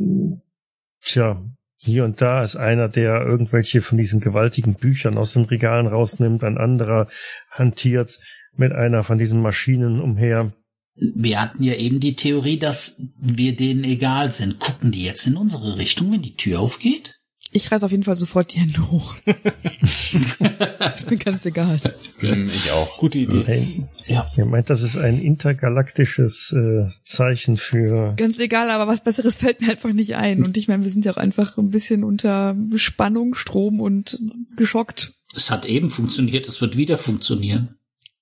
tja, 1.02 1.42
hier 1.76 2.04
und 2.04 2.20
da 2.20 2.42
ist 2.42 2.56
einer, 2.56 2.88
der 2.88 3.22
irgendwelche 3.22 3.80
von 3.80 3.96
diesen 3.96 4.20
gewaltigen 4.20 4.74
Büchern 4.74 5.16
aus 5.16 5.32
den 5.32 5.46
Regalen 5.46 5.86
rausnimmt, 5.86 6.44
ein 6.44 6.58
anderer 6.58 7.08
hantiert 7.50 8.18
mit 8.60 8.72
einer 8.72 9.02
von 9.02 9.18
diesen 9.18 9.42
Maschinen 9.42 10.00
umher. 10.00 10.52
Wir 10.94 11.40
hatten 11.40 11.62
ja 11.62 11.74
eben 11.74 11.98
die 11.98 12.14
Theorie, 12.14 12.58
dass 12.58 13.02
wir 13.18 13.56
denen 13.56 13.84
egal 13.84 14.30
sind. 14.32 14.60
Gucken 14.60 14.92
die 14.92 15.02
jetzt 15.02 15.26
in 15.26 15.36
unsere 15.36 15.78
Richtung, 15.78 16.12
wenn 16.12 16.22
die 16.22 16.36
Tür 16.36 16.60
aufgeht? 16.60 17.16
Ich 17.52 17.72
reiß 17.72 17.82
auf 17.82 17.90
jeden 17.90 18.04
Fall 18.04 18.14
sofort 18.14 18.54
die 18.54 18.60
Hände 18.60 18.90
hoch. 18.92 19.16
ist 20.94 21.10
mir 21.10 21.16
ganz 21.16 21.44
egal. 21.46 21.80
Hm, 22.18 22.48
ich 22.48 22.70
auch. 22.70 22.98
Gute 22.98 23.18
Idee. 23.18 23.42
Hey, 23.44 23.84
Ja. 24.06 24.30
Ihr 24.36 24.44
meint, 24.44 24.70
das 24.70 24.82
ist 24.82 24.96
ein 24.96 25.18
intergalaktisches 25.18 26.52
äh, 26.52 26.86
Zeichen 27.04 27.56
für. 27.56 28.14
Ganz 28.16 28.38
egal, 28.38 28.70
aber 28.70 28.86
was 28.86 29.02
Besseres 29.02 29.36
fällt 29.36 29.62
mir 29.62 29.70
einfach 29.70 29.92
nicht 29.92 30.14
ein. 30.14 30.44
Und 30.44 30.56
ich 30.56 30.68
meine, 30.68 30.84
wir 30.84 30.90
sind 30.90 31.04
ja 31.06 31.12
auch 31.12 31.16
einfach 31.16 31.58
ein 31.58 31.70
bisschen 31.70 32.04
unter 32.04 32.54
Spannung, 32.76 33.34
Strom 33.34 33.80
und 33.80 34.22
geschockt. 34.54 35.14
Es 35.34 35.50
hat 35.50 35.66
eben 35.66 35.90
funktioniert, 35.90 36.46
es 36.46 36.60
wird 36.60 36.76
wieder 36.76 36.98
funktionieren. 36.98 37.79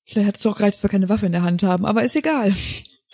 Vielleicht 0.09 0.29
hat 0.29 0.37
es 0.37 0.43
doch 0.43 0.57
gereicht, 0.57 0.77
dass 0.77 0.83
wir 0.83 0.91
keine 0.91 1.09
Waffe 1.11 1.27
in 1.27 1.33
der 1.33 1.43
Hand 1.43 1.63
haben, 1.63 1.85
aber 1.85 2.03
ist 2.03 2.17
egal. 2.17 2.53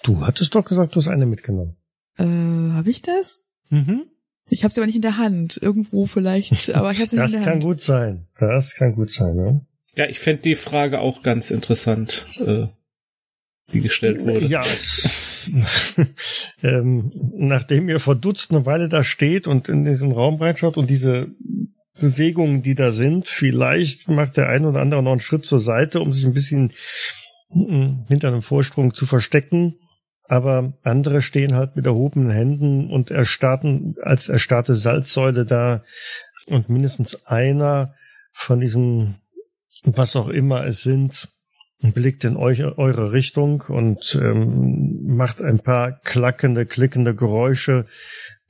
Du 0.05 0.21
hattest 0.21 0.55
doch 0.55 0.65
gesagt, 0.65 0.95
du 0.95 1.01
hast 1.01 1.09
eine 1.09 1.27
mitgenommen. 1.27 1.77
Äh, 2.19 2.25
habe 2.25 2.89
ich 2.89 3.03
das? 3.03 3.51
Mhm. 3.71 4.05
Ich 4.49 4.63
habe 4.63 4.73
sie 4.73 4.81
aber 4.81 4.87
nicht 4.87 4.97
in 4.97 5.03
der 5.03 5.17
Hand. 5.17 5.59
Irgendwo 5.61 6.07
vielleicht, 6.07 6.71
aber 6.75 6.93
ich 6.93 7.01
habe 7.01 7.09
sie 7.09 7.17
nicht 7.17 7.25
Das 7.25 7.33
in 7.33 7.41
der 7.41 7.45
kann 7.45 7.55
Hand. 7.55 7.65
gut 7.65 7.81
sein. 7.81 8.25
Das 8.39 8.77
kann 8.77 8.95
gut 8.95 9.11
sein, 9.11 9.35
ne? 9.35 9.67
Ja, 9.97 10.07
ich 10.07 10.21
fände 10.21 10.43
die 10.43 10.55
Frage 10.55 11.01
auch 11.01 11.23
ganz 11.23 11.51
interessant, 11.51 12.27
äh, 12.39 12.67
die 13.73 13.81
gestellt 13.81 14.21
wurde. 14.21 14.47
Ja. 14.47 14.63
ähm, 16.63 17.11
nachdem 17.37 17.89
ihr 17.89 18.01
verdutzt 18.01 18.51
eine 18.51 18.67
Weile 18.67 18.89
da 18.89 19.03
steht 19.03 19.47
und 19.47 19.69
in 19.69 19.85
diesem 19.85 20.13
Raum 20.13 20.37
reinschaut 20.37 20.77
und 20.77 20.89
diese 20.89 21.29
Bewegungen, 22.01 22.63
die 22.63 22.75
da 22.75 22.93
sind, 22.93 23.29
vielleicht 23.29 24.09
macht 24.09 24.37
der 24.37 24.49
ein 24.49 24.65
oder 24.65 24.81
andere 24.81 25.03
noch 25.03 25.13
einen 25.13 25.21
Schritt 25.21 25.45
zur 25.45 25.61
Seite, 25.61 26.01
um 26.01 26.13
sich 26.13 26.25
ein 26.25 26.35
bisschen 26.35 26.73
mm, 27.51 28.07
hinter 28.09 28.29
einem 28.29 28.43
Vorsprung 28.43 28.95
zu 28.95 29.07
verstecken. 29.07 29.79
Aber 30.27 30.79
andere 30.83 31.21
stehen 31.21 31.55
halt 31.55 31.77
mit 31.77 31.87
erhobenen 31.87 32.31
Händen 32.31 32.91
und 32.91 33.11
erstarrten 33.11 33.95
als 34.03 34.29
erstarrte 34.29 34.75
Salzsäule 34.75 35.45
da. 35.45 35.83
Und 36.49 36.69
mindestens 36.69 37.27
einer 37.27 37.95
von 38.33 38.61
diesen, 38.61 39.17
was 39.85 40.17
auch 40.17 40.29
immer 40.29 40.67
es 40.67 40.83
sind, 40.83 41.29
blickt 41.83 42.25
in 42.25 42.37
euch, 42.37 42.63
eure 42.63 43.13
Richtung 43.13 43.63
und 43.69 44.19
ähm, 44.21 45.05
macht 45.05 45.43
ein 45.43 45.61
paar 45.61 45.93
klackende, 46.01 46.65
klickende 46.65 47.15
Geräusche, 47.15 47.87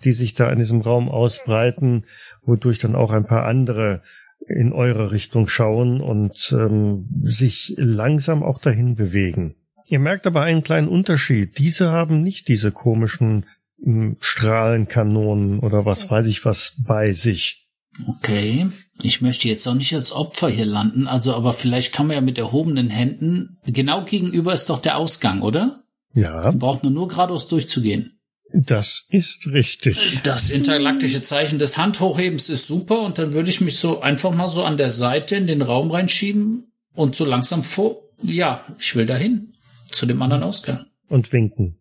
die 0.04 0.12
sich 0.12 0.34
da 0.34 0.50
in 0.50 0.58
diesem 0.58 0.80
Raum 0.80 1.08
ausbreiten, 1.08 2.04
wodurch 2.46 2.78
dann 2.78 2.94
auch 2.94 3.10
ein 3.10 3.24
paar 3.24 3.44
andere 3.44 4.02
in 4.46 4.72
eure 4.72 5.10
Richtung 5.10 5.48
schauen 5.48 6.00
und 6.00 6.54
ähm, 6.56 7.08
sich 7.22 7.74
langsam 7.76 8.42
auch 8.42 8.58
dahin 8.58 8.94
bewegen. 8.94 9.54
Ihr 9.88 9.98
merkt 9.98 10.26
aber 10.26 10.42
einen 10.42 10.62
kleinen 10.62 10.88
Unterschied. 10.88 11.58
Diese 11.58 11.90
haben 11.90 12.22
nicht 12.22 12.48
diese 12.48 12.72
komischen 12.72 13.46
ähm, 13.84 14.16
Strahlenkanonen 14.20 15.60
oder 15.60 15.86
was 15.86 16.10
weiß 16.10 16.26
ich 16.26 16.44
was 16.44 16.76
bei 16.86 17.12
sich. 17.12 17.68
Okay. 18.08 18.68
Ich 19.02 19.20
möchte 19.20 19.48
jetzt 19.48 19.66
auch 19.66 19.74
nicht 19.74 19.94
als 19.94 20.12
Opfer 20.12 20.48
hier 20.48 20.66
landen, 20.66 21.06
also 21.06 21.34
aber 21.34 21.52
vielleicht 21.52 21.92
kann 21.92 22.06
man 22.06 22.16
ja 22.16 22.20
mit 22.20 22.38
erhobenen 22.38 22.90
Händen. 22.90 23.58
Genau 23.66 24.04
gegenüber 24.04 24.52
ist 24.52 24.68
doch 24.68 24.80
der 24.80 24.96
Ausgang, 24.96 25.42
oder? 25.42 25.84
Ja, 26.12 26.42
Man 26.42 26.58
braucht 26.58 26.82
nur, 26.82 26.92
nur 26.92 27.08
geradeaus 27.08 27.48
durchzugehen. 27.48 28.20
Das 28.56 29.06
ist 29.10 29.48
richtig. 29.48 30.20
Das 30.22 30.48
intergalaktische 30.48 31.22
Zeichen 31.22 31.58
des 31.58 31.76
Handhochhebens 31.76 32.48
ist 32.48 32.68
super 32.68 33.00
und 33.00 33.18
dann 33.18 33.34
würde 33.34 33.50
ich 33.50 33.60
mich 33.60 33.78
so 33.78 34.00
einfach 34.00 34.32
mal 34.32 34.48
so 34.48 34.62
an 34.64 34.76
der 34.76 34.90
Seite 34.90 35.34
in 35.34 35.48
den 35.48 35.60
Raum 35.60 35.90
reinschieben 35.90 36.72
und 36.94 37.16
so 37.16 37.24
langsam 37.24 37.64
vor. 37.64 38.02
Ja, 38.22 38.64
ich 38.78 38.94
will 38.94 39.06
dahin. 39.06 39.54
Zu 39.90 40.06
dem 40.06 40.22
anderen 40.22 40.44
Ausgang. 40.44 40.86
Und 41.08 41.32
winken. 41.32 41.78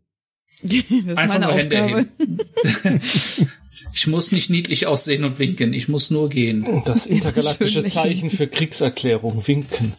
das 0.63 0.73
ist 0.73 1.17
Einfach 1.17 1.39
meine 1.39 1.49
Aufgabe. 1.49 2.07
Ich 3.93 4.07
muss 4.07 4.31
nicht 4.31 4.49
niedlich 4.49 4.87
aussehen 4.87 5.23
und 5.23 5.39
winken. 5.39 5.73
Ich 5.73 5.87
muss 5.87 6.09
nur 6.09 6.29
gehen. 6.29 6.81
Das 6.85 7.05
intergalaktische. 7.05 7.83
Zeichen 7.83 8.29
für 8.29 8.47
Kriegserklärung, 8.47 9.47
winken. 9.47 9.93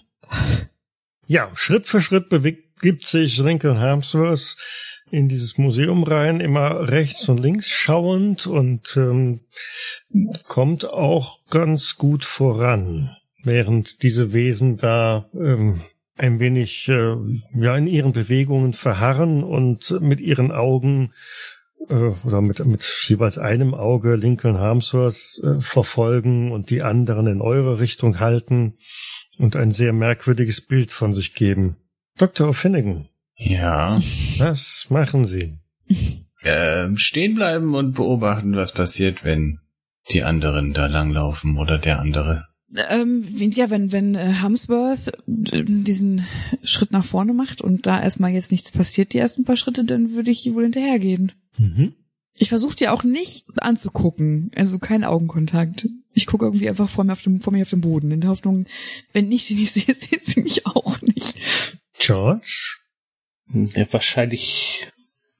Ja, 1.27 1.51
Schritt 1.55 1.87
für 1.87 2.01
Schritt 2.01 2.29
begibt 2.29 3.07
sich 3.07 3.39
Lincoln 3.39 3.79
Harmsworth 3.79 4.57
in 5.15 5.29
dieses 5.29 5.59
Museum 5.59 6.03
rein, 6.03 6.41
immer 6.41 6.89
rechts 6.89 7.29
und 7.29 7.39
links 7.39 7.69
schauend 7.69 8.47
und 8.47 8.97
ähm, 8.97 9.41
kommt 10.49 10.85
auch 10.85 11.39
ganz 11.51 11.97
gut 11.97 12.25
voran, 12.25 13.17
während 13.43 14.03
diese 14.03 14.33
Wesen 14.33 14.77
da 14.77 15.27
ähm, 15.35 15.81
ein 16.17 16.41
wenig 16.41 16.89
äh, 16.89 17.15
ja 17.55 17.77
in 17.77 17.87
ihren 17.87 18.13
Bewegungen 18.13 18.73
verharren 18.73 19.45
und 19.45 20.01
mit 20.01 20.21
ihren 20.21 20.51
Augen 20.53 21.13
äh, 21.89 22.13
oder 22.27 22.41
mit, 22.41 22.65
mit 22.65 22.85
jeweils 23.09 23.39
einem 23.39 23.75
Auge 23.75 24.17
Lincoln 24.17 24.59
Harmsworth 24.59 25.41
äh, 25.43 25.61
verfolgen 25.61 26.53
und 26.53 26.71
die 26.71 26.83
anderen 26.83 27.27
in 27.27 27.41
eure 27.41 27.81
Richtung 27.81 28.21
halten 28.21 28.75
und 29.39 29.57
ein 29.57 29.73
sehr 29.73 29.93
merkwürdiges 29.93 30.61
Bild 30.61 30.91
von 30.91 31.13
sich 31.13 31.35
geben. 31.35 31.77
Dr. 32.17 32.49
O'Finnigan. 32.49 33.07
Ja. 33.37 34.01
Was 34.39 34.87
machen 34.91 35.25
Sie? 35.25 35.59
Äh, 36.43 36.95
stehen 36.97 37.35
bleiben 37.35 37.75
und 37.75 37.95
beobachten, 37.95 38.57
was 38.57 38.73
passiert, 38.73 39.25
wenn 39.25 39.61
die 40.11 40.23
anderen 40.23 40.73
da 40.73 40.87
langlaufen 40.87 41.59
oder 41.59 41.79
der 41.79 42.01
andere. 42.01 42.47
Ähm, 42.91 43.25
ja, 43.55 43.71
wenn, 43.71 43.93
wenn 43.93 44.15
äh, 44.15 44.35
Hamsworth 44.41 45.13
diesen 45.27 46.27
Schritt 46.65 46.91
nach 46.91 47.05
vorne 47.05 47.33
macht 47.33 47.63
und 47.63 47.87
da 47.87 48.03
erstmal 48.03 48.33
jetzt 48.33 48.51
nichts 48.51 48.73
passiert, 48.73 49.13
die 49.13 49.19
ersten 49.19 49.45
paar 49.45 49.57
Schritte, 49.57 49.85
dann 49.85 50.13
würde 50.13 50.31
ich 50.31 50.53
wohl 50.53 50.65
hinterhergehen. 50.65 51.33
Mhm. 51.57 51.95
Ich 52.37 52.49
versuche 52.49 52.75
die 52.75 52.89
auch 52.89 53.05
nicht 53.05 53.63
anzugucken, 53.63 54.51
also 54.57 54.81
kein 54.81 55.05
Augenkontakt. 55.05 55.89
Ich 56.15 56.27
gucke 56.27 56.47
irgendwie 56.47 56.69
einfach 56.69 56.89
vor 56.89 57.05
mir, 57.05 57.13
auf 57.13 57.23
dem, 57.23 57.41
vor 57.41 57.53
mir 57.53 57.63
auf 57.63 57.71
dem 57.71 57.81
Boden, 57.81 58.11
in 58.11 58.21
der 58.21 58.31
Hoffnung, 58.31 58.67
wenn 59.13 59.31
ich 59.33 59.45
sie 59.45 59.55
nicht 59.55 59.73
sehe, 59.73 59.95
sieht 59.95 60.25
sie 60.25 60.41
mich 60.41 60.67
auch 60.67 61.01
nicht. 61.01 61.37
George? 61.99 62.84
Ja, 63.53 63.87
wahrscheinlich 63.93 64.87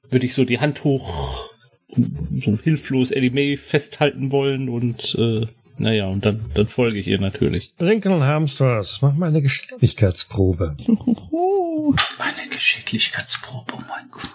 würde 0.09 0.25
ich 0.25 0.33
so 0.33 0.45
die 0.45 0.59
Hand 0.59 0.83
hoch, 0.83 1.49
so 1.89 2.57
hilflos 2.63 3.11
Ellie 3.11 3.31
May 3.31 3.57
festhalten 3.57 4.31
wollen 4.31 4.69
und 4.69 5.15
äh, 5.15 5.47
naja, 5.77 6.07
und 6.07 6.25
dann, 6.25 6.49
dann 6.53 6.67
folge 6.67 6.99
ich 6.99 7.07
ihr 7.07 7.19
natürlich. 7.19 7.73
Lincoln 7.79 8.23
Harmsworth, 8.23 8.99
mach 9.01 9.13
mal 9.15 9.27
eine 9.27 9.41
Geschicklichkeitsprobe. 9.41 10.77
Eine 12.17 12.49
Geschicklichkeitsprobe, 12.49 13.73
oh 13.75 13.83
mein 13.87 14.09
Gott. 14.09 14.31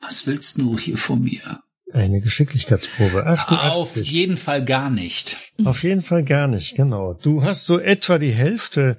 Was 0.00 0.26
willst 0.26 0.58
du 0.58 0.78
hier 0.78 0.96
von 0.96 1.22
mir? 1.22 1.60
Eine 1.92 2.20
Geschicklichkeitsprobe. 2.20 3.26
88. 3.26 3.72
Auf 3.72 3.96
jeden 4.06 4.36
Fall 4.36 4.64
gar 4.64 4.88
nicht. 4.88 5.36
Auf 5.64 5.82
jeden 5.82 6.00
Fall 6.00 6.24
gar 6.24 6.46
nicht, 6.46 6.76
genau. 6.76 7.14
Du 7.14 7.42
hast 7.42 7.66
so 7.66 7.78
etwa 7.78 8.18
die 8.18 8.32
Hälfte 8.32 8.96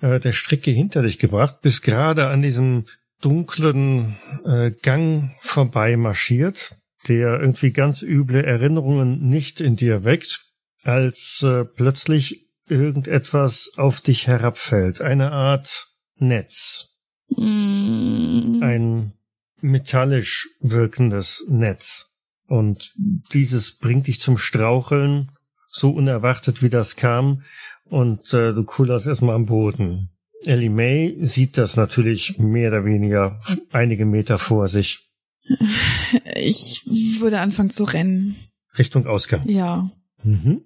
äh, 0.00 0.20
der 0.20 0.32
Strecke 0.32 0.70
hinter 0.70 1.02
dich 1.02 1.18
gebracht, 1.18 1.62
bist 1.62 1.82
gerade 1.82 2.28
an 2.28 2.42
diesem 2.42 2.84
dunklen 3.26 4.16
äh, 4.44 4.70
Gang 4.70 5.32
vorbei 5.40 5.96
marschiert, 5.96 6.76
der 7.08 7.40
irgendwie 7.40 7.72
ganz 7.72 8.02
üble 8.02 8.44
Erinnerungen 8.44 9.28
nicht 9.28 9.60
in 9.60 9.74
dir 9.74 10.04
weckt, 10.04 10.52
als 10.84 11.42
äh, 11.42 11.64
plötzlich 11.64 12.46
irgendetwas 12.68 13.72
auf 13.76 14.00
dich 14.00 14.28
herabfällt. 14.28 15.00
Eine 15.00 15.32
Art 15.32 15.88
Netz. 16.18 17.00
Mm. 17.36 18.62
Ein 18.62 19.12
metallisch 19.60 20.48
wirkendes 20.60 21.44
Netz. 21.48 22.20
Und 22.46 22.94
dieses 23.32 23.76
bringt 23.76 24.06
dich 24.06 24.20
zum 24.20 24.38
Straucheln, 24.38 25.32
so 25.66 25.90
unerwartet 25.90 26.62
wie 26.62 26.70
das 26.70 26.94
kam, 26.94 27.42
und 27.86 28.32
äh, 28.32 28.52
du 28.52 28.62
kullerst 28.62 29.08
erstmal 29.08 29.34
am 29.34 29.46
Boden. 29.46 30.15
Ellie 30.44 30.70
May 30.70 31.16
sieht 31.22 31.56
das 31.58 31.76
natürlich 31.76 32.38
mehr 32.38 32.68
oder 32.68 32.84
weniger 32.84 33.40
einige 33.72 34.04
Meter 34.04 34.38
vor 34.38 34.68
sich, 34.68 35.08
Ich 36.34 36.82
würde 37.20 37.40
anfangen 37.40 37.70
zu 37.70 37.84
rennen. 37.84 38.36
Richtung 38.78 39.06
Ausgang. 39.06 39.48
Ja, 39.48 39.90
Mhm. 40.24 40.62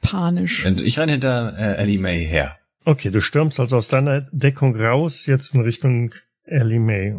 panisch. 0.00 0.64
Und 0.64 0.80
ich 0.80 0.98
renne 0.98 1.12
hinter 1.12 1.54
äh, 1.58 1.76
Ellie 1.82 1.98
May 1.98 2.24
her. 2.26 2.56
Okay, 2.86 3.10
du 3.10 3.20
stürmst 3.20 3.60
also 3.60 3.76
aus 3.76 3.88
deiner 3.88 4.22
Deckung 4.32 4.74
raus, 4.76 5.26
jetzt 5.26 5.54
in 5.54 5.60
Richtung 5.60 6.14
Ellie 6.44 6.80
May. 6.80 7.14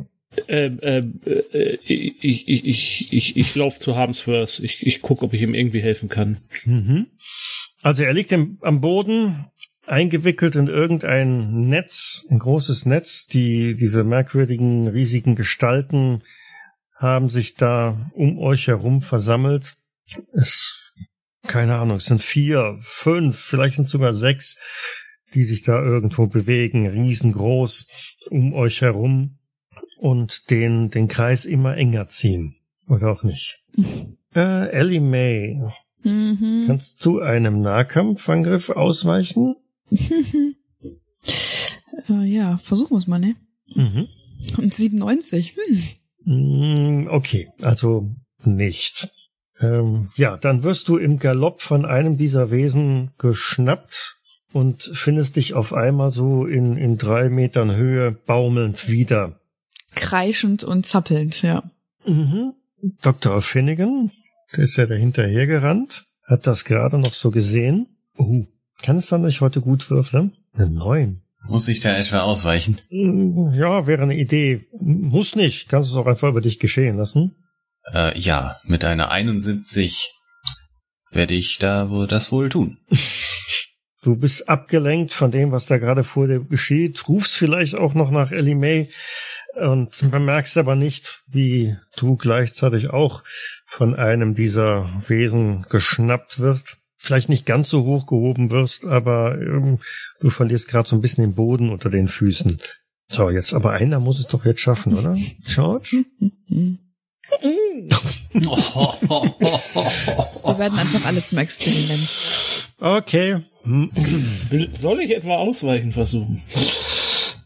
Ähm, 0.47 0.79
ähm, 0.81 1.21
äh, 1.25 1.77
ich, 1.85 2.15
ich, 2.23 2.47
ich, 2.47 3.13
ich, 3.13 3.37
ich 3.37 3.55
laufe 3.55 3.79
zu 3.79 3.95
Harmsworth. 3.95 4.59
Ich, 4.59 4.85
ich 4.85 5.01
gucke, 5.01 5.23
ob 5.25 5.33
ich 5.33 5.41
ihm 5.41 5.53
irgendwie 5.53 5.81
helfen 5.81 6.09
kann. 6.09 6.37
Mhm. 6.65 7.07
Also 7.81 8.03
er 8.03 8.13
liegt 8.13 8.31
im, 8.31 8.57
am 8.61 8.81
Boden, 8.81 9.45
eingewickelt 9.87 10.55
in 10.55 10.67
irgendein 10.67 11.67
Netz, 11.67 12.25
ein 12.29 12.39
großes 12.39 12.85
Netz. 12.85 13.25
Die, 13.27 13.75
diese 13.75 14.03
merkwürdigen, 14.03 14.87
riesigen 14.87 15.35
Gestalten 15.35 16.23
haben 16.93 17.29
sich 17.29 17.55
da 17.55 18.09
um 18.13 18.37
euch 18.39 18.67
herum 18.67 19.01
versammelt. 19.01 19.75
Es, 20.33 20.97
keine 21.47 21.75
Ahnung, 21.75 21.97
es 21.97 22.05
sind 22.05 22.21
vier, 22.21 22.77
fünf, 22.81 23.37
vielleicht 23.37 23.75
sind 23.75 23.85
es 23.85 23.91
sogar 23.91 24.13
sechs, 24.13 24.57
die 25.33 25.43
sich 25.43 25.63
da 25.63 25.81
irgendwo 25.81 26.27
bewegen, 26.27 26.87
riesengroß 26.87 27.87
um 28.29 28.53
euch 28.53 28.81
herum 28.81 29.39
und 29.97 30.49
den, 30.49 30.89
den 30.89 31.07
Kreis 31.07 31.45
immer 31.45 31.75
enger 31.75 32.07
ziehen. 32.07 32.55
Oder 32.87 33.11
auch 33.11 33.23
nicht. 33.23 33.63
Äh, 34.37 34.67
Ellie 34.71 34.99
May, 34.99 35.57
Mhm. 36.05 36.65
Kannst 36.67 37.03
du 37.03 37.19
einem 37.19 37.61
Nahkampfangriff 37.61 38.69
ausweichen? 38.69 39.55
Äh, 42.09 42.25
ja, 42.25 42.57
versuchen 42.57 42.91
wir 42.91 42.97
es 42.97 43.07
mal, 43.07 43.19
ne? 43.19 43.35
Mhm. 43.73 44.07
Und 44.57 44.73
97. 44.73 45.55
Hm. 46.25 47.03
Mm, 47.03 47.07
Okay, 47.07 47.49
also 47.61 48.09
nicht. 48.43 49.09
Ähm, 49.59 50.09
ja, 50.15 50.37
dann 50.37 50.63
wirst 50.63 50.87
du 50.89 50.97
im 50.97 51.17
Galopp 51.19 51.61
von 51.61 51.85
einem 51.85 52.17
dieser 52.17 52.51
Wesen 52.51 53.11
geschnappt 53.17 54.17
und 54.51 54.83
findest 54.93 55.37
dich 55.37 55.53
auf 55.53 55.73
einmal 55.73 56.11
so 56.11 56.45
in, 56.45 56.77
in 56.77 56.97
drei 56.97 57.29
Metern 57.29 57.75
Höhe 57.75 58.11
baumelnd 58.11 58.89
wieder. 58.89 59.39
Kreischend 59.95 60.63
und 60.63 60.85
zappelnd, 60.85 61.41
ja. 61.41 61.63
Mhm. 62.05 62.53
Dr. 63.01 63.41
Finnegan, 63.41 64.11
der 64.51 64.63
ist 64.65 64.75
ja 64.75 64.85
dahinter 64.85 65.25
hergerannt, 65.25 66.05
hat 66.23 66.47
das 66.47 66.65
gerade 66.65 66.99
noch 66.99 67.13
so 67.13 67.31
gesehen. 67.31 67.87
Uh, 68.17 68.45
kann 68.83 68.97
es 68.97 69.07
dann 69.07 69.21
nicht 69.23 69.41
heute 69.41 69.61
gut 69.61 69.89
würfeln? 69.89 70.33
Eine 70.55 70.69
Neun. 70.69 71.21
Muss 71.47 71.67
ich 71.67 71.79
da 71.79 71.95
etwa 71.95 72.21
ausweichen? 72.21 72.79
Mm, 72.89 73.51
Ja, 73.53 73.85
wäre 73.87 74.03
eine 74.03 74.15
Idee. 74.15 74.61
Muss 74.79 75.35
nicht. 75.35 75.69
Kannst 75.69 75.89
es 75.91 75.95
auch 75.95 76.07
einfach 76.07 76.29
über 76.29 76.41
dich 76.41 76.59
geschehen 76.59 76.97
lassen. 76.97 77.35
Äh, 77.93 78.17
ja, 78.19 78.57
mit 78.63 78.83
einer 78.83 79.11
71 79.11 80.11
werde 81.11 81.35
ich 81.35 81.59
da 81.59 81.89
wohl 81.89 82.07
das 82.07 82.31
wohl 82.31 82.49
tun. 82.49 82.77
Du 84.01 84.15
bist 84.15 84.47
abgelenkt 84.47 85.11
von 85.13 85.31
dem, 85.31 85.51
was 85.51 85.65
da 85.65 85.79
gerade 85.79 86.03
vor 86.03 86.27
dir 86.27 86.39
geschieht, 86.39 87.07
rufst 87.09 87.35
vielleicht 87.37 87.75
auch 87.75 87.95
noch 87.95 88.11
nach 88.11 88.31
Ellie 88.31 88.53
May 88.53 88.87
und 89.55 90.11
bemerkst 90.11 90.57
aber 90.57 90.75
nicht, 90.75 91.23
wie 91.25 91.75
du 91.97 92.15
gleichzeitig 92.15 92.91
auch 92.91 93.23
von 93.65 93.95
einem 93.95 94.35
dieser 94.35 94.87
Wesen 95.07 95.65
geschnappt 95.69 96.39
wirst. 96.39 96.77
Vielleicht 97.05 97.29
nicht 97.29 97.45
ganz 97.45 97.69
so 97.69 97.85
hoch 97.85 98.07
gehoben 98.07 98.49
wirst, 98.49 98.85
aber 98.85 99.39
ähm, 99.39 99.77
du 100.21 100.31
verlierst 100.31 100.67
gerade 100.67 100.89
so 100.89 100.95
ein 100.95 101.01
bisschen 101.01 101.23
den 101.23 101.35
Boden 101.35 101.69
unter 101.69 101.91
den 101.91 102.07
Füßen. 102.07 102.57
So, 103.03 103.29
jetzt 103.29 103.53
aber 103.53 103.73
einer 103.73 103.99
muss 103.99 104.19
es 104.19 104.25
doch 104.25 104.43
jetzt 104.43 104.61
schaffen, 104.61 104.97
oder? 104.97 105.15
George? 105.45 106.03
Wir 106.47 106.79
werden 110.57 110.79
einfach 110.79 111.05
alle 111.05 111.21
zum 111.21 111.37
Experiment. 111.37 112.11
Okay. 112.79 113.41
Soll 114.71 115.01
ich 115.01 115.11
etwa 115.15 115.37
ausweichen 115.37 115.91
versuchen? 115.91 116.41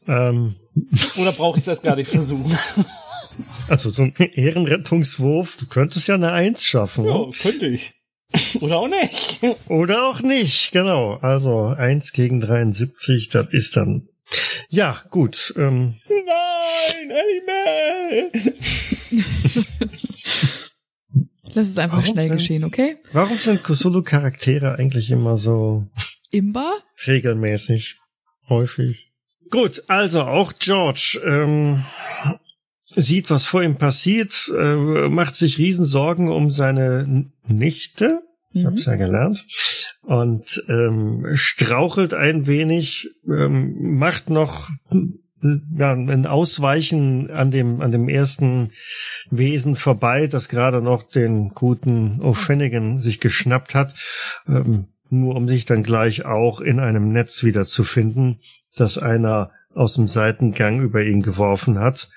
Ähm, 0.08 0.56
Oder 1.18 1.34
brauche 1.34 1.60
ich 1.60 1.66
das 1.66 1.82
gar 1.82 1.98
nicht 1.98 2.10
versuchen? 2.10 2.58
also 3.68 3.90
so 3.90 4.04
ein 4.04 4.14
Ehrenrettungswurf, 4.16 5.58
du 5.58 5.68
könntest 5.68 6.08
ja 6.08 6.16
eine 6.16 6.32
Eins 6.32 6.64
schaffen. 6.64 7.04
ne? 7.04 7.10
Ja, 7.10 7.28
könnte 7.42 7.68
ich. 7.68 7.99
Oder 8.62 8.78
auch 8.78 8.88
nicht. 8.88 9.40
Oder 9.70 10.06
auch 10.08 10.22
nicht, 10.22 10.72
genau. 10.72 11.16
Also 11.22 11.66
eins 11.68 12.14
gegen 12.14 12.40
73, 12.40 13.30
das 13.30 13.52
ist 13.52 13.76
dann. 13.76 14.08
Ja, 14.70 15.02
gut. 15.10 15.54
Ähm, 15.58 15.96
Nein, 16.08 17.42
May! 17.46 18.32
Lass 21.56 21.68
es 21.68 21.78
einfach 21.80 21.98
warum 21.98 22.12
schnell 22.14 22.30
geschehen, 22.30 22.64
okay? 22.64 22.98
Warum 23.12 23.38
sind 23.40 23.64
Cthulhu-Charaktere 23.64 24.76
eigentlich 24.78 25.10
immer 25.10 25.36
so 25.36 25.88
Imba? 26.30 26.74
regelmäßig, 27.08 27.98
häufig? 28.50 29.14
Gut, 29.50 29.84
also 29.88 30.22
auch 30.22 30.54
George 30.60 31.20
ähm, 31.26 31.84
sieht, 32.96 33.30
was 33.30 33.46
vor 33.46 33.64
ihm 33.64 33.76
passiert, 33.76 34.52
äh, 34.58 35.10
macht 35.10 35.36
sich 35.36 35.58
Riesensorgen 35.58 36.30
um 36.30 36.50
seine 36.50 37.28
Nichte. 37.48 38.22
Ich 38.52 38.64
Mhm. 38.64 38.68
hab's 38.68 38.86
ja 38.86 38.96
gelernt. 38.96 39.46
Und 40.02 40.64
ähm, 40.68 41.26
strauchelt 41.36 42.14
ein 42.14 42.48
wenig, 42.48 43.10
ähm, 43.28 43.98
macht 43.98 44.30
noch 44.30 44.70
ja, 45.42 45.94
ein 45.94 46.26
Ausweichen 46.26 47.30
an 47.32 47.52
dem, 47.52 47.80
an 47.82 47.92
dem 47.92 48.10
ersten 48.10 48.72
Wesen 49.30 49.76
vorbei, 49.76 50.28
das 50.28 50.50
gerade 50.50 50.82
noch 50.82 51.04
den 51.04 51.50
guten 51.50 52.20
O'Finnigan 52.22 53.00
sich 53.00 53.20
geschnappt 53.22 53.74
hat, 53.74 53.94
ähm, 54.48 54.88
nur 55.10 55.36
um 55.36 55.48
sich 55.48 55.66
dann 55.66 55.84
gleich 55.84 56.26
auch 56.26 56.60
in 56.60 56.80
einem 56.80 57.14
Netz 57.14 57.44
wiederzufinden, 57.44 58.40
das 58.76 58.98
einer 58.98 59.52
aus 59.74 59.94
dem 59.94 60.08
Seitengang 60.08 60.82
über 60.82 61.04
ihn 61.04 61.22
geworfen 61.22 61.80
hat 61.80 62.10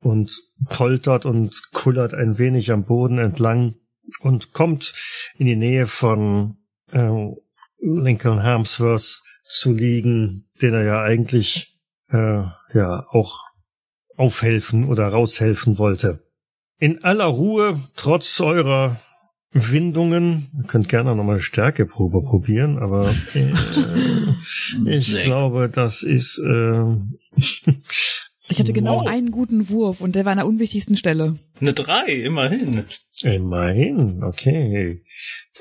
und 0.00 0.32
poltert 0.68 1.26
und 1.26 1.72
kullert 1.72 2.14
ein 2.14 2.38
wenig 2.38 2.72
am 2.72 2.84
Boden 2.84 3.18
entlang 3.18 3.74
und 4.20 4.52
kommt 4.52 4.94
in 5.36 5.46
die 5.46 5.56
Nähe 5.56 5.86
von 5.86 6.56
äh, 6.92 7.28
Lincoln 7.80 8.42
Harmsworth 8.42 9.22
zu 9.48 9.72
liegen, 9.72 10.46
den 10.62 10.74
er 10.74 10.84
ja 10.84 11.02
eigentlich 11.02 11.78
äh, 12.10 12.42
ja 12.72 13.06
auch 13.10 13.38
aufhelfen 14.16 14.86
oder 14.86 15.08
raushelfen 15.08 15.78
wollte. 15.78 16.22
In 16.78 17.04
aller 17.04 17.26
Ruhe, 17.26 17.80
trotz 17.96 18.40
eurer 18.40 19.00
Windungen, 19.52 20.50
ihr 20.56 20.64
könnt 20.64 20.88
gerne 20.88 21.14
nochmal 21.16 21.36
eine 21.36 21.42
Stärkeprobe 21.42 22.22
probieren, 22.22 22.78
aber 22.78 23.12
äh, 23.34 23.52
ich 24.96 25.22
glaube, 25.24 25.68
das 25.68 26.02
ist 26.02 26.38
äh, 26.38 26.96
Ich 28.50 28.58
hatte 28.58 28.72
genau 28.72 29.06
einen 29.06 29.30
guten 29.30 29.68
Wurf 29.68 30.00
und 30.00 30.16
der 30.16 30.24
war 30.24 30.32
an 30.32 30.38
der 30.38 30.46
unwichtigsten 30.46 30.96
Stelle. 30.96 31.38
Eine 31.60 31.72
drei, 31.72 32.06
immerhin. 32.12 32.84
immerhin, 33.22 34.24
okay. 34.24 35.02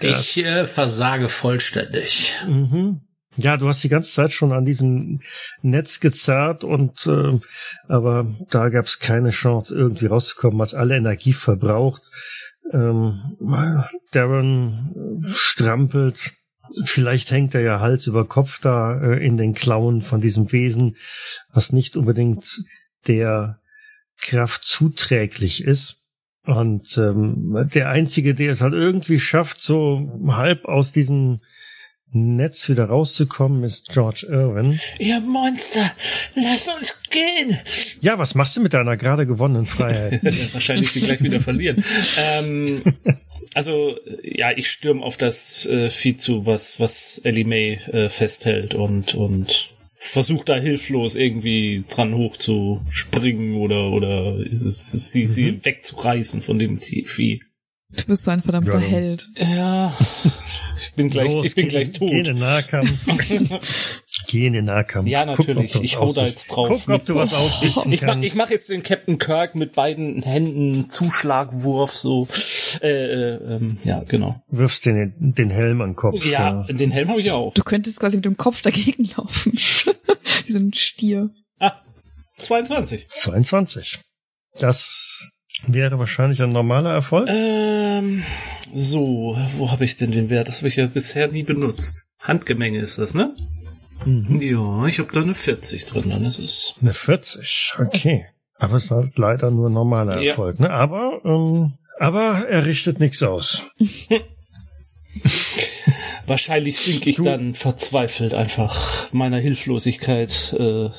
Ich 0.02 0.44
äh, 0.44 0.66
versage 0.66 1.30
vollständig. 1.30 2.36
Mhm. 2.48 3.02
Ja, 3.38 3.58
du 3.58 3.68
hast 3.68 3.84
die 3.84 3.90
ganze 3.90 4.12
Zeit 4.12 4.34
schon 4.34 4.52
an 4.52 4.66
diesem 4.66 5.22
Netz 5.62 6.00
gezerrt 6.00 6.64
und 6.64 7.06
äh, 7.06 7.40
aber 7.88 8.36
da 8.50 8.70
gab 8.70 8.86
es 8.86 9.00
keine 9.00 9.30
Chance, 9.30 9.76
irgendwie 9.76 10.08
rauszukommen, 10.08 10.60
was 10.60 10.74
alle 10.74 10.98
Energie 10.98 11.34
verbraucht. 11.34 12.10
Ähm, 12.72 13.38
Darren 14.12 15.22
strampelt. 15.32 16.34
Vielleicht 16.86 17.32
hängt 17.32 17.56
er 17.56 17.62
ja 17.62 17.80
Hals 17.80 18.08
über 18.08 18.26
Kopf 18.26 18.60
da 18.62 19.00
äh, 19.02 19.26
in 19.26 19.38
den 19.38 19.54
Klauen 19.54 20.02
von 20.02 20.22
diesem 20.22 20.52
Wesen, 20.52 20.96
was 21.52 21.72
nicht 21.72 21.98
unbedingt 21.98 22.64
der 23.08 23.60
Kraft 24.20 24.64
zuträglich 24.64 25.64
ist. 25.64 26.08
Und 26.46 26.98
ähm, 26.98 27.70
der 27.74 27.90
Einzige, 27.90 28.34
der 28.34 28.52
es 28.52 28.62
halt 28.62 28.74
irgendwie 28.74 29.20
schafft, 29.20 29.62
so 29.62 30.10
halb 30.28 30.66
aus 30.66 30.92
diesem 30.92 31.42
Netz 32.12 32.68
wieder 32.70 32.86
rauszukommen, 32.86 33.64
ist 33.64 33.90
George 33.90 34.26
Irwin. 34.30 34.80
Ihr 34.98 35.20
Monster, 35.20 35.92
lass 36.34 36.68
uns 36.68 37.00
gehen. 37.12 37.60
Ja, 38.02 38.18
was 38.18 38.34
machst 38.34 38.58
du 38.58 38.62
mit 38.62 38.74
deiner 38.74 38.98
gerade 38.98 39.28
gewonnenen 39.28 39.68
Freiheit? 39.68 40.24
Wahrscheinlich 40.54 40.92
sie 40.92 41.02
gleich 41.02 41.22
wieder 41.22 41.40
verlieren. 41.40 41.84
ähm, 42.18 42.82
also, 43.54 43.98
ja, 44.24 44.52
ich 44.56 44.70
stürm 44.70 45.04
auf 45.04 45.18
das 45.18 45.66
äh, 45.66 45.90
Vieh 45.90 46.18
zu, 46.18 46.46
was, 46.46 46.80
was 46.80 47.20
Ellie 47.24 47.46
May 47.46 47.74
äh, 47.92 48.10
festhält 48.10 48.74
und, 48.76 49.16
und 49.16 49.70
versucht 49.96 50.50
da 50.50 50.56
hilflos 50.56 51.16
irgendwie 51.16 51.84
dran 51.90 52.16
hoch 52.16 52.38
zu 52.38 52.82
springen 52.90 53.58
oder, 53.58 53.92
oder 53.92 54.38
ist 54.38 54.62
es, 54.62 54.94
ist 54.94 55.12
sie, 55.12 55.24
mhm. 55.24 55.28
sie 55.28 55.66
wegzureißen 55.66 56.42
von 56.42 56.58
dem 56.58 56.80
Vieh. 56.80 57.42
Du 57.92 58.06
bist 58.06 58.24
so 58.24 58.32
ein 58.32 58.42
verdammter 58.42 58.80
ja, 58.80 58.88
Held. 58.88 59.28
Ja. 59.38 59.98
Ich 60.82 60.94
bin 60.94 61.10
gleich, 61.10 61.32
Los, 61.32 61.46
ich 61.46 61.56
bin 61.56 61.68
gleich 61.68 61.92
tot. 61.92 62.10
Geh 62.10 62.20
in 62.20 62.24
den 62.24 62.38
Nahkampf. 62.38 62.92
geh 64.30 64.46
in 64.46 64.54
den 64.54 64.66
Nahkampf. 64.66 65.10
Ja, 65.10 65.26
natürlich. 65.26 65.74
Guck, 65.74 65.84
ich 65.84 66.00
hau 66.00 66.14
da 66.14 66.26
jetzt 66.26 66.48
drauf. 66.52 66.86
Guck, 66.86 66.96
ob 66.96 67.06
du 67.06 67.16
was 67.16 67.34
ausrichten 67.34 67.92
ich, 67.92 68.02
mach, 68.04 68.22
ich 68.22 68.36
mach 68.36 68.50
jetzt 68.50 68.70
den 68.70 68.84
Captain 68.84 69.18
Kirk 69.18 69.56
mit 69.56 69.74
beiden 69.74 70.22
Händen 70.22 70.90
Zuschlagwurf, 70.90 71.96
so. 71.96 72.28
Äh, 72.82 72.88
äh, 72.88 73.56
ähm, 73.56 73.80
ja, 73.84 74.04
genau. 74.08 74.42
Wirfst 74.48 74.86
den, 74.86 75.14
den 75.18 75.50
Helm 75.50 75.82
an 75.82 75.92
den 75.92 75.96
Kopf. 75.96 76.24
Ja, 76.26 76.66
ja. 76.68 76.74
den 76.74 76.92
Helm 76.92 77.10
habe 77.10 77.20
ich 77.20 77.32
auch. 77.32 77.54
Du 77.54 77.64
könntest 77.64 78.00
quasi 78.00 78.18
mit 78.18 78.26
dem 78.26 78.38
Kopf 78.38 78.62
dagegen 78.62 79.10
laufen. 79.18 79.54
Wie 80.46 80.52
so 80.52 80.60
ein 80.60 80.74
Stier. 80.74 81.32
Ah, 81.60 81.82
22. 82.38 83.08
22. 83.10 84.00
Das 84.60 85.32
Wäre 85.68 86.00
wahrscheinlich 86.00 86.42
ein 86.42 86.52
normaler 86.52 86.94
Erfolg? 86.94 87.28
Ähm, 87.30 88.24
so, 88.74 89.38
wo 89.58 89.72
habe 89.72 89.84
ich 89.84 89.98
denn 89.98 90.12
den 90.12 90.30
Wert? 90.30 90.48
Das 90.48 90.60
habe 90.60 90.70
ich 90.70 90.78
ja 90.78 90.88
bisher 90.88 91.28
nie 91.28 91.44
benutzt. 91.44 92.06
Handgemenge 92.20 92.80
ist 92.80 92.98
das, 92.98 93.14
ne? 93.14 93.36
Mhm. 94.06 94.42
Ja, 94.42 94.86
ich 94.86 95.00
habe 95.00 95.12
da 95.12 95.22
eine 95.22 95.36
40 95.36 95.86
drin, 95.86 96.10
dann 96.10 96.26
ist 96.26 96.40
es. 96.40 96.76
Eine 96.82 96.94
40, 96.94 97.76
okay. 97.80 98.26
Aber 98.58 98.76
es 98.76 98.86
ist 98.86 98.92
halt 98.92 99.18
leider 99.18 99.52
nur 99.52 99.70
normaler 99.70 100.22
ja. 100.22 100.30
Erfolg, 100.30 100.60
ne? 100.60 100.70
Aber, 100.70 101.22
ähm, 101.24 101.74
aber 101.98 102.48
er 102.50 102.66
richtet 102.66 103.00
nichts 103.00 103.24
aus. 103.24 103.64
Wahrscheinlich 106.26 106.78
sinke 106.78 107.10
ich 107.10 107.16
du. 107.16 107.24
dann 107.24 107.54
verzweifelt 107.56 108.34
einfach 108.36 109.12
meiner 109.12 109.40
Hilflosigkeit, 109.40 110.56
äh, 110.58 110.90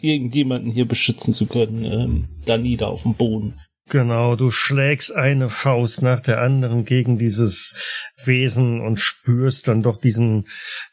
irgendjemanden 0.00 0.70
hier 0.70 0.86
beschützen 0.86 1.32
zu 1.32 1.46
können, 1.46 1.84
ähm, 1.84 2.28
da 2.44 2.58
nieder 2.58 2.88
auf 2.88 3.02
dem 3.02 3.14
Boden. 3.14 3.60
Genau, 3.90 4.34
du 4.34 4.50
schlägst 4.50 5.14
eine 5.14 5.50
Faust 5.50 6.00
nach 6.00 6.20
der 6.20 6.40
anderen 6.40 6.84
gegen 6.84 7.18
dieses 7.18 8.10
Wesen 8.24 8.80
und 8.80 8.98
spürst 8.98 9.68
dann 9.68 9.82
doch 9.82 9.98
diesen, 9.98 10.46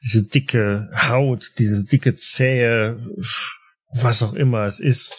diese 0.04 0.24
dicke 0.24 0.90
Haut, 0.94 1.54
diese 1.58 1.86
dicke 1.86 2.16
Zähe, 2.18 3.00
was 3.94 4.22
auch 4.22 4.34
immer 4.34 4.66
es 4.66 4.80
ist, 4.80 5.14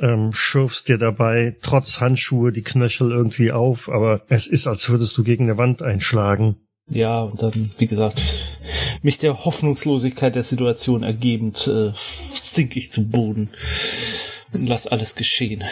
ähm, 0.00 0.32
schürfst 0.32 0.88
dir 0.88 0.98
dabei 0.98 1.56
trotz 1.62 2.00
Handschuhe 2.00 2.50
die 2.50 2.62
Knöchel 2.62 3.12
irgendwie 3.12 3.52
auf, 3.52 3.88
aber 3.88 4.22
es 4.28 4.46
ist, 4.46 4.66
als 4.66 4.88
würdest 4.88 5.16
du 5.16 5.22
gegen 5.22 5.44
eine 5.44 5.58
Wand 5.58 5.82
einschlagen. 5.82 6.56
Ja, 6.88 7.22
und 7.22 7.40
dann, 7.40 7.70
wie 7.78 7.86
gesagt, 7.86 8.20
mich 9.02 9.18
der 9.18 9.44
Hoffnungslosigkeit 9.44 10.34
der 10.34 10.42
Situation 10.42 11.02
ergebend, 11.02 11.68
äh, 11.68 11.92
sink 12.32 12.76
ich 12.76 12.90
zu 12.90 13.08
Boden 13.08 13.50
und 14.52 14.66
lass 14.66 14.86
alles 14.86 15.14
geschehen. 15.14 15.62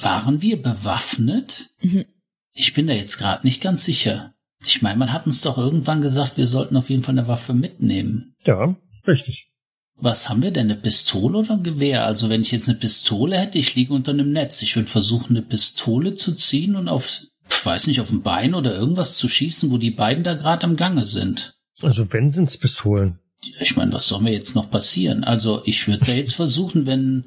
Waren 0.00 0.42
wir 0.42 0.60
bewaffnet? 0.60 1.70
Mhm. 1.82 2.04
Ich 2.52 2.74
bin 2.74 2.86
da 2.86 2.92
jetzt 2.92 3.18
gerade 3.18 3.46
nicht 3.46 3.60
ganz 3.60 3.84
sicher. 3.84 4.34
Ich 4.64 4.82
meine, 4.82 4.98
man 4.98 5.12
hat 5.12 5.26
uns 5.26 5.40
doch 5.42 5.58
irgendwann 5.58 6.00
gesagt, 6.00 6.36
wir 6.36 6.46
sollten 6.46 6.76
auf 6.76 6.90
jeden 6.90 7.02
Fall 7.02 7.18
eine 7.18 7.28
Waffe 7.28 7.52
mitnehmen. 7.54 8.34
Ja, 8.44 8.76
richtig. 9.06 9.50
Was 9.96 10.28
haben 10.28 10.42
wir 10.42 10.50
denn? 10.50 10.70
Eine 10.70 10.80
Pistole 10.80 11.38
oder 11.38 11.52
ein 11.52 11.62
Gewehr? 11.62 12.04
Also 12.04 12.28
wenn 12.28 12.42
ich 12.42 12.50
jetzt 12.50 12.68
eine 12.68 12.78
Pistole 12.78 13.38
hätte, 13.38 13.58
ich 13.58 13.74
liege 13.74 13.92
unter 13.92 14.12
einem 14.12 14.32
Netz. 14.32 14.62
Ich 14.62 14.74
würde 14.74 14.90
versuchen, 14.90 15.36
eine 15.36 15.42
Pistole 15.42 16.14
zu 16.14 16.32
ziehen 16.34 16.74
und 16.76 16.88
auf, 16.88 17.20
ich 17.48 17.66
weiß 17.66 17.86
nicht, 17.86 18.00
auf 18.00 18.10
ein 18.10 18.22
Bein 18.22 18.54
oder 18.54 18.74
irgendwas 18.74 19.16
zu 19.16 19.28
schießen, 19.28 19.70
wo 19.70 19.78
die 19.78 19.92
beiden 19.92 20.24
da 20.24 20.34
gerade 20.34 20.64
am 20.64 20.76
Gange 20.76 21.04
sind. 21.04 21.56
Also 21.82 22.12
wenn 22.12 22.30
sind's 22.30 22.56
Pistolen 22.58 23.20
ich 23.60 23.76
meine, 23.76 23.92
was 23.92 24.06
soll 24.06 24.20
mir 24.20 24.32
jetzt 24.32 24.54
noch 24.54 24.70
passieren? 24.70 25.24
Also 25.24 25.62
ich 25.64 25.86
würde 25.86 26.04
da 26.06 26.12
jetzt 26.12 26.34
versuchen, 26.34 26.86
wenn 26.86 27.24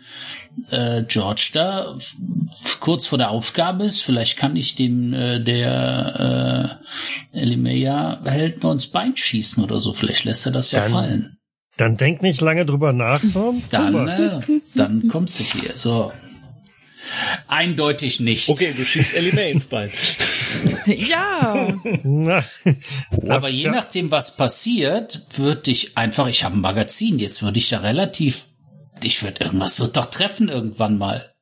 äh, 0.72 1.04
George 1.08 1.52
da 1.54 1.96
kurz 2.80 3.08
vor 3.08 3.18
der 3.18 3.30
Aufgabe 3.30 3.84
ist, 3.84 4.02
vielleicht 4.02 4.38
kann 4.38 4.56
ich 4.56 4.76
dem 4.76 5.14
äh, 5.14 5.40
der 5.40 6.80
äh, 7.34 7.40
Elimeya 7.40 8.22
hält 8.26 8.64
nur 8.64 8.74
ins 8.74 8.88
Bein 8.88 9.16
schießen 9.16 9.64
oder 9.64 9.80
so. 9.80 9.94
Vielleicht 9.94 10.26
lässt 10.26 10.46
er 10.46 10.52
das 10.52 10.72
ja 10.72 10.82
dann, 10.82 10.92
fallen. 10.92 11.38
Dann 11.78 11.98
denk 11.98 12.22
nicht 12.22 12.42
lange 12.42 12.66
drüber 12.66 12.94
nach, 12.94 13.22
so. 13.24 13.56
Dann, 13.70 14.08
äh, 14.08 14.40
dann 14.74 15.08
kommst 15.10 15.40
du 15.40 15.44
hier. 15.44 15.76
So. 15.76 16.12
Eindeutig 17.48 18.20
nicht. 18.20 18.50
Okay, 18.50 18.74
du 18.76 18.84
schießt 18.84 19.16
Ellie 19.16 19.34
May 19.34 19.52
ins 19.52 19.66
Bein. 19.66 19.92
ja. 20.86 21.74
Aber 23.28 23.50
je 23.50 23.70
nachdem, 23.70 24.12
was 24.12 24.38
passiert, 24.38 25.22
würde 25.36 25.72
ich 25.72 25.98
einfach, 25.98 26.28
ich 26.28 26.44
habe 26.44 26.58
ein 26.58 26.62
Magazin, 26.62 27.20
jetzt 27.20 27.42
würde 27.42 27.60
ich 27.60 27.70
da 27.70 27.80
relativ, 27.80 28.48
ich 29.04 29.24
würde 29.24 29.44
irgendwas 29.44 29.80
wird 29.80 29.98
doch 29.98 30.08
treffen 30.08 30.50
irgendwann 30.50 30.98
mal. 30.98 31.34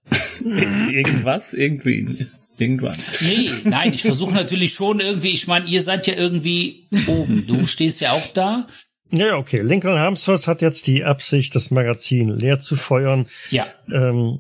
Irgendwas, 0.44 1.53
irgendwie. 1.53 2.27
Irgendwann. 2.57 2.98
Nee, 3.22 3.49
nein, 3.65 3.94
ich 3.94 4.03
versuche 4.03 4.34
natürlich 4.34 4.73
schon 4.73 4.99
irgendwie, 4.99 5.32
ich 5.32 5.48
meine, 5.48 5.68
ihr 5.68 5.82
seid 5.82 6.07
ja 6.07 6.14
irgendwie 6.14 6.88
oben. 7.07 7.45
Du 7.48 7.65
stehst 7.65 7.99
ja 8.02 8.14
auch 8.14 8.27
da. 8.34 8.68
Ja, 9.11 9.38
okay. 9.38 9.61
Lincoln 9.61 9.99
Harmsworth 9.99 10.48
hat 10.48 10.61
jetzt 10.61 10.88
die 10.88 11.03
Absicht, 11.03 11.56
das 11.56 11.72
Magazin 11.72 12.30
leer 12.30 12.60
zu 12.60 12.76
feuern. 12.76 13.27
Ja. 13.49 13.68
Ähm, 13.91 14.40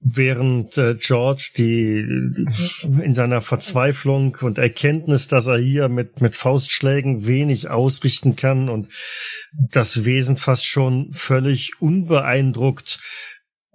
während 0.00 0.78
äh, 0.78 0.94
George 0.94 1.50
die 1.56 1.98
in 3.02 3.14
seiner 3.14 3.40
Verzweiflung 3.40 4.36
und 4.40 4.58
Erkenntnis, 4.58 5.26
dass 5.26 5.46
er 5.46 5.58
hier 5.58 5.88
mit 5.88 6.20
mit 6.20 6.36
Faustschlägen 6.36 7.26
wenig 7.26 7.68
ausrichten 7.68 8.36
kann 8.36 8.68
und 8.68 8.88
das 9.52 10.04
Wesen 10.04 10.36
fast 10.36 10.66
schon 10.66 11.12
völlig 11.12 11.80
unbeeindruckt 11.80 13.00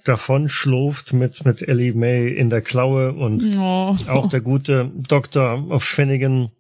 davon 0.06 0.48
schlurft 0.48 1.14
mit 1.14 1.46
mit 1.46 1.62
Ellie 1.62 1.94
May 1.94 2.30
in 2.30 2.50
der 2.50 2.62
Klaue 2.62 3.14
und 3.14 3.44
oh. 3.58 3.96
auch 4.08 4.30
der 4.30 4.42
gute 4.42 4.92
Dr. 4.96 5.80
Finnegan 5.82 6.52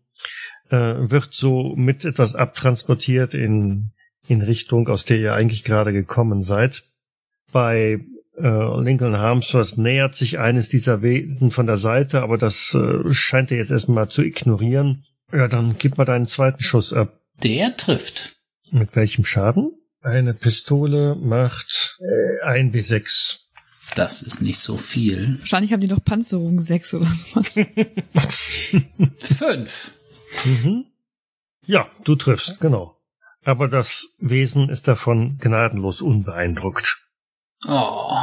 äh, 0.70 0.76
wird 0.76 1.34
so 1.34 1.74
mit 1.76 2.04
etwas 2.04 2.36
abtransportiert 2.36 3.34
in 3.34 3.92
in 4.28 4.42
Richtung, 4.42 4.88
aus 4.88 5.06
der 5.06 5.18
ihr 5.18 5.34
eigentlich 5.34 5.64
gerade 5.64 5.94
gekommen 5.94 6.44
seid. 6.44 6.84
Bei 7.52 8.00
Lincoln 8.48 9.18
Harmsworth 9.18 9.78
nähert 9.78 10.16
sich 10.16 10.40
eines 10.40 10.70
dieser 10.70 11.02
Wesen 11.02 11.52
von 11.52 11.66
der 11.66 11.78
Seite, 11.78 12.22
aber 12.22 12.38
das 12.38 12.74
äh, 12.74 13.14
scheint 13.14 13.52
er 13.52 13.58
jetzt 13.58 13.72
erstmal 13.72 14.10
zu 14.10 14.24
ignorieren. 14.24 15.04
Ja, 15.32 15.48
dann 15.48 15.76
gib 15.78 15.98
mal 15.98 16.06
deinen 16.06 16.26
zweiten 16.26 16.62
Schuss 16.62 16.94
ab. 16.94 17.20
Der 17.44 17.78
trifft. 17.78 18.36
Mit 18.72 18.96
welchem 18.96 19.26
Schaden? 19.26 19.72
Eine 20.02 20.34
Pistole 20.34 21.16
macht 21.16 22.00
äh, 22.02 22.46
ein 22.46 22.72
bis 22.72 22.88
sechs. 22.88 23.50
Das 23.96 24.24
ist 24.24 24.42
nicht 24.42 24.60
so 24.60 24.78
viel. 24.78 25.38
Wahrscheinlich 25.40 25.74
haben 25.74 25.82
die 25.82 25.88
noch 25.88 26.04
Panzerung 26.04 26.60
6 26.60 26.96
oder 26.96 27.08
sowas. 27.12 27.56
Fünf. 29.18 29.92
Mhm. 30.46 30.86
Ja, 31.66 31.90
du 32.04 32.16
triffst, 32.16 32.60
genau. 32.62 32.98
Aber 33.44 33.68
das 33.68 34.16
Wesen 34.20 34.70
ist 34.70 34.88
davon 34.88 35.38
gnadenlos 35.40 36.02
unbeeindruckt. 36.02 37.01
Oh. 37.68 38.18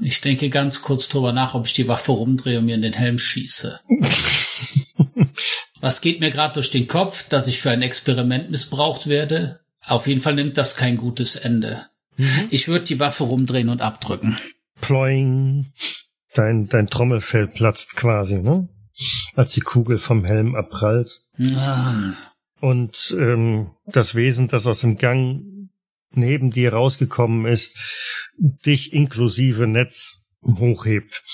Ich 0.00 0.20
denke 0.20 0.50
ganz 0.50 0.82
kurz 0.82 1.08
drüber 1.08 1.32
nach, 1.32 1.54
ob 1.54 1.66
ich 1.66 1.72
die 1.72 1.88
Waffe 1.88 2.12
rumdrehe 2.12 2.58
und 2.58 2.66
mir 2.66 2.74
in 2.74 2.82
den 2.82 2.92
Helm 2.92 3.18
schieße. 3.18 3.80
Was 5.80 6.00
geht 6.00 6.20
mir 6.20 6.30
gerade 6.30 6.54
durch 6.54 6.70
den 6.70 6.86
Kopf, 6.86 7.28
dass 7.28 7.46
ich 7.46 7.60
für 7.60 7.70
ein 7.70 7.82
Experiment 7.82 8.50
missbraucht 8.50 9.06
werde? 9.06 9.60
Auf 9.84 10.06
jeden 10.06 10.20
Fall 10.20 10.34
nimmt 10.34 10.56
das 10.56 10.76
kein 10.76 10.96
gutes 10.96 11.36
Ende. 11.36 11.86
Mhm. 12.16 12.48
Ich 12.50 12.68
würde 12.68 12.84
die 12.84 13.00
Waffe 13.00 13.24
rumdrehen 13.24 13.68
und 13.68 13.82
abdrücken. 13.82 14.36
Ploing. 14.80 15.72
Dein, 16.34 16.68
dein 16.68 16.86
Trommelfell 16.86 17.48
platzt 17.48 17.96
quasi, 17.96 18.42
ne? 18.42 18.68
Als 19.34 19.52
die 19.52 19.60
Kugel 19.60 19.98
vom 19.98 20.24
Helm 20.24 20.54
abprallt. 20.54 21.22
Ah. 21.54 22.12
Und 22.60 23.14
ähm, 23.18 23.70
das 23.86 24.14
Wesen, 24.14 24.48
das 24.48 24.66
aus 24.66 24.80
dem 24.80 24.98
Gang 24.98 25.42
neben 26.16 26.50
dir 26.50 26.72
rausgekommen 26.72 27.46
ist, 27.46 27.76
dich 28.38 28.92
inklusive 28.92 29.66
Netz 29.66 30.28
hochhebt 30.42 31.24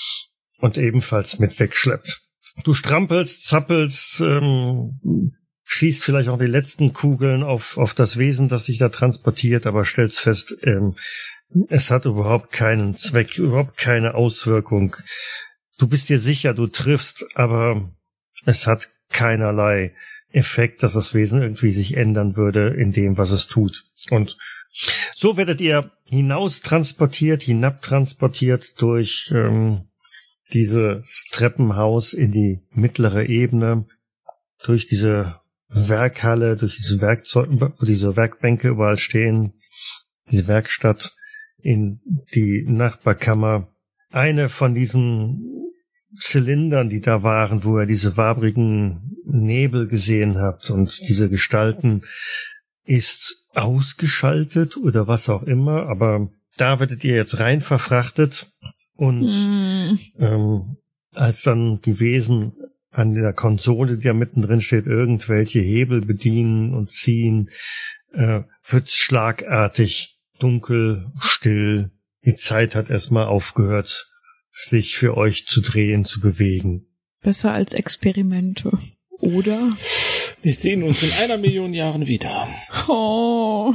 und 0.59 0.77
ebenfalls 0.77 1.39
mit 1.39 1.59
wegschleppt. 1.59 2.21
Du 2.63 2.73
strampelst, 2.73 3.45
zappelst, 3.45 4.21
ähm, 4.21 5.35
schießt 5.63 6.03
vielleicht 6.03 6.29
auch 6.29 6.37
die 6.37 6.45
letzten 6.45 6.93
Kugeln 6.93 7.43
auf, 7.43 7.77
auf 7.77 7.93
das 7.93 8.17
Wesen, 8.17 8.47
das 8.47 8.65
dich 8.65 8.77
da 8.77 8.89
transportiert, 8.89 9.65
aber 9.65 9.85
stellst 9.85 10.19
fest, 10.19 10.55
ähm, 10.63 10.95
es 11.69 11.91
hat 11.91 12.05
überhaupt 12.05 12.51
keinen 12.51 12.97
Zweck, 12.97 13.37
überhaupt 13.37 13.77
keine 13.77 14.15
Auswirkung. 14.15 14.95
Du 15.77 15.87
bist 15.87 16.09
dir 16.09 16.19
sicher, 16.19 16.53
du 16.53 16.67
triffst, 16.67 17.25
aber 17.35 17.91
es 18.45 18.67
hat 18.67 18.89
keinerlei 19.09 19.93
Effekt, 20.31 20.81
dass 20.83 20.93
das 20.93 21.13
Wesen 21.13 21.41
irgendwie 21.41 21.71
sich 21.71 21.95
ändern 21.95 22.35
würde 22.35 22.69
in 22.69 22.91
dem, 22.91 23.17
was 23.17 23.31
es 23.31 23.47
tut. 23.47 23.83
Und 24.09 24.37
so 25.15 25.37
werdet 25.37 25.61
ihr 25.61 25.91
hinaus 26.05 26.59
transportiert, 26.59 27.43
hinabtransportiert 27.43 28.81
durch 28.81 29.31
ähm, 29.33 29.87
dieses 30.51 31.25
Treppenhaus 31.31 32.13
in 32.13 32.31
die 32.31 32.61
mittlere 32.71 33.25
Ebene, 33.25 33.85
durch 34.63 34.87
diese 34.87 35.39
Werkhalle, 35.67 36.57
durch 36.57 36.77
diese 36.77 37.01
Werkzeug, 37.01 37.49
wo 37.51 37.85
diese 37.85 38.15
Werkbänke 38.15 38.69
überall 38.69 38.97
stehen, 38.97 39.53
diese 40.31 40.47
Werkstatt 40.47 41.13
in 41.57 42.01
die 42.33 42.65
Nachbarkammer. 42.67 43.69
Eine 44.11 44.49
von 44.49 44.73
diesen 44.73 45.71
Zylindern, 46.19 46.89
die 46.89 47.01
da 47.01 47.23
waren, 47.23 47.63
wo 47.63 47.79
ihr 47.79 47.87
diese 47.87 48.17
wabrigen 48.17 49.17
Nebel 49.25 49.87
gesehen 49.87 50.37
habt 50.37 50.69
und 50.69 50.99
diese 51.07 51.29
Gestalten, 51.29 52.01
ist 52.85 53.47
ausgeschaltet 53.53 54.77
oder 54.77 55.07
was 55.07 55.29
auch 55.29 55.43
immer, 55.43 55.87
aber 55.87 56.29
da 56.57 56.79
werdet 56.79 57.03
ihr 57.03 57.15
jetzt 57.15 57.39
rein 57.39 57.61
verfrachtet 57.61 58.47
und 58.95 59.23
Hm. 59.23 59.99
ähm, 60.19 60.77
als 61.13 61.43
dann 61.43 61.81
die 61.81 61.99
Wesen 61.99 62.53
an 62.91 63.13
der 63.13 63.33
Konsole, 63.33 63.97
die 63.97 64.03
da 64.03 64.13
mittendrin 64.13 64.61
steht, 64.61 64.85
irgendwelche 64.85 65.59
Hebel 65.59 66.01
bedienen 66.01 66.73
und 66.73 66.91
ziehen, 66.91 67.49
äh, 68.13 68.41
wird 68.65 68.89
schlagartig 68.91 70.19
dunkel, 70.39 71.07
still. 71.19 71.91
Die 72.25 72.35
Zeit 72.35 72.75
hat 72.75 72.89
erstmal 72.89 73.25
aufgehört, 73.25 74.07
sich 74.51 74.97
für 74.97 75.17
euch 75.17 75.47
zu 75.47 75.61
drehen, 75.61 76.05
zu 76.05 76.21
bewegen. 76.21 76.85
Besser 77.21 77.53
als 77.53 77.73
Experimente. 77.73 78.77
Oder? 79.19 79.71
Wir 80.41 80.53
sehen 80.53 80.83
uns 80.83 81.03
in 81.03 81.11
einer 81.13 81.37
Million 81.37 81.73
Jahren 81.73 82.07
wieder. 82.07 82.47
Oh. 82.87 83.73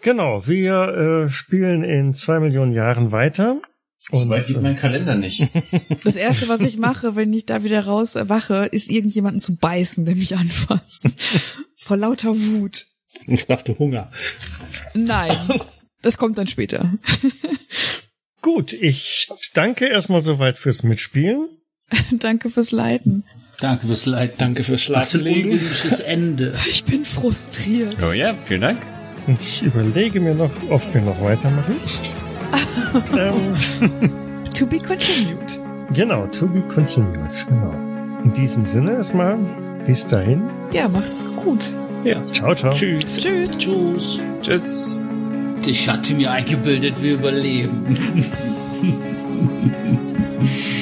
Genau, 0.00 0.46
wir 0.46 1.24
äh, 1.26 1.28
spielen 1.28 1.84
in 1.84 2.12
zwei 2.14 2.40
Millionen 2.40 2.72
Jahren 2.72 3.12
weiter. 3.12 3.60
So 3.98 4.28
weit 4.28 4.48
geht 4.48 4.60
mein 4.60 4.76
Kalender 4.76 5.14
nicht. 5.14 5.48
Das 6.04 6.16
erste, 6.16 6.48
was 6.48 6.60
ich 6.62 6.76
mache, 6.76 7.14
wenn 7.14 7.32
ich 7.32 7.46
da 7.46 7.62
wieder 7.62 7.84
raus 7.84 8.16
erwache, 8.16 8.66
ist 8.66 8.90
irgendjemanden 8.90 9.40
zu 9.40 9.56
beißen, 9.56 10.04
der 10.04 10.16
mich 10.16 10.36
anfasst. 10.36 11.08
Vor 11.76 11.96
lauter 11.96 12.34
Wut. 12.34 12.86
Ich 13.26 13.46
dachte 13.46 13.78
Hunger. 13.78 14.10
Nein. 14.94 15.36
Das 16.02 16.18
kommt 16.18 16.36
dann 16.38 16.48
später. 16.48 16.92
Gut, 18.42 18.72
ich 18.72 19.28
danke 19.54 19.86
erstmal 19.86 20.22
soweit 20.22 20.58
fürs 20.58 20.82
Mitspielen. 20.82 21.48
Danke 22.12 22.50
fürs 22.50 22.70
Leiten. 22.72 23.24
Danke 23.62 23.86
fürs 23.86 24.06
Leid. 24.06 24.34
Danke 24.38 24.64
fürs 24.64 24.90
Was 24.90 25.12
für 25.12 25.18
ein 25.18 25.22
Schlaflegen. 25.22 25.60
Ende. 26.06 26.54
Ich 26.68 26.84
bin 26.84 27.04
frustriert. 27.04 27.96
Oh 28.02 28.12
ja, 28.12 28.34
vielen 28.44 28.62
Dank. 28.62 28.78
Und 29.28 29.40
ich 29.40 29.62
überlege 29.62 30.18
mir 30.20 30.34
noch, 30.34 30.50
ob 30.68 30.82
wir 30.92 31.00
noch 31.00 31.20
weitermachen. 31.22 31.76
ähm, 33.16 33.52
To 34.54 34.66
be 34.66 34.78
continued. 34.78 35.60
genau, 35.94 36.26
to 36.26 36.48
be 36.48 36.60
continued. 36.62 37.30
Genau. 37.48 37.72
In 38.24 38.32
diesem 38.32 38.66
Sinne 38.66 38.94
erstmal, 38.94 39.38
bis 39.86 40.08
dahin. 40.08 40.42
Ja, 40.72 40.88
macht's 40.88 41.24
gut. 41.36 41.70
Ja. 42.02 42.24
Ciao, 42.26 42.54
ciao. 42.56 42.74
Tschüss. 42.74 43.16
Tschüss. 43.18 43.58
Tschüss. 43.58 44.20
Tschüss. 44.42 44.98
Ich 45.64 45.88
hatte 45.88 46.14
mir 46.14 46.32
eingebildet, 46.32 47.00
wir 47.00 47.14
überleben. 47.14 47.96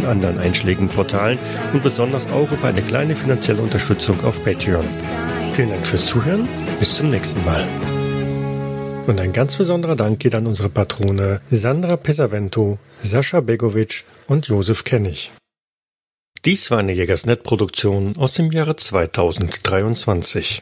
anderen 0.05 0.37
einschlägigen 0.39 0.89
Portalen 0.89 1.39
und 1.73 1.83
besonders 1.83 2.27
auch 2.29 2.51
über 2.51 2.67
eine 2.67 2.81
kleine 2.81 3.15
finanzielle 3.15 3.61
Unterstützung 3.61 4.23
auf 4.23 4.43
Patreon. 4.43 4.85
Vielen 5.53 5.69
Dank 5.69 5.85
fürs 5.85 6.05
Zuhören, 6.05 6.47
bis 6.79 6.95
zum 6.95 7.09
nächsten 7.09 7.43
Mal. 7.45 7.63
Und 9.07 9.19
ein 9.19 9.33
ganz 9.33 9.57
besonderer 9.57 9.95
Dank 9.95 10.19
geht 10.19 10.35
an 10.35 10.47
unsere 10.47 10.69
Patrone 10.69 11.41
Sandra 11.49 11.97
Pesavento, 11.97 12.77
Sascha 13.03 13.41
Begovic 13.41 14.03
und 14.27 14.47
Josef 14.47 14.83
Kennig. 14.83 15.31
Dies 16.43 16.71
war 16.71 16.79
eine 16.79 16.91
Jägersnet-Produktion 16.91 18.17
aus 18.17 18.33
dem 18.33 18.51
Jahre 18.51 18.75
2023. 18.75 20.59